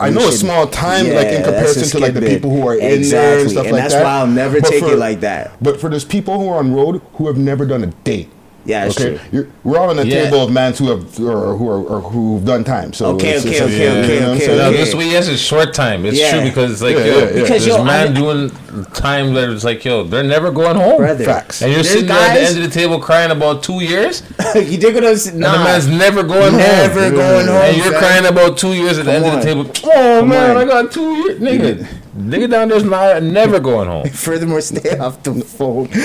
I 0.00 0.10
know 0.10 0.26
a 0.28 0.32
small 0.32 0.66
time, 0.66 1.04
like 1.06 1.28
in 1.28 1.34
Yeah, 1.34 1.38
that's 1.42 1.46
a 1.48 1.52
comparison 1.52 1.88
to 1.90 1.98
like 2.00 2.14
the 2.14 2.20
bit. 2.20 2.30
people 2.30 2.50
who 2.50 2.66
are 2.66 2.74
in 2.74 3.02
there 3.08 3.38
and 3.38 3.50
stuff 3.50 3.64
and 3.66 3.72
like 3.74 3.82
that's 3.82 3.94
why 3.94 4.00
I'll 4.10 4.26
never 4.26 4.60
But 4.60 4.70
take 4.70 4.82
for- 4.82 4.92
it 4.94 4.98
like 4.98 5.20
that. 5.20 5.52
But 5.62 5.80
for 5.80 5.88
those 5.88 6.04
people 6.04 6.36
who 6.40 6.48
are 6.48 6.56
on 6.58 6.74
road 6.74 7.00
who 7.14 7.28
have 7.28 7.36
never 7.38 7.64
done 7.64 7.84
a 7.84 7.88
date. 8.02 8.28
Yeah, 8.66 8.84
that's 8.84 8.94
true. 8.96 9.18
You're, 9.30 9.46
we're 9.62 9.78
all 9.78 9.90
on 9.90 9.98
a 9.98 10.04
Yeah. 10.04 10.24
table 10.24 10.42
of 10.44 10.50
mans 10.50 10.78
who 10.78 10.88
have 10.88 11.20
or 11.20 11.54
who 11.56 11.68
are 11.68 11.82
or 11.82 12.00
who've 12.00 12.44
done 12.44 12.64
time. 12.64 12.92
So 12.94 13.08
Okay, 13.14 13.36
it's- 13.36 13.44
okay, 13.44 13.56
it's- 13.56 13.68
okay, 13.70 13.84
you 14.14 14.20
know 14.20 14.26
okay, 14.32 14.34
okay, 14.36 14.46
saying? 14.46 14.58
No, 14.58 14.68
okay. 14.68 14.76
this 14.78 14.94
way, 14.94 15.04
yes, 15.10 15.28
it's 15.28 15.42
short 15.42 15.74
time. 15.74 16.06
It's 16.06 16.18
Yeah. 16.18 16.30
true 16.32 16.44
because 16.48 16.70
it's 16.72 16.80
like 16.82 16.96
Yeah, 16.96 17.04
yo, 17.04 17.12
yeah, 17.18 17.20
yeah. 17.24 17.26
Because, 17.42 17.48
there's 17.48 17.66
yo, 17.66 17.84
man 17.84 18.08
I- 18.08 18.20
doing 18.20 18.50
time 18.94 19.34
that 19.34 19.50
it's 19.50 19.64
like 19.64 19.84
yo, 19.84 20.04
they're 20.04 20.22
never 20.24 20.50
going 20.50 20.76
home. 20.76 20.96
Brother, 20.96 21.24
Facts. 21.24 21.60
And 21.60 21.72
you're 21.72 21.82
There's 21.82 21.92
sitting 21.92 22.08
there 22.08 22.16
at 22.16 22.34
the 22.34 22.40
end 22.40 22.56
of 22.56 22.62
the 22.64 22.70
table 22.80 22.98
crying 23.00 23.30
about 23.30 23.62
two 23.62 23.80
years, 23.82 24.22
you 24.54 24.78
dig 24.78 24.94
what 24.94 25.04
I'm 25.04 25.16
saying? 25.16 25.36
and 25.36 25.44
the 25.44 25.58
man's 25.58 25.86
never 25.86 26.22
going 26.22 26.56
Never 26.56 26.62
home. 27.02 27.02
Never 27.02 27.10
going 27.16 27.46
home, 27.46 27.56
And 27.56 27.76
you're 27.76 27.92
fam. 27.92 28.00
crying 28.00 28.26
about 28.26 28.56
two 28.56 28.72
years 28.72 28.98
at 28.98 29.04
the 29.04 29.12
Come 29.12 29.24
end 29.24 29.34
of 29.36 29.42
the 29.42 29.46
table. 29.46 29.70
Oh 29.84 30.20
Come 30.20 30.28
man, 30.30 30.56
on. 30.56 30.56
I 30.56 30.64
got 30.64 30.90
two 30.90 31.12
years, 31.16 31.38
nigga. 31.38 31.86
Nigga 32.16 32.50
down 32.50 32.68
there's 32.68 32.84
not 32.84 33.22
never 33.22 33.60
going 33.60 33.88
home. 33.88 34.08
Furthermore, 34.10 34.60
stay 34.60 34.96
off 34.98 35.22
the 35.22 35.34
phone. 35.34 35.88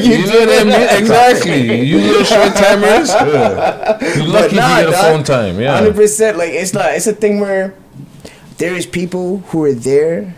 You 0.00 0.26
know 0.26 0.46
what 0.46 0.60
I 0.60 0.64
mean? 0.64 1.02
Exactly. 1.02 1.82
You 1.82 1.98
little 1.98 2.24
short 2.24 2.54
timers. 2.54 3.10
You 4.16 4.24
lucky 4.24 4.56
nah, 4.56 4.76
to 4.78 4.82
get 4.82 4.88
a 4.88 4.92
dog. 4.92 5.04
phone 5.04 5.24
time. 5.24 5.60
Yeah. 5.60 5.76
Hundred 5.76 5.94
percent. 5.94 6.38
Like 6.38 6.50
it's 6.50 6.72
not. 6.72 6.94
It's 6.94 7.06
a 7.06 7.12
thing 7.12 7.40
where 7.40 7.74
there 8.58 8.74
is 8.74 8.86
people 8.86 9.38
who 9.48 9.58
were 9.58 9.74
there 9.74 10.34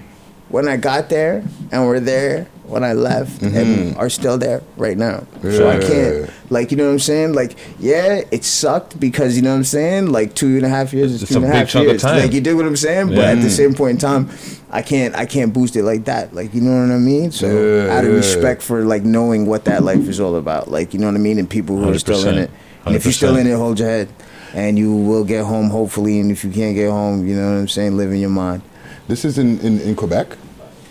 when 0.48 0.68
I 0.68 0.76
got 0.76 1.08
there 1.08 1.44
and 1.70 1.86
were 1.86 2.00
there 2.00 2.48
when 2.72 2.82
I 2.82 2.94
left 2.94 3.42
and 3.42 3.52
mm-hmm. 3.52 4.00
are 4.00 4.08
still 4.08 4.38
there 4.38 4.62
right 4.76 4.96
now. 4.96 5.26
So 5.42 5.68
I 5.68 5.78
can't. 5.78 6.30
Like 6.50 6.70
you 6.70 6.76
know 6.76 6.86
what 6.86 6.92
I'm 6.92 6.98
saying? 6.98 7.34
Like 7.34 7.56
yeah, 7.78 8.22
it 8.30 8.44
sucked 8.44 8.98
because 8.98 9.36
you 9.36 9.42
know 9.42 9.50
what 9.50 9.56
I'm 9.56 9.64
saying. 9.64 10.06
Like 10.10 10.34
two 10.34 10.56
and 10.56 10.64
a 10.64 10.68
half 10.68 10.92
years 10.92 11.12
is 11.12 11.28
two 11.28 11.36
and 11.36 11.44
a 11.44 11.48
half 11.48 11.74
years. 11.74 12.02
Like 12.02 12.32
you 12.32 12.40
dig 12.40 12.56
what 12.56 12.66
I'm 12.66 12.76
saying? 12.76 13.08
But 13.08 13.18
at 13.18 13.42
the 13.42 13.50
same 13.50 13.74
point 13.74 13.92
in 13.92 13.98
time. 13.98 14.30
I 14.74 14.80
can't 14.80 15.14
I 15.14 15.26
can't 15.26 15.52
boost 15.52 15.76
it 15.76 15.82
like 15.82 16.06
that. 16.06 16.34
Like 16.34 16.54
you 16.54 16.62
know 16.62 16.86
what 16.86 16.94
I 16.94 16.98
mean? 16.98 17.30
So 17.30 17.46
Yeah, 17.46 17.94
out 17.94 18.04
of 18.04 18.10
yeah. 18.10 18.16
respect 18.16 18.62
for 18.62 18.84
like 18.84 19.02
knowing 19.04 19.44
what 19.44 19.66
that 19.66 19.82
life 19.82 20.08
is 20.08 20.18
all 20.18 20.36
about. 20.36 20.70
Like 20.70 20.94
you 20.94 20.98
know 20.98 21.06
what 21.06 21.14
I 21.14 21.18
mean? 21.18 21.38
And 21.38 21.48
people 21.48 21.76
who 21.76 21.90
are 21.90 21.98
still 21.98 22.26
in 22.26 22.36
100%. 22.36 22.38
it. 22.38 22.50
And 22.86 22.96
if 22.96 23.04
you're 23.04 23.12
still 23.12 23.36
in 23.36 23.46
it, 23.46 23.54
hold 23.54 23.78
your 23.78 23.88
head. 23.88 24.08
And 24.54 24.78
you 24.78 24.94
will 24.94 25.24
get 25.24 25.44
home 25.44 25.68
hopefully. 25.68 26.20
And 26.20 26.30
if 26.30 26.42
you 26.42 26.50
can't 26.50 26.74
get 26.74 26.90
home, 26.90 27.26
you 27.26 27.36
know 27.36 27.52
what 27.52 27.58
I'm 27.58 27.68
saying, 27.68 27.98
live 27.98 28.12
in 28.12 28.18
your 28.18 28.30
mind. 28.30 28.62
This 29.08 29.24
is 29.26 29.36
in, 29.36 29.60
in, 29.60 29.80
in 29.80 29.94
Quebec. 29.94 30.38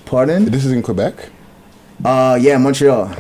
Pardon? 0.06 0.46
This 0.46 0.66
is 0.66 0.72
in 0.72 0.84
Quebec. 0.84 1.30
Uh 2.06 2.38
yeah, 2.42 2.58
Montreal. 2.58 3.12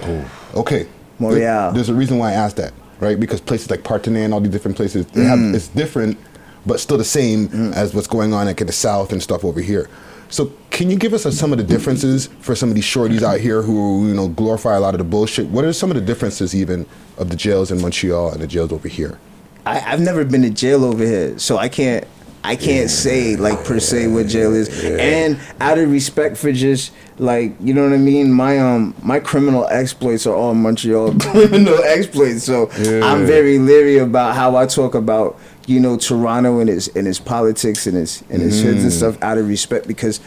Okay. 0.56 0.88
Montreal. 1.20 1.72
There's 1.74 1.90
a 1.90 1.94
reason 1.94 2.18
why 2.18 2.30
I 2.32 2.34
asked 2.34 2.58
that, 2.58 2.74
right? 2.99 3.20
Because 3.20 3.40
places 3.41 3.70
like 3.70 3.84
Parthenais 3.84 4.26
and 4.26 4.34
all 4.34 4.40
these 4.41 4.52
different 4.52 4.76
places, 4.78 5.06
they 5.08 5.24
have 5.26 5.38
Mm. 5.40 5.56
it's 5.56 5.68
different, 5.70 6.18
but 6.66 6.80
still 6.80 6.98
the 6.98 7.03
same 7.03 7.74
as 7.74 7.94
what's 7.94 8.08
going 8.08 8.34
on 8.34 8.48
like 8.48 8.60
in 8.62 8.68
the 8.68 8.74
South 8.74 9.12
and 9.12 9.22
stuff 9.22 9.45
over 9.45 9.62
here. 9.62 9.88
So 10.30 10.52
can 10.70 10.90
you 10.90 10.95
give 10.95 11.14
us 11.14 11.26
uh, 11.26 11.32
some 11.32 11.52
of 11.52 11.58
the 11.58 11.64
differences 11.66 12.28
for 12.40 12.56
some 12.56 12.70
of 12.70 12.76
these 12.76 12.86
shorties 12.86 13.22
out 13.22 13.40
here 13.41 13.62
who 13.62 14.08
you 14.08 14.14
know 14.14 14.30
glorify 14.30 14.76
a 14.76 14.80
lot 14.80 14.94
of 14.94 14.98
the 14.99 15.03
bullshit? 15.03 15.48
What 15.48 15.64
are 15.66 15.74
some 15.74 15.91
of 15.91 15.95
the 15.95 16.02
differences 16.02 16.56
even 16.56 16.86
of 17.18 17.30
the 17.30 17.36
jails 17.36 17.70
in 17.72 17.82
Montreal 17.82 18.32
and 18.32 18.41
the 18.41 18.48
jails 18.48 18.72
over 18.72 18.88
here? 18.88 19.20
I, 19.66 19.80
I've 19.82 19.99
never 20.02 20.24
been 20.26 20.41
to 20.41 20.49
jail 20.49 20.84
over 20.86 21.03
here, 21.06 21.38
so 21.38 21.58
I 21.58 21.70
can't 21.70 22.06
I 22.43 22.55
can't 22.55 22.89
say 22.89 23.35
like 23.35 23.63
per 23.63 23.80
se 23.80 24.07
what 24.07 24.27
jail 24.27 24.53
is. 24.55 24.68
And 24.84 25.39
out 25.59 25.77
of 25.77 25.91
respect 25.91 26.38
for 26.38 26.51
just 26.51 26.91
like 27.19 27.53
you 27.61 27.73
know 27.73 27.84
what 27.84 27.93
I 27.93 27.97
mean, 27.97 28.31
my 28.31 28.59
um 28.59 28.95
my 29.03 29.19
criminal 29.19 29.68
exploits 29.68 30.26
are 30.26 30.35
all 30.35 30.53
Montreal 30.55 31.13
criminal 31.19 31.77
exploits. 31.84 32.43
So 32.43 32.69
I'm 33.03 33.26
very 33.26 33.59
leery 33.59 33.97
about 33.99 34.35
how 34.35 34.55
I 34.55 34.65
talk 34.65 34.95
about 34.95 35.38
you 35.68 35.80
know 35.80 35.97
Toronto 35.97 36.59
and 36.59 36.69
its 36.69 36.88
and 36.89 37.07
its 37.07 37.19
politics 37.19 37.85
and 37.85 37.95
its 37.95 38.22
and 38.30 38.41
its 38.41 38.59
hoods 38.61 38.84
and 38.84 38.91
stuff 38.91 39.22
out 39.22 39.38
of 39.38 39.47
respect 39.47 39.88
because. 39.88 40.19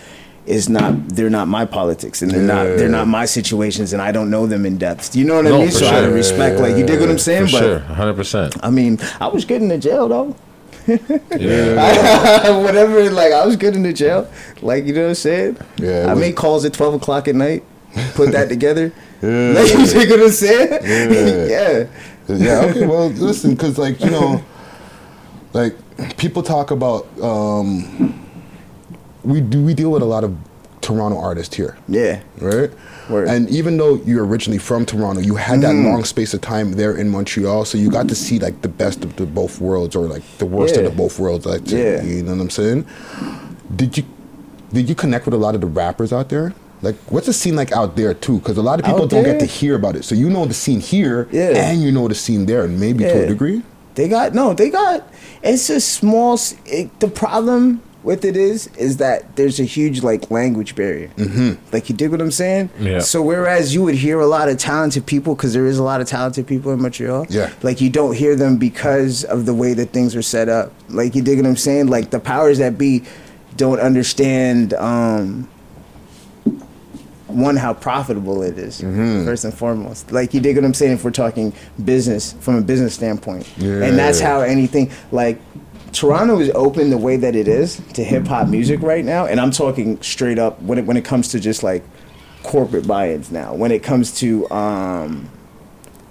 It's 0.46 0.68
not. 0.68 1.08
They're 1.08 1.30
not 1.30 1.48
my 1.48 1.64
politics, 1.64 2.20
and 2.20 2.30
they're 2.30 2.42
not. 2.42 2.64
They're 2.76 2.90
not 2.90 3.08
my 3.08 3.24
situations, 3.24 3.94
and 3.94 4.02
I 4.02 4.12
don't 4.12 4.28
know 4.28 4.46
them 4.46 4.66
in 4.66 4.76
depth. 4.76 5.16
You 5.16 5.24
know 5.24 5.36
what 5.36 5.46
I 5.46 5.48
No, 5.48 5.60
mean? 5.60 5.70
So 5.70 5.86
out 5.86 6.04
of 6.04 6.10
sure. 6.10 6.14
respect, 6.14 6.60
like 6.60 6.76
you 6.76 6.84
dig 6.84 7.00
what 7.00 7.08
I'm 7.08 7.16
saying. 7.18 7.46
For 7.46 7.52
but 7.52 7.58
sure, 7.60 7.78
hundred 7.78 8.16
percent. 8.16 8.54
I 8.62 8.68
mean, 8.68 8.98
I 9.22 9.28
was 9.28 9.46
getting 9.46 9.70
in 9.70 9.80
jail 9.80 10.06
though. 10.06 10.36
Yeah. 10.86 12.58
Whatever, 12.62 13.10
like 13.10 13.32
I 13.32 13.44
was 13.46 13.56
good 13.56 13.74
in 13.74 13.82
the 13.82 13.92
jail. 13.92 14.30
Like 14.62 14.84
you 14.84 14.92
know 14.92 15.02
what 15.02 15.08
I'm 15.10 15.14
saying? 15.14 15.56
Yeah, 15.78 16.06
I 16.08 16.14
was- 16.14 16.20
made 16.20 16.36
calls 16.36 16.64
at 16.64 16.72
twelve 16.74 16.94
o'clock 16.94 17.28
at 17.28 17.34
night. 17.34 17.64
Put 18.14 18.32
that 18.32 18.48
together. 18.48 18.92
Yeah. 19.22 19.52
Like 19.56 19.72
you 19.78 19.86
dig 19.86 20.10
what 20.10 20.20
I'm 20.20 20.28
saying? 20.28 20.68
Yeah. 20.84 21.48
yeah. 21.48 21.86
yeah. 22.36 22.60
Okay. 22.68 22.86
Well, 22.86 23.08
listen, 23.08 23.52
because 23.52 23.78
like 23.78 23.98
you 24.00 24.10
know, 24.10 24.44
like 25.54 25.74
people 26.18 26.42
talk 26.42 26.70
about, 26.72 27.06
um, 27.22 28.28
we 29.22 29.40
do 29.40 29.64
we 29.64 29.72
deal 29.72 29.90
with 29.90 30.02
a 30.02 30.04
lot 30.06 30.24
of 30.24 30.36
Toronto 30.84 31.18
artist 31.18 31.54
here. 31.54 31.76
Yeah. 31.88 32.20
Right. 32.40 32.70
Word. 33.10 33.28
And 33.28 33.48
even 33.50 33.76
though 33.76 33.96
you're 34.06 34.24
originally 34.24 34.58
from 34.58 34.84
Toronto, 34.86 35.20
you 35.20 35.34
had 35.36 35.60
that 35.62 35.74
Mm. 35.74 35.84
long 35.90 36.04
space 36.04 36.32
of 36.34 36.40
time 36.40 36.72
there 36.72 36.94
in 36.96 37.08
Montreal, 37.10 37.64
so 37.64 37.76
you 37.78 37.90
got 37.90 38.08
to 38.08 38.14
see 38.14 38.38
like 38.38 38.62
the 38.62 38.68
best 38.68 39.04
of 39.04 39.16
the 39.16 39.26
both 39.26 39.60
worlds, 39.60 39.94
or 39.96 40.06
like 40.06 40.22
the 40.38 40.46
worst 40.46 40.74
Yeah. 40.74 40.82
of 40.82 40.90
the 40.90 40.96
both 40.96 41.18
worlds. 41.18 41.44
Like, 41.46 41.62
Yeah. 41.70 42.02
you 42.02 42.22
know 42.22 42.32
what 42.32 42.40
I'm 42.40 42.50
saying? 42.50 42.84
Did 43.74 43.96
you 43.98 44.04
did 44.72 44.88
you 44.88 44.94
connect 44.94 45.24
with 45.26 45.34
a 45.34 45.38
lot 45.46 45.54
of 45.54 45.60
the 45.60 45.68
rappers 45.68 46.12
out 46.12 46.28
there? 46.30 46.52
Like, 46.82 46.96
what's 47.08 47.26
the 47.26 47.32
scene 47.32 47.54
like 47.56 47.70
out 47.72 47.94
there 47.96 48.12
too? 48.12 48.38
Because 48.40 48.56
a 48.58 48.62
lot 48.62 48.78
of 48.80 48.84
people 48.84 49.02
Out 49.04 49.10
don't 49.10 49.22
there? 49.22 49.34
get 49.34 49.40
to 49.40 49.46
hear 49.46 49.74
about 49.76 49.94
it. 49.96 50.04
So 50.04 50.14
you 50.16 50.28
know 50.28 50.44
the 50.46 50.54
scene 50.54 50.80
here, 50.80 51.28
Yeah. 51.30 51.68
and 51.70 51.80
you 51.80 51.92
know 51.92 52.08
the 52.08 52.14
scene 52.14 52.46
there, 52.46 52.64
and 52.64 52.78
maybe 52.80 53.04
to 53.04 53.24
a 53.24 53.26
degree. 53.26 53.62
They 53.94 54.08
got 54.08 54.34
no. 54.34 54.52
They 54.52 54.70
got. 54.70 55.06
It's 55.42 55.70
a 55.70 55.80
small. 55.80 56.38
It, 56.66 56.88
the 57.00 57.06
problem 57.08 57.80
with 58.04 58.24
it 58.24 58.36
is, 58.36 58.66
is 58.76 58.98
that 58.98 59.34
there's 59.36 59.58
a 59.58 59.64
huge 59.64 60.02
like 60.02 60.30
language 60.30 60.74
barrier. 60.76 61.08
Mm-hmm. 61.16 61.64
Like 61.72 61.88
you 61.88 61.96
dig 61.96 62.10
what 62.10 62.20
I'm 62.20 62.30
saying? 62.30 62.70
Yeah. 62.78 63.00
So 63.00 63.22
whereas 63.22 63.74
you 63.74 63.82
would 63.82 63.94
hear 63.94 64.20
a 64.20 64.26
lot 64.26 64.48
of 64.48 64.58
talented 64.58 65.06
people, 65.06 65.34
because 65.34 65.54
there 65.54 65.66
is 65.66 65.78
a 65.78 65.82
lot 65.82 66.00
of 66.00 66.06
talented 66.06 66.46
people 66.46 66.72
in 66.72 66.82
Montreal. 66.82 67.26
Yeah. 67.30 67.52
Like 67.62 67.80
you 67.80 67.90
don't 67.90 68.14
hear 68.14 68.36
them 68.36 68.58
because 68.58 69.24
of 69.24 69.46
the 69.46 69.54
way 69.54 69.72
that 69.74 69.90
things 69.90 70.14
are 70.14 70.22
set 70.22 70.48
up. 70.48 70.72
Like 70.88 71.14
you 71.14 71.22
dig 71.22 71.38
what 71.38 71.46
I'm 71.46 71.56
saying? 71.56 71.86
Like 71.88 72.10
the 72.10 72.20
powers 72.20 72.58
that 72.58 72.76
be 72.78 73.02
don't 73.56 73.80
understand. 73.80 74.74
um 74.74 75.48
one 77.26 77.56
how 77.56 77.74
profitable 77.74 78.42
it 78.42 78.56
is, 78.58 78.80
Mm-hmm. 78.80 79.24
first 79.24 79.44
and 79.44 79.52
foremost 79.52 80.12
like 80.12 80.34
you 80.34 80.40
dig 80.40 80.54
what 80.56 80.64
i'm 80.64 80.74
saying 80.74 80.92
if 80.92 81.02
we're 81.04 81.10
talking 81.10 81.52
business 81.84 82.34
from 82.34 82.54
a 82.56 82.60
business 82.60 82.94
standpoint 82.94 83.50
yeah. 83.56 83.82
and 83.82 83.98
that's 83.98 84.20
how 84.20 84.40
anything 84.42 84.88
like 85.10 85.40
toronto 85.94 86.38
is 86.40 86.50
open 86.54 86.90
the 86.90 86.98
way 86.98 87.16
that 87.16 87.34
it 87.34 87.48
is 87.48 87.80
to 87.94 88.04
hip-hop 88.04 88.48
music 88.48 88.82
right 88.82 89.04
now 89.04 89.26
and 89.26 89.40
i'm 89.40 89.50
talking 89.50 90.00
straight 90.02 90.38
up 90.38 90.60
when 90.60 90.78
it, 90.78 90.84
when 90.84 90.96
it 90.96 91.04
comes 91.04 91.28
to 91.28 91.40
just 91.40 91.62
like 91.62 91.82
corporate 92.44 92.86
buy-ins 92.86 93.32
now. 93.32 93.54
When 93.54 93.72
it 93.72 93.82
comes 93.82 94.12
to 94.20 94.48
um 94.50 95.28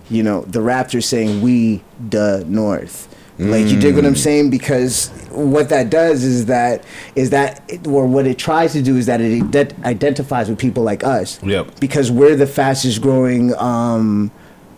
you 0.09 0.21
know 0.23 0.41
the 0.41 0.59
raptors 0.59 1.05
saying 1.05 1.41
we 1.41 1.81
the 2.09 2.43
north. 2.47 3.07
Like 3.39 3.65
you 3.67 3.79
dig 3.79 3.95
what 3.95 4.05
i'm 4.05 4.15
saying? 4.15 4.49
Because 4.49 5.09
what 5.31 5.69
that 5.69 5.89
does 5.89 6.23
is 6.23 6.45
that 6.47 6.83
is 7.15 7.29
that 7.31 7.63
or 7.87 8.05
what 8.05 8.27
it 8.27 8.37
tries 8.37 8.73
to 8.73 8.81
do 8.81 8.97
is 8.97 9.05
that 9.07 9.21
it 9.21 9.41
ident- 9.43 9.83
identifies 9.83 10.49
with 10.49 10.59
people 10.59 10.83
like 10.83 11.03
us. 11.03 11.41
Yep. 11.43 11.79
because 11.79 12.11
we're 12.11 12.35
the 12.35 12.47
fastest 12.47 13.01
growing 13.01 13.53
um 13.55 14.31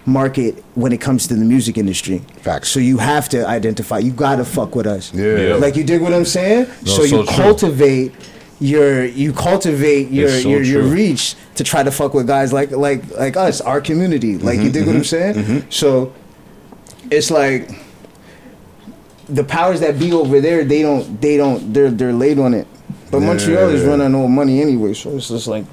market 0.06 0.64
when 0.76 0.92
it 0.92 1.02
comes 1.02 1.28
to 1.28 1.34
the 1.34 1.44
music 1.44 1.78
industry 1.78 2.20
Facts. 2.42 2.70
so 2.70 2.80
you 2.80 2.98
have 3.00 3.28
to 3.30 3.48
identify 3.48 3.98
you 3.98 4.12
gotta 4.12 4.46
fuck 4.46 4.76
with 4.76 4.86
us 4.86 5.14
Yeah. 5.14 5.36
Yeah. 5.36 5.56
like 5.56 5.76
you 5.76 5.84
dig 5.84 6.02
what 6.02 6.14
i'm 6.14 6.26
saying 6.26 6.68
No, 6.84 6.92
so 6.92 7.06
so 7.06 7.18
you 7.22 7.26
true. 7.26 7.36
cultivate 7.36 8.14
your 8.60 9.04
you 9.06 9.34
cultivate 9.34 10.10
your 10.12 10.30
so 10.30 10.50
your, 10.50 10.62
your 10.62 10.82
true. 10.84 10.92
reach 10.92 11.36
to 11.56 11.64
try 11.64 11.82
to 11.84 11.92
fuck 11.92 12.14
with 12.14 12.28
guys 12.28 12.54
like 12.54 12.72
like 12.72 13.10
like 13.12 13.36
us 13.36 13.62
our 13.62 13.82
community 13.82 14.38
like 14.38 14.58
you 14.58 14.66
mm-hmm, 14.66 14.72
dig 14.74 14.86
what 14.86 14.96
i'm 14.96 15.02
mm-hmm, 15.02 15.04
saying 15.04 15.36
mm-hmm. 15.36 15.70
so 15.70 16.14
it's 17.12 17.32
like 17.32 17.70
the 19.28 19.44
powers 19.44 19.80
that 19.80 19.98
be 19.98 20.14
over 20.14 20.40
there 20.40 20.64
they 20.64 20.82
don't 20.84 21.20
they 21.22 21.36
don't 21.36 21.74
they're 21.74 21.90
they're 21.92 22.14
late 22.14 22.38
on 22.38 22.54
it 22.54 22.68
but 23.12 23.22
montreal 23.22 23.70
is 23.70 23.82
Yeah. 23.84 23.90
running 23.90 24.14
on 24.16 24.32
money 24.32 24.62
anyway 24.62 24.94
so 24.94 25.16
it's 25.18 25.30
just 25.30 25.48
like 25.48 25.66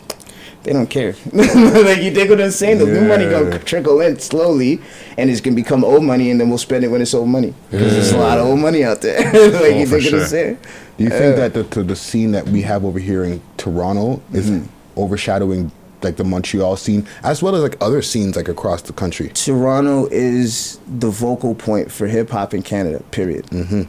they 0.64 0.72
don't 0.72 0.88
care 0.88 1.14
like 1.32 2.02
you 2.02 2.10
dig 2.10 2.30
what 2.30 2.40
i'm 2.40 2.50
saying 2.50 2.78
the 2.78 2.86
new 2.86 3.00
money 3.06 3.28
gonna 3.28 3.58
trickle 3.60 4.00
in 4.00 4.18
slowly 4.18 4.80
and 5.18 5.28
it's 5.30 5.40
gonna 5.40 5.56
become 5.56 5.84
old 5.84 6.04
money 6.04 6.30
and 6.30 6.40
then 6.40 6.48
we'll 6.48 6.58
spend 6.58 6.84
it 6.84 6.88
when 6.88 7.02
it's 7.02 7.14
old 7.14 7.28
money 7.28 7.52
because 7.70 7.92
there's 7.92 8.12
a 8.12 8.18
lot 8.18 8.38
of 8.38 8.46
old 8.46 8.60
money 8.60 8.84
out 8.84 9.00
there 9.02 9.18
like 9.24 9.34
Oh, 9.34 9.64
you 9.66 9.86
dig 9.86 10.04
what 10.12 10.20
i'm 10.22 10.26
saying 10.26 10.58
Do 10.98 11.04
you 11.04 11.10
think 11.10 11.36
that 11.36 11.54
the, 11.54 11.62
the 11.64 11.82
the 11.82 11.96
scene 11.96 12.30
that 12.32 12.46
we 12.48 12.62
have 12.62 12.84
over 12.84 12.98
here 12.98 13.24
in 13.24 13.40
Toronto 13.56 14.22
is 14.32 14.50
Mm-hmm. 14.50 14.66
overshadowing 15.00 15.72
like 16.02 16.16
the 16.16 16.24
Montreal 16.24 16.76
scene, 16.76 17.06
as 17.22 17.42
well 17.44 17.54
as 17.54 17.62
like 17.62 17.76
other 17.80 18.02
scenes 18.02 18.34
like 18.34 18.48
across 18.48 18.82
the 18.82 18.92
country. 18.92 19.28
Toronto 19.34 20.06
is 20.10 20.78
the 20.98 21.08
vocal 21.10 21.54
point 21.54 21.92
for 21.92 22.08
hip 22.08 22.28
hop 22.30 22.52
in 22.54 22.62
Canada. 22.62 23.00
Period. 23.12 23.46
Mm-hmm. 23.46 23.82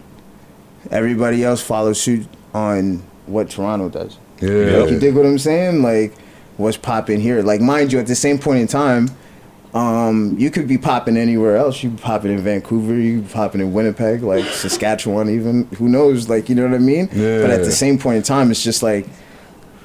Everybody 0.91 1.43
else 1.43 1.61
follows 1.61 1.99
suit 1.99 2.27
on 2.53 3.01
what 3.25 3.49
Toronto 3.49 3.89
does. 3.89 4.17
Yeah. 4.41 4.77
Like, 4.77 4.91
you 4.91 4.99
dig 4.99 5.15
what 5.15 5.25
I'm 5.25 5.39
saying? 5.39 5.81
Like, 5.81 6.13
what's 6.57 6.77
popping 6.77 7.19
here? 7.19 7.41
Like, 7.41 7.61
mind 7.61 7.91
you, 7.93 7.99
at 7.99 8.07
the 8.07 8.15
same 8.15 8.37
point 8.39 8.59
in 8.59 8.67
time, 8.67 9.09
um, 9.73 10.35
you 10.37 10.51
could 10.51 10.67
be 10.67 10.77
popping 10.77 11.17
anywhere 11.17 11.57
else. 11.57 11.81
You 11.81 11.91
popping 11.91 12.31
in 12.31 12.39
Vancouver. 12.39 12.93
You 12.95 13.23
popping 13.23 13.61
in 13.61 13.73
Winnipeg, 13.73 14.21
like 14.21 14.45
Saskatchewan, 14.53 15.29
even. 15.29 15.65
Who 15.77 15.89
knows? 15.89 16.29
Like, 16.29 16.47
you 16.49 16.55
know 16.55 16.63
what 16.63 16.75
I 16.75 16.79
mean? 16.79 17.09
Yeah. 17.11 17.41
But 17.41 17.49
at 17.49 17.63
the 17.63 17.71
same 17.71 17.97
point 17.97 18.17
in 18.17 18.23
time, 18.23 18.51
it's 18.51 18.63
just 18.63 18.83
like, 18.83 19.07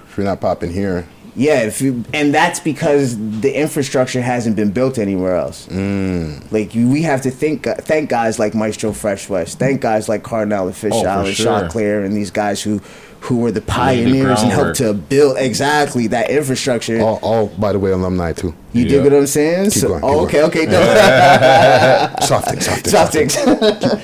If 0.09 0.17
you're 0.17 0.27
not 0.27 0.41
popping 0.41 0.71
here, 0.73 1.07
yeah, 1.35 1.61
if 1.61 1.81
you, 1.81 2.05
and 2.13 2.35
that's 2.35 2.59
because 2.59 3.17
the 3.17 3.53
infrastructure 3.57 4.21
hasn't 4.21 4.57
been 4.57 4.73
built 4.73 4.99
anywhere 4.99 5.37
else. 5.37 5.69
Mm. 5.69 6.51
Like 6.51 6.75
you, 6.75 6.89
we 6.89 7.03
have 7.03 7.23
to 7.23 7.31
think, 7.31 7.63
thank 7.65 8.11
guys 8.11 8.41
like 8.41 8.57
Maestro 8.57 8.93
Fresh 8.93 9.29
Wes, 9.29 9.55
thank 9.55 9.81
guys 9.81 10.09
like 10.09 10.25
Kardinal 10.25 10.67
and 10.67 10.75
Fish 10.77 10.93
Oh, 10.93 11.03
for 11.05 11.09
and 11.09 11.29
sure. 11.37 11.47
Choclair, 11.47 12.05
and 12.05 12.17
these 12.17 12.33
guys 12.33 12.61
who 12.61 12.81
who 13.21 13.39
were 13.39 13.51
the 13.51 13.61
pioneers 13.61 14.43
and 14.43 14.51
helped 14.53 14.77
to 14.79 14.95
build 14.95 15.37
exactly 15.39 16.07
that 16.07 16.31
infrastructure. 16.31 17.01
all, 17.01 17.19
all 17.23 17.47
by 17.59 17.73
the 17.73 17.79
way, 17.79 17.91
alumni 17.91 18.33
too. 18.33 18.55
You 18.73 18.85
dig 18.89 19.03
what 19.03 19.13
I'm 19.13 19.27
saying? 19.27 19.71
Keep 19.71 19.81
So- 19.83 19.89
going, 19.89 20.01
keep 20.01 20.11
oh, 20.11 20.25
okay, 20.47 20.67
going. 20.67 20.73
okay, 20.73 22.11
no. 22.11 22.17
soft 22.27 22.49
things, 22.51 22.65
soft 22.67 22.83
things, 22.85 22.91
Soft 22.91 23.13
things. 23.13 23.37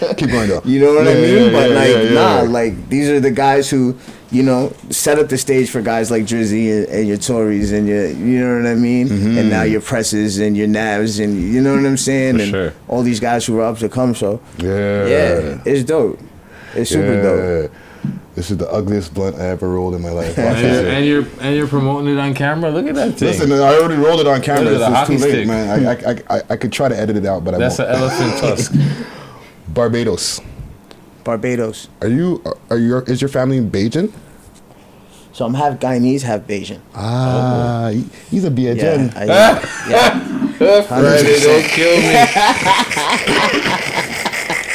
Keep, 0.08 0.16
keep 0.18 0.30
going 0.30 0.48
though. 0.48 0.62
You 0.64 0.80
know 0.80 0.94
what 0.94 1.06
I 1.08 1.14
mean? 1.14 1.44
yeah, 1.46 1.52
but 1.52 1.70
yeah, 1.70 1.76
like, 1.76 1.88
yeah, 1.88 2.00
yeah, 2.02 2.10
nah, 2.14 2.42
yeah. 2.42 2.48
like 2.48 2.88
these 2.88 3.08
are 3.08 3.20
the 3.20 3.30
guys 3.30 3.70
who, 3.70 3.96
you 4.30 4.42
know, 4.42 4.72
set 4.90 5.18
up 5.18 5.28
the 5.28 5.38
stage 5.38 5.70
for 5.70 5.80
guys 5.80 6.10
like 6.10 6.24
Drizzy 6.24 6.76
and, 6.76 6.86
and 6.88 7.06
your 7.08 7.16
Tories 7.18 7.70
and 7.72 7.86
your, 7.86 8.08
you 8.08 8.40
know 8.40 8.56
what 8.56 8.66
I 8.66 8.74
mean? 8.74 9.08
Mm-hmm. 9.08 9.38
And 9.38 9.48
now 9.50 9.62
your 9.62 9.80
Pressas 9.80 10.44
and 10.44 10.56
your 10.56 10.66
Navs 10.66 11.22
and 11.22 11.40
you 11.40 11.60
know 11.62 11.76
what 11.76 11.84
I'm 11.86 11.96
saying? 11.96 12.36
For 12.38 12.42
and 12.42 12.50
sure. 12.50 12.72
all 12.88 13.02
these 13.02 13.20
guys 13.20 13.46
who 13.46 13.58
are 13.60 13.64
up 13.64 13.78
to 13.78 13.88
come. 13.88 14.14
So 14.14 14.40
Yeah. 14.58 15.06
yeah, 15.06 15.62
it's 15.64 15.84
dope. 15.84 16.18
It's 16.74 16.90
super 16.90 17.22
dope. 17.22 17.70
Yeah. 18.34 18.36
This 18.36 18.50
is 18.50 18.56
the 18.58 18.68
ugliest 18.70 19.14
blunt 19.14 19.36
I 19.36 19.46
ever 19.48 19.68
rolled 19.68 19.94
in 19.94 20.02
my 20.02 20.10
life. 20.10 20.36
And 20.36 20.58
you're, 20.60 20.86
and 20.88 21.06
you're 21.06 21.24
and 21.40 21.56
you're 21.56 21.68
promoting 21.68 22.12
it 22.12 22.18
on 22.18 22.34
camera. 22.34 22.70
Look 22.70 22.86
at 22.86 22.94
that 22.96 23.12
thing. 23.14 23.28
Listen, 23.28 23.52
I 23.52 23.58
already 23.78 23.94
rolled 23.94 24.20
it 24.20 24.26
on 24.26 24.42
camera. 24.42 24.64
Look 24.72 24.74
It's, 24.80 24.84
hockey 24.84 25.16
too 25.16 25.22
late, 25.22 25.30
stick. 25.30 25.46
man. 25.46 25.86
I, 25.86 25.92
I, 25.92 26.38
I, 26.38 26.42
I 26.50 26.56
could 26.56 26.72
try 26.72 26.88
to 26.88 26.98
edit 26.98 27.16
it 27.16 27.26
out, 27.26 27.44
but 27.44 27.56
That's 27.58 27.78
I 27.78 27.84
an 27.84 28.00
won't. 28.00 28.12
elephant 28.12 28.40
tusk. 28.40 28.72
Barbados. 29.68 30.40
Barbados. 31.22 31.88
Are 32.02 32.08
you? 32.08 32.42
Are 32.70 32.78
you? 32.78 32.98
Is 33.06 33.20
your 33.22 33.28
family 33.30 33.56
in 33.58 33.70
Bajan? 33.70 34.12
So 35.32 35.44
I'm 35.46 35.54
half 35.54 35.78
Guyanese, 35.80 36.22
half 36.22 36.40
Bajan. 36.42 36.80
Ah, 36.94 37.90
he- 37.92 38.06
he's 38.30 38.44
a 38.44 38.50
Bajan. 38.50 39.12
Yeah, 39.14 39.20
I- 39.20 39.24
yeah. 39.90 40.20
Friday, 40.82 41.40
don't 41.40 41.64
kill 41.64 41.96
me. 41.98 42.14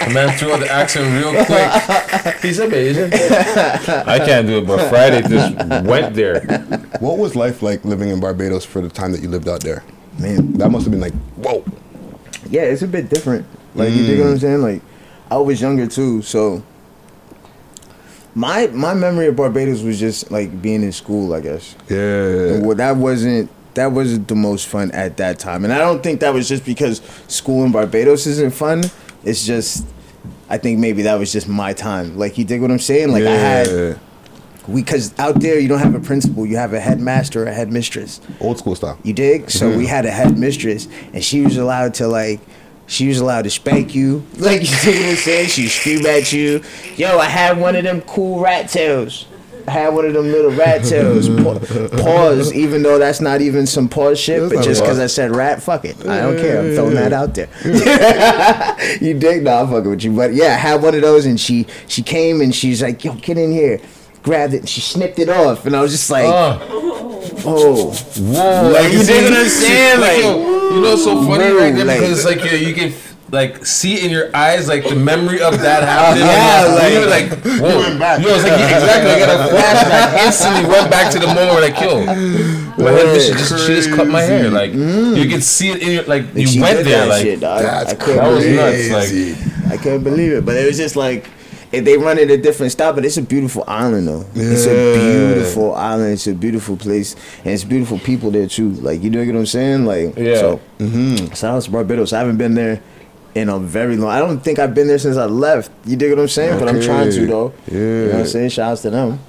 The 0.10 0.16
man 0.16 0.38
threw 0.40 0.54
out 0.54 0.60
the 0.60 0.72
accent 0.72 1.24
real 1.24 1.46
quick. 1.46 2.36
He's 2.42 2.58
amazing. 2.58 3.14
I 3.14 4.18
can't 4.18 4.48
do 4.48 4.58
it, 4.58 4.66
but 4.66 4.90
Friday 4.90 5.22
just 5.22 5.56
went 5.86 6.16
there. 6.16 6.42
What 7.00 7.20
was 7.20 7.36
life 7.36 7.62
like 7.62 7.86
living 7.86 8.10
in 8.10 8.20
Barbados 8.20 8.66
for 8.66 8.82
the 8.82 8.90
time 8.90 9.12
that 9.12 9.22
you 9.22 9.30
lived 9.30 9.48
out 9.48 9.62
there? 9.62 9.84
Man, 10.18 10.54
that 10.54 10.72
must 10.72 10.86
have 10.86 10.92
been 10.92 11.00
like 11.00 11.14
whoa. 11.36 11.64
Yeah, 12.50 12.64
it's 12.64 12.82
a 12.82 12.88
bit 12.88 13.10
different. 13.10 13.46
Like 13.76 13.94
you 13.94 14.08
dig 14.08 14.20
what 14.20 14.30
I'm 14.30 14.36
mm. 14.36 14.42
saying? 14.42 14.62
Like 14.64 14.82
I 15.30 15.38
was 15.38 15.62
younger 15.62 15.86
too, 15.86 16.24
so 16.24 16.64
my 18.34 18.66
my 18.68 18.96
memory 18.96 19.28
of 19.28 19.36
Barbados 19.36 19.84
was 19.84 20.00
just 20.00 20.32
like 20.32 20.60
being 20.60 20.82
in 20.82 20.92
school, 20.92 21.36
I 21.36 21.42
guess. 21.42 21.76
Yeah. 21.88 22.62
Well, 22.62 22.76
that 22.76 22.98
wasn't 22.98 23.52
that 23.76 23.92
wasn't 23.92 24.28
the 24.28 24.36
most 24.36 24.68
fun 24.68 24.90
at 24.92 25.18
that 25.18 25.38
time, 25.38 25.66
and 25.66 25.72
I 25.72 25.78
don't 25.78 26.02
think 26.02 26.22
that 26.22 26.34
was 26.34 26.50
just 26.50 26.66
because 26.66 27.00
school 27.28 27.64
in 27.64 27.72
Barbados 27.72 28.26
isn't 28.26 28.56
fun. 28.56 28.84
It's 29.24 29.46
just 29.46 29.86
I 30.50 30.58
think 30.58 30.80
maybe 30.80 31.04
that 31.04 31.20
was 31.20 31.32
just 31.32 31.48
my 31.48 31.74
time. 31.74 32.18
Like 32.18 32.38
you 32.38 32.44
dig 32.44 32.62
what 32.62 32.72
I'm 32.72 32.80
saying? 32.80 33.12
Like 33.12 33.24
I 33.24 33.32
had 33.32 34.00
we 34.68 34.82
because 34.82 35.18
out 35.20 35.40
there 35.40 35.60
you 35.60 35.68
don't 35.68 35.80
have 35.80 35.96
a 35.96 36.00
principal, 36.00 36.46
you 36.46 36.58
have 36.58 36.74
a 36.74 36.80
headmaster, 36.80 37.44
or 37.44 37.48
a 37.48 37.54
headmistress. 37.54 38.22
Old 38.40 38.58
school 38.58 38.76
style. 38.76 38.98
You 39.04 39.14
dig? 39.14 39.50
So 39.50 39.76
we 39.76 39.86
had 39.86 40.06
a 40.06 40.12
headmistress, 40.12 40.88
and 41.14 41.24
she 41.24 41.42
was 41.42 41.58
allowed 41.58 41.96
to 41.96 42.08
like. 42.08 42.40
She 42.88 43.08
was 43.08 43.20
allowed 43.20 43.44
to 43.44 43.52
spank 43.52 43.94
you, 43.94 44.26
like 44.38 44.62
you 44.62 44.76
dig 44.82 45.00
what 45.00 45.10
I'm 45.12 45.16
saying. 45.16 45.50
She 45.50 45.68
scream 45.68 46.04
at 46.08 46.34
you. 46.34 46.64
Yo, 46.96 47.20
I 47.20 47.26
had 47.26 47.60
one 47.60 47.76
of 47.76 47.84
them 47.84 48.02
cool 48.02 48.40
rat 48.40 48.68
tails. 48.68 49.28
Had 49.68 49.94
one 49.94 50.06
of 50.06 50.14
them 50.14 50.32
little 50.32 50.52
rat 50.52 50.84
tails. 50.84 51.30
Pa- 51.30 51.60
Pause, 52.02 52.54
even 52.54 52.82
though 52.82 52.98
that's 52.98 53.22
not 53.22 53.42
even 53.42 53.68
some 53.68 53.88
pause 53.88 54.20
shit, 54.20 54.42
That's 54.42 54.54
but 54.56 54.64
just 54.64 54.82
because. 54.82 54.98
I 55.00 55.06
said 55.08 55.36
rat, 55.36 55.62
fuck 55.62 55.86
it. 55.86 56.00
I 56.08 56.22
don't 56.22 56.38
care. 56.38 56.60
I'm 56.60 56.74
throwing 56.74 56.96
that 56.96 57.14
out 57.14 57.36
there. 57.36 57.50
you 59.02 59.14
dig? 59.20 59.44
Nah, 59.44 59.62
I'm 59.62 59.68
fucking 59.70 59.90
with 59.90 60.04
you. 60.04 60.16
But 60.16 60.34
yeah, 60.34 60.48
I 60.54 60.58
had 60.58 60.82
one 60.82 60.96
of 60.96 61.02
those, 61.02 61.26
and 61.26 61.40
she 61.40 61.68
she 61.88 62.02
came 62.02 62.42
and 62.42 62.54
she's 62.56 62.82
like, 62.82 63.04
"Yo, 63.04 63.14
get 63.14 63.38
in 63.38 63.52
here." 63.52 63.80
Grabbed 64.24 64.54
it, 64.54 64.60
and 64.60 64.70
she 64.70 64.82
snipped 64.82 65.18
it 65.20 65.30
off, 65.30 65.66
and 65.66 65.76
I 65.76 65.82
was 65.82 65.92
just 65.92 66.10
like, 66.10 66.26
uh. 66.26 66.58
"Oh, 67.46 67.92
Whoa! 67.92 68.72
Like, 68.72 68.92
you 68.92 69.00
see- 69.00 69.14
dig 69.14 69.24
what 69.32 69.34
I'm 69.40 69.48
saying? 69.48 70.00
Like, 70.02 70.12
Like, 70.12 70.24
yo, 70.24 70.76
you 70.76 70.82
know, 70.82 70.96
so 70.96 71.16
funny 71.26 71.46
whoa, 71.46 71.58
right 71.60 71.76
there 71.76 71.86
like- 71.86 72.00
because 72.00 72.18
it's 72.20 72.28
like 72.28 72.44
yo, 72.52 72.58
you 72.58 72.74
can 72.74 72.92
like 73.32 73.66
see 73.66 74.04
in 74.04 74.12
your 74.12 74.36
eyes 74.36 74.68
like 74.68 74.88
the 74.88 74.96
memory 74.96 75.42
of 75.42 75.60
that 75.62 75.84
happening. 75.84 76.28
Yeah, 76.30 76.76
like, 76.76 76.94
you're 76.94 77.10
like- 77.10 77.30
like 77.32 77.44
whoa, 77.60 77.80
yo, 78.20 78.36
it's 78.36 78.44
like 78.44 78.60
yeah, 78.60 78.78
exactly. 78.78 79.12
I 79.12 79.20
got 79.20 79.40
a 79.40 79.54
flashback. 79.54 80.26
Instantly 80.26 80.70
went 80.70 80.92
back 80.92 81.12
to 81.14 81.20
the 81.20 81.28
moment 81.28 81.50
where 81.50 81.62
like 81.62 81.80
yo, 81.82 82.06
my 82.06 82.92
head 82.92 83.08
bitch 83.16 83.32
just 83.32 83.68
she 83.68 83.76
just 83.76 83.92
cut 83.92 84.08
my 84.08 84.22
hair. 84.22 84.50
Like 84.50 84.72
mm. 84.72 85.22
you 85.22 85.30
can 85.30 85.42
see 85.42 85.70
it 85.70 85.82
in 85.82 85.92
your 85.92 86.04
like 86.04 86.34
you 86.36 86.48
she 86.48 86.62
went 86.62 86.78
did 86.78 86.88
there 86.88 87.00
that 87.02 87.10
like 87.10 87.22
shit, 87.24 87.40
dog. 87.40 87.62
that's 87.62 87.94
I 87.94 87.96
couldn't 87.96 88.18
that 88.18 88.32
was 88.32 88.46
nuts. 88.46 89.66
Like 89.66 89.72
I 89.72 89.78
couldn't 89.78 90.04
believe 90.04 90.34
it, 90.34 90.46
but 90.46 90.56
it 90.56 90.66
was 90.66 90.78
just 90.78 90.96
like 90.96 91.30
if 91.72 91.86
they 91.86 91.98
run 91.98 92.18
it 92.18 92.32
a 92.32 92.38
different 92.38 92.72
style. 92.72 92.94
But 92.94 93.06
it's 93.06 93.18
a 93.18 93.22
beautiful 93.22 93.64
island, 93.68 94.08
though. 94.08 94.26
Yeah. 94.34 94.52
It's 94.52 94.66
a 94.66 94.94
beautiful 94.96 95.76
island. 95.76 96.14
It's 96.14 96.28
a 96.28 96.34
beautiful 96.34 96.78
place, 96.78 97.16
and 97.40 97.54
it's 97.54 97.64
beautiful 97.64 98.00
people 98.00 98.32
there 98.32 98.48
too. 98.48 98.72
Like 98.72 99.04
you 99.04 99.10
know 99.10 99.24
what 99.24 99.36
I'm 99.36 99.46
saying? 99.46 99.86
Like 99.86 100.18
Yeah. 100.18 100.40
So, 100.40 100.62
mm-hmm. 100.80 101.34
shout 101.34 101.56
out 101.56 101.64
to 101.64 101.72
Barbados. 101.72 102.14
I 102.14 102.20
haven't 102.20 102.38
been 102.38 102.56
there 102.56 102.82
in 103.36 103.50
a 103.50 103.60
very 103.60 103.96
long. 103.96 104.10
I 104.10 104.20
don't 104.20 104.40
think 104.40 104.60
I've 104.60 104.74
been 104.74 104.88
there 104.88 104.98
since 105.00 105.18
I 105.18 105.26
left. 105.26 105.72
You 105.86 105.96
dig 105.96 106.10
what 106.12 106.20
I'm 106.20 106.28
saying? 106.28 106.60
But 106.60 106.68
I'm 106.70 106.82
trying 106.82 107.12
to 107.12 107.18
Okay. 107.18 107.26
though. 107.26 107.54
You 107.72 107.78
know 107.80 108.06
what 108.06 108.14
Yeah. 108.14 108.20
I'm 108.20 108.26
saying? 108.28 108.50
Shouts 108.50 108.82
to 108.84 108.90
them. 108.90 109.20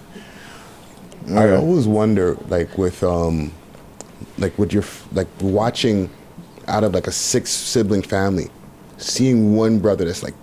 I 1.34 1.50
always 1.54 1.86
wonder, 1.86 2.36
like 2.48 2.76
with 2.78 3.02
um, 3.04 3.52
like 4.38 4.58
with 4.58 4.72
your 4.72 4.84
like 5.12 5.28
watching 5.40 6.10
out 6.66 6.82
of 6.82 6.92
like 6.94 7.06
a 7.06 7.12
six 7.12 7.50
sibling 7.50 8.02
family, 8.02 8.48
seeing 8.96 9.54
one 9.54 9.78
brother 9.78 10.04
that's 10.06 10.22
like 10.22 10.34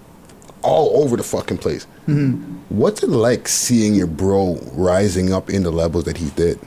all 0.61 1.03
over 1.03 1.17
the 1.17 1.23
fucking 1.23 1.57
place. 1.57 1.87
Mhm. 2.07 2.41
What's 2.69 3.03
it 3.03 3.09
like 3.09 3.47
seeing 3.47 3.95
your 3.95 4.07
bro 4.07 4.59
rising 4.73 5.33
up 5.33 5.49
in 5.49 5.63
the 5.63 5.71
levels 5.71 6.03
that 6.05 6.17
he 6.17 6.29
did? 6.31 6.59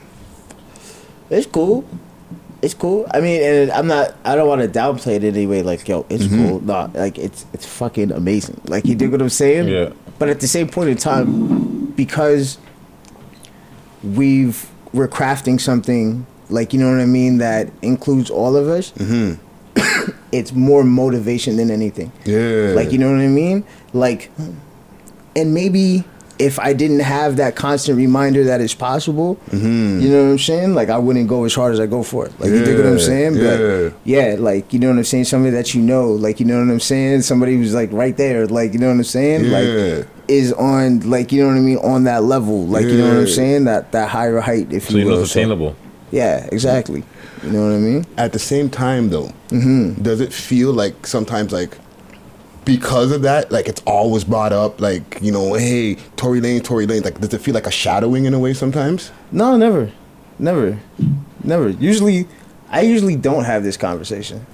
It's 1.29 1.47
cool. 1.47 1.85
It's 2.61 2.73
cool. 2.75 3.07
I 3.11 3.21
mean, 3.21 3.41
and 3.41 3.71
I'm 3.71 3.87
not. 3.87 4.13
I 4.23 4.35
don't 4.35 4.47
want 4.47 4.61
to 4.61 4.67
downplay 4.67 5.15
it 5.15 5.23
anyway. 5.23 5.63
Like, 5.63 5.87
yo, 5.87 6.05
it's 6.09 6.25
Mhm. 6.25 6.47
cool. 6.47 6.59
No, 6.61 6.91
like 6.93 7.17
it's 7.17 7.45
it's 7.53 7.65
fucking 7.65 8.11
amazing. 8.11 8.61
Like, 8.67 8.85
you 8.85 8.93
dig 8.95 9.11
what 9.11 9.21
I'm 9.21 9.29
saying? 9.29 9.67
Yeah. 9.67 9.89
But 10.19 10.29
at 10.29 10.39
the 10.41 10.47
same 10.47 10.67
point 10.69 10.89
in 10.89 10.97
time, 10.97 11.91
because 11.95 12.59
we've 14.03 14.67
we're 14.93 15.07
crafting 15.07 15.59
something 15.59 16.25
like 16.49 16.73
you 16.73 16.79
know 16.79 16.91
what 16.91 16.99
I 16.99 17.05
mean 17.05 17.37
that 17.39 17.69
includes 17.81 18.29
all 18.29 18.55
of 18.55 18.67
us. 18.67 18.91
Mm-hmm. 18.97 20.11
It's 20.31 20.53
more 20.53 20.85
motivation 20.85 21.57
than 21.57 21.69
anything. 21.69 22.11
Yeah. 22.23 22.71
Like 22.75 22.91
you 22.93 22.97
know 22.97 23.11
what 23.11 23.19
I 23.19 23.27
mean? 23.27 23.65
Like 23.93 24.29
and 25.35 25.53
maybe 25.53 26.03
if 26.39 26.59
I 26.59 26.73
didn't 26.73 26.99
have 27.01 27.37
that 27.37 27.55
constant 27.55 27.97
reminder 27.97 28.43
that 28.45 28.61
it's 28.61 28.73
possible, 28.73 29.37
Mhm. 29.51 30.01
you 30.01 30.09
know 30.09 30.23
what 30.25 30.31
I'm 30.31 30.39
saying? 30.39 30.73
Like 30.73 30.89
I 30.89 30.97
wouldn't 30.97 31.27
go 31.27 31.43
as 31.43 31.53
hard 31.53 31.73
as 31.73 31.79
I 31.79 31.85
go 31.85 32.03
for 32.03 32.25
it. 32.25 32.31
Like 32.39 32.49
you 32.51 32.63
dig 32.63 32.77
what 32.77 32.85
I'm 32.85 32.97
Yeah, 32.97 33.03
saying? 33.05 33.35
yeah. 33.35 33.41
But 33.89 33.93
yeah, 34.03 34.35
like 34.39 34.73
you 34.73 34.79
know 34.79 34.89
what 34.89 34.97
I'm 34.97 35.03
saying? 35.03 35.25
Somebody 35.25 35.51
that 35.55 35.73
you 35.75 35.81
know, 35.81 36.11
like 36.11 36.39
you 36.39 36.45
know 36.45 36.59
what 36.59 36.71
I'm 36.71 36.79
saying? 36.79 37.21
Somebody 37.21 37.55
who's 37.57 37.73
like 37.73 37.89
right 37.91 38.15
there, 38.17 38.47
like 38.47 38.73
you 38.73 38.79
know 38.79 38.87
what 38.87 38.93
I'm 38.97 39.03
saying? 39.03 39.45
Yeah. 39.45 39.57
Like 39.97 40.07
is 40.27 40.53
on 40.53 41.01
like 41.09 41.31
you 41.31 41.41
know 41.41 41.49
what 41.49 41.57
I 41.57 41.61
mean, 41.61 41.77
on 41.79 42.03
that 42.05 42.23
level. 42.23 42.65
Like 42.65 42.85
you 42.85 42.97
know 42.97 43.07
what 43.09 43.17
I'm 43.17 43.27
saying? 43.27 43.65
That 43.65 43.91
that 43.91 44.09
higher 44.09 44.39
height, 44.39 44.67
if 44.71 44.87
so 44.89 44.93
you 44.93 44.99
you 44.99 45.05
know 45.05 45.15
will. 45.15 45.23
it's 45.23 45.31
attainable. 45.31 45.75
yeah, 46.11 46.47
exactly. 46.51 47.03
You 47.43 47.51
know 47.51 47.63
what 47.65 47.73
I 47.73 47.79
mean? 47.79 48.05
At 48.17 48.33
the 48.33 48.39
same 48.39 48.69
time, 48.69 49.09
though, 49.09 49.31
Mm-hmm. 49.49 50.01
does 50.03 50.21
it 50.21 50.31
feel 50.31 50.71
like 50.73 51.05
sometimes 51.07 51.51
like 51.51 51.75
because 52.65 53.11
of 53.11 53.23
that, 53.23 53.51
like 53.51 53.67
it's 53.67 53.81
always 53.85 54.23
brought 54.23 54.53
up, 54.53 54.81
like 54.81 55.19
you 55.21 55.31
know, 55.31 55.53
hey, 55.53 55.95
Tory 56.15 56.39
Lanez, 56.41 56.63
Tory 56.63 56.87
Lanez. 56.87 57.05
Like, 57.05 57.19
does 57.19 57.33
it 57.33 57.41
feel 57.41 57.53
like 57.53 57.67
a 57.67 57.71
shadowing 57.71 58.25
in 58.25 58.33
a 58.33 58.39
way 58.39 58.53
sometimes? 58.53 59.11
No, 59.31 59.57
never, 59.57 59.91
never, 60.37 60.79
never. 61.43 61.69
Usually, 61.69 62.27
I 62.69 62.81
usually 62.81 63.15
don't 63.15 63.43
have 63.43 63.63
this 63.63 63.77
conversation. 63.77 64.45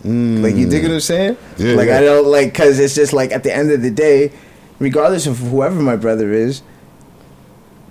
Like 0.42 0.56
you 0.56 0.68
dig 0.70 0.84
what 0.84 0.92
I'm 0.92 1.00
saying? 1.00 1.38
Yeah, 1.58 1.76
like 1.76 1.88
yeah. 1.88 1.98
I 1.98 2.02
don't 2.02 2.28
like 2.28 2.54
because 2.54 2.80
it's 2.80 2.96
just 2.96 3.14
like 3.14 3.32
at 3.32 3.44
the 3.44 3.54
end 3.54 3.72
of 3.72 3.82
the 3.82 3.92
day, 3.92 4.32
regardless 4.80 5.28
of 5.28 5.38
whoever 5.38 5.82
my 5.82 5.96
brother 5.96 6.32
is, 6.32 6.62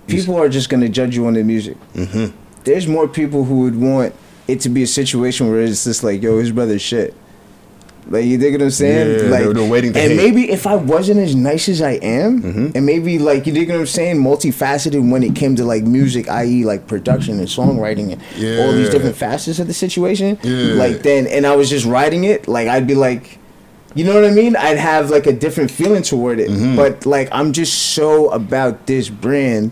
people 0.07 0.35
are 0.35 0.49
just 0.49 0.69
gonna 0.69 0.89
judge 0.89 1.15
you 1.15 1.27
on 1.27 1.33
the 1.33 1.43
music. 1.43 1.77
Mm-hmm. 1.93 2.35
There's 2.63 2.87
more 2.87 3.07
people 3.07 3.45
who 3.45 3.61
would 3.61 3.79
want 3.79 4.13
it 4.47 4.61
to 4.61 4.69
be 4.69 4.83
a 4.83 4.87
situation 4.87 5.49
where 5.49 5.61
it's 5.61 5.83
just 5.83 6.03
like, 6.03 6.21
yo, 6.21 6.39
his 6.39 6.51
brother's 6.51 6.81
shit. 6.81 7.13
Like 8.09 8.25
you 8.25 8.37
dig 8.37 8.53
what 8.53 8.61
I'm 8.61 8.69
saying? 8.71 9.25
Yeah, 9.25 9.29
like 9.29 9.43
they're- 9.43 9.53
they're 9.53 9.69
waiting 9.69 9.93
to 9.93 9.99
and 9.99 10.11
hate. 10.11 10.17
maybe 10.17 10.49
if 10.49 10.65
I 10.65 10.75
wasn't 10.75 11.19
as 11.19 11.35
nice 11.35 11.67
as 11.67 11.81
I 11.81 11.91
am, 11.93 12.41
Mm-hmm. 12.41 12.67
and 12.75 12.85
maybe 12.85 13.19
like 13.19 13.45
you 13.45 13.53
dig 13.53 13.69
what 13.69 13.79
I'm 13.79 13.85
saying, 13.85 14.17
multifaceted 14.23 15.09
when 15.11 15.23
it 15.23 15.35
came 15.35 15.55
to 15.57 15.65
like 15.65 15.83
music, 15.83 16.29
i.e., 16.29 16.63
like 16.63 16.87
production 16.87 17.39
and 17.39 17.47
songwriting 17.47 18.13
and 18.13 18.59
all 18.61 18.71
these 18.71 18.89
different 18.89 19.15
facets 19.17 19.59
of 19.59 19.67
the 19.67 19.73
situation. 19.73 20.37
Yeah. 20.43 20.73
Like 20.75 21.03
then, 21.03 21.27
and 21.27 21.45
I 21.45 21.55
was 21.55 21.69
just 21.69 21.85
writing 21.85 22.23
it, 22.23 22.47
like 22.47 22.67
I'd 22.67 22.87
be 22.87 22.95
like, 22.95 23.39
you 23.95 24.03
know 24.05 24.13
what 24.13 24.25
I 24.25 24.31
mean? 24.31 24.55
I'd 24.55 24.77
have 24.77 25.09
like 25.09 25.25
a 25.27 25.33
different 25.33 25.71
feeling 25.71 26.03
toward 26.03 26.39
it. 26.39 26.49
Mm-hmm. 26.49 26.75
But 26.75 27.05
like 27.05 27.29
I'm 27.31 27.51
just 27.51 27.73
so 27.93 28.29
about 28.29 28.85
this 28.85 29.09
brand 29.09 29.71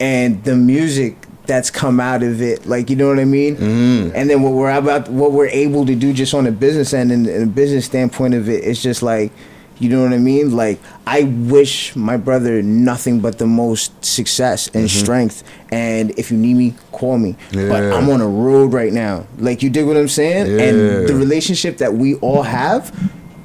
and 0.00 0.42
the 0.44 0.54
music 0.56 1.23
that's 1.46 1.70
come 1.70 2.00
out 2.00 2.22
of 2.22 2.40
it. 2.40 2.66
Like 2.66 2.90
you 2.90 2.96
know 2.96 3.08
what 3.08 3.18
I 3.18 3.24
mean? 3.24 3.56
Mm-hmm. 3.56 4.16
And 4.16 4.30
then 4.30 4.42
what 4.42 4.52
we're 4.52 4.70
about, 4.70 5.08
what 5.08 5.32
we're 5.32 5.48
able 5.48 5.84
to 5.86 5.94
do 5.94 6.12
just 6.12 6.34
on 6.34 6.46
a 6.46 6.52
business 6.52 6.92
end 6.94 7.12
and, 7.12 7.26
and 7.26 7.42
the 7.42 7.46
business 7.52 7.84
standpoint 7.86 8.34
of 8.34 8.48
it, 8.48 8.64
it's 8.64 8.82
just 8.82 9.02
like. 9.02 9.32
You 9.80 9.88
know 9.88 10.04
what 10.04 10.12
I 10.12 10.18
mean? 10.18 10.54
Like 10.56 10.78
I 11.04 11.24
wish 11.24 11.96
my 11.96 12.16
brother 12.16 12.62
nothing 12.62 13.18
but 13.18 13.38
the 13.38 13.46
most 13.46 14.04
success 14.04 14.68
and 14.72 14.84
Mhm. 14.84 15.02
strength. 15.02 15.42
And 15.72 16.12
if 16.16 16.30
you 16.30 16.38
need 16.38 16.54
me, 16.54 16.74
call 16.92 17.18
me. 17.18 17.34
But 17.52 17.82
I'm 17.92 18.08
on 18.08 18.20
a 18.20 18.28
road 18.28 18.72
right 18.72 18.92
now. 18.92 19.26
Like 19.36 19.64
you 19.64 19.70
dig 19.70 19.84
what 19.84 19.96
I'm 19.96 20.06
saying? 20.08 20.46
And 20.60 21.08
the 21.08 21.16
relationship 21.16 21.78
that 21.78 21.92
we 21.92 22.14
all 22.22 22.44
have, 22.44 22.92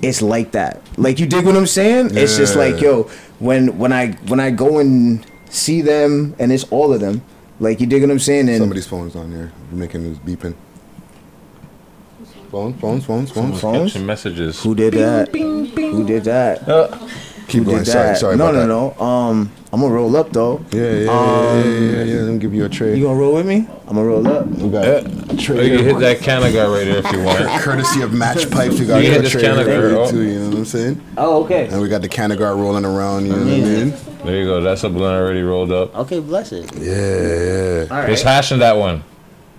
it's 0.04 0.22
like 0.22 0.52
that. 0.52 0.82
Like 0.98 1.20
you 1.20 1.26
dig 1.26 1.46
what 1.48 1.56
I'm 1.58 1.66
saying? 1.66 2.12
It's 2.16 2.38
just 2.38 2.56
like 2.56 2.80
yo, 2.80 3.10
when 3.40 3.80
when 3.80 3.92
I 3.92 4.12
when 4.28 4.40
I 4.40 4.52
go 4.52 4.78
and 4.78 5.26
see 5.50 5.82
them, 5.82 6.36
and 6.38 6.52
it's 6.52 6.64
all 6.66 6.94
of 6.94 7.00
them. 7.02 7.24
Like 7.60 7.82
you 7.82 7.88
dig 7.88 8.02
what 8.02 8.12
I'm 8.12 8.20
saying? 8.20 8.48
And 8.50 8.58
Somebody's 8.58 8.88
phone's 8.88 9.16
on 9.16 9.32
there. 9.32 9.52
Making 9.72 10.04
this 10.10 10.18
beeping. 10.20 10.56
Phone, 12.52 12.74
phones, 12.74 13.06
phones, 13.06 13.32
phones. 13.32 13.62
Phones? 13.62 13.94
Catching 13.94 14.06
messages. 14.08 14.64
Who 14.64 14.74
did 14.74 14.94
that? 14.94 15.30
Who 15.36 16.06
did 16.06 16.24
that? 16.24 16.62
Keep 17.48 17.64
Who 17.64 17.66
going. 17.66 17.78
did 17.84 17.88
Sorry, 17.88 18.08
that? 18.08 18.18
sorry 18.18 18.38
no, 18.38 18.48
about 18.50 18.68
no, 18.68 18.96
no. 18.98 19.04
Um, 19.06 19.52
I'm 19.72 19.82
gonna 19.82 19.94
roll 19.94 20.16
up 20.18 20.32
though. 20.34 20.62
Yeah, 20.72 20.82
yeah, 20.82 20.92
yeah, 21.04 21.12
Um, 21.12 21.64
yeah, 21.64 21.70
yeah, 21.70 22.04
yeah, 22.04 22.22
Let 22.22 22.34
me 22.34 22.40
give 22.40 22.54
you 22.56 22.66
a 22.66 22.70
tray. 22.70 22.96
You 22.98 23.04
gonna 23.04 23.20
roll 23.20 23.36
with 23.36 23.46
me? 23.46 23.68
I'm 23.88 23.96
gonna 23.96 24.04
roll 24.04 24.28
up. 24.28 24.48
We 24.48 24.68
got 24.70 24.84
Yeah. 24.86 24.92
a 25.30 25.38
tray. 25.38 25.60
Oh, 25.60 25.62
you 25.62 25.78
can 25.78 25.86
here. 25.86 25.94
hit 25.94 26.00
that 26.00 26.20
Canada 26.22 26.68
right 26.70 26.86
there 26.86 26.98
if 26.98 27.12
you 27.12 27.22
want. 27.22 27.40
Courtesy 27.62 28.02
of 28.02 28.12
Match 28.12 28.50
Pipes, 28.50 28.80
we 28.80 28.88
got 28.88 29.04
You 29.04 29.10
a 29.10 29.14
hit 29.14 29.22
this 29.22 29.32
tray 29.34 29.42
Canada 29.44 29.70
here 29.70 29.90
girl. 29.90 30.10
too. 30.10 30.24
You 30.24 30.40
know 30.40 30.50
what 30.50 30.58
I'm 30.58 30.66
saying? 30.66 31.02
Oh, 31.18 31.44
okay. 31.44 31.68
And 31.68 31.82
we 31.82 31.88
got 31.88 32.02
the 32.02 32.10
Canada 32.10 32.46
rolling 32.46 32.84
around. 32.84 33.28
You 33.28 33.34
know 33.34 33.38
what 33.40 33.48
I 33.48 33.58
mean? 33.60 33.94
There 34.26 34.36
you 34.38 34.46
go. 34.46 34.60
That's 34.62 34.84
a 34.84 34.90
blunt 34.90 35.16
already 35.22 35.44
rolled 35.44 35.72
up. 35.72 35.96
Okay, 35.96 36.20
bless 36.20 36.52
it. 36.52 36.66
Yeah, 36.76 36.84
yeah. 36.84 37.88
All 37.92 38.08
There's 38.08 38.24
right. 38.26 38.34
hash 38.34 38.52
in 38.52 38.60
that 38.60 38.76
one. 38.76 39.04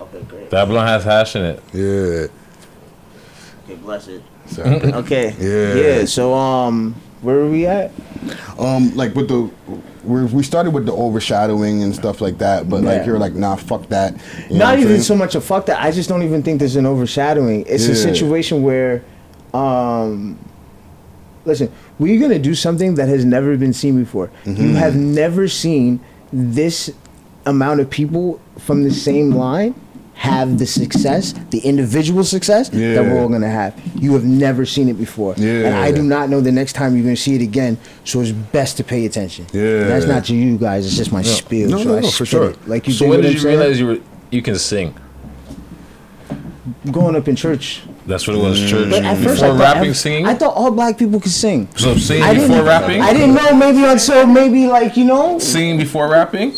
Okay, 0.01 0.21
great. 0.27 0.49
That 0.49 0.65
blunt 0.67 0.89
has 0.89 1.05
hash 1.05 1.37
in 1.37 1.43
it. 1.45 1.63
Yeah. 1.73 2.27
Okay, 3.63 3.75
bless 3.81 4.07
it. 4.09 4.21
Sorry. 4.47 4.75
Okay. 4.93 5.33
Yeah. 5.39 5.75
Yeah. 5.99 6.05
So 6.05 6.33
um, 6.33 6.95
where 7.21 7.37
are 7.39 7.49
we 7.49 7.65
at? 7.65 7.91
Um, 8.59 8.93
like 8.97 9.15
with 9.15 9.29
the, 9.29 9.49
we 10.03 10.23
we 10.25 10.43
started 10.43 10.71
with 10.71 10.85
the 10.85 10.93
overshadowing 10.93 11.83
and 11.83 11.93
stuff 11.95 12.21
like 12.21 12.37
that, 12.39 12.67
but 12.69 12.81
like 12.83 13.05
you're 13.05 13.19
like, 13.19 13.33
nah, 13.33 13.55
fuck 13.55 13.87
that. 13.89 14.15
You 14.49 14.57
Not 14.57 14.79
even 14.79 14.93
saying? 14.93 15.01
so 15.03 15.15
much 15.15 15.35
a 15.35 15.41
fuck 15.41 15.65
that. 15.67 15.81
I 15.81 15.91
just 15.91 16.09
don't 16.09 16.23
even 16.23 16.41
think 16.43 16.59
there's 16.59 16.75
an 16.75 16.85
overshadowing. 16.85 17.65
It's 17.67 17.87
a 17.87 17.95
situation 17.95 18.63
where, 18.63 19.03
um, 19.53 20.37
listen, 21.45 21.71
we're 21.99 22.19
gonna 22.19 22.39
do 22.39 22.55
something 22.55 22.95
that 22.95 23.07
has 23.09 23.25
never 23.25 23.57
been 23.57 23.73
seen 23.73 23.97
before. 23.99 24.29
You 24.45 24.53
Mhm. 24.53 24.73
have 24.75 24.95
never 24.95 25.47
seen 25.47 25.99
this 26.33 26.91
amount 27.45 27.79
of 27.79 27.89
people 27.89 28.39
from 28.59 28.83
the 28.83 28.91
same 28.91 29.31
line 29.31 29.73
have 30.21 30.59
the 30.59 30.67
success, 30.67 31.33
the 31.49 31.57
individual 31.59 32.23
success 32.23 32.69
that 32.69 33.03
we're 33.03 33.19
all 33.19 33.27
gonna 33.27 33.49
have. 33.49 33.73
You 33.95 34.13
have 34.13 34.23
never 34.23 34.67
seen 34.67 34.87
it 34.87 34.93
before, 34.93 35.33
yeah. 35.35 35.65
and 35.65 35.75
I 35.75 35.91
do 35.91 36.03
not 36.03 36.29
know 36.29 36.39
the 36.41 36.51
next 36.51 36.73
time 36.73 36.95
you're 36.95 37.03
gonna 37.03 37.15
see 37.15 37.35
it 37.35 37.41
again. 37.41 37.79
So 38.03 38.21
it's 38.21 38.31
best 38.31 38.77
to 38.77 38.83
pay 38.83 39.07
attention. 39.07 39.47
Yeah. 39.51 39.85
that's 39.85 40.05
not 40.05 40.25
to 40.25 40.35
you 40.35 40.59
guys. 40.59 40.85
It's 40.85 40.95
just 40.95 41.11
my 41.11 41.23
spiel. 41.23 41.69
No, 41.69 41.77
so 41.79 41.83
no, 41.83 41.97
I 41.97 42.01
no, 42.01 42.11
for 42.11 42.27
sure. 42.27 42.51
it. 42.51 42.67
Like 42.67 42.87
you. 42.87 42.93
So 42.93 43.07
when 43.07 43.21
did 43.21 43.33
you 43.33 43.39
saying? 43.39 43.57
realize 43.57 43.79
you 43.79 43.87
were 43.87 43.99
you 44.29 44.43
can 44.43 44.57
sing? 44.57 44.93
growing 46.91 47.15
up 47.15 47.27
in 47.27 47.35
church. 47.35 47.81
That's 48.05 48.27
what 48.27 48.35
it 48.35 48.39
was. 48.39 48.69
Church 48.69 48.89
But 48.89 49.03
at 49.03 49.17
first, 49.17 49.41
before 49.41 49.55
I 49.55 49.59
rapping, 49.59 49.93
singing. 49.93 50.25
I 50.25 50.35
thought 50.35 50.55
all 50.55 50.71
black 50.71 50.97
people 50.97 51.19
could 51.19 51.31
sing. 51.31 51.67
So 51.75 51.95
singing 51.97 52.23
I 52.23 52.33
before 52.33 52.63
rapping. 52.63 53.01
I 53.01 53.13
didn't 53.13 53.33
know 53.35 53.55
maybe 53.55 53.83
until 53.83 54.25
maybe 54.27 54.67
like 54.67 54.97
you 54.97 55.05
know. 55.05 55.39
Singing 55.39 55.77
before 55.77 56.09
rapping. 56.09 56.53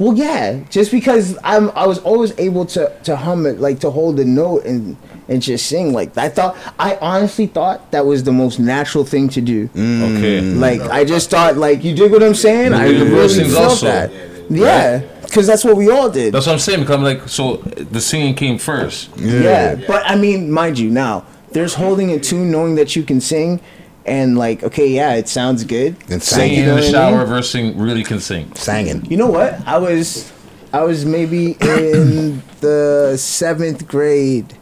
Well, 0.00 0.16
yeah, 0.16 0.60
just 0.70 0.90
because 0.90 1.38
I'm 1.44 1.70
I 1.76 1.86
was 1.86 1.98
always 1.98 2.36
able 2.38 2.64
to 2.66 2.90
to 3.04 3.16
hum 3.16 3.44
it 3.44 3.60
like 3.60 3.80
to 3.80 3.90
hold 3.90 4.16
the 4.16 4.24
note 4.24 4.64
and 4.64 4.96
and 5.28 5.42
just 5.42 5.66
sing 5.66 5.92
like 5.92 6.16
I 6.16 6.30
thought 6.30 6.56
I 6.78 6.96
honestly 7.02 7.46
thought 7.46 7.90
that 7.92 8.06
was 8.06 8.24
the 8.24 8.32
most 8.32 8.58
natural 8.58 9.04
thing 9.04 9.28
to 9.28 9.42
do. 9.42 9.68
Mm. 9.68 10.16
Okay. 10.16 10.40
Like 10.40 10.80
I 10.80 11.04
just 11.04 11.28
thought 11.30 11.58
like 11.58 11.84
you 11.84 11.94
dig 11.94 12.10
what 12.12 12.22
I'm 12.22 12.34
saying? 12.34 12.72
I 12.72 12.86
Yeah, 12.86 12.98
the 12.98 13.04
girl 13.04 13.14
really 13.16 13.28
sings 13.28 13.52
felt 13.54 13.68
also. 13.70 13.86
that. 13.86 14.10
Yeah, 14.48 15.00
because 15.22 15.46
that's 15.46 15.64
what 15.64 15.76
we 15.76 15.90
all 15.90 16.10
did. 16.10 16.32
That's 16.32 16.46
what 16.46 16.54
I'm 16.54 16.58
saying. 16.58 16.80
Because 16.80 16.96
I'm 16.96 17.02
like, 17.04 17.28
so 17.28 17.56
the 17.58 18.00
singing 18.00 18.34
came 18.34 18.56
first. 18.58 19.10
Yeah. 19.16 19.76
but 19.86 20.02
I 20.06 20.16
mean, 20.16 20.50
mind 20.50 20.78
you, 20.78 20.90
now 20.90 21.26
there's 21.52 21.74
holding 21.74 22.10
a 22.12 22.18
tune, 22.18 22.50
knowing 22.50 22.74
that 22.76 22.96
you 22.96 23.02
can 23.02 23.20
sing, 23.20 23.60
and 24.06 24.36
like, 24.38 24.62
okay, 24.62 24.88
yeah, 24.88 25.14
it 25.14 25.28
sounds 25.28 25.64
good. 25.64 25.96
And 26.10 26.22
Singing 26.22 26.58
You 26.60 26.66
know 26.66 26.76
in 26.76 26.80
the 26.80 26.86
what 26.86 26.94
I 26.94 27.10
mean? 27.10 27.18
shower 27.18 27.26
versus 27.26 27.74
really 27.74 28.02
can 28.02 28.20
sing. 28.20 28.52
Singing. 28.54 29.04
You 29.06 29.16
know 29.16 29.26
what? 29.28 29.66
I 29.66 29.78
was, 29.78 30.32
I 30.72 30.82
was 30.84 31.04
maybe 31.04 31.52
in 31.60 32.42
the 32.60 33.16
seventh 33.18 33.86
grade, 33.86 34.56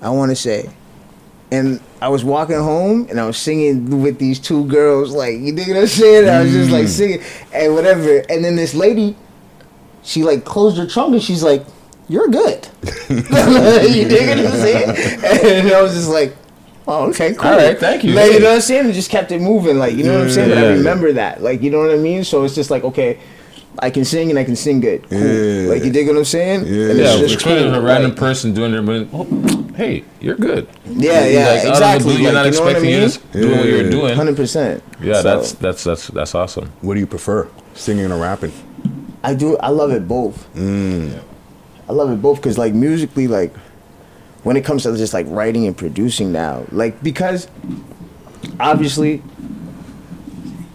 I 0.00 0.10
want 0.10 0.30
to 0.30 0.36
say, 0.36 0.70
and 1.50 1.80
I 2.00 2.08
was 2.08 2.24
walking 2.24 2.56
home 2.56 3.06
and 3.10 3.20
I 3.20 3.26
was 3.26 3.36
singing 3.36 4.02
with 4.02 4.18
these 4.18 4.38
two 4.40 4.64
girls. 4.66 5.12
Like, 5.12 5.38
you 5.38 5.54
dig 5.54 5.68
what 5.68 5.76
I'm 5.76 5.86
saying? 5.86 6.28
I 6.28 6.42
was 6.42 6.52
just 6.52 6.70
like 6.70 6.84
Mm. 6.86 6.88
singing 6.88 7.22
and 7.52 7.74
whatever. 7.74 8.18
And 8.30 8.42
then 8.44 8.56
this 8.56 8.74
lady, 8.74 9.16
she 10.02 10.22
like 10.24 10.44
closed 10.44 10.78
her 10.78 10.86
trunk 10.86 11.12
and 11.12 11.22
she's 11.22 11.42
like, 11.44 11.64
"You're 12.08 12.28
good." 12.28 12.66
you 13.10 14.08
dig 14.08 14.28
what 14.28 14.38
I'm 14.38 14.50
saying? 14.60 14.90
And 15.60 15.70
I 15.72 15.82
was 15.82 15.92
just 15.92 16.08
like. 16.08 16.34
Oh, 16.88 17.08
okay, 17.10 17.34
cool. 17.34 17.48
All 17.50 17.56
right, 17.56 17.78
thank 17.78 18.02
you. 18.04 18.12
Like, 18.12 18.32
you 18.32 18.40
know 18.40 18.46
what 18.48 18.54
I'm 18.56 18.60
saying? 18.60 18.86
And 18.86 18.94
just 18.94 19.10
kept 19.10 19.30
it 19.30 19.40
moving. 19.40 19.78
Like, 19.78 19.94
you 19.94 20.02
know 20.04 20.14
what 20.18 20.22
I'm 20.24 20.30
saying? 20.30 20.48
But 20.50 20.58
I 20.58 20.62
Yeah. 20.62 20.68
remember 20.70 21.12
that. 21.12 21.42
Like, 21.42 21.62
you 21.62 21.70
know 21.70 21.78
what 21.78 21.90
I 21.92 21.96
mean? 21.96 22.24
So 22.24 22.42
it's 22.44 22.54
just 22.56 22.70
like, 22.70 22.82
okay, 22.84 23.18
I 23.78 23.88
can 23.90 24.04
sing 24.04 24.30
and 24.30 24.38
I 24.38 24.44
can 24.44 24.56
sing 24.56 24.80
good. 24.80 25.08
Cool. 25.08 25.18
Yeah. 25.18 25.68
Like, 25.70 25.84
you 25.84 25.92
dig 25.92 26.08
what 26.08 26.16
I'm 26.16 26.24
saying? 26.24 26.64
Yeah. 26.66 26.90
And 26.90 26.98
Yeah, 26.98 27.04
it's 27.12 27.20
just 27.20 27.36
especially 27.36 27.62
cool. 27.70 27.74
a 27.74 27.80
random 27.80 28.10
Like, 28.10 28.18
person 28.18 28.52
doing 28.52 28.72
their, 28.72 28.82
but 28.82 29.06
oh, 29.14 29.26
hey, 29.76 30.02
you're 30.20 30.34
good. 30.34 30.66
Yeah, 30.86 31.24
yeah, 31.26 31.38
Like, 31.38 31.46
out 31.48 31.56
of 31.56 31.62
the 31.62 31.68
exactly. 31.70 32.04
blue, 32.14 32.22
you're 32.22 32.32
Like, 32.32 32.44
not 32.44 32.46
you 32.46 32.52
know 32.52 32.60
what 32.60 32.66
I 32.66 32.70
expecting 32.78 32.90
you 32.90 32.96
mean? 32.98 33.08
just 33.08 33.32
doing 33.32 33.58
what 33.58 33.66
you're 33.68 33.90
doing. 33.90 34.14
100%. 34.16 34.82
Yeah, 35.00 35.14
So- 35.14 35.22
that's 35.22 35.52
that's 35.52 35.84
that's 35.84 36.06
that's 36.08 36.34
awesome. 36.34 36.68
What 36.80 36.94
do 36.94 37.00
you 37.00 37.06
prefer, 37.06 37.46
singing 37.74 38.10
or 38.10 38.18
rapping? 38.18 38.52
I 39.24 39.34
do. 39.34 39.56
I 39.58 39.68
love 39.68 39.92
it 39.92 40.08
both. 40.08 40.48
Mm. 40.56 41.12
I 41.88 41.92
love 41.92 42.10
it 42.10 42.20
both 42.20 42.36
because, 42.38 42.58
like, 42.58 42.74
musically, 42.74 43.28
like, 43.28 43.54
when 44.42 44.56
it 44.56 44.64
comes 44.64 44.82
to 44.82 44.96
just 44.96 45.14
like 45.14 45.26
writing 45.28 45.66
and 45.66 45.76
producing 45.76 46.32
now, 46.32 46.64
like, 46.72 47.02
because 47.02 47.48
obviously, 48.58 49.22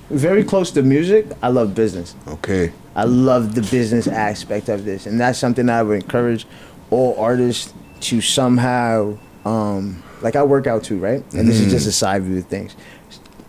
very 0.09 0.43
close 0.43 0.71
to 0.71 0.81
music, 0.83 1.25
I 1.41 1.49
love 1.49 1.75
business. 1.75 2.15
Okay. 2.27 2.71
I 2.95 3.03
love 3.03 3.55
the 3.55 3.61
business 3.61 4.07
aspect 4.07 4.69
of 4.69 4.85
this, 4.85 5.05
and 5.05 5.19
that's 5.19 5.37
something 5.37 5.69
I 5.69 5.83
would 5.83 6.01
encourage 6.01 6.47
all 6.89 7.15
artists 7.19 7.73
to 7.99 8.21
somehow, 8.21 9.17
um, 9.45 10.01
like 10.21 10.35
I 10.35 10.43
work 10.43 10.65
out 10.65 10.83
too, 10.83 10.97
right? 10.97 11.23
And 11.33 11.47
this 11.47 11.59
is 11.59 11.71
just 11.71 11.87
a 11.87 11.91
side 11.91 12.23
view 12.23 12.39
of 12.39 12.45
things. 12.45 12.75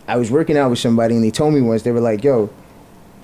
I 0.07 0.17
was 0.17 0.31
working 0.31 0.57
out 0.57 0.69
with 0.69 0.79
somebody, 0.79 1.15
and 1.15 1.23
they 1.23 1.31
told 1.31 1.53
me 1.53 1.61
once 1.61 1.83
they 1.83 1.91
were 1.91 2.01
like, 2.01 2.23
"Yo." 2.23 2.49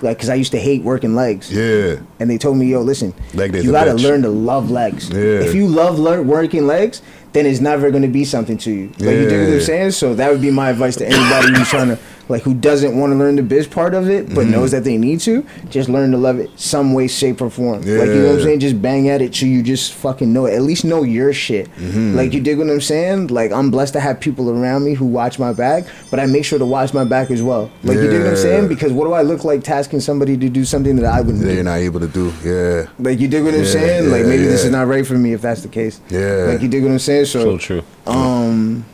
Like, 0.01 0.19
cause 0.19 0.29
I 0.29 0.35
used 0.35 0.51
to 0.51 0.59
hate 0.59 0.83
working 0.83 1.15
legs, 1.15 1.51
Yeah. 1.51 1.95
and 2.19 2.29
they 2.29 2.37
told 2.37 2.57
me, 2.57 2.65
"Yo, 2.67 2.81
listen, 2.81 3.13
you 3.33 3.71
gotta 3.71 3.91
bitch. 3.91 4.03
learn 4.03 4.21
to 4.23 4.29
love 4.29 4.69
legs. 4.69 5.09
Yeah. 5.09 5.19
If 5.41 5.55
you 5.55 5.67
love 5.67 5.97
learn 5.99 6.27
working 6.27 6.67
legs, 6.67 7.01
then 7.31 7.45
it's 7.45 7.61
never 7.61 7.89
gonna 7.91 8.09
be 8.09 8.25
something 8.25 8.57
to 8.57 8.71
you. 8.71 8.89
Like 8.99 9.15
you 9.15 9.29
dig 9.29 9.39
what 9.39 9.47
Yeah. 9.49 9.55
I'm 9.55 9.61
saying? 9.61 9.91
So 9.91 10.13
that 10.15 10.31
would 10.31 10.41
be 10.41 10.51
my 10.51 10.69
advice 10.69 10.95
to 10.97 11.05
anybody 11.07 11.57
who's 11.57 11.69
trying 11.69 11.87
to 11.89 11.97
like 12.27 12.41
who 12.41 12.53
doesn't 12.53 12.97
want 12.97 13.13
to 13.13 13.17
learn 13.17 13.35
the 13.35 13.43
biz 13.43 13.67
part 13.67 13.93
of 13.93 14.09
it, 14.09 14.33
but 14.33 14.45
Mhm. 14.47 14.51
knows 14.51 14.71
that 14.71 14.83
they 14.83 14.97
need 14.97 15.19
to. 15.21 15.43
Just 15.69 15.89
learn 15.89 16.11
to 16.11 16.17
love 16.17 16.39
it 16.39 16.49
some 16.55 16.93
way, 16.93 17.07
shape, 17.07 17.41
or 17.41 17.49
form. 17.49 17.81
Like 17.81 17.85
you 17.85 18.15
know 18.21 18.27
what 18.29 18.35
I'm 18.39 18.43
saying? 18.43 18.59
Just 18.61 18.81
bang 18.81 19.09
at 19.09 19.21
it 19.21 19.33
till 19.33 19.47
you 19.47 19.61
just 19.61 19.93
fucking 19.93 20.31
know 20.33 20.45
it. 20.47 20.53
At 20.55 20.63
least 20.63 20.85
know 20.85 21.03
your 21.03 21.33
shit. 21.33 21.67
Mhm. 21.79 22.15
Like 22.15 22.33
you 22.33 22.39
dig 22.41 22.57
what 22.57 22.69
I'm 22.69 22.81
saying? 22.81 23.27
Like 23.27 23.51
I'm 23.51 23.69
blessed 23.69 23.93
to 23.93 23.99
have 23.99 24.19
people 24.19 24.49
around 24.49 24.83
me 24.83 24.93
who 24.95 25.05
watch 25.05 25.37
my 25.39 25.53
back, 25.53 25.85
but 26.09 26.19
I 26.19 26.25
make 26.25 26.45
sure 26.45 26.57
to 26.59 26.65
watch 26.65 26.93
my 26.93 27.03
back 27.03 27.29
as 27.31 27.43
well. 27.43 27.69
Like 27.83 27.97
you 27.97 28.07
dig 28.09 28.21
what 28.21 28.29
I'm 28.31 28.35
saying? 28.37 28.67
Because 28.69 28.91
what 28.91 29.05
do 29.05 29.13
I 29.13 29.21
look 29.21 29.43
like 29.43 29.63
tasking 29.63 29.99
somebody 29.99 30.35
to 30.37 30.49
do 30.49 30.65
something 30.65 30.95
that 30.95 31.05
I 31.05 31.21
wouldn't 31.21 31.41
That 31.43 31.49
do? 31.49 31.53
you're 31.55 31.63
not 31.63 31.77
able 31.79 31.99
to 31.99 32.07
do. 32.07 32.31
Yeah. 32.43 32.85
Like 32.99 33.19
you 33.19 33.27
dig 33.27 33.43
what 33.43 33.53
I'm 33.53 33.59
Yeah, 33.61 33.65
saying? 33.67 34.09
like 34.11 34.21
yeah, 34.23 34.27
maybe 34.29 34.45
this 34.45 34.63
is 34.65 34.71
not 34.71 34.87
right 34.87 35.05
for 35.05 35.13
me 35.15 35.33
if 35.33 35.41
that's 35.41 35.61
the 35.61 35.67
case. 35.67 35.99
Yeah. 36.09 36.47
Like 36.49 36.61
you 36.61 36.67
dig 36.69 36.81
what 36.83 36.91
I'm 36.91 36.99
saying? 36.99 37.25
So, 37.25 37.43
So 37.43 37.57
true. 37.57 37.81
um, 38.07 38.85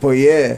but 0.00 0.10
yeah, 0.10 0.56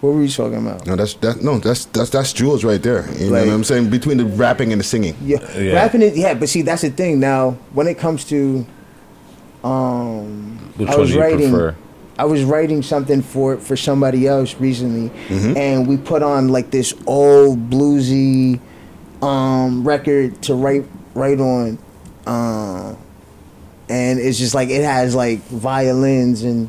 what 0.00 0.14
were 0.14 0.22
you 0.22 0.28
talking 0.28 0.58
about? 0.66 0.86
No, 0.86 0.94
that's 0.96 1.14
that. 1.14 1.42
No, 1.42 1.58
that's 1.58 1.86
that's 1.86 2.10
that's 2.10 2.32
jewels 2.32 2.62
right 2.64 2.82
there. 2.82 3.06
You 3.18 3.30
know 3.30 3.38
what 3.44 3.48
I'm 3.48 3.64
saying? 3.64 3.90
Between 3.90 4.16
the 4.18 4.24
rapping 4.26 4.72
and 4.72 4.80
the 4.80 4.84
singing. 4.84 5.16
Yeah, 5.22 5.38
Yeah. 5.58 5.72
rapping 5.74 6.02
it. 6.02 6.16
Yeah, 6.16 6.34
but 6.34 6.48
see, 6.48 6.62
that's 6.62 6.82
the 6.82 6.90
thing. 6.90 7.18
Now, 7.20 7.56
when 7.72 7.86
it 7.88 7.98
comes 7.98 8.24
to 8.26 8.64
um 9.64 10.58
Which 10.76 10.88
I 10.88 10.92
one 10.92 11.00
was 11.00 11.10
do 11.10 11.14
you 11.16 11.20
writing 11.20 11.50
prefer? 11.50 11.76
I 12.18 12.24
was 12.24 12.44
writing 12.44 12.82
something 12.82 13.22
for 13.22 13.56
for 13.58 13.76
somebody 13.76 14.26
else 14.26 14.54
recently 14.60 15.10
Mhm. 15.28 15.56
and 15.56 15.86
we 15.88 15.96
put 15.96 16.22
on 16.22 16.48
like 16.48 16.70
this 16.70 16.94
old 17.06 17.68
bluesy 17.70 18.60
um 19.22 19.82
record 19.86 20.40
to 20.42 20.54
write 20.54 20.84
write 21.14 21.40
on 21.40 21.78
um 22.26 22.96
and 23.88 24.20
it's 24.20 24.38
just 24.38 24.54
like 24.54 24.68
it 24.68 24.84
has 24.84 25.14
like 25.14 25.40
violins 25.48 26.42
and 26.42 26.68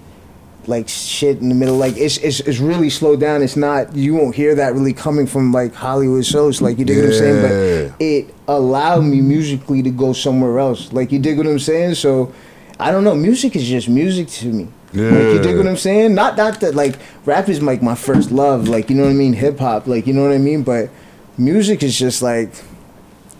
like 0.69 0.87
shit 0.87 1.39
in 1.39 1.49
the 1.49 1.55
middle 1.55 1.75
like 1.75 1.97
it's 1.97 2.17
it's, 2.17 2.39
it's 2.41 2.59
really 2.59 2.89
slowed 2.89 3.19
down. 3.19 3.41
It's 3.41 3.57
not 3.57 3.95
you 3.95 4.13
won't 4.13 4.35
hear 4.35 4.55
that 4.55 4.73
really 4.73 4.93
coming 4.93 5.25
from 5.27 5.51
like 5.51 5.73
hollywood 5.73 6.25
shows 6.25 6.61
like 6.61 6.77
you 6.79 6.85
dig 6.85 6.97
what 6.97 7.05
i'm 7.05 7.11
saying? 7.11 7.41
But 7.41 7.53
it 7.99 8.33
allowed 8.47 9.01
me 9.03 9.19
musically 9.21 9.81
to 9.83 9.89
go 9.89 10.13
somewhere 10.13 10.59
else. 10.59 10.93
Like 10.93 11.11
you 11.11 11.19
dig 11.19 11.37
what 11.37 11.47
i'm 11.47 11.59
saying? 11.59 11.95
So 11.95 12.31
i 12.79 12.91
don't 12.91 13.03
know. 13.03 13.15
Music 13.15 13.55
is 13.55 13.67
just 13.67 13.89
music 13.89 14.27
to 14.39 14.47
me. 14.47 14.67
Like 14.93 15.33
you 15.33 15.39
dig 15.41 15.57
what 15.57 15.67
i'm 15.67 15.75
saying? 15.77 16.15
Not 16.15 16.37
not 16.37 16.59
that 16.61 16.75
like 16.75 16.95
rap 17.25 17.49
is 17.49 17.61
like 17.61 17.81
my 17.81 17.95
first 17.95 18.31
love 18.31 18.67
like 18.69 18.89
you 18.89 18.95
know 18.95 19.03
what 19.03 19.09
i 19.11 19.13
mean? 19.13 19.33
Hip-hop 19.33 19.87
like 19.87 20.07
you 20.07 20.13
know 20.13 20.23
what 20.23 20.31
i 20.31 20.37
mean? 20.37 20.63
But 20.63 20.89
music 21.37 21.83
is 21.83 21.97
just 21.97 22.21
like 22.21 22.51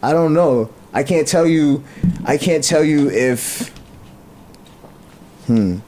i 0.02 0.12
don't 0.12 0.34
know. 0.34 0.70
I 0.94 1.04
can't 1.04 1.28
tell 1.28 1.46
you 1.48 1.84
i 2.26 2.38
can't 2.38 2.64
tell 2.64 2.84
you 2.84 3.10
if 3.10 3.70
hmm 5.46 5.80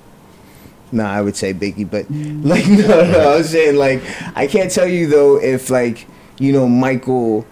Nah, 0.91 1.09
I 1.11 1.21
would 1.21 1.35
say 1.35 1.53
Biggie, 1.53 1.89
but 1.89 2.09
like 2.45 2.67
no, 2.67 3.11
no, 3.11 3.31
I 3.31 3.37
was 3.37 3.49
saying 3.49 3.75
like 3.77 4.01
I 4.35 4.47
can't 4.47 4.71
tell 4.71 4.87
you 4.87 5.07
though 5.07 5.37
if 5.39 5.69
like 5.69 6.05
you 6.39 6.51
know 6.51 6.67
Michael 6.67 7.45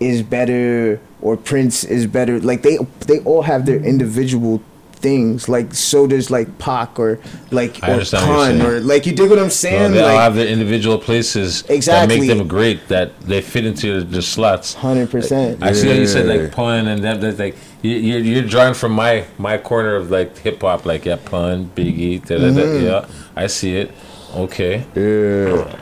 is 0.00 0.22
better 0.22 1.00
or 1.20 1.36
Prince 1.36 1.84
is 1.84 2.06
better. 2.06 2.40
Like 2.40 2.62
they 2.62 2.78
they 3.06 3.20
all 3.20 3.42
have 3.42 3.66
their 3.66 3.78
individual 3.78 4.60
things. 4.94 5.48
Like 5.48 5.74
so 5.74 6.06
does 6.06 6.30
like 6.30 6.58
Pac 6.58 6.98
or 6.98 7.18
like 7.50 7.82
I 7.82 7.88
or 7.88 7.92
understand 7.94 8.24
Pun 8.60 8.62
or 8.66 8.80
like 8.80 9.06
you 9.06 9.12
dig 9.14 9.28
what 9.30 9.38
I'm 9.38 9.44
No, 9.44 9.48
saying? 9.50 9.92
they 9.92 10.00
all 10.00 10.08
like 10.14 10.18
have 10.20 10.34
their 10.34 10.46
individual 10.48 10.98
places 10.98 11.62
Exactly. 11.68 12.16
that 12.16 12.20
make 12.20 12.36
them 12.38 12.48
great. 12.48 12.88
That 12.88 13.18
they 13.20 13.40
fit 13.42 13.64
into 13.66 14.02
the 14.02 14.22
slots. 14.22 14.74
Hundred 14.74 15.10
percent. 15.10 15.62
I 15.62 15.72
see 15.72 15.88
how 15.88 15.94
you 15.94 16.06
said 16.06 16.26
like 16.26 16.50
pun 16.52 16.88
and 16.88 17.02
that. 17.04 17.20
That's 17.20 17.38
like 17.38 17.56
you, 17.82 17.92
you're 17.96 18.20
you're 18.20 18.42
drawing 18.48 18.74
from 18.74 18.92
my 18.92 19.24
my 19.38 19.58
corner 19.58 19.96
of 19.96 20.10
like 20.10 20.38
hip 20.38 20.60
hop. 20.60 20.86
Like 20.86 21.04
yeah, 21.04 21.16
pun, 21.24 21.70
Biggie. 21.74 22.24
Da, 22.26 22.36
da, 22.38 22.50
da, 22.50 22.62
Mhm. 22.62 22.82
Yeah, 22.84 23.06
I 23.36 23.46
see 23.48 23.76
it. 23.76 23.90
Okay. 24.34 24.84
Yeah. 24.94 25.76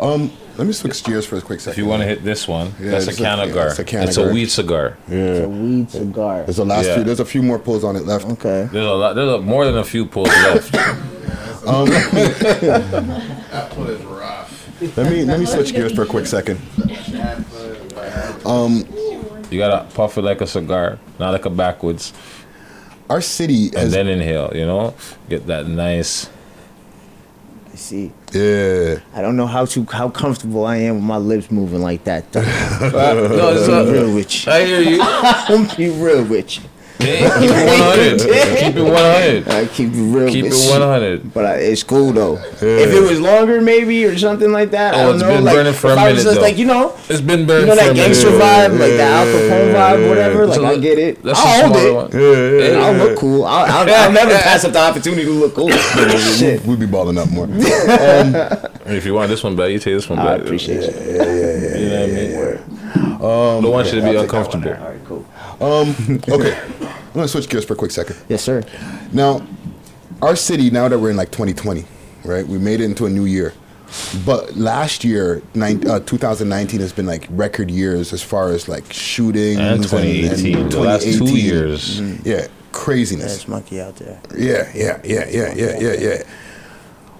Um, 0.00 0.30
let 0.58 0.66
me 0.66 0.72
switch 0.72 1.02
gears 1.04 1.24
for 1.26 1.36
a 1.36 1.40
quick 1.40 1.60
second. 1.60 1.72
If 1.72 1.78
you 1.78 1.86
want 1.86 2.02
to 2.02 2.06
hit 2.08 2.22
this 2.24 2.46
one, 2.46 2.74
Yeah, 2.80 2.90
that's 2.92 3.06
a 3.06 3.10
it's 3.10 3.18
a- 3.20 3.22
cannagar. 3.22 3.70
it's 3.78 3.92
a 3.92 4.02
It's 4.02 4.16
a 4.18 4.32
weed 4.32 4.50
cigar. 4.50 4.96
Yeah. 5.08 5.16
It's 5.16 5.44
a 5.46 5.48
weed 5.48 5.90
cigar. 5.90 6.42
There's 6.44 6.58
a 6.58 6.64
last 6.64 6.86
Yeah. 6.86 6.94
few. 6.96 7.04
There's 7.04 7.20
a 7.20 7.24
few 7.24 7.42
more 7.42 7.58
pulls 7.58 7.82
on 7.84 7.96
it 7.96 8.04
left. 8.06 8.26
Okay. 8.26 8.68
There's 8.70 8.86
a 8.86 8.92
lot. 8.92 9.14
There's 9.14 9.30
a, 9.32 9.38
more 9.40 9.64
than 9.64 9.76
a 9.78 9.84
few 9.84 10.06
pulls 10.06 10.28
left. 10.28 10.76
Um, 11.66 11.86
That 11.88 13.70
pull 13.70 13.86
is 13.88 14.02
rough. 14.02 14.68
let 14.98 15.10
me 15.10 15.24
let 15.24 15.40
me 15.40 15.46
switch 15.46 15.72
gears 15.72 15.92
for 15.94 16.02
a 16.02 16.06
quick 16.06 16.26
second. 16.26 16.60
Um, 18.44 18.84
You 19.54 19.60
gotta 19.60 19.84
puff 19.94 20.18
it 20.18 20.22
like 20.22 20.40
a 20.40 20.46
cigar, 20.48 20.98
not 21.20 21.30
like 21.30 21.44
a 21.44 21.50
backwards, 21.50 22.12
our 23.08 23.20
city 23.20 23.66
and 23.66 23.74
has 23.76 23.92
then 23.92 24.08
inhale. 24.08 24.50
You 24.52 24.66
know, 24.66 24.94
get 25.28 25.46
that 25.46 25.68
nice. 25.68 26.28
I 27.72 27.76
see. 27.76 28.12
yeah. 28.32 28.98
I 29.14 29.22
don't 29.22 29.36
know 29.36 29.46
how 29.46 29.64
to 29.66 29.84
how 29.86 30.08
comfortable 30.10 30.64
I 30.66 30.76
am 30.78 30.96
with 30.96 31.04
my 31.04 31.16
lips 31.18 31.50
moving 31.52 31.82
like 31.82 32.02
that. 32.04 32.24
No, 32.34 32.40
it's 32.40 33.68
I'm 33.68 33.84
not- 33.86 33.92
real 33.92 34.12
with 34.14 34.46
you. 34.46 34.52
I 34.52 34.64
hear 34.64 34.80
you. 34.80 34.98
I'm 35.02 35.76
be 35.76 35.88
real 35.90 36.24
with 36.24 36.56
you. 36.56 36.62
Keep 37.04 37.50
it 37.50 37.66
100. 38.18 38.20
Keep 38.58 38.76
it 38.76 38.82
100. 38.82 39.48
I 39.48 39.66
keep 39.66 39.88
it 39.92 39.96
real. 39.96 40.28
Keep 40.32 40.46
it 40.46 40.52
100. 40.70 41.32
But 41.34 41.44
I, 41.46 41.54
it's 41.56 41.82
cool 41.82 42.12
though. 42.12 42.36
If 42.38 42.92
it 42.92 43.00
was 43.00 43.20
longer, 43.20 43.60
maybe 43.60 44.04
or 44.04 44.16
something 44.18 44.50
like 44.52 44.70
that, 44.72 44.94
I 44.94 45.02
Oh, 45.02 45.06
don't 45.06 45.14
it's 45.16 45.22
know. 45.22 45.28
been 45.36 45.44
like, 45.44 45.54
burning 45.56 45.72
for 45.74 45.90
if 45.90 45.96
a 45.96 46.00
I 46.00 46.12
was 46.12 46.24
minute, 46.24 46.24
just 46.24 46.34
though. 46.36 46.40
like 46.42 46.58
you 46.58 46.64
know, 46.66 46.96
It's 47.08 47.20
been 47.20 47.40
you 47.40 47.46
burning 47.46 47.66
know 47.68 47.74
for 47.76 47.80
a 47.82 47.84
that 47.84 47.92
minute. 47.94 48.06
gangster 48.06 48.30
vibe, 48.30 48.70
like 48.78 48.96
the 48.96 49.02
Al 49.02 49.26
Capone 49.26 49.74
vibe, 49.74 50.00
yeah, 50.02 50.08
whatever. 50.08 50.46
Like 50.46 50.56
It's 50.56 50.64
a 50.64 50.66
I 50.66 50.72
li- 50.74 50.80
get 50.80 50.98
it. 50.98 51.22
that's 51.22 51.38
a 51.38 51.42
I'll 51.42 51.72
hold 51.72 51.76
it. 51.76 51.94
one. 51.94 52.10
Yeah, 52.12 52.68
yeah, 52.72 52.84
I'll 52.86 52.94
look 52.94 53.18
cool. 53.18 53.44
I'll, 53.44 53.64
I'll, 53.88 53.94
I'll 53.94 54.12
never 54.12 54.30
pass 54.48 54.64
up 54.64 54.72
the 54.72 54.80
opportunity 54.80 55.24
to 55.24 55.30
look 55.30 55.54
cool. 55.54 55.70
Shit. 56.38 56.64
We'll 56.64 56.76
be 56.76 56.86
balling 56.86 57.18
up 57.18 57.30
more. 57.30 57.44
Um, 57.94 58.34
If 58.86 59.04
you 59.06 59.14
want 59.14 59.28
this 59.30 59.42
one 59.42 59.56
back, 59.56 59.70
you 59.70 59.78
take 59.78 59.94
this 59.94 60.08
one 60.08 60.18
I 60.18 60.24
back. 60.36 60.40
appreciate 60.42 60.82
you. 60.82 61.14
yeah, 61.16 61.22
yeah, 61.22 61.24
yeah. 61.24 61.76
You 61.76 61.88
know 61.88 62.00
what 62.00 62.10
I 62.10 62.12
mean? 62.12 63.12
Um, 63.14 63.62
Don't 63.62 63.70
want 63.72 63.86
you 63.92 64.00
to 64.00 64.02
be 64.02 64.16
I'll 64.16 64.22
uncomfortable. 64.24 64.70
All 65.64 65.84
right, 65.84 65.96
cool. 66.22 66.34
Um, 66.34 66.40
okay, 66.40 66.58
I'm 66.80 67.12
gonna 67.14 67.28
switch 67.28 67.48
gears 67.48 67.64
for 67.64 67.72
a 67.72 67.76
quick 67.76 67.90
second. 67.90 68.16
Yes, 68.28 68.42
sir. 68.42 68.62
Now, 69.12 69.46
our 70.22 70.36
city, 70.36 70.70
now 70.70 70.88
that 70.88 70.98
we're 70.98 71.10
in 71.10 71.16
like 71.16 71.30
2020, 71.30 71.84
right? 72.24 72.46
We 72.46 72.58
made 72.58 72.80
it 72.80 72.84
into 72.84 73.06
a 73.06 73.10
new 73.10 73.24
year. 73.24 73.52
But 74.26 74.56
last 74.56 75.04
year, 75.04 75.40
nine, 75.54 75.86
uh, 75.88 76.00
2019 76.00 76.80
has 76.80 76.92
been 76.92 77.06
like 77.06 77.26
record 77.30 77.70
years 77.70 78.12
as 78.12 78.22
far 78.22 78.50
as 78.50 78.68
like 78.68 78.92
shootings 78.92 79.58
And 79.58 79.82
2018, 79.82 80.68
the 80.68 80.80
last 80.80 81.04
two 81.04 81.18
2018. 81.20 81.36
years. 81.44 82.00
Yeah, 82.26 82.48
craziness. 82.72 83.26
There's 83.26 83.48
monkey 83.48 83.80
out 83.80 83.94
there. 83.96 84.20
Yeah, 84.36 84.70
yeah, 84.74 85.00
yeah, 85.04 85.28
yeah, 85.30 85.54
yeah, 85.54 85.78
yeah, 85.78 85.92
yeah. 85.92 86.22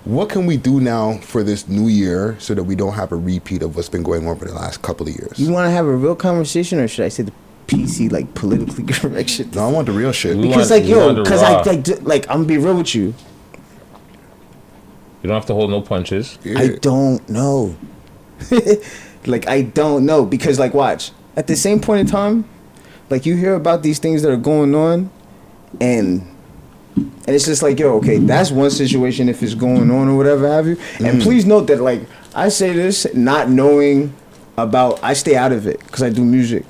What 0.04 0.28
can 0.28 0.46
we 0.46 0.56
do 0.58 0.80
now 0.80 1.18
for 1.18 1.42
this 1.42 1.66
new 1.68 1.86
year 1.88 2.36
so 2.40 2.54
that 2.54 2.64
we 2.64 2.74
don't 2.74 2.92
have 2.92 3.12
a 3.12 3.16
repeat 3.16 3.62
of 3.62 3.76
what's 3.76 3.88
been 3.88 4.02
going 4.02 4.26
on 4.26 4.36
for 4.36 4.44
the 4.46 4.52
last 4.52 4.82
couple 4.82 5.06
of 5.08 5.14
years? 5.14 5.38
You 5.38 5.50
want 5.52 5.66
to 5.66 5.70
have 5.70 5.86
a 5.86 5.94
real 5.96 6.16
conversation, 6.16 6.78
or 6.80 6.88
should 6.88 7.04
I 7.06 7.08
say 7.08 7.22
the 7.22 7.32
PC 7.66 8.10
like 8.12 8.34
politically 8.34 8.84
correct 8.92 9.30
shit? 9.30 9.54
No, 9.54 9.66
I 9.68 9.70
want 9.72 9.86
the 9.86 9.92
real 9.92 10.12
shit. 10.12 10.36
We 10.36 10.48
Because 10.48 10.70
want- 10.70 10.82
like 10.82 10.90
yo, 10.90 11.14
because 11.22 11.42
I 11.42 11.62
like, 11.62 11.82
d- 11.82 11.94
like 11.96 12.26
I'm 12.28 12.36
gonna 12.38 12.46
be 12.48 12.58
real 12.58 12.76
with 12.76 12.94
you. 12.94 13.14
You 15.22 15.28
don't 15.28 15.34
have 15.34 15.46
to 15.46 15.54
hold 15.54 15.70
no 15.70 15.80
punches. 15.80 16.38
I 16.56 16.76
don't 16.80 17.26
know. 17.30 17.74
like 19.26 19.48
I 19.48 19.62
don't 19.62 20.04
know 20.04 20.24
because 20.26 20.58
like 20.58 20.74
watch 20.74 21.12
at 21.36 21.46
the 21.46 21.56
same 21.56 21.80
point 21.80 22.00
in 22.00 22.06
time, 22.06 22.44
like 23.08 23.24
you 23.24 23.36
hear 23.36 23.54
about 23.54 23.82
these 23.82 23.98
things 23.98 24.22
that 24.22 24.30
are 24.30 24.36
going 24.36 24.74
on, 24.74 25.10
and 25.80 26.26
and 26.96 27.28
it's 27.28 27.46
just 27.46 27.62
like 27.62 27.78
yo, 27.78 27.94
okay, 27.96 28.18
that's 28.18 28.50
one 28.50 28.70
situation 28.70 29.28
if 29.30 29.42
it's 29.42 29.54
going 29.54 29.90
on 29.90 30.08
or 30.08 30.16
whatever 30.16 30.46
have 30.48 30.66
you. 30.66 30.76
And 30.98 31.20
Mm. 31.20 31.22
please 31.22 31.46
note 31.46 31.68
that 31.68 31.80
like 31.80 32.02
I 32.34 32.50
say 32.50 32.72
this 32.74 33.06
not 33.14 33.48
knowing 33.48 34.12
about 34.58 35.00
I 35.02 35.14
stay 35.14 35.36
out 35.36 35.52
of 35.52 35.66
it 35.66 35.78
because 35.80 36.02
I 36.02 36.10
do 36.10 36.22
music. 36.24 36.64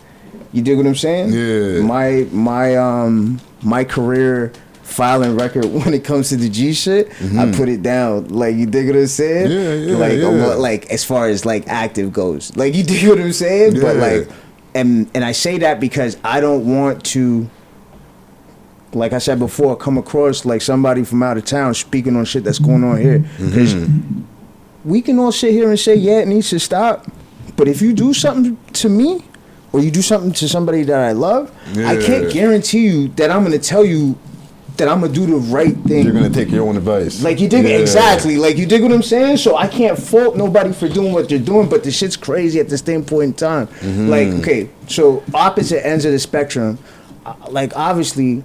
You 0.55 0.63
dig 0.63 0.77
what 0.77 0.87
I'm 0.87 0.95
saying? 0.95 1.33
Yeah. 1.33 1.83
My 1.83 2.27
my 2.33 2.77
um 2.77 3.41
my 3.63 3.83
career 3.85 4.53
filing 4.83 5.37
record 5.37 5.65
when 5.81 5.93
it 5.93 6.05
comes 6.05 6.29
to 6.29 6.37
the 6.37 6.49
G 6.49 6.73
shit, 6.73 7.11
I 7.37 7.51
put 7.53 7.69
it 7.69 7.83
down. 7.83 8.29
Like 8.29 8.55
you 8.55 8.67
dig 8.67 8.87
what 8.87 8.97
I'm 8.97 9.07
saying? 9.09 9.49
Mm-hmm. 9.49 9.89
Yeah, 9.89 9.93
yeah, 9.93 9.99
Like 9.99 10.19
yeah. 10.19 10.47
what- 10.49 10.59
like 10.61 10.87
as 10.91 11.05
far 11.05 11.27
as 11.29 11.45
like 11.45 11.67
active 11.69 12.13
goes. 12.13 12.57
Like 12.57 12.75
you 12.75 12.83
dig 12.93 13.09
what 13.09 13.19
I'm 13.21 13.33
saying? 13.33 13.77
Yeah. 13.77 13.83
But 13.83 13.97
like 13.97 14.29
and 14.77 15.11
and 15.15 15.25
I 15.25 15.33
say 15.33 15.59
that 15.59 15.81
because 15.81 16.17
I 16.25 16.41
don't 16.41 16.65
want 16.73 17.05
to 17.07 17.51
like 18.93 19.13
I 19.13 19.19
said 19.19 19.41
before, 19.41 19.75
come 19.77 19.99
across 19.99 20.45
like 20.45 20.63
somebody 20.63 21.03
from 21.03 21.21
out 21.25 21.37
of 21.37 21.45
town 21.45 21.75
speaking 21.75 22.15
on 22.15 22.25
shit 22.25 22.45
that's 22.45 22.61
going 22.61 22.85
on 22.85 23.01
here. 23.01 23.25
Because 23.41 23.75
we 24.85 25.03
can 25.03 25.19
all 25.19 25.33
sit 25.33 25.51
here 25.51 25.69
and 25.69 25.81
say, 25.81 25.97
yeah, 25.97 26.21
it 26.21 26.29
needs 26.29 26.51
to 26.51 26.61
stop. 26.61 27.05
But 27.57 27.67
if 27.67 27.83
you 27.83 27.93
do 27.93 28.15
something 28.15 28.57
to 28.75 28.89
me, 28.89 29.25
or 29.75 29.81
you 29.81 29.91
do 29.91 30.03
something 30.03 30.31
to 30.31 30.49
somebody 30.49 30.85
that 30.85 31.01
I 31.01 31.11
love, 31.11 31.51
I 31.77 31.97
can't 32.01 32.33
guarantee 32.33 32.87
you 32.87 33.09
that 33.17 33.29
I'm 33.33 33.43
gonna 33.43 33.59
tell 33.59 33.85
you 33.85 34.17
that 34.77 34.87
I'm 34.87 35.01
gonna 35.01 35.13
do 35.13 35.27
the 35.27 35.35
right 35.35 35.77
thing. 35.79 36.05
You're 36.05 36.13
gonna 36.13 36.31
take 36.31 36.49
your 36.53 36.65
own 36.65 36.77
advice. 36.77 37.25
Like 37.25 37.41
you 37.41 37.49
dig 37.49 37.65
Yeah. 37.65 37.79
exactly, 37.79 38.37
like 38.37 38.57
you 38.57 38.67
dig 38.67 38.83
what 38.83 38.93
I'm 38.93 39.03
saying. 39.03 39.39
So 39.39 39.57
I 39.57 39.67
can't 39.67 39.99
fault 39.99 40.37
nobody 40.37 40.73
for 40.73 40.89
doing 40.89 41.13
what 41.13 41.29
they're 41.29 41.41
doing, 41.41 41.69
but 41.69 41.83
the 41.83 41.91
shit's 41.91 42.17
crazy 42.17 42.61
at 42.61 42.69
the 42.69 42.79
same 42.79 43.05
point 43.05 43.25
in 43.25 43.35
time. 43.35 43.67
Mm-hmm. 43.67 44.09
Like 44.09 44.29
okay, 44.41 44.71
so 44.87 45.25
opposite 45.35 45.85
ends 45.85 46.05
of 46.05 46.13
the 46.13 46.21
spectrum, 46.21 46.79
uh, 47.27 47.35
like 47.51 47.77
obviously, 47.77 48.45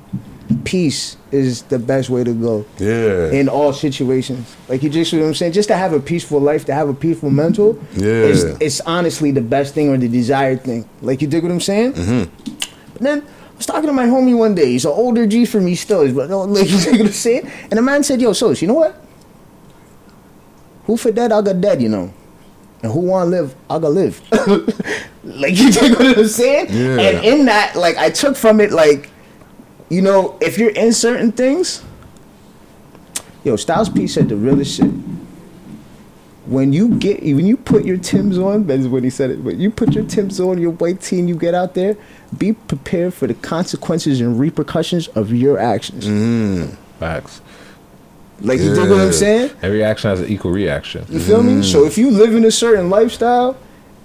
peace 0.63 1.15
is 1.31 1.61
the 1.63 1.77
best 1.77 2.09
way 2.09 2.23
to 2.23 2.33
go 2.33 2.65
Yeah. 2.79 3.31
in 3.31 3.47
all 3.49 3.71
situations. 3.73 4.55
Like 4.67 4.81
you 4.83 4.89
just 4.89 5.11
you 5.13 5.19
know 5.19 5.25
what 5.25 5.29
I'm 5.29 5.35
saying, 5.35 5.51
just 5.53 5.69
to 5.69 5.75
have 5.77 5.93
a 5.93 5.99
peaceful 5.99 6.39
life, 6.39 6.65
to 6.65 6.73
have 6.73 6.89
a 6.89 6.93
peaceful 6.93 7.29
mental, 7.29 7.77
Yeah. 7.95 8.07
is 8.33 8.43
it's 8.59 8.81
honestly 8.81 9.31
the 9.31 9.41
best 9.41 9.73
thing 9.75 9.89
or 9.89 9.97
the 9.97 10.07
desired 10.07 10.63
thing. 10.63 10.89
Like 11.01 11.21
you 11.21 11.27
dig 11.27 11.43
what 11.43 11.51
I'm 11.51 11.61
saying? 11.61 11.93
Mm-hmm. 11.93 12.53
But 12.93 13.01
then 13.01 13.21
I 13.21 13.57
was 13.57 13.65
talking 13.65 13.87
to 13.87 13.93
my 13.93 14.05
homie 14.05 14.37
one 14.37 14.55
day. 14.55 14.65
He's 14.71 14.85
an 14.85 14.91
older 14.91 15.27
G 15.27 15.45
for 15.45 15.61
me 15.61 15.75
still, 15.75 16.11
but 16.13 16.29
no, 16.33 16.41
like 16.43 16.69
you 16.69 16.79
dig 16.79 16.93
what 16.93 17.01
I'm 17.01 17.11
saying? 17.11 17.49
And 17.69 17.73
the 17.77 17.81
man 17.81 18.03
said, 18.03 18.19
"Yo, 18.21 18.33
so 18.33 18.51
you 18.51 18.67
know 18.67 18.73
what? 18.75 18.99
Who 20.85 20.97
for 20.97 21.11
dead, 21.11 21.31
I 21.31 21.41
got 21.41 21.61
dead, 21.61 21.81
you 21.81 21.89
know." 21.89 22.11
And 22.81 22.91
who 22.93 23.01
want 23.01 23.25
to 23.27 23.29
live, 23.29 23.55
I 23.69 23.77
got 23.77 23.91
live. 23.91 24.21
like 25.23 25.57
you 25.57 25.69
dig 25.71 25.91
what 25.99 26.17
I'm 26.17 26.27
saying? 26.27 26.67
Yeah. 26.69 26.99
And 27.01 27.25
in 27.25 27.45
that, 27.45 27.75
like 27.75 27.97
I 27.97 28.09
took 28.09 28.37
from 28.37 28.61
it, 28.61 28.71
like 28.71 29.09
you 29.89 30.01
know, 30.01 30.37
if 30.41 30.57
you're 30.57 30.69
in 30.71 30.93
certain 30.93 31.31
things, 31.31 31.83
yo, 33.43 33.55
Styles 33.55 33.89
P 33.89 34.07
said 34.07 34.29
the 34.29 34.35
realest 34.35 34.75
shit. 34.77 34.91
when 36.45 36.73
you 36.73 36.89
get 36.97 37.21
when 37.21 37.45
you 37.45 37.57
put 37.57 37.85
your 37.85 37.97
Tim's 37.97 38.37
on, 38.37 38.65
that's 38.67 38.87
when 38.87 39.03
he 39.03 39.09
said 39.09 39.29
it. 39.31 39.43
But 39.43 39.55
you 39.57 39.69
put 39.71 39.93
your 39.93 40.03
Tim's 40.05 40.39
on, 40.39 40.59
your 40.59 40.71
white 40.71 41.01
tee, 41.01 41.19
and 41.19 41.29
you 41.29 41.35
get 41.35 41.53
out 41.53 41.73
there. 41.75 41.95
Be 42.37 42.53
prepared 42.53 43.13
for 43.13 43.27
the 43.27 43.33
consequences 43.35 44.21
and 44.21 44.39
repercussions 44.39 45.07
of 45.09 45.33
your 45.33 45.57
actions. 45.59 46.05
Mm. 46.07 46.75
Facts. 46.99 47.41
Like 48.41 48.59
you 48.59 48.73
dig 48.73 48.89
what 48.89 49.01
I'm 49.01 49.11
saying? 49.11 49.51
Every 49.61 49.83
action 49.83 50.09
has 50.09 50.21
an 50.21 50.29
equal 50.29 50.51
reaction. 50.51 51.05
You 51.09 51.19
feel 51.19 51.43
me? 51.43 51.61
So 51.61 51.85
if 51.85 51.97
you 51.97 52.09
live 52.09 52.33
in 52.35 52.45
a 52.45 52.51
certain 52.51 52.89
lifestyle, 52.89 53.57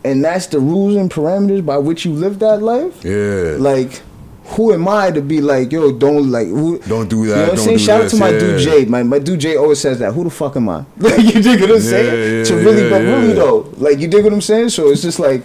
and 0.04 0.24
that's 0.24 0.48
the 0.48 0.58
rules 0.58 0.96
and 0.96 1.08
parameters 1.10 1.64
by 1.64 1.78
which 1.78 2.04
you 2.04 2.12
live 2.12 2.40
that 2.40 2.60
life, 2.60 3.04
Yeah. 3.04 3.56
like 3.58 4.02
who 4.44 4.72
am 4.72 4.86
I 4.88 5.10
to 5.10 5.20
be 5.22 5.40
like, 5.40 5.72
yo, 5.72 5.90
don't 5.92 6.30
like 6.30 6.48
who 6.48 6.78
Don't 6.80 7.08
do 7.08 7.26
that. 7.26 7.30
You 7.30 7.36
know 7.36 7.42
what 7.42 7.50
I'm 7.52 7.64
saying? 7.64 7.78
Shout 7.78 8.02
out 8.02 8.10
to 8.10 8.16
my 8.16 8.28
yeah. 8.30 8.38
dude 8.38 8.60
Jay. 8.60 8.84
My 8.84 9.02
my 9.02 9.18
dude 9.18 9.40
Jay 9.40 9.56
always 9.56 9.80
says 9.80 9.98
that. 10.00 10.12
Who 10.12 10.24
the 10.24 10.30
fuck 10.30 10.56
am 10.56 10.68
I? 10.68 10.84
Like 10.98 11.18
you 11.34 11.42
dig 11.42 11.60
what 11.60 11.70
I'm 11.70 11.76
Yeah, 11.76 11.80
saying? 11.82 12.38
yeah, 12.38 12.44
to 12.44 12.54
really, 12.56 12.88
but 12.90 13.00
really 13.02 13.32
though, 13.32 13.70
like 13.78 13.98
you 13.98 14.08
dig 14.08 14.22
what 14.24 14.32
I'm 14.32 14.40
saying? 14.42 14.68
So 14.70 14.90
it's 14.90 15.02
just 15.02 15.18
like. 15.18 15.42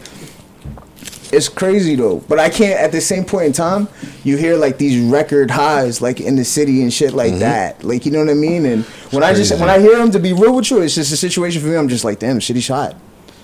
It's 1.31 1.47
crazy 1.47 1.93
though, 1.95 2.23
but 2.27 2.39
I 2.39 2.49
can't. 2.49 2.79
At 2.79 2.91
the 2.91 2.99
same 2.99 3.23
point 3.23 3.45
in 3.45 3.53
time, 3.53 3.87
you 4.23 4.35
hear 4.35 4.57
like 4.57 4.79
these 4.79 4.99
record 5.11 5.51
highs, 5.51 6.01
like 6.01 6.19
in 6.19 6.35
the 6.35 6.43
city 6.43 6.81
and 6.81 6.91
shit 6.91 7.13
like 7.13 7.35
that. 7.35 7.83
Like 7.83 8.03
you 8.07 8.11
know 8.11 8.17
what 8.19 8.31
I 8.31 8.33
mean? 8.33 8.65
And 8.65 8.83
when 9.13 9.21
I 9.23 9.35
just 9.35 9.51
Mm-hmm. 9.51 9.61
crazy. 9.61 9.61
when 9.61 9.69
I 9.69 9.79
hear 9.79 9.97
them, 9.99 10.09
to 10.09 10.19
be 10.19 10.33
real 10.33 10.55
with 10.55 10.71
you, 10.71 10.81
it's 10.81 10.95
just 10.95 11.11
a 11.13 11.17
situation 11.17 11.61
for 11.61 11.67
me. 11.67 11.75
I'm 11.77 11.87
just 11.87 12.03
like, 12.03 12.17
damn, 12.17 12.35
the 12.35 12.41
city's 12.41 12.67
hot. 12.67 12.95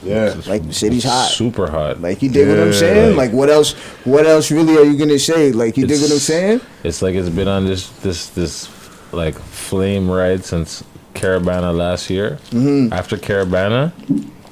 Yeah. 0.06 0.36
Like 0.45 0.65
the 0.68 0.73
city's 0.73 1.03
hot. 1.03 1.30
Super 1.30 1.68
hot. 1.69 1.99
Like 2.02 2.22
you 2.22 2.30
dig 2.30 2.48
what 2.48 2.60
I'm 2.60 2.73
saying? 2.73 3.15
Like 3.18 3.32
what 3.32 3.49
else? 3.49 3.73
What 4.06 4.26
else 4.26 4.52
really 4.52 4.77
are 4.77 4.84
you 4.84 4.98
gonna 4.98 5.19
say? 5.19 5.52
Like 5.52 5.77
you 5.77 5.88
dig 5.88 5.99
what 6.02 6.11
I'm 6.11 6.19
saying? 6.19 6.61
It's 6.84 7.02
like 7.02 7.15
it's 7.15 7.30
been 7.30 7.48
on 7.48 7.65
this 7.65 7.90
this 8.02 8.30
this 8.30 8.69
like 9.11 9.36
flame 9.36 10.10
ride 10.10 10.45
since 10.45 10.84
Caribana 11.14 11.76
last 11.76 12.10
year. 12.10 12.38
Mhm. 12.52 12.91
After 12.91 13.18
Caribana, 13.18 13.91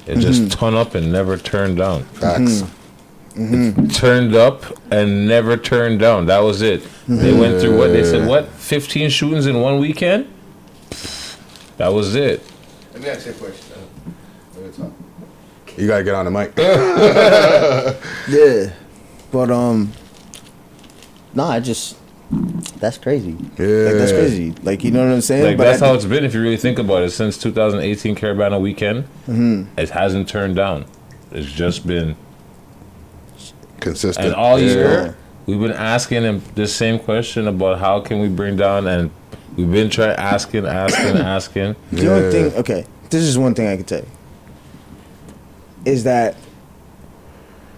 it 0.06 0.18
just 0.18 0.52
turned 0.58 0.76
up 0.76 0.94
and 0.94 1.12
never 1.12 1.36
turned 1.36 1.76
down. 1.78 2.02
Facts. 2.14 2.64
Mm-hmm. 3.36 3.88
Turned 3.88 4.34
up 4.36 4.62
and 4.92 5.26
never 5.26 5.56
turned 5.56 5.98
down. 5.98 6.26
That 6.26 6.38
was 6.40 6.62
it. 6.62 6.82
They 7.08 7.32
went 7.32 7.60
through 7.60 7.76
what 7.76 7.88
they 7.88 8.04
said. 8.04 8.28
What? 8.28 8.48
Fifteen 8.48 9.10
shootings 9.10 9.46
in 9.46 9.60
one 9.60 9.78
weekend. 9.80 10.26
That 11.76 11.92
was 11.92 12.14
it. 12.14 12.42
Let 12.92 13.02
me 13.02 13.08
ask 13.08 13.26
you 13.26 13.32
a 13.32 13.34
question. 13.34 13.63
You 15.76 15.86
gotta 15.88 16.04
get 16.04 16.14
on 16.14 16.24
the 16.24 16.30
mic. 16.30 16.52
Yeah, 18.28 18.72
but 19.30 19.50
um, 19.50 19.92
nah, 21.34 21.50
I 21.50 21.60
just 21.60 21.96
that's 22.80 22.96
crazy. 22.98 23.32
Yeah, 23.58 23.66
Like 23.66 23.94
that's 23.96 24.12
crazy. 24.12 24.54
Like 24.62 24.82
you 24.84 24.90
know 24.90 25.04
what 25.04 25.12
I'm 25.12 25.20
saying? 25.20 25.44
Like 25.44 25.56
But 25.58 25.64
that's 25.64 25.82
I- 25.82 25.88
how 25.88 25.94
it's 25.94 26.04
been 26.06 26.24
if 26.24 26.32
you 26.34 26.40
really 26.42 26.56
think 26.56 26.78
about 26.78 27.02
it. 27.02 27.10
Since 27.10 27.36
2018 27.38 28.16
Caribana 28.16 28.60
weekend, 28.60 29.04
Mhm. 29.28 29.66
it 29.76 29.90
hasn't 29.90 30.28
turned 30.28 30.56
down. 30.56 30.86
It's 31.32 31.50
just 31.50 31.86
been 31.86 32.16
consistent. 33.80 34.26
And 34.26 34.34
all 34.34 34.58
Yeah. 34.58 34.66
year, 34.74 35.16
we've 35.46 35.60
been 35.60 35.72
asking 35.72 36.22
him 36.22 36.42
the 36.54 36.66
same 36.66 36.98
question 36.98 37.46
about 37.48 37.78
how 37.78 38.00
can 38.00 38.20
we 38.20 38.28
bring 38.28 38.56
down, 38.56 38.86
and 38.86 39.10
we've 39.56 39.70
been 39.70 39.90
trying 39.90 40.16
asking, 40.16 40.66
asking, 40.66 41.16
asking. 41.36 41.76
The 41.92 42.10
only 42.14 42.30
thing, 42.30 42.52
okay, 42.54 42.86
this 43.10 43.22
is 43.22 43.36
one 43.36 43.54
thing 43.54 43.68
I 43.68 43.76
can 43.76 43.84
tell 43.84 43.98
you, 44.00 44.06
is 45.84 46.04
that 46.04 46.36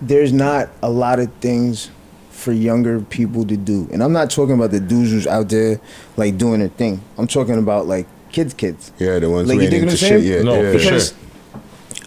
there's 0.01 0.33
not 0.33 0.69
a 0.83 0.91
lot 0.91 1.19
of 1.19 1.33
things 1.35 1.91
for 2.31 2.53
younger 2.53 3.01
people 3.01 3.45
to 3.47 3.57
do, 3.57 3.89
and 3.93 4.03
I'm 4.03 4.13
not 4.13 4.31
talking 4.31 4.55
about 4.55 4.71
the 4.71 4.81
dudes 4.81 5.11
who's 5.11 5.27
out 5.27 5.49
there 5.49 5.81
like 6.17 6.37
doing 6.39 6.61
their 6.61 6.69
thing. 6.69 7.01
I'm 7.19 7.27
talking 7.27 7.59
about 7.59 7.87
like 7.87 8.07
kids, 8.31 8.53
kids. 8.55 8.93
Yeah, 8.99 9.19
the 9.19 9.31
ones 9.31 9.49
Like 9.49 9.57
who 9.57 9.63
you 9.63 9.69
ain't 9.69 9.71
dig 9.71 9.81
what 9.83 9.89
I'm 9.89 9.93
into 9.95 10.05
saying? 10.05 10.23
shit 10.23 10.31
yet. 10.31 10.45
No, 10.45 10.61
yeah. 10.63 10.73
for 10.73 10.79
sure. 10.79 10.91
Because 10.93 11.15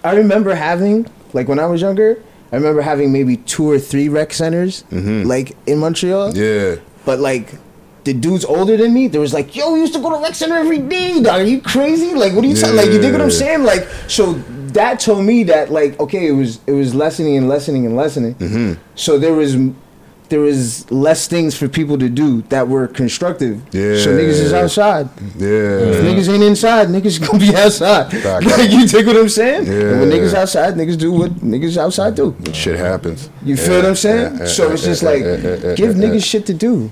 I 0.03 0.15
remember 0.15 0.53
having 0.55 1.07
like 1.33 1.47
when 1.47 1.59
I 1.59 1.65
was 1.65 1.81
younger. 1.81 2.21
I 2.51 2.55
remember 2.55 2.81
having 2.81 3.11
maybe 3.11 3.37
two 3.37 3.69
or 3.69 3.77
three 3.77 4.09
rec 4.09 4.33
centers, 4.33 4.83
like 4.91 5.55
in 5.67 5.77
Montreal. 5.77 6.31
Mm-hmm. 6.33 6.77
Yeah. 6.77 6.83
But 7.05 7.19
like 7.19 7.53
the 8.05 8.13
dudes 8.13 8.43
older 8.43 8.75
than 8.75 8.91
me, 8.91 9.07
there 9.07 9.21
was 9.21 9.33
like, 9.35 9.55
yo, 9.55 9.73
we 9.73 9.81
used 9.81 9.93
to 9.93 9.99
go 9.99 10.09
to 10.09 10.23
rec 10.23 10.33
center 10.33 10.55
every 10.55 10.79
day. 10.79 11.21
Dog. 11.21 11.41
Are 11.41 11.43
you 11.43 11.61
crazy? 11.61 12.15
Like, 12.15 12.33
what 12.33 12.43
are 12.43 12.47
you 12.47 12.55
talking? 12.55 12.75
Like, 12.75 12.87
you 12.89 12.99
dig 12.99 13.11
what 13.11 13.21
I'm 13.21 13.29
saying? 13.29 13.63
Like, 13.63 13.83
so 14.07 14.33
that 14.73 14.99
told 14.99 15.25
me 15.25 15.43
that 15.45 15.71
like, 15.71 15.99
okay, 15.99 16.27
it 16.27 16.31
was 16.31 16.59
it 16.67 16.71
was 16.73 16.93
lessening 16.95 17.37
and 17.37 17.47
lessening 17.47 17.85
and 17.85 17.95
lessening. 17.95 18.35
Mm-hmm. 18.35 18.81
So 18.95 19.17
there 19.17 19.33
was 19.33 19.55
there 20.29 20.39
was 20.39 20.89
less 20.91 21.27
things 21.27 21.57
for 21.57 21.67
people 21.67 21.97
to 21.97 22.07
do 22.07 22.43
that 22.43 22.67
were 22.67 22.87
constructive. 22.87 23.63
Yeah. 23.73 23.97
So 23.97 24.11
niggas 24.15 24.39
is 24.39 24.53
outside. 24.53 25.09
Yeah. 25.37 25.47
If 25.89 26.03
niggas 26.05 26.31
ain't 26.31 26.43
inside, 26.43 26.87
niggas 26.89 27.19
gonna 27.27 27.39
be 27.39 27.55
outside. 27.55 28.13
Like 28.45 28.69
you 28.69 28.87
take 28.87 29.07
what 29.07 29.17
I'm 29.17 29.27
saying? 29.29 29.67
And 29.67 29.99
when 30.01 30.11
Yeah. 30.11 30.17
niggas 30.17 30.33
outside, 30.35 30.75
niggas 30.75 30.97
do 30.99 31.11
what 31.11 31.31
niggas 31.35 31.77
outside 31.77 32.15
do. 32.15 32.35
Shit 32.53 32.77
happens. 32.77 33.29
You 33.43 33.57
feel 33.57 33.77
what 33.77 33.85
I'm 33.85 33.95
saying? 33.95 34.45
so 34.47 34.71
it's 34.71 34.83
just 34.83 35.01
like 35.03 35.23
give 35.75 35.95
niggas 35.95 36.23
shit 36.23 36.45
to 36.45 36.53
do. 36.53 36.91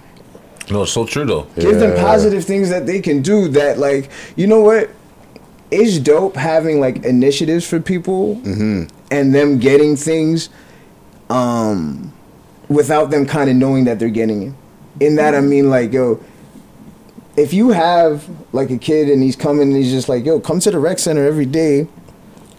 No, 0.70 0.84
it's 0.84 0.92
so 0.92 1.06
true 1.06 1.26
though. 1.26 1.44
Give 1.56 1.80
them 1.80 1.96
positive 1.98 2.44
things 2.44 2.70
that 2.70 2.86
they 2.86 3.00
can 3.02 3.22
do 3.22 3.48
that 3.50 3.78
like 3.78 4.10
you 4.36 4.48
know 4.48 4.62
what? 4.62 4.90
It's 5.70 6.00
dope 6.00 6.36
having 6.36 6.80
like 6.80 7.04
initiatives 7.04 7.68
for 7.68 7.80
people 7.80 8.42
and 8.46 9.36
them 9.36 9.60
getting 9.60 9.96
things 9.96 10.50
um 11.30 12.14
without 12.70 13.10
them 13.12 13.26
kind 13.26 13.50
of 13.50 13.56
knowing 13.56 13.86
that 13.86 14.00
they're 14.00 14.10
getting 14.10 14.44
it. 14.44 14.54
In 15.00 15.16
that 15.18 15.36
I 15.36 15.42
mean 15.42 15.70
like 15.70 15.92
yo 15.92 16.20
if 17.38 17.54
you 17.54 17.70
have 17.70 18.28
like 18.52 18.72
a 18.72 18.78
kid 18.78 19.10
and 19.10 19.22
he's 19.22 19.36
coming 19.36 19.70
and 19.70 19.76
he's 19.78 19.92
just 19.92 20.10
like, 20.10 20.26
yo, 20.26 20.40
come 20.40 20.60
to 20.60 20.72
the 20.72 20.80
rec 20.80 21.00
center 21.00 21.26
every 21.26 21.46
day. 21.46 21.88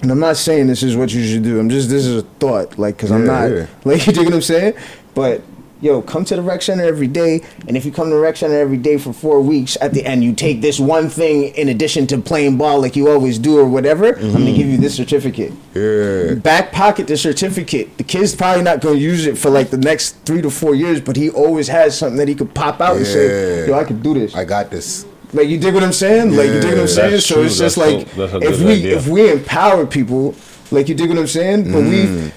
And 0.01 0.13
I'm 0.13 0.21
not 0.21 0.37
saying 0.37 0.69
this 0.69 0.85
is 0.85 0.97
what 0.97 1.13
you 1.13 1.27
should 1.27 1.43
do. 1.43 1.59
I'm 1.59 1.69
just 1.69 1.91
this 1.91 2.07
is 2.07 2.23
a 2.23 2.23
thought, 2.23 2.79
like, 2.79 2.97
cause 2.97 3.11
I'm 3.11 3.27
not 3.27 3.51
yeah. 3.51 3.67
like 3.85 4.07
you 4.07 4.13
dig 4.13 4.27
what 4.27 4.35
I'm 4.35 4.41
saying. 4.41 4.75
But 5.15 5.43
yo, 5.81 6.03
come 6.03 6.25
to 6.25 6.37
the 6.37 6.43
rec 6.43 6.63
center 6.63 6.85
every 6.85 7.07
day, 7.07 7.41
and 7.67 7.77
if 7.77 7.85
you 7.85 7.93
come 7.93 8.09
to 8.09 8.15
the 8.15 8.21
rec 8.21 8.37
center 8.37 8.59
every 8.59 8.77
day 8.77 8.99
for 8.99 9.13
four 9.13 9.41
weeks, 9.41 9.77
at 9.81 9.95
the 9.95 10.05
end 10.05 10.25
you 10.25 10.33
take 10.35 10.61
this 10.61 10.79
one 10.81 11.09
thing 11.09 11.45
in 11.55 11.69
addition 11.69 12.07
to 12.09 12.19
playing 12.19 12.57
ball 12.59 12.81
like 12.81 12.97
you 12.97 13.09
always 13.09 13.39
do 13.39 13.59
or 13.59 13.65
whatever. 13.67 14.15
I'm 14.19 14.33
gonna 14.33 14.53
give 14.53 14.67
you 14.67 14.77
this 14.77 14.95
certificate. 14.97 15.53
Yeah. 15.75 16.35
Back 16.35 16.73
pocket 16.73 17.07
the 17.07 17.17
certificate. 17.17 17.97
The 17.99 18.05
kid's 18.05 18.35
probably 18.35 18.63
not 18.63 18.81
gonna 18.81 18.97
use 18.97 19.27
it 19.27 19.39
for 19.39 19.51
like 19.51 19.71
the 19.71 19.79
next 19.79 20.17
three 20.25 20.43
to 20.43 20.51
four 20.51 20.75
years, 20.75 21.01
but 21.01 21.17
he 21.17 21.31
always 21.31 21.69
has 21.69 21.97
something 21.97 22.17
that 22.19 22.29
he 22.29 22.35
could 22.35 22.53
pop 22.55 22.81
out 22.81 22.97
and 22.97 23.07
say, 23.07 23.69
"Yo, 23.69 23.75
I 23.75 23.85
can 23.85 24.01
do 24.01 24.15
this." 24.15 24.35
I 24.35 24.45
got 24.45 24.71
this. 24.71 25.07
Like 25.33 25.49
you 25.49 25.59
dig 25.59 25.75
what 25.75 25.83
I'm 25.85 25.93
saying? 25.93 26.35
Like 26.37 26.47
you 26.49 26.61
dig 26.61 26.71
what 26.73 26.81
I'm 26.81 26.89
saying? 26.89 27.11
that's 27.13 27.27
So 27.27 27.35
true. 27.37 27.45
it's 27.45 27.59
just 27.59 27.77
That's 27.77 27.93
like 27.95 28.13
a- 28.13 28.17
that's 28.17 28.33
a 28.33 28.39
if 28.51 28.61
we 28.61 28.73
idea. 28.73 28.97
if 28.97 29.07
we 29.09 29.31
empower 29.31 29.85
people, 29.87 30.35
like 30.71 30.89
you 30.89 30.95
dig 30.95 31.09
what 31.11 31.19
I'm 31.19 31.27
saying? 31.27 31.65
But 31.65 31.83
Mm. 31.83 31.91
we 31.91 32.33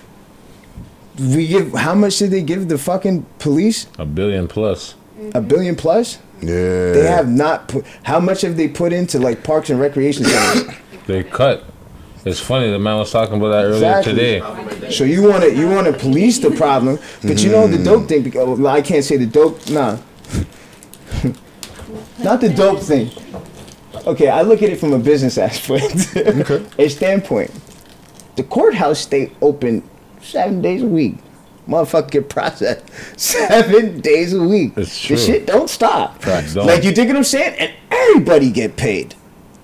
we 1.22 1.48
give 1.48 1.74
how 1.74 1.94
much 1.94 2.18
did 2.20 2.32
they 2.32 2.42
give 2.42 2.68
the 2.68 2.78
fucking 2.78 3.26
police? 3.40 3.88
A 4.00 4.06
billion 4.06 4.48
plus. 4.48 4.96
A 5.34 5.42
billion 5.42 5.76
plus? 5.76 6.20
Yeah. 6.42 6.94
They 6.94 7.06
have 7.06 7.30
not 7.30 7.68
put 7.68 7.86
how 8.04 8.20
much 8.20 8.42
have 8.42 8.58
they 8.58 8.68
put 8.68 8.94
into 8.94 9.20
like 9.20 9.44
parks 9.44 9.70
and 9.70 9.80
recreation 9.80 10.26
centers? 10.26 10.76
They 11.08 11.24
cut. 11.24 11.66
It's 12.24 12.40
funny. 12.40 12.70
The 12.70 12.78
man 12.78 12.98
was 12.98 13.12
talking 13.12 13.36
about 13.36 13.50
that 13.50 13.66
earlier 13.66 13.98
Exactly. 13.98 14.14
today. 14.14 14.92
So 14.92 15.04
you 15.04 15.24
want 15.24 15.44
to 15.44 15.54
you 15.54 15.68
want 15.68 15.88
to 15.88 15.94
police 15.94 16.38
the 16.38 16.52
problem, 16.52 17.00
but 17.24 17.44
you 17.44 17.50
know 17.50 17.68
the 17.68 17.78
mm. 17.78 17.84
dope 17.84 18.08
thing. 18.08 18.22
Because, 18.22 18.60
well, 18.60 18.68
I 18.68 18.82
can't 18.82 19.04
say 19.04 19.18
the 19.18 19.26
dope. 19.26 19.68
Nah, 19.70 19.98
not 22.20 22.40
the 22.40 22.54
dope 22.56 22.82
thing. 22.82 23.10
Okay, 24.06 24.30
I 24.30 24.44
look 24.44 24.62
at 24.62 24.70
it 24.70 24.80
from 24.80 24.94
a 24.94 25.00
business 25.00 25.38
aspect, 25.40 26.16
a 26.78 26.88
standpoint. 26.88 27.52
The 28.36 28.44
courthouse 28.44 29.00
stay 29.00 29.32
open 29.42 29.90
seven 30.22 30.62
days 30.62 30.84
a 30.84 30.88
week. 30.88 31.16
Motherfucker 31.68 32.12
get 32.12 32.30
processed 32.30 32.84
seven 33.20 34.02
days 34.02 34.34
a 34.34 34.42
week. 34.42 34.74
It's 34.76 35.00
The 35.02 35.08
true. 35.08 35.18
shit 35.18 35.46
don't 35.46 35.70
stop. 35.70 36.22
Facts 36.22 36.56
don't. 36.56 36.68
Like 36.68 36.84
you 36.84 36.94
dig 36.94 37.08
what 37.08 37.18
I'm 37.18 37.24
saying? 37.24 37.56
And 37.60 37.72
everybody 37.92 38.52
get 38.52 38.76
paid. 38.76 39.16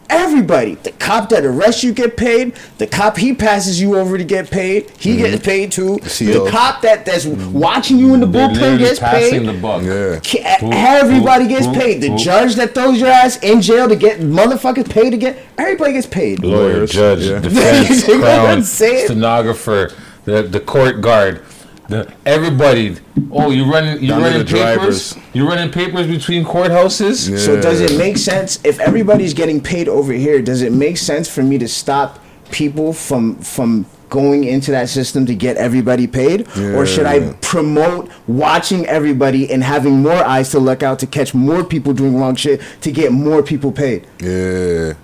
Everybody. 0.10 0.76
The 0.76 0.92
cop 0.94 1.30
that 1.30 1.44
arrests 1.44 1.84
you 1.84 1.94
get 1.94 2.16
paid. 2.16 2.56
The 2.78 2.88
cop 2.88 3.18
he 3.18 3.34
passes 3.34 3.82
you 3.82 3.98
over 3.98 4.18
to 4.18 4.24
get 4.24 4.50
paid. 4.50 4.90
He 4.98 5.18
gets 5.18 5.36
mm-hmm. 5.36 5.44
paid 5.44 5.72
too. 5.72 5.98
The 5.98 6.34
CO. 6.34 6.50
cop 6.50 6.82
that 6.84 7.06
that's 7.06 7.26
watching 7.26 7.98
you 7.98 8.14
in 8.14 8.22
the 8.22 8.26
They're 8.26 8.48
bullpen 8.48 8.78
gets 8.78 9.00
passing 9.00 9.46
paid. 9.46 9.56
the 9.56 9.60
buck. 9.60 9.84
Yeah. 9.84 10.58
Everybody 10.62 11.46
boop, 11.46 11.50
gets 11.50 11.68
boop, 11.68 11.76
paid. 11.76 12.02
The 12.02 12.10
boop. 12.10 12.20
judge 12.20 12.56
that 12.56 12.74
throws 12.74 13.00
your 13.00 13.10
ass 13.10 13.38
in 13.44 13.62
jail 13.62 13.90
to 13.90 13.96
get 13.98 14.22
motherfuckers 14.22 14.90
paid 14.90 15.14
again. 15.14 15.38
Everybody 15.58 15.94
gets 15.94 16.08
paid. 16.08 16.42
Lawyer, 16.42 16.86
judge, 16.88 17.26
yeah. 17.26 17.40
defense, 17.40 17.90
You 17.90 17.96
see 17.96 18.18
what 18.18 18.30
I'm 18.30 18.46
crown, 18.46 18.64
stenographer, 18.64 19.92
the 20.28 20.44
the 20.44 20.60
court 20.60 21.00
guard, 21.00 21.42
the 21.88 22.14
everybody. 22.26 22.98
Oh, 23.32 23.50
you 23.50 23.72
running 23.72 24.02
you 24.02 24.10
Down 24.10 24.22
running 24.22 24.46
papers. 24.46 25.14
drivers. 25.14 25.18
You 25.34 25.48
running 25.48 25.72
papers 25.72 26.06
between 26.06 26.44
courthouses. 26.44 27.30
Yeah. 27.30 27.38
So 27.38 27.60
does 27.62 27.80
it 27.80 27.98
make 27.98 28.18
sense 28.18 28.60
if 28.66 28.80
everybody's 28.82 29.34
getting 29.34 29.62
paid 29.62 29.88
over 29.88 30.12
here? 30.12 30.42
Does 30.42 30.62
it 30.62 30.74
make 30.74 30.98
sense 30.98 31.34
for 31.34 31.44
me 31.44 31.58
to 31.60 31.68
stop 31.68 32.20
people 32.52 32.92
from 32.92 33.38
from 33.38 33.86
going 34.10 34.44
into 34.44 34.72
that 34.72 34.90
system 34.90 35.26
to 35.28 35.36
get 35.36 35.56
everybody 35.56 36.08
paid, 36.08 36.48
yeah. 36.58 36.76
or 36.76 36.86
should 36.86 37.06
I 37.06 37.34
promote 37.42 38.10
watching 38.28 38.86
everybody 38.86 39.52
and 39.52 39.64
having 39.64 40.02
more 40.02 40.24
eyes 40.24 40.52
to 40.52 40.60
look 40.60 40.84
out 40.84 41.00
to 41.00 41.08
catch 41.08 41.34
more 41.34 41.64
people 41.64 41.94
doing 41.94 42.18
wrong 42.18 42.36
shit 42.36 42.62
to 42.82 42.92
get 42.92 43.14
more 43.14 43.42
people 43.42 43.72
paid? 43.72 44.08
Yeah. 44.20 44.94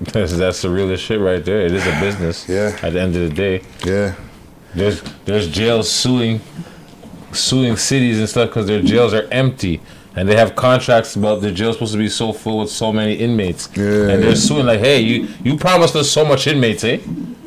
That's, 0.00 0.36
that's 0.36 0.60
the 0.60 0.70
realest 0.70 1.04
shit 1.04 1.20
right 1.20 1.42
there. 1.42 1.60
It 1.60 1.72
is 1.72 1.86
a 1.86 2.00
business. 2.00 2.48
Yeah. 2.48 2.76
At 2.82 2.92
the 2.92 3.00
end 3.00 3.16
of 3.16 3.28
the 3.28 3.34
day. 3.34 3.62
Yeah. 3.86 4.14
There's 4.74 5.02
there's 5.24 5.48
jails 5.50 5.90
suing 5.90 6.40
suing 7.32 7.76
cities 7.76 8.18
and 8.18 8.28
stuff 8.28 8.48
because 8.50 8.66
their 8.66 8.82
jails 8.82 9.12
are 9.14 9.26
empty. 9.30 9.80
And 10.16 10.28
they 10.28 10.36
have 10.36 10.54
contracts 10.54 11.16
about 11.16 11.42
their 11.42 11.50
jail's 11.50 11.74
supposed 11.74 11.92
to 11.92 11.98
be 11.98 12.08
so 12.08 12.32
full 12.32 12.60
with 12.60 12.70
so 12.70 12.92
many 12.92 13.14
inmates. 13.14 13.68
Yeah. 13.74 14.10
And 14.10 14.22
they're 14.22 14.36
suing 14.36 14.64
like, 14.64 14.78
hey, 14.78 15.00
you 15.00 15.28
you 15.42 15.56
promised 15.56 15.96
us 15.96 16.08
so 16.10 16.24
much 16.24 16.46
inmates, 16.46 16.84
eh? 16.84 17.00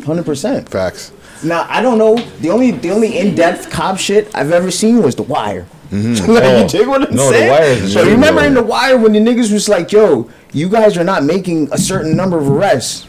Hundred 0.06 0.26
percent. 0.26 0.68
Facts. 0.70 1.14
Now 1.44 1.66
I 1.70 1.82
don't 1.82 1.98
know. 1.98 2.18
The 2.42 2.50
only 2.50 2.72
the 2.72 2.92
only 2.92 3.18
in 3.20 3.36
depth 3.36 3.70
cop 3.70 3.98
shit 3.98 4.30
I've 4.36 4.52
ever 4.52 4.70
seen 4.72 5.02
was 5.02 5.16
The 5.16 5.24
Wire. 5.24 5.66
Mm-hmm. 5.92 6.30
like, 6.34 6.44
Oh. 6.44 6.62
you 6.64 6.68
dig 6.68 6.88
what 6.88 7.08
I'm 7.08 7.16
No, 7.16 7.32
The? 7.32 7.48
Wire 7.48 7.64
is 7.64 7.94
so 7.94 8.04
you 8.04 8.12
remember 8.12 8.44
in 8.44 8.54
The 8.54 8.64
Wire 8.64 8.98
when 8.98 9.14
the 9.14 9.20
niggas 9.20 9.54
was 9.54 9.70
like, 9.70 9.94
"Yo, 9.94 10.30
you 10.52 10.68
guys 10.68 10.98
are 10.98 11.06
not 11.06 11.24
making 11.24 11.70
a 11.72 11.78
certain 11.78 12.18
number 12.18 12.38
of 12.38 12.50
arrests." 12.50 13.08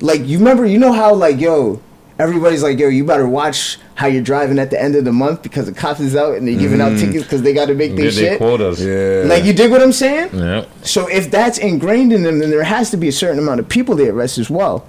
Like 0.00 0.26
you 0.26 0.38
remember, 0.38 0.66
you 0.66 0.78
know 0.78 0.92
how 0.92 1.14
like, 1.14 1.38
yo, 1.38 1.80
everybody's 2.18 2.62
like, 2.62 2.78
"Yo, 2.78 2.88
you 2.88 3.04
better 3.04 3.28
watch 3.28 3.78
how 3.94 4.06
you're 4.06 4.22
driving 4.22 4.58
at 4.58 4.70
the 4.70 4.80
end 4.80 4.94
of 4.96 5.04
the 5.04 5.12
month 5.12 5.42
because 5.42 5.66
the 5.66 5.72
cops 5.72 6.00
is 6.00 6.14
out 6.16 6.36
and 6.36 6.46
they're 6.46 6.58
giving 6.58 6.80
out 6.80 6.92
Mhm. 6.92 7.00
tickets 7.00 7.24
because 7.24 7.42
they 7.42 7.52
got 7.52 7.66
to 7.68 7.74
make 7.74 7.96
their 7.96 8.06
Get 8.06 8.14
their 8.14 8.30
shit." 8.32 8.38
quotas. 8.38 8.84
Yeah. 8.84 9.24
Like 9.26 9.44
you 9.44 9.52
dig 9.52 9.70
what 9.70 9.82
I'm 9.82 9.92
saying? 9.92 10.30
Yeah. 10.32 10.64
So 10.82 11.06
if 11.08 11.30
that's 11.30 11.58
ingrained 11.58 12.12
in 12.12 12.22
them, 12.22 12.38
then 12.38 12.50
there 12.50 12.62
has 12.64 12.90
to 12.90 12.96
be 12.96 13.08
a 13.08 13.12
certain 13.12 13.38
amount 13.38 13.60
of 13.60 13.68
people 13.68 13.94
they 13.94 14.08
arrest 14.08 14.38
as 14.38 14.48
well. 14.50 14.84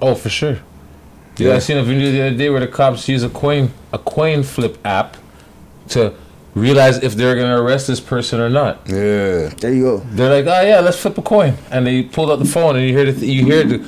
Oh, 0.00 0.14
for 0.14 0.28
sure. 0.28 0.58
Yeah, 1.38 1.48
Yeah. 1.48 1.54
I 1.56 1.58
seen 1.60 1.78
a 1.78 1.82
video 1.82 2.10
the 2.12 2.20
other 2.26 2.36
day 2.36 2.50
where 2.50 2.60
the 2.60 2.66
cops 2.66 3.08
use 3.08 3.22
a 3.22 3.28
coin 3.28 3.70
a 3.92 3.98
coin 3.98 4.42
flip 4.42 4.78
app 4.84 5.16
to 5.90 6.12
realize 6.54 6.98
if 7.02 7.14
they're 7.16 7.34
gonna 7.34 7.60
arrest 7.62 7.86
this 7.86 8.00
person 8.00 8.38
or 8.40 8.48
not. 8.50 8.80
Yeah. 8.86 9.48
There 9.60 9.72
you 9.72 9.82
go. 9.82 10.02
They're 10.12 10.30
like, 10.42 10.46
oh 10.46 10.66
yeah, 10.66 10.80
let's 10.80 10.98
flip 10.98 11.16
a 11.18 11.22
coin, 11.22 11.54
and 11.70 11.86
they 11.86 12.02
pulled 12.02 12.30
out 12.30 12.38
the 12.38 12.44
phone, 12.44 12.76
and 12.76 12.86
you 12.86 12.94
hear 12.96 13.06
the 13.06 13.12
th- 13.18 13.32
you 13.32 13.44
hear 13.46 13.64
the 13.64 13.78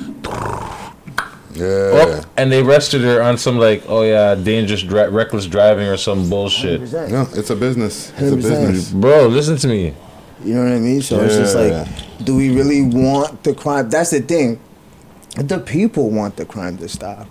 Yeah. 1.55 2.17
up, 2.19 2.25
and 2.37 2.51
they 2.51 2.61
arrested 2.61 3.01
her 3.01 3.21
on 3.21 3.37
some 3.37 3.57
like, 3.57 3.83
oh 3.87 4.03
yeah, 4.03 4.35
dangerous, 4.35 4.81
dri- 4.83 5.07
reckless 5.09 5.45
driving 5.47 5.87
or 5.87 5.97
some 5.97 6.29
bullshit. 6.29 6.81
No, 6.91 7.27
it's 7.33 7.49
a 7.49 7.55
business. 7.55 8.11
It's 8.17 8.21
a 8.21 8.35
100%. 8.35 8.35
business. 8.35 8.91
Bro, 8.91 9.27
listen 9.27 9.57
to 9.57 9.67
me. 9.67 9.93
You 10.43 10.53
know 10.55 10.63
what 10.63 10.73
I 10.73 10.79
mean? 10.79 11.01
So 11.01 11.21
it's 11.21 11.35
just 11.35 11.55
like, 11.55 11.87
do 12.25 12.35
we 12.35 12.49
really 12.55 12.81
want 12.81 13.43
the 13.43 13.53
crime? 13.53 13.89
That's 13.89 14.11
the 14.11 14.19
thing. 14.21 14.59
The 15.37 15.59
people 15.59 16.09
want 16.11 16.35
the 16.37 16.45
crime 16.45 16.77
to 16.77 16.87
stop, 16.87 17.27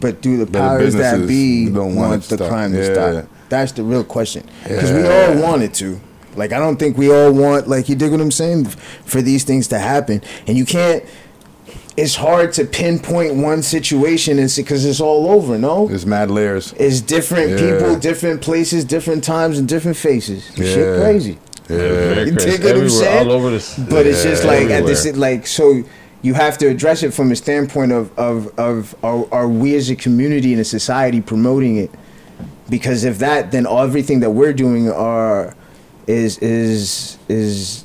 but 0.00 0.20
do 0.20 0.36
the 0.36 0.44
But 0.46 0.52
the 0.52 0.58
powers 0.58 0.94
that 0.94 1.26
be 1.28 1.66
don't 1.70 1.94
want 1.94 2.10
want, 2.10 2.22
the 2.24 2.36
stop. 2.36 2.48
crime 2.48 2.72
to 2.72 2.78
Yeah. 2.78 2.92
stop? 3.20 3.30
That's 3.48 3.72
the 3.72 3.82
real 3.82 4.04
question. 4.04 4.44
Because 4.62 4.90
we 4.92 5.06
all 5.06 5.40
want 5.42 5.62
it 5.62 5.72
to. 5.74 6.00
Like 6.36 6.52
I 6.52 6.58
don't 6.58 6.76
think 6.76 6.96
we 6.98 7.10
all 7.12 7.32
want 7.32 7.66
like 7.68 7.88
you 7.88 7.94
dig 7.96 8.10
what 8.10 8.20
I'm 8.20 8.30
saying 8.30 8.66
for 9.04 9.20
these 9.22 9.44
things 9.44 9.68
to 9.68 9.78
happen, 9.78 10.22
and 10.46 10.56
you 10.56 10.64
can't. 10.64 11.02
It's 12.00 12.14
hard 12.14 12.52
to 12.52 12.64
pinpoint 12.64 13.34
one 13.34 13.60
situation 13.60 14.38
and 14.38 14.48
because 14.56 14.84
it's 14.84 15.00
all 15.00 15.28
over. 15.30 15.58
No, 15.58 15.88
it's 15.88 16.06
mad 16.06 16.30
layers. 16.30 16.72
it's 16.78 17.00
different 17.00 17.50
Yeah. 17.50 17.56
people, 17.78 17.96
different 17.96 18.40
places, 18.40 18.84
different 18.84 19.24
times, 19.24 19.58
and 19.58 19.66
different 19.66 19.96
faces. 19.96 20.44
Shit, 20.54 21.00
crazy. 21.02 21.38
Yeah. 21.68 22.20
You 22.22 22.32
crazy. 22.34 22.50
dig 22.50 22.64
what 22.64 22.76
I'm 22.76 22.88
saying? 22.88 23.26
all 23.28 23.32
over 23.32 23.50
this. 23.50 23.76
But 23.76 24.06
it's 24.06 24.22
just 24.22 24.44
Yeah, 24.44 24.50
like 24.50 24.70
at 24.70 24.86
this 24.86 25.04
like 25.16 25.46
so 25.48 25.82
you 26.22 26.34
have 26.34 26.56
to 26.58 26.68
address 26.68 27.02
it 27.02 27.12
from 27.12 27.32
a 27.32 27.36
standpoint 27.36 27.90
of 27.90 28.16
of 28.16 28.36
of 28.58 28.94
are, 29.02 29.26
are 29.32 29.48
we 29.48 29.74
as 29.74 29.90
a 29.90 29.96
community 29.96 30.52
and 30.52 30.60
a 30.60 30.64
society 30.78 31.20
promoting 31.20 31.78
it? 31.78 31.90
Because 32.70 33.02
if 33.04 33.18
that, 33.18 33.50
then 33.50 33.66
all, 33.66 33.82
everything 33.82 34.20
that 34.20 34.30
we're 34.30 34.52
doing 34.52 34.88
are 34.88 35.56
is 36.06 36.38
is 36.38 37.18
is 37.28 37.84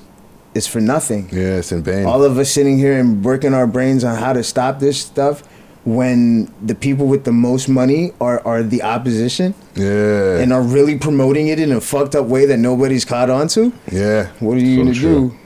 is 0.55 0.67
for 0.67 0.79
nothing. 0.81 1.29
Yeah, 1.31 1.57
it's 1.57 1.71
in 1.71 1.83
vain. 1.83 2.05
All 2.05 2.23
of 2.23 2.37
us 2.37 2.51
sitting 2.51 2.77
here 2.77 2.97
and 2.99 3.23
working 3.23 3.53
our 3.53 3.67
brains 3.67 4.03
on 4.03 4.17
how 4.17 4.33
to 4.33 4.43
stop 4.43 4.79
this 4.79 4.99
stuff 4.99 5.43
when 5.85 6.49
the 6.65 6.75
people 6.75 7.07
with 7.07 7.25
the 7.25 7.31
most 7.33 7.67
money 7.67 8.13
are, 8.21 8.39
are 8.47 8.63
the 8.63 8.81
opposition 8.83 9.53
Yeah. 9.75 10.37
and 10.39 10.53
are 10.53 10.61
really 10.61 10.97
promoting 10.97 11.47
it 11.47 11.59
in 11.59 11.71
a 11.73 11.81
fucked 11.81 12.15
up 12.15 12.25
way 12.27 12.45
that 12.45 12.57
nobody's 12.57 13.03
caught 13.03 13.29
on 13.29 13.47
to. 13.49 13.73
Yeah. 13.91 14.27
What 14.39 14.53
are 14.55 14.59
you 14.61 14.77
So 14.77 14.83
gonna 14.83 14.95
true. 14.95 15.29
do? 15.29 15.37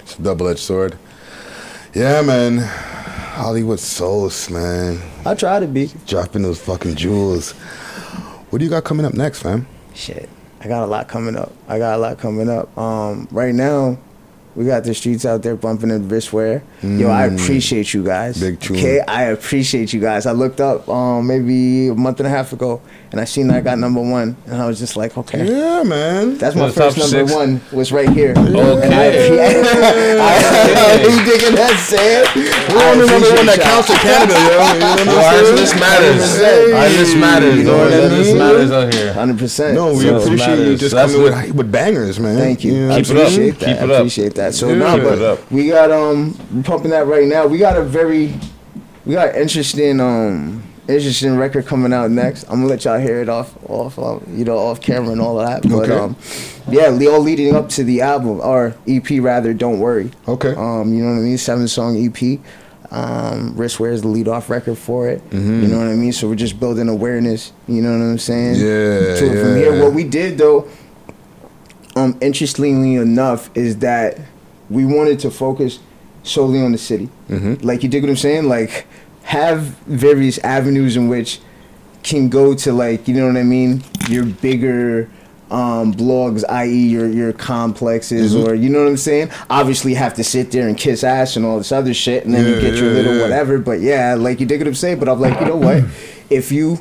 It's 0.00 0.18
a 0.18 0.22
double 0.22 0.48
edged 0.48 0.60
sword. 0.60 0.96
Yeah, 1.94 2.22
man. 2.22 2.58
Hollywood 2.58 3.80
Souls, 3.80 4.48
man. 4.50 4.98
I 5.26 5.34
try 5.34 5.58
to 5.60 5.66
be. 5.66 5.90
Dropping 6.06 6.42
those 6.42 6.60
fucking 6.60 6.94
jewels. 6.96 7.52
What 8.50 8.58
do 8.58 8.64
you 8.64 8.70
got 8.70 8.84
coming 8.84 9.04
up 9.06 9.14
next, 9.14 9.40
fam? 9.42 9.66
Shit, 9.94 10.28
I 10.60 10.68
got 10.68 10.84
a 10.84 10.86
lot 10.86 11.08
coming 11.08 11.36
up. 11.36 11.52
I 11.68 11.78
got 11.78 11.96
a 11.96 11.98
lot 11.98 12.18
coming 12.18 12.48
up. 12.48 12.76
Um, 12.78 13.28
right 13.30 13.54
now, 13.54 13.98
we 14.54 14.64
got 14.66 14.84
the 14.84 14.94
streets 14.94 15.24
out 15.24 15.42
there 15.42 15.56
bumping 15.56 15.90
in 15.90 16.08
wristwear. 16.08 16.62
Yo, 16.82 17.08
I 17.10 17.28
Mm. 17.28 17.34
appreciate 17.40 17.94
you 17.94 18.02
guys. 18.04 18.38
Big 18.40 18.58
tune. 18.58 18.76
Okay, 18.76 19.00
I 19.06 19.24
appreciate 19.24 19.92
you 19.92 20.00
guys. 20.00 20.26
I 20.26 20.32
looked 20.32 20.60
up 20.60 20.88
um 20.88 21.26
maybe 21.28 21.88
a 21.88 21.94
month 21.94 22.18
and 22.18 22.26
a 22.26 22.30
half 22.30 22.52
ago, 22.52 22.80
and 23.12 23.20
I 23.20 23.24
seen 23.24 23.46
that 23.48 23.56
I 23.58 23.60
got 23.60 23.78
number 23.78 24.00
one, 24.00 24.34
and 24.50 24.60
I 24.60 24.66
was 24.66 24.80
just 24.80 24.96
like, 24.96 25.16
okay, 25.16 25.44
Yeah, 25.46 25.84
man. 25.84 26.38
that's 26.38 26.56
my 26.56 26.62
Well, 26.62 26.72
first 26.72 26.98
number 26.98 27.18
six. 27.28 27.32
one 27.32 27.60
was 27.72 27.92
right 27.92 28.08
here. 28.08 28.34
Okay. 28.36 28.82
And 28.82 28.94
I, 28.94 29.06
I, 30.20 31.02
you 31.02 31.24
digging 31.30 31.54
that 31.54 31.78
saying? 31.78 32.26
We're 32.74 32.90
on 32.90 32.98
the 32.98 33.06
number 33.06 33.30
one 33.30 33.46
that 33.46 33.60
counts 33.60 33.88
in 33.90 33.96
Canada, 33.96 34.34
yo. 34.34 34.42
You 34.42 34.48
know 34.50 34.90
what 34.90 35.00
I'm 35.00 35.06
Well, 35.12 35.24
our 35.24 35.44
saying? 35.44 35.56
list 35.56 35.74
matters. 35.78 36.36
Hey. 36.38 36.72
Our 36.72 36.88
list 36.88 37.16
matters. 37.16 37.56
You 37.58 37.64
know 37.64 37.70
though. 37.72 37.84
what 37.84 37.92
I 37.92 38.02
Our 38.02 38.08
list 38.10 38.28
mean? 38.30 38.38
matters 38.38 38.70
out 38.72 38.94
here. 38.94 39.12
Hundred 39.12 39.38
percent. 39.38 39.74
No, 39.74 39.92
we 39.92 40.00
So 40.00 40.16
it 40.16 40.22
appreciate 40.24 40.50
you 40.50 40.56
matters. 40.64 40.80
just 40.80 40.94
That's 40.94 41.12
coming 41.12 41.30
what- 41.32 41.46
with, 41.46 41.54
with 41.54 41.70
bangers, 41.72 42.18
man. 42.18 42.36
Thank 42.38 42.64
you. 42.64 42.74
I 42.74 42.88
know 42.88 42.96
Keep 42.96 43.06
it 43.06 43.08
what 43.14 43.16
I'm 43.16 43.22
up. 43.22 43.32
appreciate 43.32 43.58
that. 43.60 43.66
Keep 43.66 43.76
it 43.76 43.80
I 43.90 43.94
up. 43.94 44.00
appreciate 44.00 44.34
that. 44.34 44.54
So 44.54 44.68
Yeah. 44.68 44.74
now, 44.74 44.94
Keep 44.96 45.04
it 45.04 45.22
up. 45.22 45.38
but 45.48 45.52
we 45.52 45.68
got 45.68 45.90
um 45.92 46.34
we 46.54 46.62
pumping 46.72 46.90
that 46.90 47.06
right 47.06 47.26
now. 47.28 47.46
We 47.46 47.58
got 47.58 47.76
a 47.76 47.82
very 47.82 48.32
we 49.04 49.12
got 49.12 49.34
interesting 49.36 50.00
um 50.00 50.62
interesting 50.88 51.36
record 51.36 51.66
coming 51.66 51.92
out 51.92 52.10
next. 52.10 52.44
I'm 52.44 52.56
gonna 52.60 52.66
let 52.66 52.86
y'all 52.86 52.98
hear 52.98 53.20
it 53.20 53.28
off 53.28 53.54
off 53.68 53.98
um, 53.98 54.24
you 54.34 54.44
know 54.46 54.56
off 54.56 54.80
camera 54.80 55.12
and 55.12 55.20
all 55.20 55.38
of 55.38 55.46
that. 55.46 55.62
But 55.68 55.90
Okay. 55.90 55.94
um 55.94 56.16
yeah, 56.70 56.86
all 57.10 57.20
leading 57.20 57.54
up 57.54 57.68
to 57.70 57.84
the 57.84 58.00
album 58.00 58.40
or 58.40 58.74
EP 58.88 59.04
rather. 59.20 59.52
Don't 59.52 59.80
worry. 59.80 60.10
Okay. 60.26 60.54
Um, 60.56 60.94
you 60.94 61.02
know 61.04 61.10
what 61.10 61.18
I 61.18 61.22
mean? 61.22 61.36
Seven 61.36 61.68
song 61.68 61.96
EP. 62.02 62.40
Um, 62.90 63.54
Wristwear 63.54 63.92
is 63.92 64.00
the 64.02 64.08
lead 64.08 64.28
off 64.28 64.48
record 64.48 64.76
for 64.78 65.08
it. 65.08 65.28
Mhm. 65.30 65.62
You 65.62 65.68
know 65.68 65.78
what 65.78 65.88
I 65.88 65.94
mean? 65.94 66.12
So 66.12 66.26
we're 66.28 66.34
just 66.36 66.58
building 66.60 66.88
awareness. 66.88 67.52
You 67.68 67.82
know 67.82 67.90
what 67.92 68.02
I'm 68.04 68.18
saying? 68.18 68.54
Yeah, 68.56 69.14
To 69.16 69.26
it 69.26 69.40
from 69.42 69.56
yeah. 69.56 69.56
here, 69.56 69.82
what 69.82 69.92
we 69.94 70.04
did 70.04 70.38
though, 70.38 70.66
um, 71.96 72.16
interestingly 72.22 72.94
enough, 72.96 73.50
is 73.54 73.76
that 73.78 74.18
we 74.70 74.84
wanted 74.86 75.18
to 75.20 75.30
focus 75.30 75.78
solely 76.22 76.60
on 76.60 76.72
the 76.72 76.78
city. 76.78 77.08
Mhm. 77.30 77.62
Like 77.64 77.82
you 77.82 77.88
dig 77.88 78.02
what 78.02 78.10
I'm 78.10 78.16
saying? 78.16 78.48
Like 78.48 78.86
have 79.24 79.60
various 79.86 80.38
avenues 80.38 80.96
in 80.96 81.08
which 81.08 81.40
can 82.02 82.28
go 82.28 82.54
to 82.54 82.72
like 82.72 83.06
you 83.08 83.14
know 83.14 83.26
what 83.26 83.36
I 83.36 83.42
mean, 83.42 83.82
your 84.08 84.24
bigger 84.24 85.08
um, 85.50 85.92
blogs, 85.92 86.44
i.e. 86.48 86.86
your 86.88 87.06
your 87.08 87.32
complexes, 87.34 88.34
Mhm. 88.34 88.46
or 88.48 88.54
you 88.54 88.70
know 88.70 88.78
what 88.80 88.88
I'm 88.88 88.96
saying. 88.96 89.28
Obviously, 89.50 89.92
have 89.94 90.14
to 90.14 90.24
sit 90.24 90.50
there 90.50 90.66
and 90.66 90.78
kiss 90.78 91.04
ass 91.04 91.36
and 91.36 91.44
all 91.44 91.58
this 91.58 91.70
other 91.72 91.92
shit, 91.92 92.24
and 92.24 92.34
then 92.34 92.46
you 92.46 92.54
Yeah, 92.54 92.60
get 92.62 92.74
your 92.76 92.90
little 92.90 93.16
yeah. 93.16 93.22
whatever. 93.22 93.58
But 93.58 93.80
yeah, 93.82 94.14
like 94.14 94.40
you 94.40 94.46
dig 94.46 94.60
what 94.60 94.66
I'm 94.68 94.74
saying. 94.74 94.98
But 94.98 95.10
I'm 95.10 95.20
like, 95.20 95.38
you 95.40 95.46
know 95.46 95.56
what? 95.56 95.84
if 96.30 96.50
you 96.50 96.80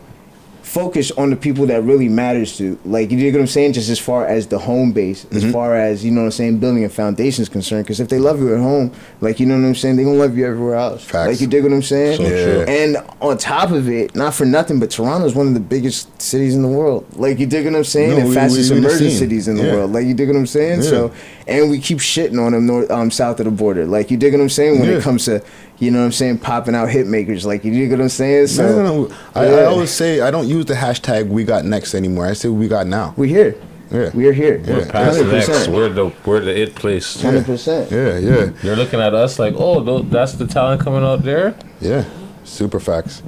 focus 0.72 1.11
on 1.11 1.30
the 1.30 1.35
people 1.35 1.65
that 1.65 1.81
really 1.84 2.07
matters 2.07 2.56
to 2.57 2.80
like 2.85 3.11
you 3.11 3.18
dig 3.18 3.34
what 3.34 3.41
i'm 3.41 3.48
saying 3.48 3.73
just 3.73 3.89
as 3.89 3.99
far 3.99 4.26
as 4.26 4.48
the 4.48 4.57
home 4.57 4.93
base 4.93 5.26
as 5.34 5.43
Mhm. 5.43 5.52
far 5.52 5.76
as 5.76 6.06
you 6.06 6.11
know 6.11 6.22
what 6.22 6.26
i'm 6.27 6.31
saying 6.31 6.60
building 6.60 6.85
a 6.85 6.89
foundation 6.89 7.41
is 7.41 7.49
concerned 7.49 7.84
because 7.84 7.99
if 7.99 8.07
they 8.07 8.19
love 8.19 8.39
you 8.39 8.53
at 8.53 8.61
home 8.61 8.89
like 9.19 9.41
you 9.41 9.45
know 9.45 9.56
what 9.60 9.65
i'm 9.68 9.76
saying 9.76 9.98
they're 9.98 10.06
gonna 10.06 10.18
love 10.18 10.38
you 10.38 10.45
everywhere 10.48 10.76
else 10.76 11.03
Facts. 11.03 11.27
like 11.27 11.41
you 11.41 11.48
dig 11.48 11.64
what 11.64 11.73
i'm 11.73 11.81
saying 11.81 12.15
So 12.18 12.23
Yeah. 12.23 12.30
true. 12.45 12.61
and 12.69 12.98
on 13.19 13.38
top 13.38 13.72
of 13.72 13.89
it 13.89 14.15
not 14.15 14.34
for 14.34 14.45
nothing 14.45 14.80
but 14.80 14.89
Toronto 14.91 15.26
is 15.27 15.35
one 15.35 15.48
of 15.48 15.53
the 15.53 15.60
biggest 15.60 16.22
cities 16.22 16.56
in 16.56 16.61
the 16.61 16.69
world 16.69 17.03
like 17.18 17.38
you 17.38 17.48
dig 17.48 17.65
what 17.65 17.76
i'm 17.76 17.84
saying 17.84 18.11
No, 18.11 18.18
and 18.19 18.30
we- 18.30 18.35
fastest 18.35 18.72
we- 18.72 18.80
we 18.80 18.85
emerging 18.85 19.10
cities 19.11 19.49
in 19.49 19.57
the 19.57 19.65
Yeah. 19.65 19.73
world 19.76 19.91
like 19.91 20.06
you 20.06 20.14
dig 20.14 20.30
what 20.30 20.38
i'm 20.38 20.48
saying 20.48 20.84
Yeah. 20.84 20.89
so 20.89 21.11
and 21.48 21.69
we 21.69 21.80
keep 21.80 21.98
shitting 21.98 22.39
on 22.39 22.53
them 22.53 22.65
north 22.65 22.89
um 22.89 23.11
south 23.11 23.41
of 23.41 23.45
the 23.45 23.52
border 23.52 23.85
like 23.85 24.10
you 24.10 24.15
dig 24.15 24.31
what 24.31 24.39
i'm 24.41 24.48
saying 24.48 24.80
when 24.80 24.88
Yeah. 24.89 24.98
it 24.99 25.03
comes 25.03 25.26
to 25.26 25.41
you 25.82 25.91
know 25.91 25.99
what 25.99 26.06
i'm 26.06 26.12
saying 26.14 26.38
popping 26.38 26.76
out 26.76 26.90
hit 26.90 27.08
makers 27.08 27.45
like 27.45 27.66
you 27.66 27.72
dig 27.72 27.91
what 27.91 27.99
i'm 27.99 28.08
saying 28.10 28.48
so 28.48 28.64
no, 28.64 28.84
no, 28.84 29.03
no. 29.10 29.16
I, 29.36 29.45
I 29.48 29.66
always 29.66 29.91
say 29.91 30.22
I 30.22 30.32
don't 30.32 30.48
use 30.48 30.66
the 30.66 30.76
hashtag 30.76 31.28
we 31.28 31.44
got 31.44 31.66
next 31.66 31.94
anymore. 31.95 32.26
I 32.28 32.34
say 32.34 32.48
we 32.49 32.68
got 32.70 32.88
now. 32.88 33.14
we 33.18 33.28
here 33.28 33.56
Yeah. 33.91 34.10
we're 34.14 34.32
here 34.44 34.62
We're 34.66 34.86
Yeah. 34.86 34.91
past 34.91 35.18
the 35.20 35.26
next. 35.26 35.49
100%. 35.49 35.74
We're 35.76 35.90
the 35.90 36.06
we're 36.26 36.40
the 36.40 36.56
it 36.64 36.76
place. 36.76 37.22
Hundred 37.22 37.45
percent. 37.45 37.91
Yeah, 37.91 38.18
yeah, 38.20 38.45
They're 38.64 38.78
looking 38.78 39.02
at 39.02 39.14
us 39.14 39.38
like, 39.44 39.53
oh, 39.58 39.82
tho- 39.84 40.03
that's 40.16 40.34
the 40.34 40.48
talent 40.48 40.80
coming 40.86 41.03
out 41.03 41.24
there. 41.24 41.56
yeah. 41.82 42.06
Super 42.44 42.80
facts. 42.80 43.22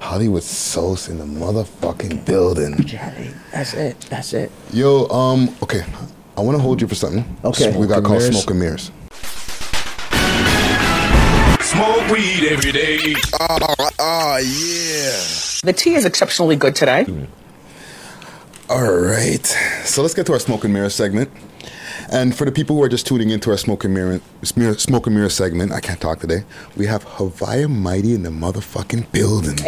Hollywood 0.00 0.42
Sauce 0.42 1.08
in 1.08 1.18
the 1.18 1.24
motherfucking 1.24 2.24
building. 2.24 2.72
That's 3.52 3.74
it. 3.74 4.00
That's 4.10 4.32
it. 4.32 4.50
Yo, 4.72 5.06
um, 5.08 5.54
okay. 5.62 5.82
I 6.36 6.40
want 6.40 6.56
to 6.56 6.62
hold 6.62 6.80
you 6.80 6.88
for 6.88 6.94
something. 6.94 7.24
Okay. 7.44 7.76
We 7.76 7.86
got 7.86 8.02
called. 8.04 8.22
Smoke 8.22 8.50
and 8.50 8.58
Mirrors. 8.60 8.90
Smoke 11.74 12.08
weed 12.08 12.48
every 12.50 12.70
day. 12.70 13.14
Oh, 13.40 14.36
yeah. 14.38 15.20
The 15.64 15.74
tea 15.76 15.94
is 15.94 16.04
exceptionally 16.04 16.54
good 16.54 16.76
today. 16.76 17.04
All 18.70 18.92
right. 18.92 19.44
So 19.84 20.02
let's 20.02 20.14
get 20.14 20.24
to 20.26 20.34
our 20.34 20.38
Smoke 20.38 20.62
and 20.62 20.72
mirror 20.72 20.88
segment. 20.88 21.32
And 22.12 22.36
for 22.36 22.44
the 22.44 22.52
people 22.52 22.76
who 22.76 22.82
are 22.84 22.88
just 22.88 23.08
tuning 23.08 23.30
into 23.30 23.50
our 23.50 23.56
smoke 23.56 23.82
and 23.82 23.92
mirror, 23.92 24.20
smoke 24.44 25.06
and 25.06 25.16
mirror 25.16 25.28
segment, 25.28 25.72
I 25.72 25.80
can't 25.80 26.00
talk 26.00 26.20
today. 26.20 26.44
We 26.76 26.86
have 26.86 27.04
Haviah 27.04 27.68
Mighty 27.68 28.14
in 28.14 28.22
the 28.22 28.30
motherfucking 28.30 29.10
building. 29.10 29.58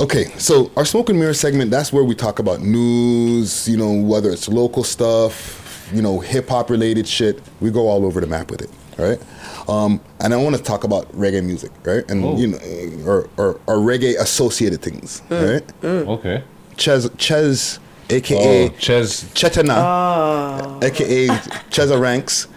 Okay, 0.00 0.24
so 0.38 0.70
our 0.76 0.86
smoke 0.86 1.10
and 1.10 1.18
mirror 1.18 1.34
segment, 1.34 1.70
that's 1.70 1.92
where 1.92 2.04
we 2.04 2.14
talk 2.14 2.38
about 2.38 2.62
news, 2.62 3.68
you 3.68 3.76
know, 3.76 3.92
whether 3.92 4.30
it's 4.30 4.48
local 4.48 4.82
stuff, 4.82 5.90
you 5.92 6.00
know, 6.00 6.20
hip 6.20 6.48
hop 6.48 6.70
related 6.70 7.06
shit. 7.06 7.42
We 7.60 7.70
go 7.70 7.88
all 7.88 8.06
over 8.06 8.20
the 8.20 8.26
map 8.26 8.50
with 8.50 8.62
it, 8.62 8.70
right? 8.96 9.20
Um, 9.68 10.00
and 10.20 10.34
I 10.34 10.36
want 10.36 10.56
to 10.56 10.62
talk 10.62 10.84
about 10.84 11.10
reggae 11.12 11.42
music, 11.44 11.70
right? 11.84 12.08
And, 12.10 12.24
Oh. 12.24 12.36
you 12.36 12.48
know, 12.48 12.58
or, 13.06 13.28
or, 13.36 13.60
or 13.66 13.76
reggae 13.78 14.18
associated 14.18 14.82
things, 14.82 15.22
right? 15.30 15.62
Okay. 15.84 16.42
Ches, 16.76 17.08
Ches, 17.16 17.78
aka 18.10 18.66
Oh, 18.66 18.68
Ches. 18.78 19.24
Chetana, 19.34 20.82
aka 20.84 21.28
Cheza 21.70 21.98
Ranks. 21.98 22.48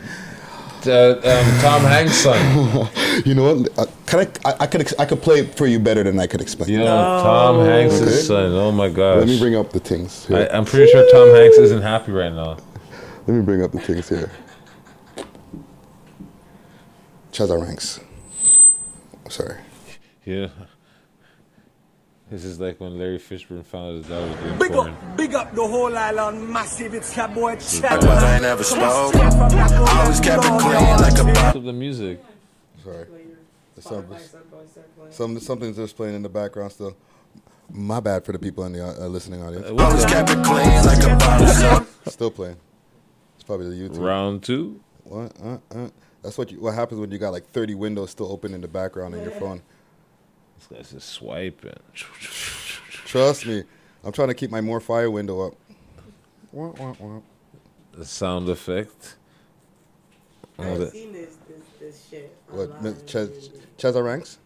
Uh, 0.85 1.13
um, 1.15 1.59
Tom 1.61 1.81
Hanks' 1.81 2.15
son. 2.15 2.87
you 3.25 3.33
know 3.35 3.55
what? 3.55 3.77
Uh, 3.79 3.85
can 4.05 4.19
I, 4.21 4.27
I? 4.49 4.55
I 4.61 4.67
could. 4.67 4.81
ex- 4.81 4.93
I 4.97 5.05
could 5.05 5.21
play 5.21 5.39
it 5.39 5.55
for 5.55 5.67
you 5.67 5.79
better 5.79 6.01
than 6.03 6.17
I 6.17 6.27
could 6.27 6.39
explain. 6.39 6.69
Yo, 6.69 6.85
Tom 6.85 7.65
Hanks' 7.65 7.95
Okay. 8.01 8.11
son. 8.11 8.51
Oh 8.53 8.71
my 8.71 8.87
gosh. 8.87 9.17
Let 9.17 9.27
me 9.27 9.37
bring 9.37 9.55
up 9.55 9.73
the 9.73 9.79
things. 9.81 10.25
Here. 10.27 10.47
I, 10.51 10.55
I'm 10.57 10.63
pretty 10.65 10.89
sure 10.91 11.05
Tom 11.11 11.35
Hanks 11.35 11.57
isn't 11.57 11.81
happy 11.81 12.11
right 12.13 12.31
now. 12.31 12.57
Let 13.25 13.35
me 13.35 13.41
bring 13.41 13.63
up 13.63 13.71
the 13.73 13.79
things 13.81 14.07
here. 14.07 14.31
Cheza 17.37 17.61
Ranks. 17.61 17.99
Sorry. 19.29 19.59
Yeah. 20.25 20.47
This 22.31 22.43
is 22.43 22.59
like 22.59 22.79
when 22.81 22.97
Larry 22.97 23.19
Fishburne 23.19 23.63
found 23.63 23.97
his 23.97 24.07
daughter 24.07 24.25
was 24.25 24.35
doing 24.37 24.57
Big 24.57 24.71
porn. 24.71 24.89
up, 24.89 25.17
big 25.17 25.35
up 25.35 25.53
the 25.53 25.67
whole 25.67 25.95
island, 25.95 26.49
massive. 26.49 26.95
It's 26.95 27.15
your 27.15 27.27
boy 27.27 27.55
Chet. 27.57 28.01
But 28.01 28.09
I 28.09 28.39
never 28.39 28.63
spoke. 28.63 29.13
Always 29.15 30.19
kept 30.19 30.45
it 30.45 30.59
clean 30.59 30.97
like 30.97 31.13
a 31.13 31.35
Stop 31.35 31.63
the 31.63 31.73
music. 31.73 32.23
Sorry. 32.83 33.05
There's 33.75 33.85
some, 33.85 34.07
some, 35.11 35.39
something's 35.39 35.75
just 35.75 35.95
playing 35.95 36.15
in 36.15 36.23
the 36.23 36.29
background 36.29 36.71
still. 36.71 36.97
My 37.69 37.99
bad 37.99 38.25
for 38.25 38.31
the 38.31 38.39
people 38.39 38.65
in 38.65 38.73
the 38.73 38.83
uh, 38.83 39.07
listening 39.07 39.43
audience. 39.43 39.69
Always 39.79 40.05
kept 40.05 40.31
it 40.31 40.43
clean 40.43 40.85
like 40.85 41.03
a 41.03 41.15
bottle. 41.15 41.85
Still 42.07 42.31
playing. 42.31 42.57
It's 43.35 43.43
probably 43.43 43.69
the 43.69 43.89
YouTube. 43.89 44.03
Round 44.03 44.41
two. 44.41 44.81
What? 45.03 45.31
Uh, 45.39 45.57
uh. 45.75 45.89
That's 46.23 46.37
what 46.37 46.51
you, 46.51 46.59
what 46.59 46.73
happens 46.73 46.99
when 46.99 47.11
you 47.11 47.17
got 47.17 47.29
like 47.31 47.47
30 47.47 47.75
windows 47.75 48.11
still 48.11 48.31
open 48.31 48.53
in 48.53 48.61
the 48.61 48.67
background 48.67 49.15
in 49.15 49.21
your 49.21 49.31
phone. 49.31 49.61
This 50.57 50.67
guy's 50.67 50.91
just 50.91 51.09
swiping. 51.09 51.73
Trust 53.05 53.45
me, 53.45 53.63
I'm 54.03 54.11
trying 54.11 54.27
to 54.29 54.33
keep 54.33 54.51
my 54.51 54.61
more 54.61 54.79
fire 54.79 55.09
window 55.11 55.47
up. 55.47 55.53
Wah, 56.51 56.69
wah, 56.77 56.95
wah. 56.99 57.19
The 57.93 58.05
sound 58.05 58.49
effect. 58.49 59.15
Oh, 60.59 60.77
the- 60.77 60.85
this, 60.85 60.93
this, 60.93 61.37
this 61.79 62.07
shit. 62.09 62.35
What? 62.49 62.81
Miss 62.81 63.01
Ches- 63.03 63.49
Cheza 63.77 64.03
Ranks? 64.03 64.39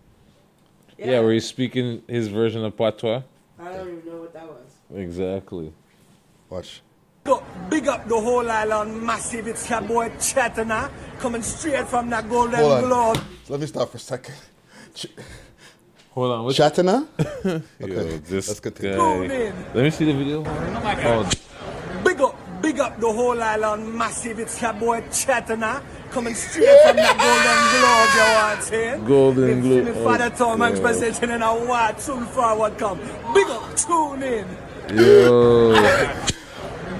yeah. 0.97 1.19
where 1.21 1.33
he's 1.33 1.47
speaking 1.47 2.03
his 2.07 2.27
version 2.27 2.63
of 2.65 2.75
patois. 2.77 3.21
I 3.59 3.69
don't 3.71 3.87
even 3.97 4.05
know 4.05 4.17
what 4.19 4.33
that 4.33 4.45
was. 4.47 4.75
Exactly. 4.93 5.71
Watch. 6.49 6.81
Big 7.23 7.33
up, 7.33 7.69
big 7.69 7.87
up 7.87 8.07
the 8.07 8.19
whole 8.19 8.49
island, 8.49 9.01
massive. 9.03 9.47
It's 9.47 9.69
your 9.69 9.81
boy 9.81 10.09
Chetana, 10.17 10.89
coming 11.19 11.41
straight 11.43 11.87
from 11.87 12.09
that 12.09 12.27
Golden 12.29 12.59
Hold. 12.59 12.83
Globe. 12.85 13.17
Let 13.49 13.59
me 13.59 13.67
stop 13.67 13.89
for 13.89 13.97
a 13.97 13.99
second. 13.99 14.35
Ch- 14.95 15.07
Hold 16.11 16.31
on. 16.31 16.45
What's 16.45 16.57
Chatana? 16.59 17.07
Yo, 17.45 17.61
Okay, 17.85 18.17
this 18.17 18.47
let's 18.47 18.59
guy. 18.59 18.69
continue. 18.71 19.53
Let 19.73 19.75
me 19.75 19.89
see 19.91 20.05
the 20.05 20.13
video. 20.13 20.43
Oh, 20.47 21.29
Big 22.03 22.19
up, 22.19 22.35
big 22.61 22.79
up 22.79 22.99
the 22.99 23.11
whole 23.13 23.41
island, 23.41 23.93
massive. 23.95 24.39
It's 24.39 24.59
your 24.61 24.73
boy 24.73 25.01
Chetana, 25.01 25.81
coming 26.09 26.33
straight 26.33 26.81
from 26.87 26.95
that 26.97 27.15
Golden 29.05 29.05
Globe. 29.05 29.05
You 29.37 29.45
want 29.45 29.53
it? 29.53 29.53
Golden 29.53 29.61
Globe. 29.61 29.85
Me 29.95 30.03
father 30.03 30.31
Oh, 30.33 30.37
Tom 30.37 30.59
Hanks 30.59 30.79
God. 30.79 30.87
presenting 30.87 31.29
in 31.29 31.41
a 31.43 31.53
what? 31.53 32.01
Soon 32.01 32.25
forward 32.25 32.77
come. 32.79 32.99
Big 33.33 33.47
up, 33.47 33.75
tune 33.77 34.23
in. 34.23 34.47
Yo. 34.97 36.17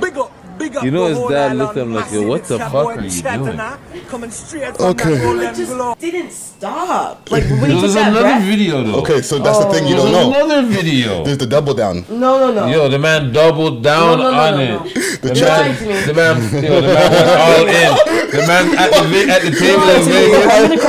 Big 0.02 0.18
up, 0.18 0.32
big 0.58 0.76
up 0.76 0.84
You 0.84 0.92
know 0.92 1.04
the 1.04 1.10
his 1.10 1.18
whole 1.18 1.30
dad 1.30 1.56
looked 1.58 1.78
at 1.78 1.84
him 1.84 1.94
like, 1.94 2.12
yo, 2.12 2.28
what 2.28 2.44
the 2.46 2.58
fuck 2.60 2.74
are 2.74 3.02
you 3.02 3.10
Chetana, 3.10 3.78
Coming 4.10 4.32
straight 4.32 4.80
Okay. 4.80 5.14
that 5.16 5.22
Golden 5.24 5.48
It 5.48 5.56
just 5.56 5.72
Globe. 5.74 5.98
didn't 6.00 6.32
stop. 6.32 7.32
Like 7.32 7.44
when 7.44 7.60
he 7.60 7.68
took 7.72 7.82
There's 7.82 7.94
that 7.96 8.10
another 8.10 8.22
breath. 8.22 8.44
video 8.44 8.84
though. 8.84 9.00
Okay, 9.02 9.22
so 9.22 9.40
that's 9.40 9.60
the 9.64 9.72
thing 9.72 9.88
you 9.88 9.96
don't 9.96 10.12
There's 10.12 10.28
know. 10.28 10.46
another 10.46 10.68
video. 10.68 11.24
There's 11.24 11.38
the 11.38 11.46
double 11.48 11.74
down. 11.74 12.06
No, 12.10 12.40
no, 12.40 12.52
no. 12.54 12.68
Yo, 12.68 12.90
the 12.90 13.00
man 13.00 13.32
doubled 13.32 13.84
down 13.84 14.18
No, 14.20 14.24
no, 14.24 14.32
no, 14.32 14.40
on 14.42 14.54
no, 14.56 14.62
it. 14.62 14.70
no. 14.70 14.80
The, 15.22 15.36
You 15.36 15.46
man, 15.46 15.72
me. 15.72 16.02
the 16.06 16.14
man, 16.14 16.64
yo, 16.64 16.82
the 16.82 16.94
man 16.94 17.12
went 17.12 17.30
all 17.46 17.68
in. 17.68 17.92
The 18.32 18.44
man 18.48 18.78
at 18.78 18.90
the 18.92 19.32
at 19.32 19.42
the 19.44 19.52
table 19.52 19.90
in 19.90 20.02
Vegas. 20.10 20.84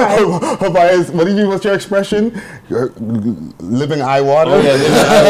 Haviah, 0.62 1.10
what 1.14 1.24
did 1.26 1.36
you? 1.36 1.48
What's 1.48 1.64
your 1.64 1.74
expression? 1.74 2.40
Living 3.60 4.00
eye 4.02 4.20
water. 4.20 4.50
Oh, 4.52 4.60
yeah, 4.60 4.72
living 4.72 4.92
eye 4.92 5.22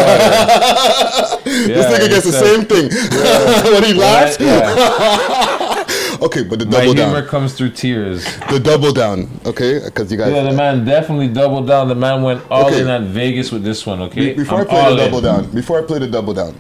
water. 1.39 1.44
this 1.66 1.86
nigga 1.86 2.09
gets 2.09 2.24
the 2.27 2.32
same 2.32 2.64
thing 2.64 2.89
when 3.73 3.85
he 3.85 3.93
laughs. 3.94 4.36
okay, 6.23 6.43
but 6.44 6.59
the 6.59 6.64
double 6.64 6.78
My 6.78 6.85
double 6.85 6.94
humor 6.94 7.20
down. 7.20 7.28
comes 7.28 7.55
through 7.55 7.70
tears. 7.70 8.24
The 8.51 8.60
double 8.60 8.93
down. 8.93 9.28
Okay, 9.47 9.81
because 9.85 10.10
you 10.12 10.19
guys. 10.19 10.32
Yeah, 10.32 10.43
the 10.44 10.52
man 10.52 10.85
definitely 10.85 11.28
doubled 11.28 11.66
down. 11.69 11.89
The 11.89 11.94
man 11.94 12.23
went 12.23 12.43
all 12.51 12.66
Okay. 12.69 12.81
in 12.81 12.89
at 12.89 13.02
Vegas 13.02 13.51
with 13.52 13.62
this 13.64 13.85
one. 13.86 14.01
Okay, 14.02 14.31
Be- 14.32 14.35
Before 14.43 14.60
I'm 14.60 14.66
I 14.66 14.70
play 14.70 14.90
the 14.90 14.97
double 15.05 15.19
in. 15.19 15.24
down, 15.24 15.51
before 15.52 15.78
I 15.78 15.82
play 15.82 15.98
the 15.98 16.06
double 16.09 16.35
down, 16.35 16.55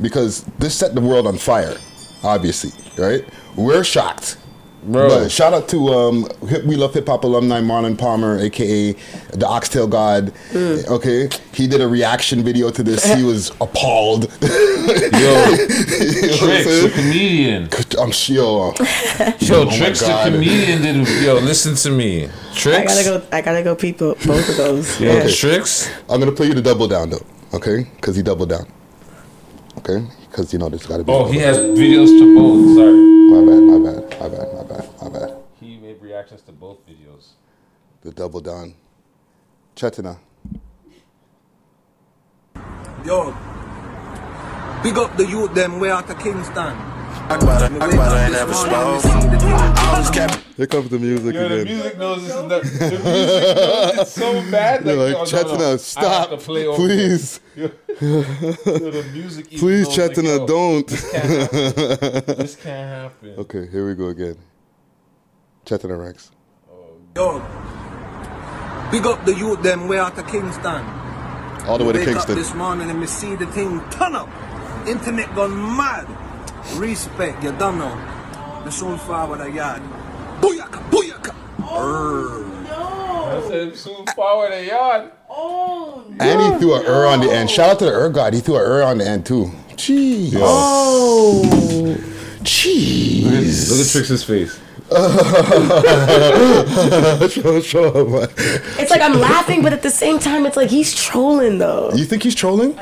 because 0.00 0.42
this 0.58 0.74
set 0.74 0.94
the 0.94 1.00
world 1.00 1.26
on 1.26 1.36
fire, 1.38 1.76
obviously, 2.22 2.70
right? 3.02 3.24
We're 3.56 3.84
shocked. 3.84 4.36
Bro. 4.84 5.08
But 5.08 5.30
shout 5.30 5.52
out 5.52 5.68
to 5.70 5.88
um, 5.88 6.26
Hip- 6.46 6.64
We 6.64 6.76
Love 6.76 6.94
Hip 6.94 7.08
Hop 7.08 7.24
alumni 7.24 7.60
Marlon 7.60 7.98
Palmer, 7.98 8.38
aka 8.38 8.92
the 9.32 9.46
Oxtail 9.46 9.86
God. 9.88 10.32
Mm. 10.52 10.86
Okay, 10.88 11.28
he 11.52 11.66
did 11.66 11.80
a 11.80 11.88
reaction 11.88 12.42
video 12.44 12.70
to 12.70 12.82
this. 12.82 13.04
He 13.12 13.22
was 13.24 13.50
appalled. 13.60 14.24
Yo, 14.40 15.56
Tricks, 15.56 16.82
the 16.82 16.92
comedian. 16.94 17.68
I'm 18.00 18.12
sure. 18.12 18.72
Yo, 19.40 19.62
Oh 19.62 19.64
my 19.66 19.76
Tricks, 19.76 20.00
the 20.00 20.20
comedian 20.30 20.82
did. 20.82 21.24
Yo, 21.24 21.34
listen 21.34 21.74
to 21.74 21.90
me. 21.90 22.26
I 22.26 22.30
Tricks. 22.54 22.94
gotta 22.94 23.04
go. 23.04 23.26
I 23.36 23.40
gotta 23.42 23.62
go 23.64 23.74
peep 23.74 23.98
both 23.98 24.24
of 24.26 24.56
those. 24.56 25.00
Yo, 25.00 25.12
Yeah. 25.12 25.28
Tricks. 25.28 25.90
I'm 26.08 26.20
gonna 26.20 26.32
play 26.32 26.46
you 26.46 26.54
the 26.54 26.62
double 26.62 26.86
down 26.88 27.10
though. 27.10 27.26
Okay, 27.52 27.84
because 27.96 28.14
he 28.16 28.22
doubled 28.22 28.50
down. 28.50 28.66
Okay, 29.78 30.06
because 30.30 30.52
you 30.52 30.58
know 30.60 30.68
there's 30.68 30.86
gotta 30.86 31.02
be. 31.04 31.12
Oh, 31.12 31.18
double 31.22 31.32
he 31.32 31.38
down. 31.40 31.46
has 31.54 31.56
videos 31.78 32.06
to 32.18 32.34
both. 32.36 32.76
Sorry. 32.76 33.17
My 33.28 33.44
bad, 33.44 33.60
my 33.60 33.78
bad, 33.78 34.20
my 34.20 34.28
bad, 34.30 34.54
my 34.54 34.62
bad, 34.62 34.88
my 35.02 35.08
bad. 35.10 35.36
He 35.60 35.76
made 35.76 36.00
reactions 36.00 36.40
to 36.44 36.52
both 36.52 36.78
videos. 36.86 37.32
The 38.00 38.10
double 38.10 38.40
down. 38.40 38.74
Chetina. 39.76 40.16
Yo, 43.04 43.36
big 44.82 44.96
up 44.96 45.14
the 45.18 45.26
youth 45.26 45.52
them 45.52 45.78
way 45.78 45.90
out 45.90 46.08
of 46.08 46.18
Kingston. 46.18 46.97
Here 47.28 47.38
comes 50.66 50.88
the 50.88 50.98
music 50.98 51.34
Yo, 51.34 51.46
the 51.48 51.60
again. 51.60 51.74
music 51.76 51.98
knows 51.98 52.22
this 52.22 52.34
is 52.34 52.42
not. 52.42 52.48
The 52.48 52.62
music 52.64 53.04
knows 53.04 53.98
it's 53.98 54.12
so 54.12 54.32
bad. 54.50 54.86
You're 54.86 54.96
like, 54.96 55.12
yo, 55.12 55.18
no, 55.18 55.24
Chetina, 55.24 55.58
no, 55.58 55.66
I 55.66 55.70
have 55.70 55.80
stop, 55.82 56.30
to 56.30 56.36
play 56.38 56.66
over 56.66 56.76
please. 56.76 57.40
this. 57.54 57.56
Yo, 58.00 58.90
the 58.90 59.04
music 59.12 59.46
even 59.52 59.58
Please, 59.58 59.88
knows, 59.88 59.98
like, 59.98 60.10
Chetina, 60.12 60.38
yo, 60.38 60.46
don't. 60.46 60.86
This 60.88 61.10
can't 61.10 61.52
happen. 61.52 62.36
This 62.38 62.56
can't 62.56 62.88
happen. 63.12 63.34
Okay, 63.38 63.66
here 63.68 63.86
we 63.86 63.94
go 63.94 64.06
again. 64.06 64.36
Chetina 65.66 65.98
Rex. 66.02 66.30
Yo, 67.14 67.40
big 68.90 69.06
up 69.06 69.22
the 69.26 69.34
youth 69.34 69.62
them 69.62 69.86
way 69.86 69.98
out 69.98 70.18
of 70.18 70.26
Kingston. 70.28 70.82
All 71.66 71.76
the 71.76 71.84
way 71.84 71.92
to 71.92 71.98
Wake 71.98 72.08
up 72.08 72.14
Kingston. 72.14 72.36
this 72.36 72.54
morning 72.54 72.88
and 72.90 72.98
me 72.98 73.06
see 73.06 73.34
the 73.34 73.46
thing 73.48 73.82
turn 73.90 74.14
up. 74.16 74.30
Internet 74.88 75.34
gone 75.34 75.76
mad. 75.76 76.06
Respect, 76.76 77.42
you 77.42 77.52
don't 77.52 77.78
know. 77.78 77.94
The 78.64 78.70
soon 78.70 78.98
forward 78.98 79.40
a 79.40 79.50
yard. 79.50 79.82
Booyaka, 80.40 80.90
booyaka. 80.90 81.34
I 81.60 83.42
said 83.46 83.76
soon 83.76 84.06
forward 84.14 84.52
a 84.52 84.66
yard. 84.66 85.12
Oh 85.28 86.04
And 86.20 86.40
he 86.40 86.58
threw 86.58 86.74
a 86.74 86.82
er 86.82 87.06
on 87.06 87.20
the 87.20 87.30
end. 87.30 87.50
Shout 87.50 87.70
out 87.70 87.78
to 87.80 87.86
the 87.86 87.92
er 87.92 88.08
god. 88.10 88.34
He 88.34 88.40
threw 88.40 88.56
a 88.56 88.62
er 88.62 88.82
on 88.82 88.98
the 88.98 89.08
end 89.08 89.26
too. 89.26 89.46
Jeez. 89.70 90.34
Oh. 90.36 91.42
Jeez. 92.40 93.24
Look 93.24 93.34
at, 93.34 93.70
look 93.70 93.86
at 93.86 93.92
Trix's 93.92 94.24
face. 94.24 94.58
show, 97.30 97.60
show 97.60 97.92
him, 97.92 98.12
man. 98.12 98.28
It's 98.78 98.90
like 98.90 99.02
I'm 99.02 99.20
laughing, 99.20 99.62
but 99.62 99.74
at 99.74 99.82
the 99.82 99.90
same 99.90 100.18
time, 100.18 100.46
it's 100.46 100.56
like 100.56 100.70
he's 100.70 100.94
trolling 100.94 101.58
though. 101.58 101.92
You 101.92 102.06
think 102.06 102.22
he's 102.22 102.34
trolling? 102.34 102.74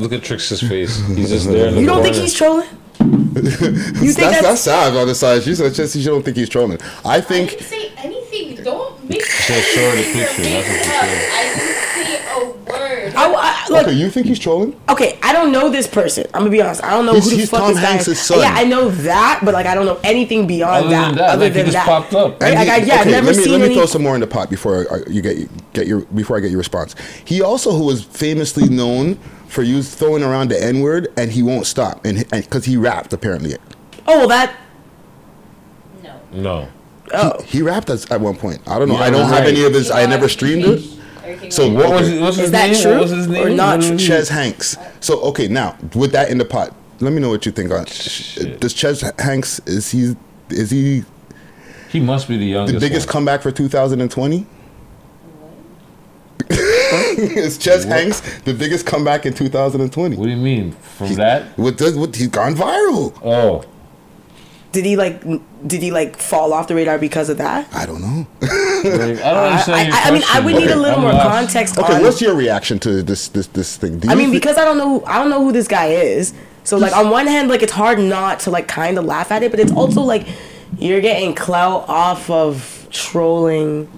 Look 0.00 0.12
at 0.12 0.22
Trix's 0.22 0.60
face. 0.66 0.98
He's 1.08 1.28
just 1.30 1.46
there 1.48 1.68
in 1.68 1.74
the 1.74 1.80
You 1.80 1.86
don't 1.86 1.96
corner. 1.98 2.12
think 2.12 2.22
he's 2.22 2.34
trolling? 2.34 2.68
You 3.00 4.12
think 4.12 4.16
that's, 4.16 4.16
that's- 4.16 4.42
that's 4.42 4.60
Sav 4.62 4.96
on 4.96 5.06
the 5.06 5.14
side. 5.14 5.42
She 5.42 5.52
uh, 5.52 5.70
said 5.70 5.88
she 5.88 6.02
don't 6.04 6.22
think 6.24 6.36
he's 6.36 6.48
trolling. 6.48 6.78
I 7.04 7.20
think 7.20 7.50
say 7.60 7.90
anything. 7.98 8.62
Don't 8.64 9.08
make 9.08 9.24
She'll 9.24 9.60
show 9.60 9.90
the 9.92 10.02
picture. 10.02 10.42
That's 10.42 10.68
what 10.68 10.78
she 10.78 10.84
said. 10.84 11.30
I 11.32 11.54
didn't 11.54 12.06
say 12.06 12.32
a 12.34 12.50
word. 12.50 13.14
I, 13.14 13.32
I, 13.32 13.64
Oh, 13.68 13.72
like 13.72 13.86
okay, 13.86 13.92
you 13.96 14.10
think 14.10 14.26
he's 14.26 14.38
trolling? 14.38 14.78
okay, 14.88 15.18
I 15.22 15.32
don't 15.32 15.52
know 15.52 15.68
this 15.70 15.86
person. 15.86 16.24
I'm 16.34 16.40
gonna 16.42 16.50
be 16.50 16.60
honest. 16.60 16.82
I 16.84 16.90
don't 16.90 17.06
know 17.06 17.12
He's- 17.12 17.24
who 17.24 17.30
the 17.30 17.36
he's 17.36 17.50
fuck 17.50 17.60
Tom 17.60 17.72
this 17.74 17.82
guy 17.82 17.90
Hanks' 17.92 18.08
is. 18.08 18.20
son. 18.20 18.40
Yeah, 18.40 18.52
I 18.54 18.64
know 18.64 18.90
that, 18.90 19.40
but 19.44 19.54
like 19.54 19.66
I 19.66 19.74
don't 19.74 19.86
know 19.86 20.00
anything 20.04 20.46
beyond 20.46 20.86
Other 20.86 20.90
that. 20.90 21.06
than 21.08 21.16
that, 21.16 21.30
other 21.30 21.44
like, 21.44 21.52
he 21.52 21.58
than 21.62 21.66
just 21.72 21.74
that, 21.76 21.86
popped 21.86 22.14
up. 22.14 22.40
Right? 22.42 22.50
And 22.50 22.58
Like, 22.58 22.68
I, 22.68 22.80
he- 22.80 22.88
yeah, 22.88 22.94
I've 22.96 23.06
never 23.06 23.26
let 23.28 23.36
me, 23.36 23.42
seen 23.42 23.52
let 23.52 23.58
me 23.60 23.66
any. 23.66 23.74
throw 23.76 23.86
some 23.86 24.02
more 24.02 24.14
in 24.14 24.20
the 24.20 24.26
pot 24.26 24.50
before 24.50 24.86
I, 24.92 25.08
you 25.10 25.22
get 25.22 25.72
get 25.72 25.86
your 25.86 26.00
before 26.06 26.36
I 26.36 26.40
get 26.40 26.50
your 26.50 26.58
response. 26.58 26.94
He 27.24 27.40
also 27.40 27.72
who 27.72 27.84
was 27.84 28.02
famously 28.04 28.68
known 28.68 29.18
for 29.50 29.62
you 29.62 29.82
throwing 29.82 30.22
around 30.22 30.48
the 30.50 30.62
N 30.62 30.80
word 30.80 31.08
and 31.16 31.30
he 31.32 31.42
won't 31.42 31.66
stop 31.66 32.04
and 32.06 32.28
because 32.30 32.64
he 32.64 32.76
rapped 32.76 33.12
apparently. 33.12 33.56
Oh 34.06 34.18
well, 34.20 34.28
that 34.28 34.54
No. 36.02 36.20
No. 36.32 36.68
Oh. 37.12 37.42
He, 37.42 37.58
he 37.58 37.62
rapped 37.62 37.90
at, 37.90 38.10
at 38.12 38.20
one 38.20 38.36
point. 38.36 38.60
I 38.68 38.78
don't 38.78 38.88
know. 38.88 38.94
Yeah, 38.94 39.00
I 39.00 39.10
don't 39.10 39.28
have 39.28 39.40
right. 39.40 39.48
any 39.48 39.64
of 39.64 39.74
his. 39.74 39.90
I 39.90 40.06
never 40.06 40.28
streamed 40.28 40.64
it. 40.64 41.52
So 41.52 41.68
What 41.72 41.90
was 41.90 42.08
his- 42.08 42.20
what's 42.20 42.36
his 42.36 42.46
Is 42.46 42.50
that 42.52 42.70
name? 42.70 42.80
true 42.82 42.92
What 42.92 43.00
was 43.02 43.10
his 43.10 43.26
or 43.28 43.50
not 43.50 43.80
true? 43.80 43.92
was 43.92 44.06
Chet 44.06 44.28
Hanks. 44.28 44.76
So 45.00 45.20
okay, 45.22 45.48
now 45.48 45.76
with 45.94 46.12
that 46.12 46.30
in 46.30 46.38
the 46.38 46.44
pot, 46.44 46.74
let 47.00 47.12
me 47.12 47.20
know 47.20 47.28
what 47.30 47.44
you 47.46 47.52
think 47.52 47.70
on. 47.72 47.80
Uh, 47.80 48.56
does 48.60 48.72
Chet 48.74 49.02
Hanks 49.20 49.60
is 49.66 49.90
he 49.90 50.14
is 50.50 50.70
he 50.70 51.04
He 51.90 51.98
must 52.00 52.28
be 52.28 52.36
the 52.36 52.46
youngest. 52.46 52.74
the 52.74 52.80
biggest 52.80 53.06
one. 53.08 53.12
comeback 53.12 53.42
for 53.42 53.50
2020? 53.50 54.46
is 57.18 57.58
Ches 57.58 57.84
What? 57.84 57.98
Hanks 58.00 58.20
the 58.44 58.54
biggest 58.54 58.86
comeback 58.86 59.26
in 59.26 59.34
2020? 59.34 60.16
What 60.16 60.24
do 60.24 60.30
you 60.30 60.36
mean? 60.36 60.72
From 60.72 61.14
that? 61.14 61.56
What 61.58 61.76
does 61.76 61.96
what 61.96 62.14
he's 62.16 62.28
gone 62.28 62.54
viral? 62.54 63.18
Oh, 63.24 63.64
did 64.72 64.84
he 64.84 64.96
like? 64.96 65.22
Did 65.66 65.82
he 65.82 65.90
like 65.90 66.16
fall 66.16 66.52
off 66.52 66.68
the 66.68 66.74
radar 66.74 66.98
because 66.98 67.28
of 67.28 67.38
that? 67.38 67.72
I 67.74 67.86
don't 67.86 68.00
know. 68.00 68.26
like, 68.40 68.50
I 69.20 69.34
don't 69.34 69.44
understand 69.52 69.88
your 69.88 69.96
I, 69.96 70.02
I 70.04 70.10
mean, 70.12 70.22
I 70.32 70.40
would 70.40 70.52
question. 70.54 70.68
need 70.68 70.70
a 70.70 70.76
little 70.76 70.96
I'm 70.96 71.02
more 71.02 71.12
lost. 71.12 71.28
context 71.28 71.78
Okay, 71.78 71.94
on. 71.96 72.02
what's 72.02 72.20
your 72.20 72.34
reaction 72.34 72.78
to 72.80 73.02
this 73.02 73.28
this 73.28 73.48
this 73.48 73.76
thing? 73.76 73.98
Do 73.98 74.08
I 74.10 74.14
mean, 74.14 74.30
thi- 74.30 74.36
because 74.38 74.56
I 74.58 74.64
don't 74.64 74.78
know, 74.78 75.00
who, 75.00 75.04
I 75.06 75.18
don't 75.18 75.28
know 75.30 75.44
who 75.44 75.52
this 75.52 75.66
guy 75.68 75.86
is. 75.86 76.32
So 76.62 76.76
like, 76.76 76.94
on 76.96 77.10
one 77.10 77.26
hand, 77.26 77.48
like 77.48 77.62
it's 77.62 77.72
hard 77.72 77.98
not 77.98 78.40
to 78.40 78.50
like 78.50 78.68
kind 78.68 78.96
of 78.98 79.04
laugh 79.04 79.32
at 79.32 79.42
it, 79.42 79.50
but 79.50 79.58
it's 79.60 79.72
also 79.72 80.02
like 80.02 80.26
you're 80.78 81.00
getting 81.00 81.34
clout 81.34 81.88
off 81.88 82.30
of 82.30 82.86
trolling. 82.90 83.88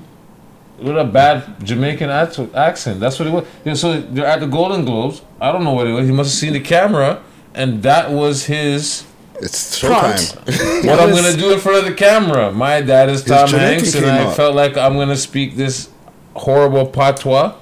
With 0.83 0.97
a 0.99 1.05
bad 1.05 1.65
Jamaican 1.65 2.11
accent. 2.11 3.01
That's 3.01 3.19
what 3.19 3.29
it 3.29 3.31
was. 3.31 3.47
Yeah, 3.65 3.75
so 3.75 4.01
they're 4.01 4.27
at 4.27 4.41
the 4.41 4.47
Golden 4.47 4.85
Globes. 4.85 5.23
I 5.41 5.53
don't 5.53 5.65
know 5.65 5.73
what 5.73 5.87
it 5.87 5.93
was. 5.93 6.07
He 6.07 6.13
must 6.13 6.31
have 6.31 6.39
seen 6.39 6.53
the 6.53 6.61
camera, 6.61 7.23
and 7.55 7.83
that 7.83 8.11
was 8.11 8.47
his. 8.47 9.05
it's 9.41 9.81
showtime. 9.81 10.85
What 10.87 11.01
I'm 11.01 11.11
gonna 11.11 11.37
do 11.37 11.53
in 11.53 11.59
front 11.61 11.79
of 11.79 11.85
the 11.85 11.95
camera. 11.95 12.53
My 12.53 12.81
dad 12.81 13.09
is 13.09 13.23
Tom 13.25 13.49
Hanks, 13.49 13.95
and 13.95 14.07
I 14.07 14.25
up. 14.25 14.37
felt 14.37 14.55
like 14.55 14.77
I'm 14.77 14.95
gonna 14.95 15.17
speak 15.17 15.57
this 15.57 15.89
horrible 16.35 16.87
patois. 16.87 17.55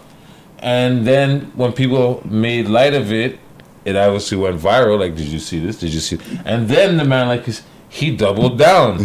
And 0.58 1.06
then 1.06 1.52
when 1.56 1.72
people 1.72 2.22
made 2.28 2.68
light 2.68 2.92
of 2.92 3.10
it, 3.12 3.38
it 3.84 3.96
obviously 3.96 4.36
went 4.36 4.60
viral. 4.60 4.98
Like, 4.98 5.16
did 5.16 5.26
you 5.26 5.38
see 5.38 5.58
this? 5.58 5.78
Did 5.78 5.94
you 5.94 6.00
see? 6.00 6.18
And 6.44 6.68
then 6.68 6.98
the 6.98 7.04
man 7.04 7.28
like 7.28 7.48
is 7.48 7.62
he 7.90 8.14
doubled 8.16 8.56
down. 8.58 9.04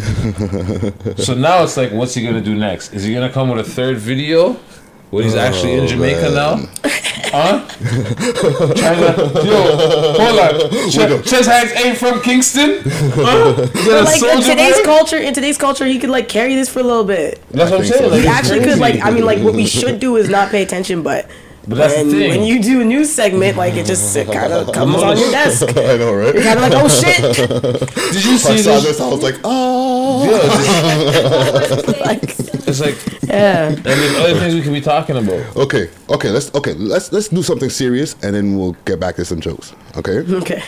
so 1.17 1.33
now 1.33 1.63
it's 1.63 1.75
like, 1.75 1.91
what's 1.91 2.13
he 2.13 2.23
gonna 2.23 2.39
do 2.41 2.55
next? 2.55 2.93
Is 2.93 3.03
he 3.03 3.13
gonna 3.13 3.29
come 3.31 3.49
with 3.49 3.59
a 3.59 3.69
third 3.69 3.97
video? 3.97 4.53
When 5.11 5.23
he's 5.23 5.35
actually 5.35 5.73
in 5.73 5.83
Oh, 5.83 5.87
Jamaica 5.87 6.31
man. 6.31 6.33
now? 6.33 6.69
Huh? 7.35 7.67
Trying 7.67 9.15
to, 9.15 9.41
yo, 9.45 10.13
hold 10.13 10.39
on. 10.39 10.89
Ch- 10.89 11.27
Chet 11.29 11.45
Hanks 11.45 11.73
ain't 11.83 11.97
from 11.97 12.21
Kingston? 12.21 12.79
Huh? 12.85 13.55
But 13.73 14.05
like 14.05 14.21
in 14.23 14.41
today's 14.41 14.77
boy? 14.77 14.83
culture, 14.83 15.17
in 15.17 15.33
today's 15.33 15.57
culture, 15.57 15.85
he 15.85 15.99
could 15.99 16.09
like 16.11 16.29
carry 16.29 16.55
this 16.55 16.69
for 16.69 16.79
a 16.79 16.83
little 16.83 17.03
bit. 17.03 17.41
That's 17.51 17.71
what 17.71 17.81
I'm 17.81 17.85
saying. 17.85 18.03
so. 18.03 18.07
Like, 18.09 18.21
He 18.21 18.27
actually 18.27 18.59
crazy. 18.59 18.71
could 18.73 18.79
like. 18.79 19.01
I 19.03 19.11
mean, 19.11 19.25
like 19.25 19.39
what 19.43 19.53
we 19.53 19.65
should 19.65 19.99
do 19.99 20.15
is 20.15 20.29
not 20.29 20.49
pay 20.49 20.61
attention, 20.63 21.01
but. 21.03 21.27
But 21.67 21.75
that's 21.77 21.93
the 21.95 22.01
when, 22.03 22.09
thing. 22.11 22.29
when 22.29 22.43
you 22.43 22.61
do 22.61 22.81
a 22.81 22.85
news 22.85 23.11
segment, 23.11 23.57
like 23.57 23.73
it 23.73 23.85
just 23.87 24.15
it 24.15 24.31
kind 24.31 24.53
of 24.53 24.71
comes 24.71 24.95
on 24.95 25.17
your 25.17 25.31
desk. 25.31 25.63
I 25.77 25.97
know, 25.97 26.13
right? 26.13 26.33
You're 26.33 26.43
kind 26.43 26.59
of 26.59 26.69
like, 26.69 26.73
oh 26.75 26.87
shit. 26.87 27.17
Did 28.13 28.23
you 28.25 28.33
I 28.33 28.37
see 28.37 28.57
saw 28.59 28.75
this? 28.75 28.83
this. 28.83 29.01
I 29.01 29.07
was 29.09 29.23
like, 29.23 29.35
oh. 29.43 30.25
Yeah, 30.25 32.09
it's, 32.21 32.39
it's 32.67 32.79
like, 32.79 33.23
Yeah. 33.27 33.69
and 33.69 33.77
there's 33.83 34.15
other 34.17 34.39
things 34.39 34.53
we 34.53 34.61
could 34.61 34.73
be 34.73 34.81
talking 34.81 35.17
about. 35.17 35.55
Okay, 35.57 35.89
okay, 36.09 36.29
let's 36.29 36.53
okay, 36.53 36.73
let's 36.75 37.11
let's 37.11 37.29
do 37.29 37.41
something 37.41 37.69
serious 37.69 38.15
and 38.21 38.35
then 38.35 38.57
we'll 38.57 38.75
get 38.85 38.99
back 38.99 39.15
to 39.15 39.25
some 39.25 39.39
jokes. 39.41 39.73
Okay? 39.97 40.19
Okay. 40.19 40.61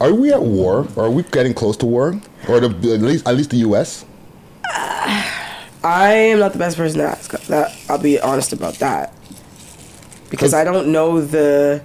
Are 0.00 0.12
we 0.12 0.32
at 0.32 0.42
war? 0.42 0.88
Or 0.96 1.04
Are 1.04 1.10
we 1.10 1.22
getting 1.22 1.54
close 1.54 1.76
to 1.76 1.86
war? 1.86 2.20
Or 2.48 2.58
the, 2.58 2.66
at 2.94 3.00
least 3.02 3.28
at 3.28 3.36
least 3.36 3.50
the 3.50 3.58
US? 3.58 4.04
Uh, 4.74 5.22
I 5.84 6.12
am 6.34 6.40
not 6.40 6.52
the 6.52 6.58
best 6.58 6.76
person 6.76 6.98
to 6.98 7.06
ask 7.06 7.30
that. 7.46 7.76
I'll 7.88 7.98
be 7.98 8.18
honest 8.20 8.52
about 8.52 8.74
that. 8.80 9.12
Because 10.32 10.54
I 10.54 10.64
don't 10.64 10.88
know 10.88 11.20
the 11.20 11.82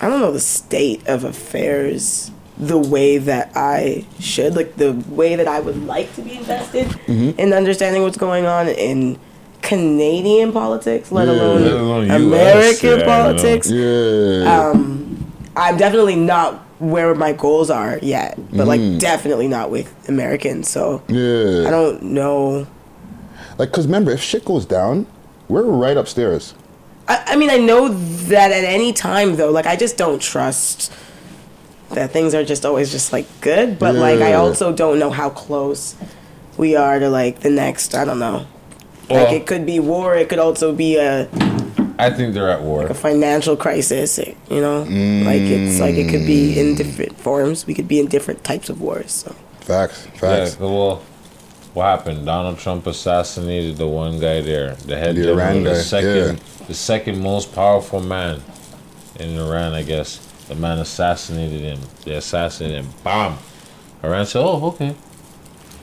I 0.00 0.08
don't 0.08 0.20
know 0.20 0.30
the 0.32 0.40
state 0.40 1.06
of 1.08 1.24
affairs 1.24 2.30
the 2.56 2.78
way 2.78 3.18
that 3.18 3.50
I 3.56 4.04
should, 4.20 4.54
like 4.54 4.76
the 4.76 4.92
way 5.08 5.34
that 5.34 5.48
I 5.48 5.58
would 5.58 5.86
like 5.86 6.14
to 6.14 6.22
be 6.22 6.36
invested 6.36 6.86
Mhm. 7.08 7.36
in 7.36 7.52
understanding 7.52 8.02
what's 8.02 8.16
going 8.16 8.46
on 8.46 8.68
in 8.68 9.18
Canadian 9.62 10.52
politics, 10.52 11.10
let 11.10 11.26
Yeah. 11.26 11.34
alone, 11.34 11.62
Let 11.64 11.72
alone 11.72 12.10
American 12.10 13.00
yeah, 13.00 13.04
politics. 13.04 13.68
Yeah. 13.70 14.70
Um, 14.70 15.16
I'm 15.56 15.76
definitely 15.76 16.16
not 16.16 16.62
where 16.78 17.12
my 17.14 17.32
goals 17.32 17.70
are 17.70 17.98
yet, 18.02 18.38
but 18.52 18.64
Mm. 18.66 18.68
like 18.68 18.98
definitely 19.00 19.48
not 19.48 19.70
with 19.70 19.92
Americans. 20.08 20.68
So 20.68 21.02
yeah. 21.08 21.66
I 21.66 21.70
don't 21.70 22.02
know. 22.02 22.66
Like 23.58 23.72
cuz 23.72 23.86
remember 23.86 24.12
if 24.12 24.20
shit 24.22 24.44
goes 24.44 24.64
down, 24.64 25.06
we're 25.48 25.62
right 25.64 25.96
upstairs. 25.96 26.54
I, 27.08 27.22
I 27.28 27.36
mean, 27.36 27.50
I 27.50 27.58
know 27.58 27.88
that 27.88 28.50
at 28.52 28.64
any 28.64 28.92
time 28.92 29.36
though, 29.36 29.50
like 29.50 29.66
I 29.66 29.76
just 29.76 29.96
don't 29.96 30.20
trust 30.22 30.92
that 31.90 32.10
things 32.12 32.34
are 32.34 32.44
just 32.44 32.64
always 32.64 32.90
just 32.90 33.12
like 33.12 33.26
good. 33.40 33.78
But 33.78 33.94
like 33.94 34.20
I 34.20 34.34
also 34.34 34.72
don't 34.74 34.98
know 34.98 35.10
how 35.10 35.30
close 35.30 35.94
we 36.56 36.76
are 36.76 36.98
to 36.98 37.08
like 37.10 37.40
the 37.40 37.50
next. 37.50 37.94
I 37.94 38.04
don't 38.04 38.18
know. 38.18 38.46
Well- 39.10 39.24
like 39.24 39.34
it 39.34 39.46
could 39.46 39.66
be 39.66 39.80
war. 39.80 40.14
It 40.16 40.28
could 40.30 40.38
also 40.38 40.72
be 40.74 40.96
a, 40.96 41.28
I 41.98 42.10
think 42.10 42.32
they're 42.34 42.48
at 42.50 42.62
war. 42.62 42.86
a 42.86 42.94
financial 42.94 43.54
crisis. 43.56 44.18
You 44.18 44.60
know, 44.62 44.78
like 44.82 45.42
it's 45.42 45.78
like 45.78 45.94
it 45.96 46.08
could 46.10 46.26
be 46.26 46.58
in 46.58 46.74
different 46.74 47.18
forms. 47.18 47.66
We 47.66 47.74
could 47.74 47.86
be 47.86 48.00
in 48.00 48.06
different 48.06 48.42
types 48.44 48.68
of 48.70 48.80
wars. 48.80 49.12
So 49.12 49.34
Facts, 49.60 50.06
Yeah, 50.14 50.20
facts. 50.20 50.58
well, 50.58 51.02
what 51.74 51.84
happened? 51.84 52.24
Donald 52.24 52.58
Trump 52.58 52.86
assassinated 52.86 53.76
the 53.76 53.86
one 53.86 54.18
guy 54.20 54.40
there, 54.40 54.74
the 54.76 54.96
head, 54.96 55.16
The 55.16 55.22
the, 55.22 55.32
Iran 55.32 55.64
the 55.64 55.70
guy, 55.70 55.76
second, 55.76 56.38
the 56.66 56.74
second 56.74 57.20
most 57.20 57.54
powerful 57.54 58.00
man 58.00 58.40
in 59.18 59.36
Iran, 59.38 59.74
I 59.74 59.82
guess. 59.82 60.18
The 60.48 60.54
man 60.54 60.78
assassinated 60.78 61.60
him. 61.60 61.80
They 62.04 62.14
assassinated 62.14 62.84
him. 62.84 62.92
Bam. 63.02 63.38
Iran 64.02 64.26
said, 64.26 64.42
"Oh, 64.42 64.66
okay." 64.68 64.94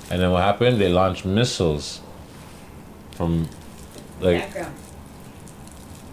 And 0.09 0.21
then 0.21 0.31
what 0.31 0.43
happened? 0.43 0.79
They 0.79 0.89
launched 0.89 1.25
missiles 1.25 2.01
from, 3.11 3.49
like, 4.19 4.39
Background. 4.41 4.75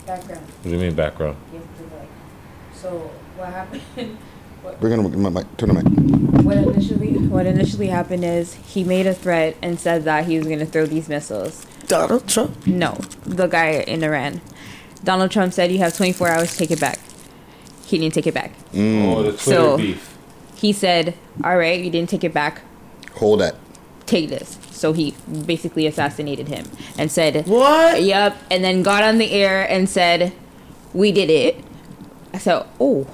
Background. 0.07 0.47
what 0.47 0.63
do 0.65 0.71
you 0.71 0.79
mean 0.79 0.95
background? 0.95 1.37
You 1.53 1.59
have 1.59 1.77
to 1.91 1.97
like. 1.97 2.09
So 2.73 3.11
what 3.37 3.49
happened? 3.53 3.83
what, 4.69 4.81
Bring 4.81 4.93
on 4.93 5.23
my 5.23 5.31
mic. 5.31 5.57
Turn 5.57 5.69
the 5.74 5.82
mic. 5.82 6.45
what 6.45 6.57
initially 6.57 7.19
what 7.19 7.47
initially 7.47 7.89
happened 7.89 8.24
is 8.24 8.55
he 8.55 8.85
made 8.85 9.07
a 9.07 9.15
threat 9.15 9.57
and 9.62 9.78
said 9.78 10.05
that 10.05 10.27
he 10.27 10.39
was 10.39 10.47
going 10.47 10.59
to 10.61 10.66
throw 10.66 10.86
these 10.86 11.09
missiles. 11.09 11.66
Donald 11.86 12.28
Trump. 12.28 12.66
No, 12.66 12.93
the 13.24 13.47
guy 13.47 13.70
in 13.86 14.03
Iran. 14.05 14.40
Donald 15.05 15.31
Trump 15.31 15.53
said 15.53 15.70
you 15.73 15.78
have 15.78 15.97
24 15.97 16.28
hours 16.28 16.53
to 16.53 16.59
take 16.59 16.70
it 16.70 16.81
back. 16.81 16.99
He 17.86 17.99
didn't 17.99 18.15
take 18.15 18.27
it 18.27 18.35
back. 18.35 18.53
Mm. 18.73 19.05
Oh, 19.07 19.23
the 19.23 19.31
Twitter 19.32 19.39
So- 19.43 19.77
beef. 19.78 20.15
He 20.57 20.73
said, 20.73 21.15
"All 21.45 21.57
right, 21.57 21.78
you 21.81 21.89
didn't 21.89 22.11
take 22.11 22.24
it 22.24 22.35
back. 22.35 22.62
Hold 23.15 23.40
that. 23.40 23.55
Take 24.07 24.28
this." 24.28 24.59
So 24.73 24.93
he 24.93 25.15
basically 25.47 25.86
assassinated 25.86 26.49
him 26.49 26.66
and 26.99 27.12
said, 27.12 27.47
What? 27.47 28.03
Yep. 28.03 28.36
And 28.51 28.65
then 28.65 28.82
got 28.82 29.05
on 29.05 29.19
the 29.19 29.31
air 29.31 29.62
and 29.70 29.89
said, 29.89 30.32
"We 30.93 31.12
did 31.12 31.31
it." 31.31 31.62
I 32.35 32.39
So, 32.39 32.66
oh, 32.81 33.07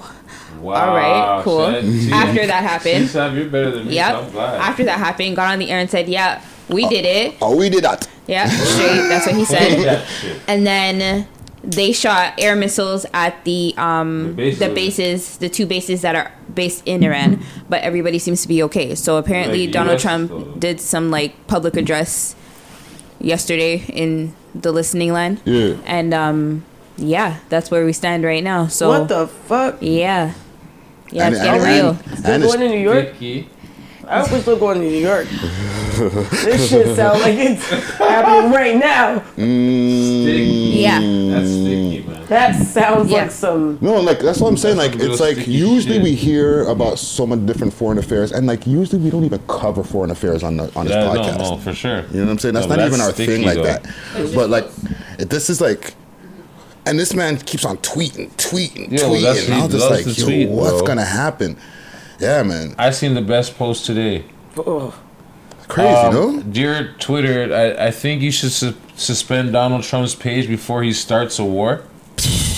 Wow. 0.65 0.89
all 0.89 0.95
right, 0.95 1.43
cool. 1.43 1.71
Shed. 1.71 2.11
After 2.13 2.47
that 2.47 2.63
happened, 2.63 3.05
See, 3.07 3.13
Sam, 3.13 3.35
you're 3.37 3.49
better 3.49 3.71
than 3.71 3.87
me. 3.87 3.95
yep. 3.95 4.11
so 4.15 4.21
I'm 4.23 4.31
glad. 4.31 4.61
After 4.61 4.83
that 4.85 4.97
happened, 4.99 5.35
got 5.35 5.51
on 5.53 5.59
the 5.59 5.69
air 5.71 5.79
and 5.79 5.89
said, 5.89 6.07
"Yeah, 6.09 6.41
we 6.69 6.87
did 6.87 7.05
it." 7.05 7.35
Oh, 7.41 7.55
we 7.55 7.69
did 7.69 7.83
that. 7.83 8.07
Yeah, 8.27 8.47
straight. 8.49 9.07
That's 9.07 9.25
what 9.27 9.35
he 9.35 9.45
said. 9.45 10.05
And 10.47 10.65
then 10.65 11.27
they 11.63 11.91
shot 11.93 12.33
air 12.37 12.55
missiles 12.55 13.05
at 13.13 13.43
the 13.45 13.73
um 13.77 14.35
The 14.35 14.51
the 14.53 14.69
bases. 14.69 14.73
bases, 14.73 15.37
the 15.37 15.49
two 15.49 15.65
bases 15.65 16.01
that 16.01 16.15
are 16.15 16.31
based 16.53 16.81
in 16.85 17.03
Iran, 17.03 17.41
but 17.69 17.81
everybody 17.81 18.17
seems 18.19 18.41
to 18.43 18.47
be 18.47 18.61
okay. 18.63 18.93
So 18.95 19.17
apparently 19.17 19.65
Like 19.65 19.73
Donald 19.73 19.97
US 19.97 20.01
Trump 20.01 20.29
though. 20.29 20.43
did 20.57 20.79
some 20.81 21.09
like 21.11 21.33
public 21.47 21.75
address 21.77 22.35
yesterday 23.19 23.83
in 23.89 24.33
the 24.53 24.71
listening 24.71 25.11
line. 25.13 25.39
Yeah. 25.45 25.75
And 25.85 26.13
um 26.13 26.63
yeah, 26.97 27.39
that's 27.49 27.69
where 27.71 27.83
we 27.85 27.93
stand 27.93 28.23
right 28.23 28.43
now. 28.43 28.67
So 28.67 28.89
what 28.89 29.07
the 29.09 29.27
fuck? 29.27 29.77
Yeah. 29.81 30.33
Yeah, 31.15 31.25
And- 31.27 31.35
it's 31.35 31.43
getting 31.43 31.61
and- 31.61 31.71
real. 31.71 31.89
and- 31.89 32.17
Still 32.19 32.31
and 32.33 32.43
going 32.43 32.59
to 32.59 32.69
New 32.69 32.79
York? 32.79 33.05
Vicky. 33.13 33.49
I 34.07 34.19
hope 34.19 34.31
we're 34.33 34.41
still 34.41 34.57
going 34.57 34.79
to 34.81 34.85
New 34.85 34.97
York. 34.97 35.27
this 35.97 36.69
shit 36.69 36.95
sounds 36.95 37.21
like 37.21 37.35
it's 37.35 37.67
happening 37.97 38.51
right 38.51 38.75
now. 38.75 39.19
Mm, 39.37 40.73
Yeah. 40.75 40.99
That's 40.99 41.49
sticky, 41.49 42.03
man. 42.07 42.25
That 42.27 42.55
sounds 42.67 43.09
Yeah. 43.11 43.17
like 43.23 43.31
some. 43.31 43.77
No, 43.81 43.99
like 44.01 44.19
that's 44.19 44.39
what 44.39 44.49
I'm 44.49 44.57
saying. 44.57 44.77
Like 44.77 44.95
it's 44.97 45.19
like 45.19 45.47
usually 45.47 45.95
shit. 45.95 46.03
we 46.03 46.13
hear 46.13 46.63
about 46.65 46.99
so 46.99 47.25
many 47.25 47.45
different 47.47 47.73
foreign 47.73 47.97
affairs, 47.97 48.31
and 48.31 48.45
like 48.45 48.67
usually 48.67 49.01
we 49.01 49.09
don't 49.09 49.23
even 49.23 49.39
cover 49.47 49.83
foreign 49.83 50.11
affairs 50.11 50.43
on 50.43 50.57
the 50.57 50.69
on 50.75 50.85
this 50.85 50.93
Yeah, 50.95 51.13
no, 51.13 51.19
podcast. 51.21 51.37
no, 51.39 51.57
for 51.57 51.73
sure. 51.73 52.03
You 52.11 52.19
know 52.19 52.25
what 52.25 52.31
I'm 52.31 52.39
saying? 52.39 52.53
That's 52.55 52.67
No, 52.67 52.75
not 52.75 52.81
but 52.81 52.87
even 52.87 53.01
our 53.01 53.11
thing 53.11 53.25
sticky, 53.27 53.45
like 53.45 53.55
though. 53.55 53.63
that. 53.63 54.35
But 54.35 54.49
like, 54.51 54.65
if 55.17 55.29
this 55.29 55.49
is 55.49 55.61
like, 55.61 55.93
and 56.85 56.99
this 56.99 57.13
man 57.13 57.37
keeps 57.37 57.65
on 57.65 57.77
tweeting, 57.77 58.29
tweeting, 58.37 58.91
Yo, 58.91 59.09
tweeting. 59.09 59.21
that's- 59.21 59.45
and 59.45 59.53
I 59.55 59.65
was 59.65 59.73
just 59.73 59.89
like, 59.89 60.17
yo, 60.17 60.23
tweet, 60.25 60.49
what's 60.49 60.77
bro. 60.77 60.85
gonna 60.87 61.05
happen? 61.05 61.57
Yeah, 62.19 62.43
man, 62.43 62.75
I 62.77 62.91
seen 62.91 63.13
the 63.13 63.21
best 63.21 63.57
post 63.57 63.85
today. 63.85 64.23
crazy, 65.67 65.89
Um, 65.89 66.13
no? 66.13 66.41
Dear 66.41 66.95
Twitter, 66.99 67.53
I, 67.53 67.87
I 67.87 67.91
think 67.91 68.21
you 68.21 68.31
should 68.31 68.51
su- 68.51 68.75
suspend 68.95 69.51
Donald 69.53 69.83
Trump's 69.83 70.15
page 70.15 70.47
before 70.47 70.83
he 70.83 70.93
starts 70.93 71.39
a 71.39 71.43
war. 71.45 71.81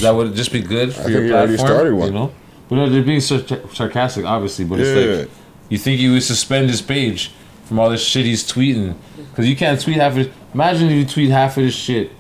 That 0.02 0.12
would 0.14 0.36
just 0.36 0.52
be 0.52 0.62
good 0.62 0.94
for 0.94 1.04
I 1.08 1.08
your 1.08 1.20
think 1.22 1.32
he 1.32 1.34
already 1.34 1.58
started 1.58 1.94
one. 1.94 2.08
You 2.10 2.14
know, 2.14 2.32
but 2.70 2.76
no, 2.76 2.90
they're 2.90 3.02
being 3.02 3.22
sar- 3.22 3.41
sarcastic, 3.74 4.26
obviously. 4.26 4.66
But 4.66 4.80
it's 4.82 4.90
Yeah. 4.90 5.16
like 5.22 5.30
you 5.70 5.78
think 5.78 5.99
you 5.99 6.12
would 6.14 6.24
suspend 6.24 6.70
his 6.70 6.82
page 6.82 7.32
from 7.66 7.80
all 7.80 7.90
this 7.90 8.04
shit 8.04 8.26
he's 8.26 8.44
tweeting 8.49 8.94
because 9.32 9.48
you 9.48 9.56
can't 9.56 9.80
tweet 9.82 9.98
half 9.98 10.12
of. 10.12 10.20
it. 10.20 10.32
Imagine 10.54 10.90
if 10.90 10.94
you 10.94 11.06
tweet 11.06 11.32
half 11.32 11.58
of 11.58 11.64
this 11.64 11.74
shit. 11.74 12.12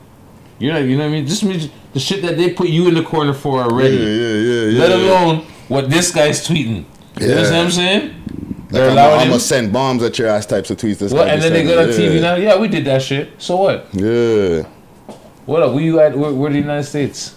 You 0.59 0.73
know, 0.73 0.79
you 0.79 0.97
know 0.97 1.03
what 1.03 1.09
I 1.09 1.11
mean? 1.11 1.27
Just 1.27 1.43
the 1.93 1.99
shit 1.99 2.21
that 2.23 2.37
they 2.37 2.49
put 2.51 2.67
you 2.69 2.87
in 2.87 2.95
the 2.95 3.03
corner 3.03 3.33
for 3.33 3.61
already. 3.61 3.95
Yeah, 3.97 4.03
yeah, 4.03 4.33
yeah, 4.33 4.69
yeah. 4.71 4.79
Let 4.79 4.91
alone 4.91 5.45
what 5.67 5.89
this 5.89 6.11
guy's 6.11 6.45
tweeting. 6.47 6.85
You 7.19 7.27
Yeah. 7.27 7.35
know 7.35 7.41
what 7.43 7.53
I'm 7.53 7.71
saying? 7.71 8.13
They're 8.69 8.87
I'm, 8.87 8.93
allowing 8.93 9.13
I'm 9.15 9.21
him- 9.21 9.29
gonna 9.29 9.39
send 9.39 9.71
bombs 9.71 10.03
at 10.03 10.17
your 10.19 10.27
ass 10.27 10.45
types 10.45 10.69
of 10.71 10.77
tweets. 10.77 10.97
This 10.97 11.13
guy 11.13 11.27
And 11.29 11.41
then 11.41 11.53
they 11.53 11.63
go 11.63 11.81
on 11.81 11.89
Yeah. 11.89 11.95
TV 11.95 12.19
now. 12.21 12.35
Yeah, 12.35 12.57
we 12.59 12.67
did 12.67 12.85
that 12.85 13.01
shit. 13.01 13.29
So 13.37 13.55
what? 13.57 13.87
Yeah. 13.93 14.63
What 15.45 15.63
up? 15.63 15.73
Where 15.73 15.83
you 15.83 15.99
at? 16.01 16.17
Where, 16.17 16.31
where 16.33 16.51
the 16.51 16.57
United 16.57 16.83
States? 16.83 17.35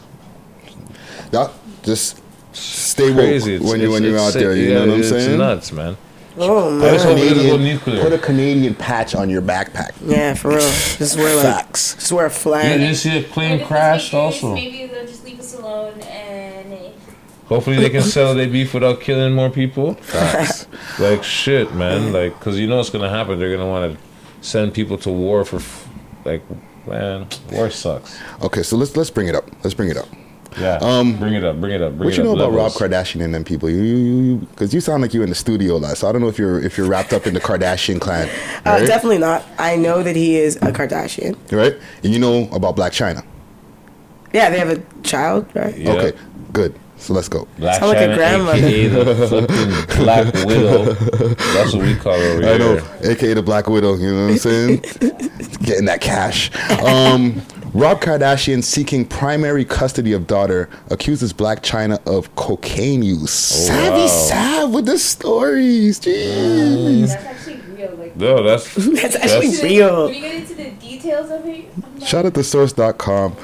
Yeah, 1.33 1.49
just 1.85 2.19
stay 2.53 3.11
woke 3.13 3.21
It's- 3.27 3.43
when 3.43 3.51
you 3.51 3.57
it's- 3.57 3.89
when 3.91 4.03
you're 4.03 4.19
out 4.19 4.33
sick. 4.33 4.43
there. 4.43 4.57
You 4.57 4.65
Yeah, 4.69 4.75
know 4.75 4.81
what 4.87 4.95
I'm 4.95 5.01
it's 5.01 5.09
saying? 5.11 5.39
nuts, 5.39 5.73
man. 5.73 5.97
Oh 6.39 6.79
Put 6.81 6.87
a, 6.87 6.89
I 6.89 6.93
just 6.93 7.05
hope 7.05 7.19
it 7.19 7.29
doesn't 7.29 7.37
go 7.47 7.57
Canadian, 7.57 8.03
put 8.03 8.13
a 8.13 8.19
Canadian 8.19 8.75
patch 8.75 9.15
on 9.15 9.29
your 9.29 9.43
backpack. 9.43 9.91
Yeah, 10.05 10.35
for 10.35 10.49
real. 10.51 10.61
Just 10.61 11.17
wear 11.17 11.35
like. 11.37 11.45
Facts. 11.45 11.95
Just 11.95 12.13
wear 12.13 12.27
a 12.27 12.29
You 12.29 12.35
flag. 12.35 12.79
didn't 12.79 12.95
see 12.97 13.19
a 13.19 13.23
plane 13.23 13.65
crashed 13.67 14.15
also. 14.15 14.55
Maybe 14.55 14.87
they'll 14.87 15.07
just 15.07 15.25
leave 15.25 15.41
us 15.41 15.55
alone 15.55 16.01
and. 16.03 16.93
Hopefully 17.47 17.77
they 17.79 17.91
can 17.91 18.03
settle 18.03 18.35
their 18.37 18.49
beef 18.49 18.73
without 18.75 19.01
killing 19.01 19.35
more 19.35 19.51
people. 19.51 19.95
Facts. 19.95 20.67
Like 21.01 21.25
shit, 21.25 21.75
man. 21.75 22.13
Like, 22.13 22.39
cause 22.41 22.59
you 22.59 22.67
know 22.69 22.77
what's 22.77 22.91
gonna 22.91 23.09
happen. 23.09 23.39
They're 23.39 23.51
gonna 23.57 23.69
want 23.69 23.97
to 23.97 24.47
send 24.47 24.73
people 24.75 24.99
to 24.99 25.11
war 25.11 25.45
for, 25.45 25.57
f- 25.57 25.89
like, 26.25 26.43
man, 26.87 27.27
war 27.51 27.71
sucks. 27.71 28.19
Okay, 28.43 28.63
so 28.63 28.77
let's 28.77 28.97
let's 28.97 29.11
bring 29.11 29.27
it 29.29 29.35
up. 29.35 29.49
Let's 29.65 29.75
bring 29.75 29.89
it 29.89 29.97
up. 29.97 30.07
Yeah. 30.59 30.79
Um, 30.83 31.17
bring 31.19 31.35
it 31.35 31.45
up. 31.45 31.61
Bring 31.61 31.73
it 31.75 31.81
up. 31.83 31.93
Bring 31.97 32.07
What 32.07 32.15
it 32.15 32.19
you 32.19 32.25
know 32.25 32.33
up. 32.33 32.39
about 32.39 32.53
Rob. 32.53 32.73
Kardashian 32.73 33.23
and 33.23 33.35
them 33.35 33.45
people? 33.45 33.71
You 33.71 33.83
you 33.83 34.37
because 34.39 34.75
you, 34.75 34.81
sound 34.81 35.03
like 35.03 35.15
you're 35.15 35.23
in 35.23 35.29
the 35.29 35.35
studio 35.35 35.77
a 35.77 35.79
lot. 35.79 35.97
So 35.97 36.09
I 36.09 36.13
don't 36.13 36.21
know 36.21 36.29
if 36.29 36.39
you're 36.39 36.61
if 36.63 36.77
you're 36.77 36.89
wrapped 36.89 37.13
up 37.13 37.27
in 37.27 37.35
the 37.35 37.41
Kardashian 37.41 38.01
clan, 38.01 38.29
Uh, 38.67 38.79
definitely 38.81 39.19
not. 39.19 39.45
I 39.59 39.77
know 39.77 40.03
that 40.03 40.17
he 40.17 40.37
is 40.37 40.57
a 40.57 40.73
Kardashian. 40.73 41.37
right? 41.53 41.77
And 42.03 42.13
you 42.13 42.19
know 42.19 42.49
about 42.53 42.75
Blac 42.77 42.91
Chyna. 42.91 43.25
Yeah, 44.33 44.51
they 44.51 44.59
have 44.59 44.71
a 44.71 44.81
child, 45.03 45.47
right? 45.55 45.77
Yeah. 45.77 45.93
Okay, 45.93 46.19
good. 46.53 46.75
So 46.99 47.15
let's 47.15 47.29
go. 47.29 47.49
Black 47.59 47.81
Sound 47.81 47.89
like 47.93 47.97
a 47.99 48.01
China, 48.01 48.17
grandmother. 48.17 48.59
aka 48.67 48.89
the 48.89 49.95
Black 49.97 50.35
Widow. 50.47 50.93
That's 51.55 51.73
what 51.73 51.83
we 51.87 51.95
call 51.97 52.13
her 52.19 52.27
over 52.35 52.45
I 52.47 52.59
know, 52.59 52.77
here. 52.77 53.13
aka 53.13 53.35
the 53.35 53.43
Black 53.43 53.69
Widow. 53.69 53.95
You 53.97 54.13
know 54.15 54.25
what 54.27 54.33
I'm 54.33 54.39
saying? 54.39 54.77
Getting 55.63 55.87
that 55.87 56.01
cash. 56.03 56.51
Um, 56.83 57.41
Rob 57.73 58.01
Kardashian 58.01 58.65
seeking 58.65 59.05
primary 59.07 59.65
custody 59.65 60.13
of 60.13 60.27
daughter 60.27 60.69
accuses 60.91 61.33
Blac 61.33 61.59
Chyna 61.61 62.05
of 62.07 62.35
cocaine 62.35 63.03
use. 63.03 63.31
Savvy 63.31 64.01
wow. 64.03 64.07
Sav 64.07 64.75
with 64.75 64.87
the 64.87 64.99
stories. 64.99 66.01
Jeez. 66.01 67.09
That's 67.09 67.25
actually 67.25 67.61
real. 67.77 67.95
Like, 67.97 68.17
No, 68.17 68.43
that's 68.43 68.75
That's 68.75 69.17
actually 69.17 69.49
real. 69.49 69.59
Can 69.59 69.69
real. 69.69 70.07
we 70.09 70.21
get 70.21 70.35
into 70.35 70.55
the 70.55 70.71
details 70.71 71.31
of 71.31 71.47
it? 71.47 71.67
Shout 72.07 72.27
out 72.27 72.35
to 72.35 72.43
source.com. 72.45 73.37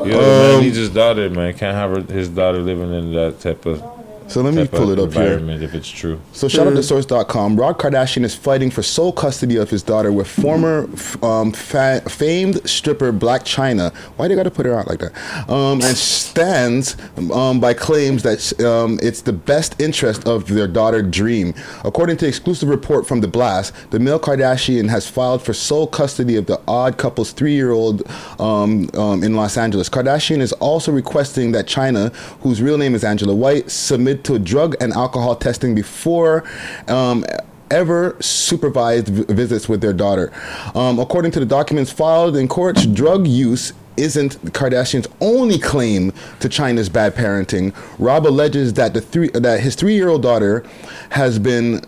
Yo, 0.00 0.04
the 0.04 0.16
man 0.18 0.54
Um, 0.56 0.60
needs 0.60 0.76
his 0.76 0.90
daughter, 0.90 1.30
man. 1.30 1.54
Can't 1.54 1.76
have 1.76 1.90
her, 2.08 2.12
his 2.12 2.28
daughter 2.28 2.58
living 2.58 2.92
in 2.92 3.12
that 3.14 3.38
type 3.40 3.64
of. 3.66 3.82
So 4.26 4.40
let 4.40 4.54
me 4.54 4.66
pull 4.66 4.90
it 4.90 4.98
up 4.98 5.12
here. 5.12 5.38
If 5.38 5.74
it's 5.74 5.88
true. 5.88 6.20
So 6.32 6.48
shout 6.48 6.66
out 6.66 6.74
to 6.74 6.82
source.com. 6.82 7.56
Rob 7.56 7.78
Kardashian 7.78 8.24
is 8.24 8.34
fighting 8.34 8.70
for 8.70 8.82
sole 8.82 9.12
custody 9.12 9.56
of 9.56 9.70
his 9.70 9.82
daughter 9.82 10.12
with 10.12 10.26
former 10.26 10.88
um, 11.22 11.52
fa- 11.52 12.02
famed 12.08 12.68
stripper 12.68 13.12
Blac 13.12 13.40
Chyna. 13.40 13.94
Why 14.16 14.28
they 14.28 14.34
got 14.34 14.44
to 14.44 14.50
put 14.50 14.66
her 14.66 14.74
out 14.74 14.88
like 14.88 15.00
that? 15.00 15.12
Um, 15.48 15.80
and 15.82 15.96
stands 15.96 16.96
um, 17.32 17.60
by 17.60 17.74
claims 17.74 18.22
that 18.22 18.60
um, 18.64 18.98
it's 19.02 19.20
the 19.22 19.32
best 19.32 19.80
interest 19.80 20.26
of 20.26 20.48
their 20.48 20.68
daughter 20.68 21.02
Dream. 21.02 21.54
According 21.84 22.16
to 22.18 22.26
exclusive 22.26 22.68
report 22.68 23.06
from 23.06 23.20
The 23.20 23.28
Blast, 23.28 23.74
the 23.90 23.98
male 23.98 24.18
Kardashian 24.18 24.88
has 24.88 25.06
filed 25.08 25.42
for 25.42 25.52
sole 25.52 25.86
custody 25.86 26.36
of 26.36 26.46
the 26.46 26.60
odd 26.66 26.96
couple's 26.98 27.32
three-year-old 27.32 28.02
um, 28.40 28.88
um, 28.94 29.22
in 29.22 29.34
Los 29.34 29.56
Angeles. 29.56 29.88
Kardashian 29.88 30.40
is 30.40 30.52
also 30.54 30.90
requesting 30.92 31.52
that 31.52 31.66
Chyna, 31.66 32.14
whose 32.40 32.62
real 32.62 32.78
name 32.78 32.94
is 32.94 33.04
Angela 33.04 33.34
White, 33.34 33.70
submit 33.70 34.13
to 34.14 34.38
drug 34.38 34.76
and 34.80 34.92
alcohol 34.92 35.36
testing 35.36 35.74
before 35.74 36.44
um, 36.88 37.24
ever 37.70 38.16
supervised 38.20 39.08
v- 39.08 39.32
visits 39.34 39.68
with 39.68 39.80
their 39.80 39.92
daughter. 39.92 40.32
Um, 40.74 40.98
according 40.98 41.32
to 41.32 41.40
the 41.40 41.46
documents 41.46 41.90
filed 41.90 42.36
in 42.36 42.48
court, 42.48 42.76
drug 42.94 43.26
use 43.26 43.72
isn't 43.96 44.42
Kardashian's 44.52 45.08
only 45.20 45.58
claim 45.58 46.12
to 46.40 46.48
Chyna's 46.48 46.88
bad 46.88 47.14
parenting. 47.14 47.74
Rob 47.98 48.26
alleges 48.26 48.72
that 48.74 48.92
the 48.92 49.00
three 49.00 49.28
that 49.30 49.60
his 49.60 49.74
three-year-old 49.76 50.22
daughter 50.22 50.64
has 51.10 51.38
been 51.38 51.84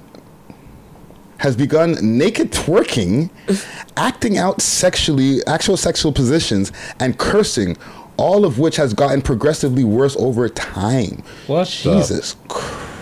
has 1.38 1.56
begun 1.56 1.96
naked 2.00 2.50
twerking, 2.50 3.30
acting 3.96 4.38
out 4.38 4.60
sexually, 4.62 5.44
actual 5.46 5.76
sexual 5.76 6.12
positions, 6.12 6.72
and 6.98 7.18
cursing, 7.18 7.76
all 8.16 8.44
of 8.44 8.58
which 8.58 8.76
has 8.76 8.94
gotten 8.94 9.20
progressively 9.22 9.84
worse 9.84 10.16
over 10.18 10.48
time. 10.48 11.22
What 11.46 11.68
Jesus 11.68 12.34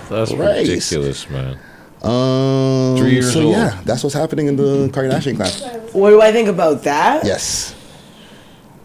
That's 0.08 0.32
Christ. 0.32 0.68
ridiculous, 0.68 1.30
man. 1.30 1.58
Um, 2.02 2.96
Three 2.98 3.12
years 3.12 3.32
so 3.32 3.42
old. 3.44 3.52
yeah, 3.52 3.80
that's 3.84 4.02
what's 4.02 4.14
happening 4.14 4.46
in 4.48 4.56
the 4.56 4.88
Kardashian 4.92 5.36
clan. 5.36 5.80
What 5.92 6.10
do 6.10 6.20
I 6.20 6.32
think 6.32 6.48
about 6.48 6.82
that? 6.82 7.24
Yes. 7.24 7.74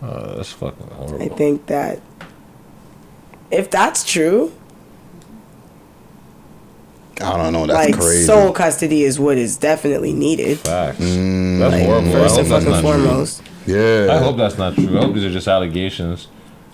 Uh, 0.01 0.35
that's 0.38 0.51
fucking 0.53 0.88
horrible. 0.88 1.22
I 1.22 1.27
think 1.27 1.65
that 1.65 1.99
if 3.51 3.69
that's 3.69 4.06
true, 4.06 4.53
I 7.22 7.35
don't 7.35 7.51
know. 7.51 7.65
That's 7.68 7.89
like 7.89 7.99
crazy. 7.99 8.23
sole 8.23 8.53
custody 8.53 9.03
is 9.03 9.19
what 9.19 9.38
is 9.38 9.57
definitely 9.57 10.14
needed. 10.14 10.60
Facts. 10.60 10.99
Mm. 10.99 11.60
That's 11.60 11.73
Like, 11.73 11.84
horrible. 11.84 12.11
first 12.14 12.39
and 12.39 12.47
fucking 12.47 12.69
not 12.69 12.81
foremost. 12.81 13.41
Yeah. 13.69 14.13
I 14.13 14.17
hope 14.17 14.37
that's 14.37 14.57
not 14.57 14.75
true. 14.75 14.97
I 14.97 15.03
hope 15.03 15.13
these 15.13 15.25
are 15.25 15.29
just 15.31 15.47
allegations. 15.47 16.27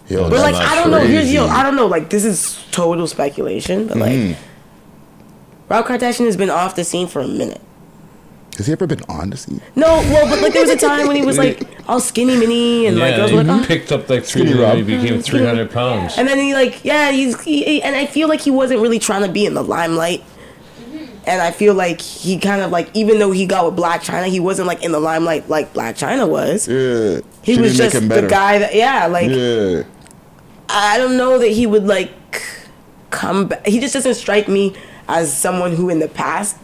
Yo, 0.08 0.30
But 0.30 0.40
like 0.40 0.56
I 0.56 0.76
don't 0.76 0.92
know. 0.92 1.00
Here's 1.00 1.24
crazy. 1.24 1.36
yo, 1.36 1.48
I 1.48 1.64
don't 1.64 1.76
know. 1.76 1.88
Like 1.88 2.10
this 2.10 2.26
is 2.26 2.64
total 2.72 3.08
speculation, 3.08 3.88
but 3.88 3.98
like 3.98 4.12
Mhm. 4.12 4.36
Rob 5.68 5.86
Kardashian 5.86 6.26
has 6.26 6.38
been 6.38 6.50
off 6.52 6.76
the 6.76 6.84
scene 6.84 7.08
for 7.08 7.22
a 7.22 7.28
minute. 7.28 7.62
Has 8.58 8.68
he 8.68 8.72
ever 8.74 8.88
been 8.88 9.02
on 9.10 9.32
the 9.32 9.38
scene? 9.38 9.60
No, 9.76 9.88
well, 9.88 10.30
but 10.30 10.42
like 10.42 10.54
there 10.54 10.62
was 10.62 10.70
a 10.70 10.78
time 10.78 11.08
when 11.08 11.16
he 11.18 11.26
was 11.26 11.38
like 11.38 11.68
all 11.90 12.00
skinny 12.00 12.38
mini 12.38 12.86
and 12.86 12.98
like 12.98 13.12
yeah, 13.12 13.18
girls 13.18 13.32
he 13.32 13.36
were 13.38 13.44
like, 13.44 13.62
oh. 13.64 13.66
picked 13.66 13.92
up 13.92 14.08
like 14.10 14.24
three. 14.24 14.54
Rob. 14.54 14.78
He 14.78 14.84
became 14.84 15.22
three 15.22 15.44
hundred 15.44 15.72
pounds. 15.72 16.18
and 16.18 16.28
then 16.28 16.38
he 16.38 16.54
like 16.54 16.86
yeah 16.86 17.12
he's 17.12 17.42
he, 17.42 17.82
and 17.82 17.96
I 17.96 18.06
feel 18.06 18.30
like 18.30 18.42
he 18.42 18.52
wasn't 18.52 18.80
really 18.82 19.00
trying 19.00 19.24
to 19.24 19.32
be 19.32 19.46
in 19.46 19.56
the 19.56 19.64
limelight. 19.64 20.24
And 21.28 21.42
I 21.42 21.52
feel 21.52 21.74
like 21.74 22.02
he 22.02 22.38
kind 22.38 22.62
of 22.62 22.72
like 22.72 22.90
even 22.94 23.18
though 23.20 23.32
he 23.32 23.46
got 23.46 23.66
with 23.66 23.76
Blac 23.84 24.02
Chyna, 24.04 24.28
he 24.28 24.40
wasn't 24.40 24.68
like 24.68 24.84
in 24.84 24.92
the 24.92 25.00
limelight 25.00 25.50
like 25.50 25.74
Blac 25.74 25.94
Chyna 25.98 26.30
was. 26.30 26.68
Yeah. 26.68 27.22
He 27.42 27.56
She 27.56 27.62
was 27.62 27.76
just 27.78 27.96
the 28.10 28.28
guy 28.30 28.60
that 28.60 28.76
yeah 28.76 29.08
like 29.08 29.30
Yeah. 29.32 29.84
I 30.70 30.98
don't 30.98 31.18
know 31.18 31.40
that 31.40 31.50
he 31.50 31.66
would 31.68 31.86
like 31.86 32.12
come 33.10 33.48
back. 33.48 33.66
He 33.66 33.80
just 33.80 33.94
doesn't 33.94 34.16
strike 34.16 34.48
me 34.48 34.76
as 35.08 35.36
someone 35.36 35.74
who 35.76 35.90
in 35.90 36.00
the 36.00 36.08
past, 36.08 36.58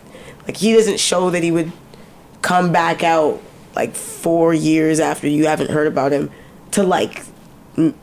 like 0.48 0.58
he 0.58 0.74
doesn't 0.74 1.00
show 1.00 1.30
that 1.30 1.44
he 1.44 1.52
would 1.52 1.72
come 2.42 2.72
back 2.72 3.04
out 3.04 3.42
like 3.76 3.96
four 3.96 4.54
years 4.54 5.00
after 5.00 5.28
you 5.28 5.46
haven't 5.48 5.70
heard 5.70 5.88
about 5.88 6.12
him 6.12 6.30
to 6.72 6.84
like, 6.84 7.24
m- 7.78 7.94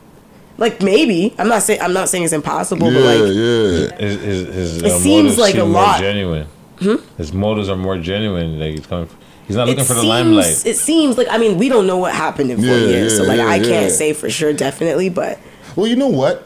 like 0.59 0.81
maybe 0.81 1.33
I'm 1.37 1.47
not 1.47 1.63
saying 1.63 1.81
I'm 1.81 1.93
not 1.93 2.09
saying 2.09 2.23
it's 2.25 2.33
impossible, 2.33 2.91
but 2.91 3.01
like 3.01 3.19
yeah. 3.19 3.97
His 3.97 4.21
his, 4.21 4.47
his 4.47 4.77
It 4.81 4.85
uh, 4.85 4.99
seems 4.99 5.23
motives 5.23 5.37
like 5.39 5.55
a 5.55 5.63
lot. 5.63 5.99
more 5.99 5.99
genuine. 5.99 6.47
Hmm? 6.79 6.95
His 7.17 7.33
motives 7.33 7.69
are 7.69 7.75
more 7.75 7.97
genuine. 7.97 8.59
Like 8.59 8.71
he's 8.75 8.85
coming. 8.87 9.09
He's 9.47 9.55
not 9.55 9.67
looking 9.67 9.81
it 9.83 9.87
for 9.87 9.93
the 9.95 10.01
seems- 10.01 10.09
limelight. 10.09 10.65
It 10.65 10.75
seems 10.77 11.17
like 11.17 11.27
I 11.31 11.37
mean 11.37 11.57
we 11.57 11.69
don't 11.69 11.87
know 11.87 11.97
what 11.97 12.13
happened 12.13 12.51
in 12.51 12.57
four 12.57 12.67
Yeah, 12.67 12.87
years, 12.87 13.17
so 13.17 13.23
like 13.23 13.37
yeah, 13.37 13.47
I 13.47 13.59
can't 13.59 13.91
say 13.91 14.13
for 14.13 14.29
sure 14.29 14.53
definitely, 14.53 15.09
but 15.09 15.39
Well, 15.75 15.87
you 15.87 15.95
know 15.95 16.07
what? 16.07 16.45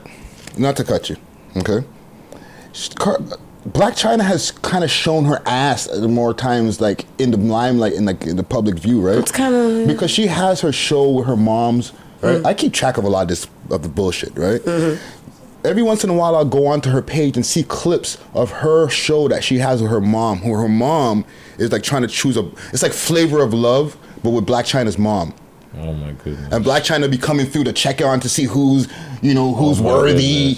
Not 0.58 0.76
to 0.78 0.84
cut 0.84 1.10
you, 1.10 1.18
okay? 1.58 1.86
Car- 2.96 3.20
Blac 3.68 3.94
Chyna 3.94 4.24
has 4.24 4.52
kind 4.52 4.84
of 4.84 4.92
shown 4.92 5.24
her 5.26 5.42
ass 5.46 5.90
more 6.02 6.34
times, 6.34 6.82
like 6.82 7.06
in 7.18 7.32
the 7.32 7.38
limelight, 7.38 7.94
in 7.94 8.06
like 8.06 8.24
in 8.26 8.36
the 8.36 8.44
public 8.44 8.76
view, 8.78 9.00
right? 9.02 9.18
It's 9.18 9.32
kinda- 9.32 9.86
because 9.88 10.12
she 10.12 10.28
has 10.28 10.62
her 10.62 10.72
show 10.72 11.10
with 11.10 11.28
her 11.28 11.38
mom's 11.38 11.94
right? 12.24 12.42
Mm. 12.42 12.46
I 12.46 12.54
keep 12.54 12.74
track 12.74 12.98
of 12.98 13.04
a 13.04 13.10
lot 13.10 13.24
of 13.24 13.28
this 13.28 13.48
of 13.70 13.84
the 13.84 13.90
bullshit, 13.90 14.36
right? 14.38 14.62
Mm-hmm. 14.62 15.22
Every 15.66 15.84
once 15.84 16.04
in 16.04 16.10
a 16.10 16.14
while, 16.14 16.36
I'll 16.36 16.44
go 16.44 16.68
onto 16.68 16.90
her 16.90 17.02
page 17.02 17.38
and 17.38 17.46
see 17.46 17.64
clips 17.64 18.18
of 18.34 18.52
her 18.52 18.90
show 18.90 19.30
that 19.30 19.44
she 19.44 19.60
has 19.60 19.82
with 19.82 19.92
her 19.92 20.02
mom. 20.02 20.40
Who 20.40 20.54
her 20.54 20.68
mom 20.68 21.26
is 21.58 21.72
like 21.72 21.84
trying 21.84 22.02
to 22.02 22.08
choose 22.08 22.36
a. 22.38 22.50
It's 22.74 22.84
like 22.84 22.92
Flavor 22.94 23.42
of 23.42 23.54
Love, 23.54 23.98
but 24.24 24.32
with 24.32 24.46
Blac 24.46 24.64
Chyna's 24.64 24.98
mom. 24.98 25.34
Oh 25.78 25.94
my 25.94 26.12
goodness. 26.12 26.54
And 26.54 26.64
Blac 26.64 26.82
Chyna 26.82 27.10
be 27.10 27.18
coming 27.18 27.46
through 27.46 27.64
to 27.66 27.74
check 27.74 28.02
on 28.02 28.20
to 28.20 28.30
see 28.30 28.44
who's, 28.44 28.88
you 29.22 29.34
know, 29.34 29.54
who's 29.54 29.80
Oh 29.80 29.84
worthy. 29.84 30.58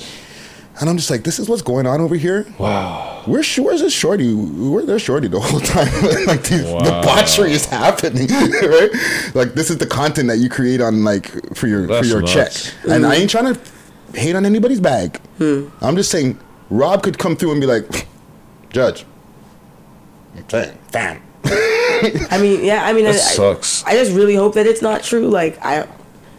And 0.80 0.89
I'm 0.89 0.97
just 0.97 1.10
like, 1.10 1.23
this 1.23 1.39
is 1.39 1.47
what's 1.47 1.61
going 1.61 1.88
on 1.88 2.02
over 2.02 2.15
here. 2.15 2.45
Wow. 2.57 3.23
Where's 3.26 3.56
where's 3.57 3.80
this 3.81 3.93
shorty? 3.93 4.34
Where 4.34 4.85
there's 4.85 5.02
shorty 5.02 5.27
the 5.30 5.39
whole 5.39 5.60
time? 5.76 5.88
like 6.27 6.43
the 6.43 6.69
Wow. 6.73 6.80
debauchery 7.02 7.53
is 7.53 7.65
happening, 7.65 8.27
right? 8.30 8.89
Like 9.34 9.53
this 9.53 9.69
is 9.69 9.77
the 9.77 9.85
content 9.88 10.27
that 10.27 10.38
you 10.39 10.49
create 10.49 10.81
on 10.81 11.03
like 11.03 11.56
for 11.56 11.68
your 11.68 11.88
That's 11.88 11.99
for 12.02 12.06
your 12.06 12.22
nuts. 12.22 12.34
check. 12.34 12.73
And 12.84 13.06
I 13.06 13.14
mm-hmm. 13.14 13.22
ain't 13.22 13.30
trying 13.30 13.53
to 13.53 13.60
hate 14.19 14.35
on 14.35 14.45
anybody's 14.45 14.81
bag. 14.81 15.18
Hmm. 15.38 15.68
I'm 15.81 15.95
just 15.95 16.11
saying 16.11 16.38
Rob 16.69 17.03
could 17.03 17.18
come 17.18 17.35
through 17.38 17.52
and 17.52 17.61
be 17.61 17.68
like, 17.68 18.07
Judge, 18.69 19.06
I'm 20.35 20.49
saying, 20.49 20.77
fam. 20.91 21.22
I 21.45 22.38
mean, 22.41 22.65
yeah, 22.65 22.84
I 22.85 22.91
mean, 22.93 23.06
That 23.06 23.15
I, 23.15 23.18
sucks. 23.18 23.84
I, 23.85 23.91
I 23.91 23.93
just 23.93 24.11
really 24.11 24.35
hope 24.35 24.56
that 24.56 24.65
it's 24.65 24.81
not 24.81 25.03
true. 25.03 25.30
Like 25.30 25.57
I, 25.64 25.88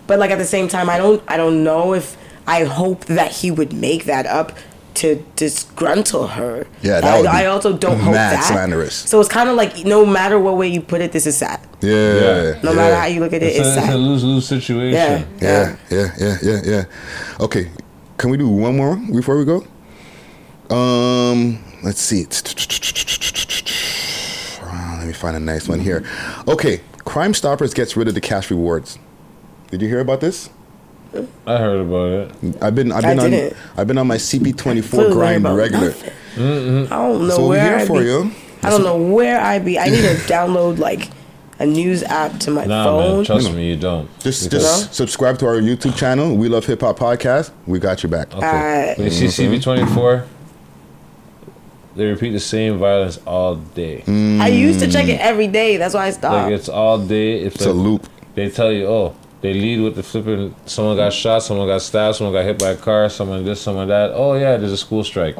but 0.06 0.18
like 0.18 0.30
at 0.30 0.38
the 0.38 0.44
same 0.44 0.68
time, 0.68 0.90
I 0.90 0.98
don't, 0.98 1.22
I 1.26 1.36
don't 1.36 1.64
know 1.64 1.94
if 1.94 2.16
I 2.46 2.64
hope 2.64 3.06
that 3.06 3.32
he 3.32 3.50
would 3.50 3.72
make 3.72 4.04
that 4.04 4.26
up 4.26 4.52
to 4.94 5.22
disgruntle 5.36 6.30
her. 6.30 6.66
Yeah, 6.80 7.00
that 7.00 7.04
I, 7.04 7.16
would 7.16 7.22
be 7.24 7.28
I 7.28 7.46
also 7.46 7.76
don't 7.76 7.98
hope 7.98 8.14
mad 8.14 8.36
that. 8.38 8.44
slanderous. 8.44 8.94
So 8.94 9.20
it's 9.20 9.28
kind 9.28 9.48
of 9.50 9.56
like 9.56 9.84
no 9.84 10.06
matter 10.06 10.38
what 10.38 10.56
way 10.56 10.68
you 10.68 10.80
put 10.80 11.00
it, 11.02 11.12
this 11.12 11.26
is 11.26 11.36
sad. 11.36 11.60
Yeah. 11.82 11.90
yeah. 11.90 12.60
No 12.62 12.70
yeah. 12.70 12.76
matter 12.76 12.96
how 12.96 13.06
you 13.06 13.20
look 13.20 13.32
at 13.34 13.42
it, 13.42 13.46
It's, 13.46 13.58
it's, 13.58 13.66
a, 13.66 13.78
it's 13.78 13.86
sad. 13.86 13.94
a 13.94 13.98
lose 13.98 14.24
lose 14.24 14.46
situation. 14.46 14.92
Yeah. 14.94 15.26
Yeah, 15.40 15.76
yeah, 15.90 16.14
yeah, 16.18 16.36
yeah, 16.42 16.60
yeah. 16.64 16.84
Okay, 17.40 17.70
can 18.16 18.30
we 18.30 18.36
do 18.38 18.48
one 18.48 18.76
more 18.76 18.96
before 18.96 19.36
we 19.36 19.44
go? 19.44 19.66
Um, 20.74 21.62
let's 21.84 22.00
see. 22.00 22.24
Uh, 24.62 24.96
Let 24.98 25.06
me 25.06 25.12
find 25.12 25.36
a 25.36 25.40
nice 25.40 25.68
one 25.68 25.80
here. 25.80 26.04
Okay, 26.48 26.80
Crime 27.04 27.34
Stoppers 27.34 27.74
gets 27.74 27.96
rid 27.96 28.08
of 28.08 28.14
the 28.14 28.20
cash 28.20 28.50
rewards. 28.50 28.98
Did 29.70 29.82
you 29.82 29.88
hear 29.88 30.00
about 30.00 30.20
this? 30.20 30.48
I 31.46 31.56
heard 31.58 31.80
about 31.80 32.10
it. 32.44 32.62
I've 32.62 32.74
been 32.74 32.92
I've 32.92 33.04
I 33.04 33.08
been 33.14 33.20
on 33.20 33.30
didn't. 33.30 33.56
I've 33.76 33.86
been 33.86 33.98
on 33.98 34.06
my 34.06 34.16
CP24 34.16 34.88
Clearly 34.90 35.12
grind 35.12 35.46
about 35.46 35.56
regular. 35.56 35.90
Mm-hmm. 35.90 36.92
I 36.92 36.96
don't 36.96 37.28
know 37.28 37.36
So 37.36 37.42
we're 37.42 37.48
where 37.48 37.62
here 37.70 37.78
I 37.78 37.86
for 37.86 38.00
be. 38.00 38.06
you. 38.06 38.30
I 38.62 38.70
don't 38.70 38.82
know 38.82 38.96
where 38.96 39.40
I 39.40 39.58
be. 39.58 39.78
I 39.78 39.86
need 39.86 40.02
to 40.02 40.14
download 40.26 40.78
like 40.78 41.08
a 41.58 41.66
news 41.66 42.02
app 42.02 42.38
to 42.40 42.50
my 42.50 42.64
Nah, 42.66 42.84
phone. 42.84 43.16
man, 43.16 43.24
trust 43.24 43.52
me, 43.52 43.70
you 43.70 43.76
don't. 43.76 44.08
Just 44.20 44.44
Because- 44.44 44.62
just 44.62 44.94
subscribe 44.94 45.38
to 45.38 45.46
our 45.46 45.56
YouTube 45.56 45.96
channel. 45.96 46.36
We 46.36 46.48
love 46.48 46.66
hip 46.66 46.80
hop 46.82 46.98
podcast. 46.98 47.50
We 47.66 47.78
got 47.78 48.02
your 48.02 48.10
back. 48.10 48.34
Okay. 48.34 48.94
When 48.96 49.06
you 49.06 49.10
see 49.10 49.26
mm-hmm. 49.26 49.70
CP24, 49.70 50.24
they 51.96 52.04
repeat 52.04 52.32
the 52.32 52.40
same 52.40 52.78
violence 52.78 53.18
all 53.26 53.54
day. 53.56 54.02
I 54.06 54.48
used 54.48 54.80
to 54.80 54.90
check 54.90 55.06
mm. 55.06 55.14
it 55.14 55.20
every 55.20 55.46
day. 55.46 55.78
That's 55.78 55.94
why 55.94 56.02
I 56.02 56.04
Like 56.06 56.14
stopped. 56.14 56.52
it's 56.52 56.68
all 56.68 56.98
day. 56.98 57.40
It's, 57.40 57.56
It's 57.56 57.64
a 57.66 57.72
loop. 57.72 58.06
They 58.34 58.50
tell 58.50 58.70
you, 58.70 58.86
oh, 58.86 59.16
they 59.42 59.52
lead 59.54 59.80
with 59.80 59.96
the 59.96 60.02
flipping. 60.02 60.54
Someone 60.66 60.96
got 60.96 61.12
shot. 61.12 61.40
Someone 61.42 61.66
got 61.68 61.82
stabbed. 61.82 62.16
Someone 62.16 62.34
got 62.34 62.44
hit 62.44 62.58
by 62.58 62.70
a 62.70 62.76
car. 62.76 63.08
Someone 63.10 63.44
this. 63.44 63.60
Someone 63.60 63.88
that. 63.88 64.12
Oh 64.14 64.34
yeah, 64.34 64.56
there's 64.56 64.72
a 64.72 64.76
school 64.76 65.04
strike. 65.04 65.36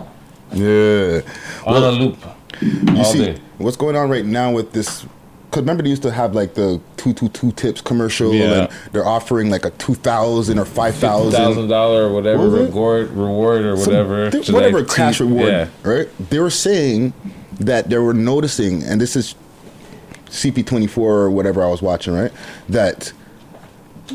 Yeah. 0.52 1.20
On 1.66 1.82
a 1.82 1.90
loop. 1.90 2.18
You 2.60 2.97
all 2.98 3.05
see 3.05 3.18
day. 3.24 3.40
what's 3.59 3.77
going 3.77 3.97
on 3.97 4.09
right 4.09 4.24
now 4.24 4.52
with 4.52 4.73
this? 4.73 5.05
Because 5.51 5.62
remember 5.62 5.82
they 5.82 5.90
used 5.90 6.02
to 6.02 6.10
have 6.10 6.35
like 6.35 6.55
the 6.55 6.81
two 6.97 7.12
two 7.14 7.28
two 7.31 7.52
tips 7.52 7.81
commercial, 7.81 8.35
Yeah. 8.35 8.44
and 8.64 8.68
they're 8.93 9.06
offering 9.06 9.48
like 9.51 9.64
a 9.64 9.70
two 9.70 9.94
thousand 9.94 10.59
or 10.59 10.64
five 10.64 10.94
Thousand 10.94 11.32
thousand 11.32 11.68
dollar 11.68 12.06
or 12.09 12.12
whatever 12.12 12.48
What 12.51 12.60
reward, 12.60 13.10
reward 13.10 13.64
or 13.64 13.77
Some- 13.77 13.93
whatever. 13.93 14.31
th- 14.31 14.51
whatever 14.51 14.81
like, 14.81 14.89
cash 14.89 15.20
reward, 15.20 15.48
Yeah. 15.48 15.68
right? 15.82 16.09
They 16.31 16.39
were 16.40 16.51
saying 16.51 17.12
that 17.60 17.89
they 17.90 17.98
were 17.98 18.12
noticing, 18.14 18.82
and 18.82 19.01
this 19.01 19.16
is 19.16 19.35
CP24 20.31 20.98
or 20.98 21.31
whatever 21.31 21.62
I 21.64 21.68
was 21.68 21.81
watching, 21.82 22.14
right? 22.14 22.32
That 22.68 23.12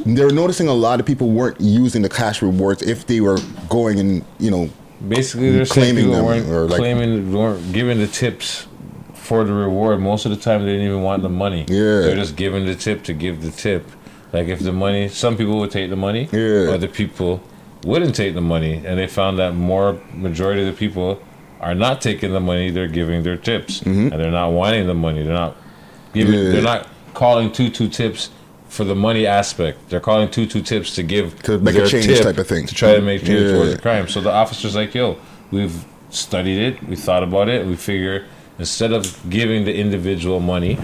they 0.06 0.24
were 0.24 0.32
noticing 0.32 0.68
a 0.68 0.74
lot 0.74 1.00
of 1.00 1.06
people 1.06 1.30
weren't 1.30 1.60
using 1.60 2.02
the 2.02 2.10
cash 2.10 2.42
rewards 2.42 2.82
if 2.82 3.08
they 3.08 3.22
were 3.22 3.38
going 3.70 4.00
and 4.00 4.26
you 4.40 4.52
know 4.52 4.70
Basically, 5.08 5.52
they're 5.52 5.66
saying 5.66 5.96
claiming 5.96 6.06
people 6.06 6.16
them 6.18 6.26
weren't 6.26 6.50
or 6.50 6.68
like 6.68 6.78
claiming 6.78 7.34
weren't 7.34 7.74
giving 7.74 7.98
the 7.98 8.08
tips 8.08 8.68
for 9.14 9.44
the 9.44 9.54
reward. 9.54 10.00
Most 10.00 10.26
of 10.26 10.32
the 10.32 10.38
time, 10.38 10.62
they 10.62 10.74
didn't 10.74 10.86
even 10.86 11.02
want 11.02 11.24
the 11.24 11.30
money. 11.30 11.62
Yeah. 11.68 12.02
they're 12.02 12.16
just 12.16 12.36
giving 12.36 12.66
the 12.66 12.76
tip 12.76 13.04
to 13.06 13.14
give 13.14 13.42
the 13.42 13.50
tip. 13.50 13.88
Like 14.32 14.48
if 14.48 14.60
the 14.60 14.72
money, 14.72 15.08
some 15.08 15.38
people 15.38 15.60
would 15.60 15.72
take 15.72 15.90
the 15.90 15.96
money. 15.96 16.30
Yeah. 16.32 16.72
Other 16.72 16.88
people 16.88 17.42
wouldn't 17.84 18.16
take 18.16 18.36
the 18.36 18.42
money, 18.42 18.76
and 18.86 19.00
they 19.00 19.08
found 19.08 19.40
that 19.40 19.56
more 19.56 20.00
majority 20.14 20.62
of 20.62 20.68
the 20.68 20.78
people 20.78 21.22
are 21.60 21.74
not 21.74 22.02
taking 22.02 22.32
the 22.32 22.40
money. 22.40 22.70
They're 22.70 22.88
giving 22.88 23.24
their 23.24 23.38
tips, 23.38 23.82
and 23.82 24.12
they're 24.12 24.32
not 24.32 24.50
wanting 24.50 24.86
the 24.86 24.94
money. 24.94 25.24
They're 25.24 25.34
not 25.34 25.58
giving. 26.14 26.34
Mm-hmm. 26.34 26.46
Yeah. 26.46 26.52
They're 26.52 26.62
not 26.62 26.88
calling 27.14 27.52
two 27.52 27.70
two 27.70 27.90
tips. 27.90 28.30
For 28.72 28.86
the 28.86 28.96
money 28.96 29.28
aspect, 29.28 29.90
they're 29.90 30.00
calling 30.00 30.32
two 30.32 30.46
two 30.46 30.62
tips 30.62 30.96
to 30.96 31.04
give 31.04 31.38
To 31.44 31.60
make 31.60 31.76
a 31.76 31.86
change 31.86 32.08
type 32.22 32.38
of 32.38 32.48
thing. 32.48 32.66
to 32.68 32.74
try 32.74 32.96
to 32.96 33.02
make 33.02 33.20
change 33.26 33.42
Yeah. 33.42 33.52
towards 33.52 33.72
the 33.76 33.82
crime. 33.82 34.08
So 34.08 34.22
the 34.22 34.32
officer's 34.32 34.76
like, 34.78 34.96
yo, 34.96 35.18
we've 35.52 35.84
studied 36.10 36.58
it, 36.58 36.88
we 36.88 36.96
thought 36.96 37.22
about 37.22 37.50
it, 37.50 37.66
we 37.66 37.76
figure 37.76 38.24
instead 38.60 38.94
of 38.94 39.04
giving 39.30 39.66
the 39.66 39.76
individual 39.76 40.40
money, 40.40 40.78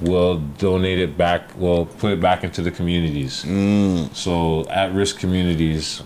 we'll 0.00 0.38
donate 0.58 0.98
it 0.98 1.16
back, 1.16 1.42
we'll 1.56 1.86
put 1.86 2.10
it 2.10 2.20
back 2.20 2.42
into 2.42 2.60
the 2.60 2.72
communities. 2.72 3.44
Mm. 3.46 4.12
So 4.16 4.66
at 4.68 4.92
risk 4.92 5.20
communities, 5.20 6.02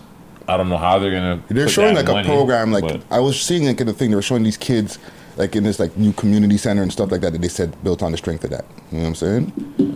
I 0.47 0.55
don't 0.55 0.69
know 0.69 0.77
how 0.77 0.99
they're 0.99 1.09
gonna. 1.09 1.41
They're 1.47 1.67
showing 1.67 1.95
that 1.95 2.07
like 2.07 2.25
a 2.25 2.29
program. 2.29 2.71
Like 2.71 3.01
I 3.09 3.19
was 3.19 3.41
seeing 3.41 3.65
like 3.65 3.81
in 3.81 3.87
the 3.87 3.93
thing, 3.93 4.11
they 4.11 4.15
were 4.15 4.21
showing 4.21 4.43
these 4.43 4.55
kids 4.57 4.99
like 5.37 5.55
in 5.55 5.63
this 5.63 5.79
like 5.79 5.95
new 5.97 6.13
community 6.13 6.57
center 6.57 6.81
and 6.81 6.91
stuff 6.91 7.11
like 7.11 7.21
that. 7.21 7.31
That 7.33 7.41
they 7.41 7.47
said 7.47 7.81
built 7.83 8.03
on 8.03 8.11
the 8.11 8.17
strength 8.17 8.43
of 8.43 8.49
that. 8.51 8.65
You 8.91 8.97
know 8.99 9.03
what 9.03 9.09
I'm 9.09 9.15
saying? 9.15 9.45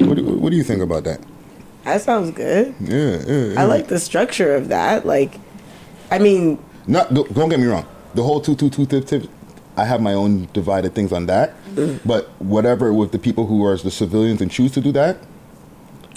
What 0.07 0.17
do, 0.17 0.23
what 0.37 0.49
do 0.51 0.55
you 0.57 0.63
think 0.63 0.81
about 0.81 1.03
that? 1.05 1.19
That 1.83 2.01
sounds 2.01 2.31
good. 2.31 2.75
Yeah, 2.79 3.23
yeah. 3.25 3.45
yeah. 3.53 3.61
I 3.61 3.65
like 3.65 3.87
the 3.87 3.99
structure 3.99 4.55
of 4.55 4.69
that. 4.69 5.05
Like, 5.05 5.35
I 6.11 6.19
mean, 6.19 6.59
Not 6.87 7.13
don't 7.13 7.33
don't 7.33 7.49
get 7.49 7.59
me 7.59 7.65
wrong. 7.67 7.85
The 8.15 8.23
whole 8.23 8.39
two 8.41 8.55
two 8.55 8.69
two 8.69 8.85
tip 8.85 9.05
tip. 9.05 9.23
I 9.77 9.85
have 9.85 10.01
my 10.01 10.13
own 10.13 10.47
divided 10.53 10.93
things 10.93 11.11
on 11.13 11.25
that. 11.27 11.55
Mm. 11.75 12.01
But 12.05 12.27
whatever 12.39 12.93
with 12.93 13.11
the 13.13 13.17
people 13.19 13.47
who 13.47 13.65
are 13.65 13.77
the 13.77 13.89
civilians 13.89 14.41
and 14.41 14.51
choose 14.51 14.71
to 14.73 14.81
do 14.81 14.91
that. 14.91 15.17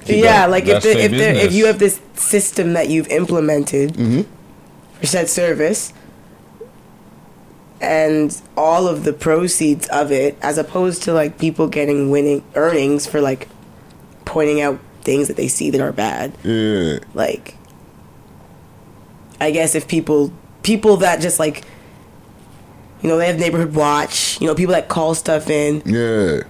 yeah, 0.06 0.46
like 0.46 0.64
if 0.64 0.82
That's 0.82 0.84
the, 0.84 0.90
if 1.04 1.10
the, 1.12 1.16
if 1.16 1.34
business. 1.34 1.54
you 1.54 1.66
have 1.66 1.78
this 1.78 2.00
system 2.14 2.72
that 2.74 2.88
you've 2.90 3.08
implemented 3.08 3.94
Mm-hmm. 3.94 4.22
for 5.00 5.06
said 5.06 5.28
service, 5.30 5.92
and 7.84 8.40
all 8.56 8.88
of 8.88 9.04
the 9.04 9.12
proceeds 9.12 9.86
of 9.88 10.10
it, 10.10 10.36
as 10.42 10.58
opposed 10.58 11.02
to 11.04 11.12
like 11.12 11.38
people 11.38 11.68
getting 11.68 12.10
winning 12.10 12.42
earnings 12.54 13.06
for 13.06 13.20
like 13.20 13.48
pointing 14.24 14.60
out 14.60 14.78
things 15.02 15.28
that 15.28 15.36
they 15.36 15.48
see 15.48 15.70
that 15.70 15.80
are 15.80 15.92
bad. 15.92 16.32
Yeah. 16.42 16.98
Like, 17.14 17.56
I 19.40 19.50
guess 19.50 19.74
if 19.74 19.86
people 19.86 20.32
people 20.62 20.96
that 20.98 21.20
just 21.20 21.38
like, 21.38 21.62
you 23.02 23.08
know, 23.08 23.18
they 23.18 23.26
have 23.26 23.38
neighborhood 23.38 23.74
watch, 23.74 24.40
you 24.40 24.46
know, 24.46 24.54
people 24.54 24.72
that 24.74 24.88
call 24.88 25.14
stuff 25.14 25.50
in, 25.50 25.82
Yeah. 25.84 26.40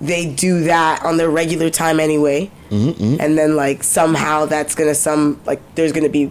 they 0.00 0.32
do 0.32 0.64
that 0.64 1.04
on 1.04 1.16
their 1.16 1.28
regular 1.30 1.70
time 1.70 1.98
anyway. 2.00 2.50
Mm-hmm. 2.70 3.16
and 3.20 3.36
then 3.36 3.56
like 3.56 3.82
somehow 3.82 4.46
that's 4.46 4.76
gonna 4.76 4.94
some 4.94 5.40
like 5.44 5.60
there's 5.74 5.90
gonna 5.90 6.08
be 6.08 6.30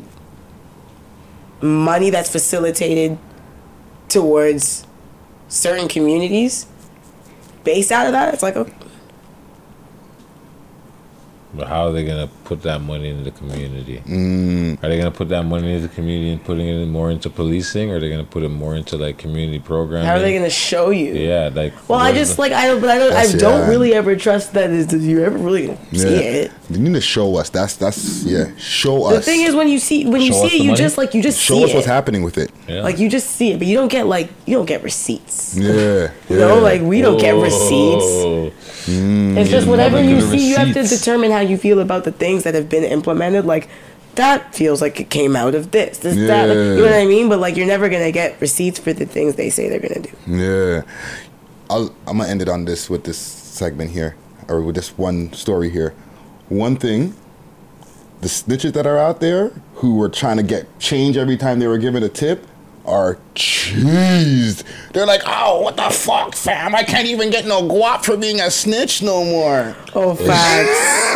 money 1.61 2.09
that's 2.11 2.29
facilitated 2.31 3.17
towards 4.09 4.85
certain 5.47 5.87
communities 5.87 6.65
based 7.63 7.91
out 7.91 8.05
of 8.05 8.13
that? 8.13 8.33
It's 8.33 8.43
like 8.43 8.55
okay, 8.55 8.73
But 11.53 11.67
how 11.67 11.87
are 11.87 11.91
they 11.91 12.05
gonna 12.05 12.29
put 12.49 12.61
that 12.63 12.81
money 12.81 13.07
into 13.09 13.23
the 13.29 13.35
community? 13.41 13.97
Mm. 14.07 14.83
Are 14.83 14.89
they 14.89 14.97
gonna 14.97 15.11
put 15.21 15.29
that 15.29 15.43
money 15.43 15.67
into 15.75 15.87
the 15.87 15.93
community 15.93 16.31
and 16.33 16.43
putting 16.43 16.67
it 16.67 16.85
more 16.87 17.09
into 17.11 17.29
policing, 17.29 17.91
or 17.91 17.95
are 17.95 17.99
they 17.99 18.09
gonna 18.09 18.23
put 18.35 18.41
it 18.43 18.49
more 18.63 18.73
into 18.75 18.97
like 18.97 19.17
community 19.25 19.59
programs? 19.59 20.07
how 20.07 20.15
are 20.15 20.19
they 20.25 20.33
gonna 20.33 20.49
show 20.49 20.89
you 20.89 21.13
Yeah, 21.13 21.49
like. 21.53 21.73
well 21.89 21.99
i 21.99 22.11
just 22.11 22.35
the- 22.35 22.41
like 22.43 22.51
i 22.61 22.63
don't 22.67 22.81
but 22.81 22.89
i 22.89 22.97
don't 23.01 23.13
i 23.13 23.25
don't 23.45 23.61
yeah. 23.63 23.69
really 23.73 23.93
ever 23.93 24.15
trust 24.15 24.53
that 24.57 24.69
is 24.71 24.87
that 24.87 25.01
you 25.09 25.23
ever 25.29 25.37
really 25.47 25.67
gonna 25.67 25.95
see 26.05 26.15
it 26.43 26.51
You 26.71 26.79
need 26.85 26.93
to 26.93 27.01
show 27.01 27.27
us. 27.41 27.47
That's 27.57 27.75
that's 27.83 27.99
yeah. 28.33 28.45
Show 28.57 28.95
us. 29.09 29.13
the 29.17 29.21
thing 29.31 29.41
is 29.47 29.53
when 29.59 29.67
you 29.73 29.79
see 29.79 29.99
when 30.13 30.21
you 30.21 30.31
Show 30.33 30.47
see 30.47 30.55
it 30.57 30.61
you 30.65 30.71
money. 30.71 30.83
just 30.85 30.97
like 31.01 31.11
you 31.15 31.21
just 31.29 31.39
show 31.47 31.55
see 31.55 31.63
us 31.65 31.71
it 31.71 31.75
what's 31.75 31.87
happening 31.97 32.21
with 32.27 32.37
it. 32.43 32.49
like 32.87 32.97
you 33.01 33.07
just 33.17 33.27
see 33.37 33.47
it 33.53 33.57
but 33.59 33.67
you 33.69 33.75
don't 33.79 33.91
get 33.97 34.05
like 34.15 34.27
you 34.47 34.53
don't 34.57 34.69
get 34.73 34.81
receipts 34.83 35.35
Yeah. 35.57 36.11
You 36.29 36.37
know, 36.37 36.59
like, 36.69 36.81
we 36.91 37.01
don't 37.05 37.17
get 37.19 37.33
receipts. 37.49 38.05
Mm. 38.87 39.35
It's 39.37 39.49
just 39.49 39.65
whatever 39.67 39.97
you 40.01 40.17
good 40.19 40.29
see, 40.31 40.49
you 40.49 40.55
have 40.61 40.73
to 40.73 40.83
determine 40.85 41.31
how 41.31 41.39
you 41.51 41.57
feel 41.57 41.79
about 41.79 42.03
the 42.03 42.11
things 42.39 42.43
that 42.43 42.57
have 42.57 42.69
been 42.69 42.83
implemented. 42.83 43.45
Like, 43.45 43.69
that 44.15 44.53
feels 44.55 44.81
like 44.81 44.99
it 44.99 45.09
came 45.09 45.35
out 45.35 45.55
of 45.55 45.71
this, 45.71 45.99
this, 45.99 46.15
that. 46.15 46.47
Like, 46.47 46.55
you 46.55 46.75
know 46.77 46.83
what 46.83 46.93
I 46.93 47.05
mean? 47.05 47.29
But, 47.29 47.39
like, 47.39 47.55
you're 47.55 47.67
never 47.67 47.89
to 47.89 48.11
get 48.11 48.39
receipts 48.41 48.79
for 48.79 48.93
the 48.93 49.05
things 49.05 49.35
they 49.35 49.49
say 49.49 49.69
they're 49.69 49.79
to 49.79 50.01
do. 50.01 50.11
Yeah. 50.27 50.81
I'll, 51.69 51.93
I'm 52.07 52.17
gonna 52.17 52.29
end 52.29 52.41
it 52.41 52.49
on 52.49 52.65
this 52.65 52.89
with 52.89 53.03
this 53.03 53.17
segment 53.17 53.91
here, 53.91 54.15
or 54.47 54.61
with 54.61 54.75
this 54.75 54.97
one 54.97 55.31
story 55.33 55.69
here. 55.69 55.93
One 56.49 56.77
thing 56.77 57.13
the 58.21 58.27
snitches 58.27 58.73
that 58.73 58.85
are 58.85 58.97
out 58.97 59.21
there 59.21 59.49
who 59.75 59.95
were 59.95 60.09
trying 60.09 60.37
to 60.37 60.43
get 60.43 60.67
change 60.79 61.15
every 61.15 61.37
time 61.37 61.59
they 61.59 61.67
were 61.67 61.77
given 61.77 62.03
a 62.03 62.09
tip 62.09 62.45
are 62.89 63.17
cheesed. 63.35 64.63
They're 64.93 65.05
like, 65.05 65.21
oh, 65.25 65.61
what 65.61 65.77
the 65.77 65.89
fuck, 65.89 66.35
fam? 66.35 66.73
I 66.75 66.83
can't 66.83 67.07
even 67.07 67.29
get 67.29 67.45
no 67.45 67.61
guap 67.61 68.03
for 68.03 68.17
being 68.17 68.41
a 68.41 68.49
snitch 68.49 69.01
no 69.03 69.23
more. 69.23 69.75
Oh, 69.93 70.15
facts. 70.27 70.69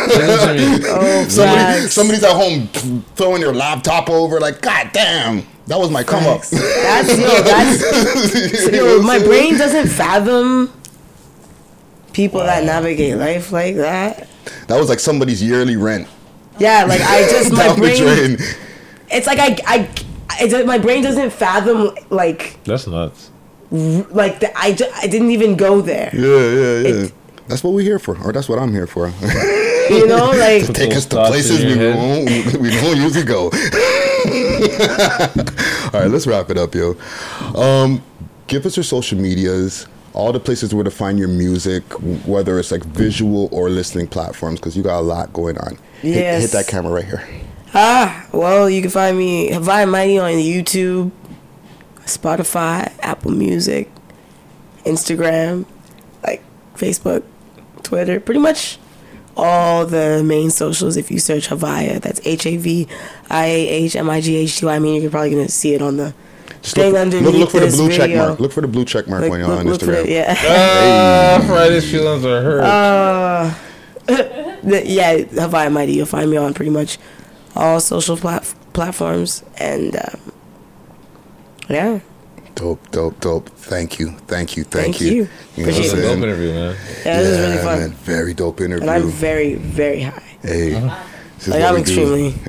oh, 0.86 1.26
Somebody, 1.28 1.80
facts. 1.80 1.92
somebody's 1.92 2.24
at 2.24 2.32
home 2.32 2.68
throwing 3.16 3.40
their 3.40 3.52
laptop 3.52 4.08
over, 4.08 4.38
like, 4.40 4.62
god 4.62 4.90
damn, 4.92 5.44
that 5.66 5.78
was 5.78 5.90
my 5.90 6.04
come 6.04 6.24
up. 6.26 6.42
That's 6.42 7.18
yo. 7.18 7.42
That's 7.42 8.70
yo. 8.70 9.02
My 9.02 9.18
brain 9.18 9.56
doesn't 9.56 9.88
fathom 9.88 10.70
people 12.12 12.40
that 12.40 12.64
navigate 12.64 13.16
life 13.16 13.50
like 13.50 13.76
that. 13.76 14.28
That 14.68 14.78
was 14.78 14.90
like 14.90 15.00
somebody's 15.00 15.42
yearly 15.42 15.76
rent. 15.76 16.06
Yeah, 16.58 16.84
like 16.84 17.00
I 17.00 17.22
just 17.30 17.52
my 17.52 17.74
brain. 17.76 17.96
drain. 17.96 18.36
It's 19.10 19.26
like 19.26 19.38
I 19.38 19.56
I. 19.66 19.88
I 20.30 20.48
just, 20.48 20.66
my 20.66 20.78
brain 20.78 21.02
doesn't 21.02 21.30
fathom 21.30 21.94
like 22.10 22.62
That's 22.64 22.86
nuts. 22.86 23.30
like 23.70 24.40
the, 24.40 24.50
I, 24.56 24.72
ju- 24.72 24.90
I 24.94 25.06
didn't 25.06 25.30
even 25.30 25.56
go 25.56 25.80
there. 25.80 26.10
Yeah, 26.14 26.50
yeah, 26.90 27.02
yeah. 27.02 27.08
that's 27.48 27.62
what 27.64 27.72
we're 27.74 27.82
here 27.82 27.98
for, 27.98 28.16
or 28.24 28.32
that's 28.32 28.48
what 28.48 28.58
I'm 28.58 28.72
here 28.72 28.86
for. 28.86 29.12
You 29.90 30.06
know, 30.06 30.30
like 30.38 30.64
take 30.72 30.92
us 30.94 31.04
to 31.04 31.16
places 31.26 31.62
we 31.62 31.76
won't, 31.76 32.56
we 32.56 32.70
don't 32.70 32.96
usually 32.96 33.22
go. 33.22 33.44
All 35.92 36.00
right, 36.00 36.10
let's 36.10 36.26
wrap 36.26 36.48
it 36.48 36.56
up, 36.56 36.74
yo. 36.74 36.96
Um, 37.54 38.02
give 38.46 38.64
us 38.64 38.76
your 38.78 38.84
social 38.84 39.18
medias, 39.18 39.86
all 40.14 40.32
the 40.32 40.40
places 40.40 40.74
where 40.74 40.84
to 40.84 40.90
find 40.90 41.18
your 41.18 41.28
music, 41.28 41.82
whether 42.26 42.58
it's 42.58 42.72
like 42.72 42.82
visual 42.84 43.50
or 43.52 43.68
listening 43.68 44.06
platforms, 44.06 44.58
because 44.58 44.74
you 44.74 44.82
got 44.82 45.00
a 45.00 45.02
lot 45.02 45.34
going 45.34 45.58
on. 45.58 45.76
Hit- 46.00 46.40
hit 46.40 46.50
that 46.52 46.66
camera 46.66 46.90
right 46.90 47.04
here. 47.04 47.22
Ah, 47.74 48.26
well, 48.32 48.70
you 48.70 48.80
can 48.80 48.90
find 48.90 49.18
me 49.18 49.50
Haviah 49.50 49.88
Mighty 49.90 50.18
on 50.18 50.32
YouTube, 50.34 51.10
Spotify, 52.06 52.92
Apple 53.00 53.32
Music, 53.32 53.90
Instagram, 54.84 55.66
like 56.22 56.42
Facebook, 56.76 57.24
Twitter, 57.82 58.20
pretty 58.20 58.40
much 58.40 58.78
all 59.36 59.84
the 59.86 60.22
main 60.24 60.50
socials. 60.50 60.96
If 60.96 61.10
you 61.10 61.18
search 61.18 61.48
Haviah, 61.48 62.00
that's 62.00 62.20
H 62.24 62.46
A 62.46 62.56
V 62.56 62.86
I 63.28 63.46
A 63.46 63.68
H 63.68 63.96
M 63.96 64.08
I 64.08 64.20
G 64.20 64.36
H 64.36 64.58
T 64.60 64.66
Y. 64.66 64.74
I 64.74 64.78
mean, 64.78 65.02
you're 65.02 65.10
probably 65.10 65.30
gonna 65.30 65.48
see 65.48 65.74
it 65.74 65.82
on 65.82 65.96
the 65.96 66.14
Just 66.62 66.76
thing 66.76 66.92
look, 66.92 67.00
underneath 67.00 67.24
look, 67.26 67.34
look 67.34 67.50
for 67.50 67.60
the 67.60 67.66
this 67.66 67.76
blue 67.76 67.90
check 67.90 68.10
mark. 68.14 68.38
Look 68.38 68.52
for 68.52 68.60
the 68.60 68.68
blue 68.68 68.84
check 68.84 69.08
mark 69.08 69.22
Look- 69.22 69.30
when 69.32 69.40
you're 69.40 69.48
look- 69.48 69.58
on 69.60 69.66
look 69.66 69.80
for 69.80 69.86
Instagram. 69.88 70.04
it, 70.04 70.08
yeah. 70.10 70.34
Ah, 71.40 71.44
Friday's 71.48 71.90
feelings 71.90 72.24
are 72.24 72.40
hurt. 72.42 72.60
Uh, 72.62 73.54
yeah, 74.84 75.16
Haviah 75.18 75.72
Mighty. 75.72 75.94
You'll 75.94 76.06
find 76.06 76.30
me 76.30 76.36
on 76.36 76.54
pretty 76.54 76.70
much 76.70 76.98
all 77.56 77.80
social 77.80 78.16
plat- 78.16 78.54
platforms, 78.72 79.42
and 79.58 79.96
um, 79.96 80.20
yeah. 81.68 82.00
Dope, 82.54 82.88
dope, 82.92 83.18
dope. 83.20 83.48
Thank 83.50 83.98
you, 83.98 84.10
thank 84.28 84.56
you, 84.56 84.62
thank, 84.64 84.96
Thank 84.96 85.00
you. 85.00 85.08
you. 85.10 85.22
know 85.24 85.28
what 85.56 85.68
Appreciate 85.70 85.92
I'm 85.92 85.98
it. 85.98 86.02
Dope 86.02 86.16
interview, 86.18 86.52
man. 86.52 86.76
Yeah, 87.04 87.18
this 87.22 87.28
is 87.28 87.38
really 87.40 87.62
fun. 87.62 87.78
man, 87.80 87.90
very 87.92 88.34
dope 88.34 88.60
interview. 88.60 88.82
And 88.82 88.90
I'm 88.90 89.08
very, 89.10 89.54
very 89.54 90.02
high. 90.02 90.22
Hey, 90.42 90.74
Uh-huh. 90.76 91.04
this 91.36 91.48
is 91.48 91.54
Like, 91.54 91.62
I'm 91.64 91.76
extremely. 91.76 92.34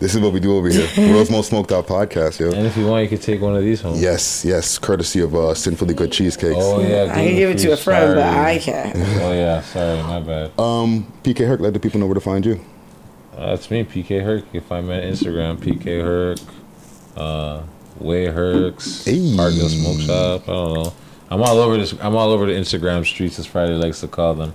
This 0.00 0.14
is 0.14 0.20
what 0.22 0.32
we 0.32 0.40
do 0.40 0.56
over 0.56 0.70
here. 0.70 0.88
World's 1.12 1.30
most 1.30 1.50
smoked 1.50 1.72
out 1.72 1.86
podcast, 1.86 2.40
yo. 2.40 2.50
And 2.52 2.66
if 2.66 2.74
you 2.74 2.86
want, 2.86 3.02
you 3.02 3.08
could 3.10 3.20
take 3.20 3.42
one 3.42 3.54
of 3.54 3.62
these 3.62 3.82
home. 3.82 3.96
Yes, 3.98 4.46
yes, 4.46 4.78
courtesy 4.78 5.20
of 5.20 5.34
uh, 5.34 5.52
Sinfully 5.52 5.92
Good 5.92 6.10
Cheesecakes. 6.10 6.56
Oh 6.58 6.80
yeah, 6.80 7.12
I 7.12 7.16
can 7.26 7.34
give 7.34 7.50
it 7.50 7.58
to 7.58 7.66
a 7.74 7.76
gluten-free, 7.76 7.84
friend, 7.84 8.14
but 8.14 8.22
sorry. 8.32 8.54
I 8.54 8.58
can't. 8.58 8.96
Oh 8.96 9.32
yeah, 9.32 9.60
sorry, 9.60 10.02
my 10.04 10.20
bad. 10.20 10.58
Um, 10.58 11.12
PK 11.22 11.46
Herc, 11.46 11.60
let 11.60 11.74
the 11.74 11.80
people 11.80 12.00
know 12.00 12.06
where 12.06 12.14
to 12.14 12.20
find 12.22 12.46
you. 12.46 12.58
Uh, 13.40 13.46
that's 13.46 13.70
me, 13.70 13.82
PK 13.84 14.22
Herc. 14.22 14.44
You 14.52 14.60
can 14.60 14.68
find 14.68 14.86
me 14.86 14.94
on 14.96 15.00
Instagram, 15.02 15.56
PK 15.56 16.02
Herc, 16.02 16.38
uh, 17.16 17.62
Way 17.98 18.26
Hercs, 18.26 19.04
Hey. 19.06 19.34
Parkville 19.34 19.68
Smoke 19.70 20.00
Shop. 20.00 20.42
I 20.48 20.52
don't 20.52 20.74
know. 20.74 20.92
I'm 21.30 21.42
all 21.42 21.58
over 21.58 21.76
this. 21.78 21.94
I'm 22.02 22.16
all 22.16 22.30
over 22.32 22.44
the 22.46 22.52
Instagram 22.52 23.04
streets, 23.06 23.38
as 23.38 23.46
Friday 23.46 23.74
likes 23.76 24.00
to 24.00 24.08
call 24.08 24.34
them. 24.34 24.52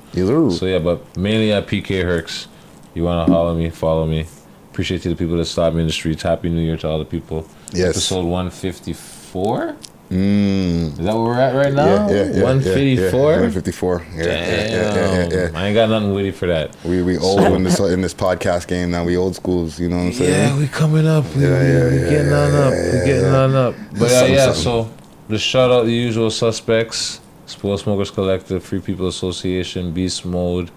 So 0.51 0.65
yeah, 0.67 0.77
but 0.79 1.17
mainly 1.17 1.51
at 1.51 1.65
PK 1.67 2.03
Hercs. 2.03 2.47
You 2.93 3.03
want 3.05 3.25
to 3.27 3.31
follow 3.33 3.55
me? 3.55 3.69
Follow 3.71 4.05
me. 4.05 4.25
Appreciate 4.71 5.01
to 5.03 5.09
the 5.09 5.15
people 5.15 5.35
that 5.37 5.45
stopped 5.45 5.73
me 5.75 5.81
in 5.81 5.87
the 5.87 5.93
streets. 5.93 6.21
Happy 6.21 6.49
New 6.49 6.61
Year 6.61 6.77
to 6.77 6.87
all 6.87 6.99
the 6.99 7.05
people. 7.05 7.47
Yes. 7.71 7.91
Episode 7.91 8.25
154. 8.25 9.75
Mm. 10.09 10.91
Is 10.91 10.97
that 10.97 11.15
where 11.15 11.23
we're 11.23 11.39
at 11.39 11.55
right 11.55 11.73
now? 11.73 12.07
Yeah, 12.07 12.09
yeah, 12.09 12.23
yeah. 12.37 12.43
154. 12.43 13.21
154. 13.21 14.05
Yeah, 14.13 14.23
yeah, 14.23 14.25
yeah, 14.25 14.65
yeah, 14.69 15.29
yeah, 15.31 15.59
I 15.59 15.67
ain't 15.67 15.73
got 15.75 15.89
nothing 15.89 16.13
witty 16.13 16.29
for 16.31 16.45
that. 16.47 16.75
We 16.85 17.01
we 17.01 17.17
old 17.17 17.41
in 17.41 17.63
this 17.63 17.79
in 17.79 18.01
this 18.01 18.13
podcast 18.13 18.67
game 18.67 18.91
now. 18.91 19.03
We 19.03 19.17
old 19.17 19.35
schools. 19.35 19.79
You 19.79 19.89
know 19.89 19.97
what 19.97 20.03
I'm 20.03 20.13
saying? 20.13 20.31
Yeah, 20.31 20.59
we 20.59 20.67
coming 20.67 21.07
up. 21.07 21.25
We, 21.35 21.41
Yeah, 21.41 21.49
we, 21.49 21.67
yeah, 21.67 21.89
we 21.89 21.95
yeah, 22.01 22.09
getting 22.09 22.33
on 22.33 22.53
up. 22.53 22.71
We 22.71 23.05
getting 23.05 23.33
on 23.33 23.55
up. 23.55 23.75
But 23.93 24.11
uh, 24.11 24.25
yeah, 24.25 24.53
so 24.53 24.91
just 25.29 25.43
shout 25.43 25.71
out 25.71 25.85
the 25.85 25.91
usual 25.91 26.29
suspects: 26.29 27.19
Spoil 27.47 27.77
Smokers 27.79 28.11
Collective, 28.11 28.63
Free 28.63 28.81
People 28.81 29.07
Association, 29.07 29.91
Beast 29.91 30.23
Mode, 30.23 30.69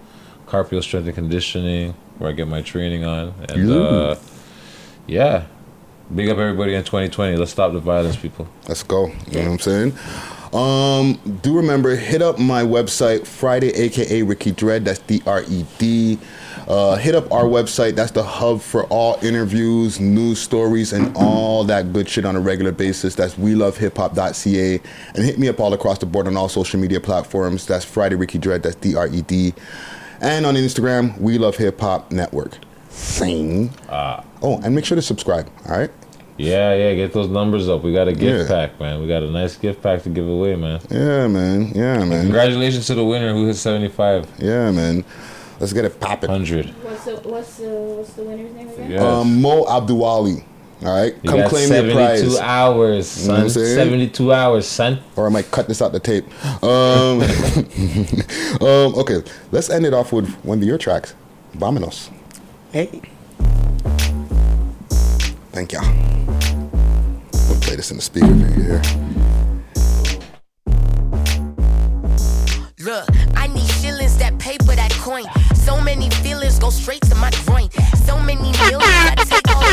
Carpio 0.47 0.81
Strength 0.81 1.07
and 1.07 1.15
Conditioning, 1.15 1.95
where 2.17 2.31
I 2.31 2.33
get 2.33 2.49
my 2.49 2.63
training 2.63 3.05
on, 3.05 3.35
and 3.51 3.71
uh, 3.71 4.17
yeah, 5.07 5.45
big 6.15 6.29
up 6.29 6.39
everybody 6.39 6.75
in 6.75 6.85
2020. 6.85 7.37
Let's 7.37 7.51
stop 7.51 7.73
the 7.73 7.81
violence, 7.81 8.17
people. 8.17 8.49
Let's 8.67 8.83
go. 8.83 9.07
You 9.07 9.43
know 9.43 9.51
what 9.51 9.53
I'm 9.53 9.59
saying? 9.59 9.99
Um, 10.53 11.39
do 11.43 11.55
remember, 11.55 11.95
hit 11.95 12.23
up 12.23 12.39
my 12.39 12.63
website, 12.63 13.27
Friday, 13.27 13.69
aka 13.71 14.23
Ricky 14.23 14.53
Dread. 14.53 14.85
That's 14.85 14.99
D 15.01 15.23
R 15.27 15.43
E 15.49 15.65
D. 15.79 16.19
Uh, 16.67 16.97
hit 16.97 17.15
up 17.15 17.31
our 17.33 17.45
website. 17.45 17.95
That's 17.95 18.11
the 18.13 18.23
hub 18.23 18.61
for 18.61 18.85
all 18.85 19.19
interviews, 19.23 20.01
news 20.01 20.39
stories, 20.41 20.93
and 20.93 21.15
all 21.17 21.65
that 21.65 21.93
good 21.93 22.09
shit 22.09 22.25
on 22.25 22.37
a 22.37 22.41
regular 22.41 22.73
basis. 22.73 23.15
That's 23.15 23.35
welovehiphop.ca. 23.35 24.81
And 25.15 25.25
hit 25.25 25.39
me 25.39 25.49
up 25.49 25.61
all 25.61 25.73
across 25.73 25.99
the 25.99 26.07
board 26.07 26.27
on 26.27 26.37
all 26.37 26.49
social 26.49 26.81
media 26.81 27.01
platforms. 27.01 27.67
That's 27.67 27.85
Friday 27.85 28.17
Ricky 28.17 28.39
Dread. 28.39 28.63
That's 28.63 28.77
D 28.77 28.95
R 28.97 29.09
E 29.09 29.23
D. 29.23 29.55
And 30.21 30.47
on 30.47 30.55
Instagram, 30.55 31.19
We 31.21 31.39
Love 31.39 31.57
Hip 31.57 31.81
Hop 31.81 32.11
Network. 32.11 32.59
Sing. 32.91 33.71
Ah. 33.89 34.25
Oh, 34.43 34.61
and 34.63 34.75
make 34.75 34.85
sure 34.85 34.97
to 34.97 35.03
subscribe. 35.03 35.49
All 35.69 35.79
right. 35.79 35.91
Yeah, 36.39 36.75
yeah, 36.75 36.95
get 36.95 37.13
those 37.13 37.29
numbers 37.29 37.69
up. 37.69 37.83
We 37.83 37.93
got 37.93 38.09
a 38.09 38.13
gift 38.13 38.49
Yeah. 38.51 38.57
pack, 38.69 38.79
man. 38.81 39.01
We 39.01 39.09
got 39.09 39.23
a 39.23 39.31
nice 39.31 39.57
gift 39.57 39.83
pack 39.83 40.03
to 40.05 40.09
give 40.09 40.29
away, 40.29 40.55
man. 40.57 40.81
Yeah, 40.91 41.27
man. 41.27 41.73
Yeah, 41.75 42.05
man. 42.05 42.23
Congratulations 42.23 42.87
to 42.87 42.95
the 42.95 43.05
winner 43.05 43.33
who 43.33 43.47
hit 43.47 43.55
75. 43.57 44.27
Yeah, 44.39 44.71
man. 44.71 45.05
Let's 45.61 45.73
get 45.73 45.85
it 45.85 45.99
popping. 45.99 46.31
100. 46.31 46.67
What's 46.85 47.05
the 47.05 47.17
what's 47.29 47.57
the 47.57 47.69
what's 47.69 48.13
the 48.13 48.23
winner's 48.23 48.55
name 48.55 48.69
again? 48.69 48.91
Yes. 48.93 49.03
Um, 49.03 49.41
Mo 49.43 49.65
Abduwali. 49.65 50.45
All 50.87 50.95
right, 50.97 51.13
You 51.25 51.31
come 51.31 51.41
got 51.41 51.49
claim 51.51 51.69
your 51.69 51.91
72 51.91 51.95
prize. 51.97 52.39
hours, 52.39 53.23
You 53.23 53.29
know 53.29 53.35
what 53.35 53.43
I'm 53.43 53.49
son. 53.49 53.65
72 53.67 54.33
hours, 54.33 54.65
son. 54.69 55.01
Or 55.17 55.27
I 55.27 55.29
might 55.29 55.51
cut 55.51 55.67
this 55.67 55.83
out 55.83 55.91
the 55.91 55.99
tape. 55.99 56.25
Um, 56.63 57.21
um, 58.61 58.95
okay, 58.95 59.23
let's 59.51 59.71
end 59.71 59.85
it 59.87 59.93
off 59.93 60.13
with 60.13 60.33
one 60.45 60.59
of 60.59 60.65
your 60.65 60.79
tracks, 60.79 61.15
Vámonos. 61.57 62.11
Hey. 62.73 63.03
Thank 65.59 65.73
y'all. 65.73 65.83
We'll 67.49 67.59
play 67.61 67.75
this 67.75 67.91
in 67.91 67.97
the 67.97 68.03
speaker 68.03 68.29
for 68.29 68.33
you 68.33 68.63
here. 68.63 68.83
Look, 72.79 73.09
I 73.35 73.49
need 73.49 73.67
shillings, 73.67 74.17
that 74.19 74.39
paper, 74.39 74.77
that 74.77 74.93
coin. 75.01 75.25
So 75.57 75.81
many 75.81 76.11
feelings 76.23 76.61
go 76.61 76.71
straight 76.71 77.03
to 77.11 77.17
my 77.17 77.33
groin. 77.45 77.71
So 78.07 78.21
many 78.21 78.53
millions, 78.53 78.85
I 78.85 79.25
take 79.27 79.49
all 79.51 79.59
the 79.59 79.67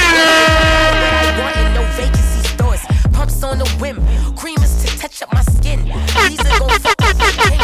what 1.01 1.13
I 1.21 1.37
want 1.37 1.55
in 1.55 1.73
no 1.75 1.83
vacancy 1.93 2.41
stores. 2.49 2.81
Pumps 3.13 3.43
on 3.43 3.59
the 3.59 3.69
whim, 3.77 3.97
creamers 4.33 4.83
to 4.83 4.97
touch 4.97 5.21
up 5.21 5.31
my 5.33 5.43
skin. 5.43 5.85
These 5.85 6.39
are 6.39 6.57
gon' 6.57 6.79
fuck 6.79 6.99
up 7.03 7.15
my 7.15 7.29
king. 7.45 7.61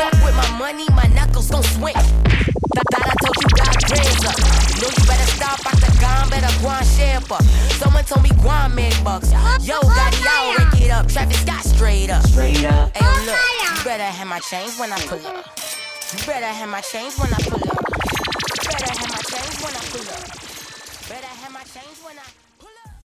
Fuck 0.00 0.24
with 0.24 0.34
my 0.34 0.56
money, 0.56 0.86
my 0.94 1.06
knuckles 1.14 1.50
gon' 1.50 1.62
swing. 1.62 1.92
Thought 1.92 3.04
I 3.04 3.14
told 3.22 3.36
you 3.42 3.48
got 3.54 3.76
grands 3.84 4.24
up. 4.24 4.45
The 6.40 6.46
gun, 6.46 6.52
better 6.52 6.62
go 6.62 6.68
and 6.70 6.86
share. 6.86 7.20
Someone 7.78 8.04
told 8.04 8.22
me 8.22 8.30
Guam 8.40 8.74
make 8.74 9.04
bucks. 9.04 9.32
Yo, 9.32 9.80
got 9.80 10.12
it 10.14 10.26
out, 10.26 10.58
rank 10.58 10.80
it 10.82 10.90
up. 10.90 11.08
Travis 11.08 11.44
got 11.44 11.64
straight 11.64 12.10
up. 12.10 12.26
Straight 12.26 12.64
up. 12.64 12.96
Hey, 12.96 13.26
look, 13.26 13.38
you 13.78 13.84
better 13.84 14.04
have 14.04 14.28
my 14.28 14.40
change 14.40 14.78
when 14.78 14.92
I 14.92 14.98
pull 15.00 15.26
up. 15.26 15.46
You 16.12 16.26
better 16.26 16.46
have 16.46 16.68
my 16.68 16.80
change 16.80 17.14
when 17.18 17.32
I 17.32 17.38
pull 17.38 17.60
up. 17.60 17.76
You 17.76 18.70
better 18.70 18.92
have 18.98 19.10
my 19.10 19.22
change 19.30 19.56
when 19.62 19.74
I 19.74 19.82
pull 19.90 20.08
up. 20.08 21.08
Better 21.08 21.26
have 21.26 21.52
my 21.52 21.62
change 21.62 21.98
when 22.04 22.18
I. 22.18 22.45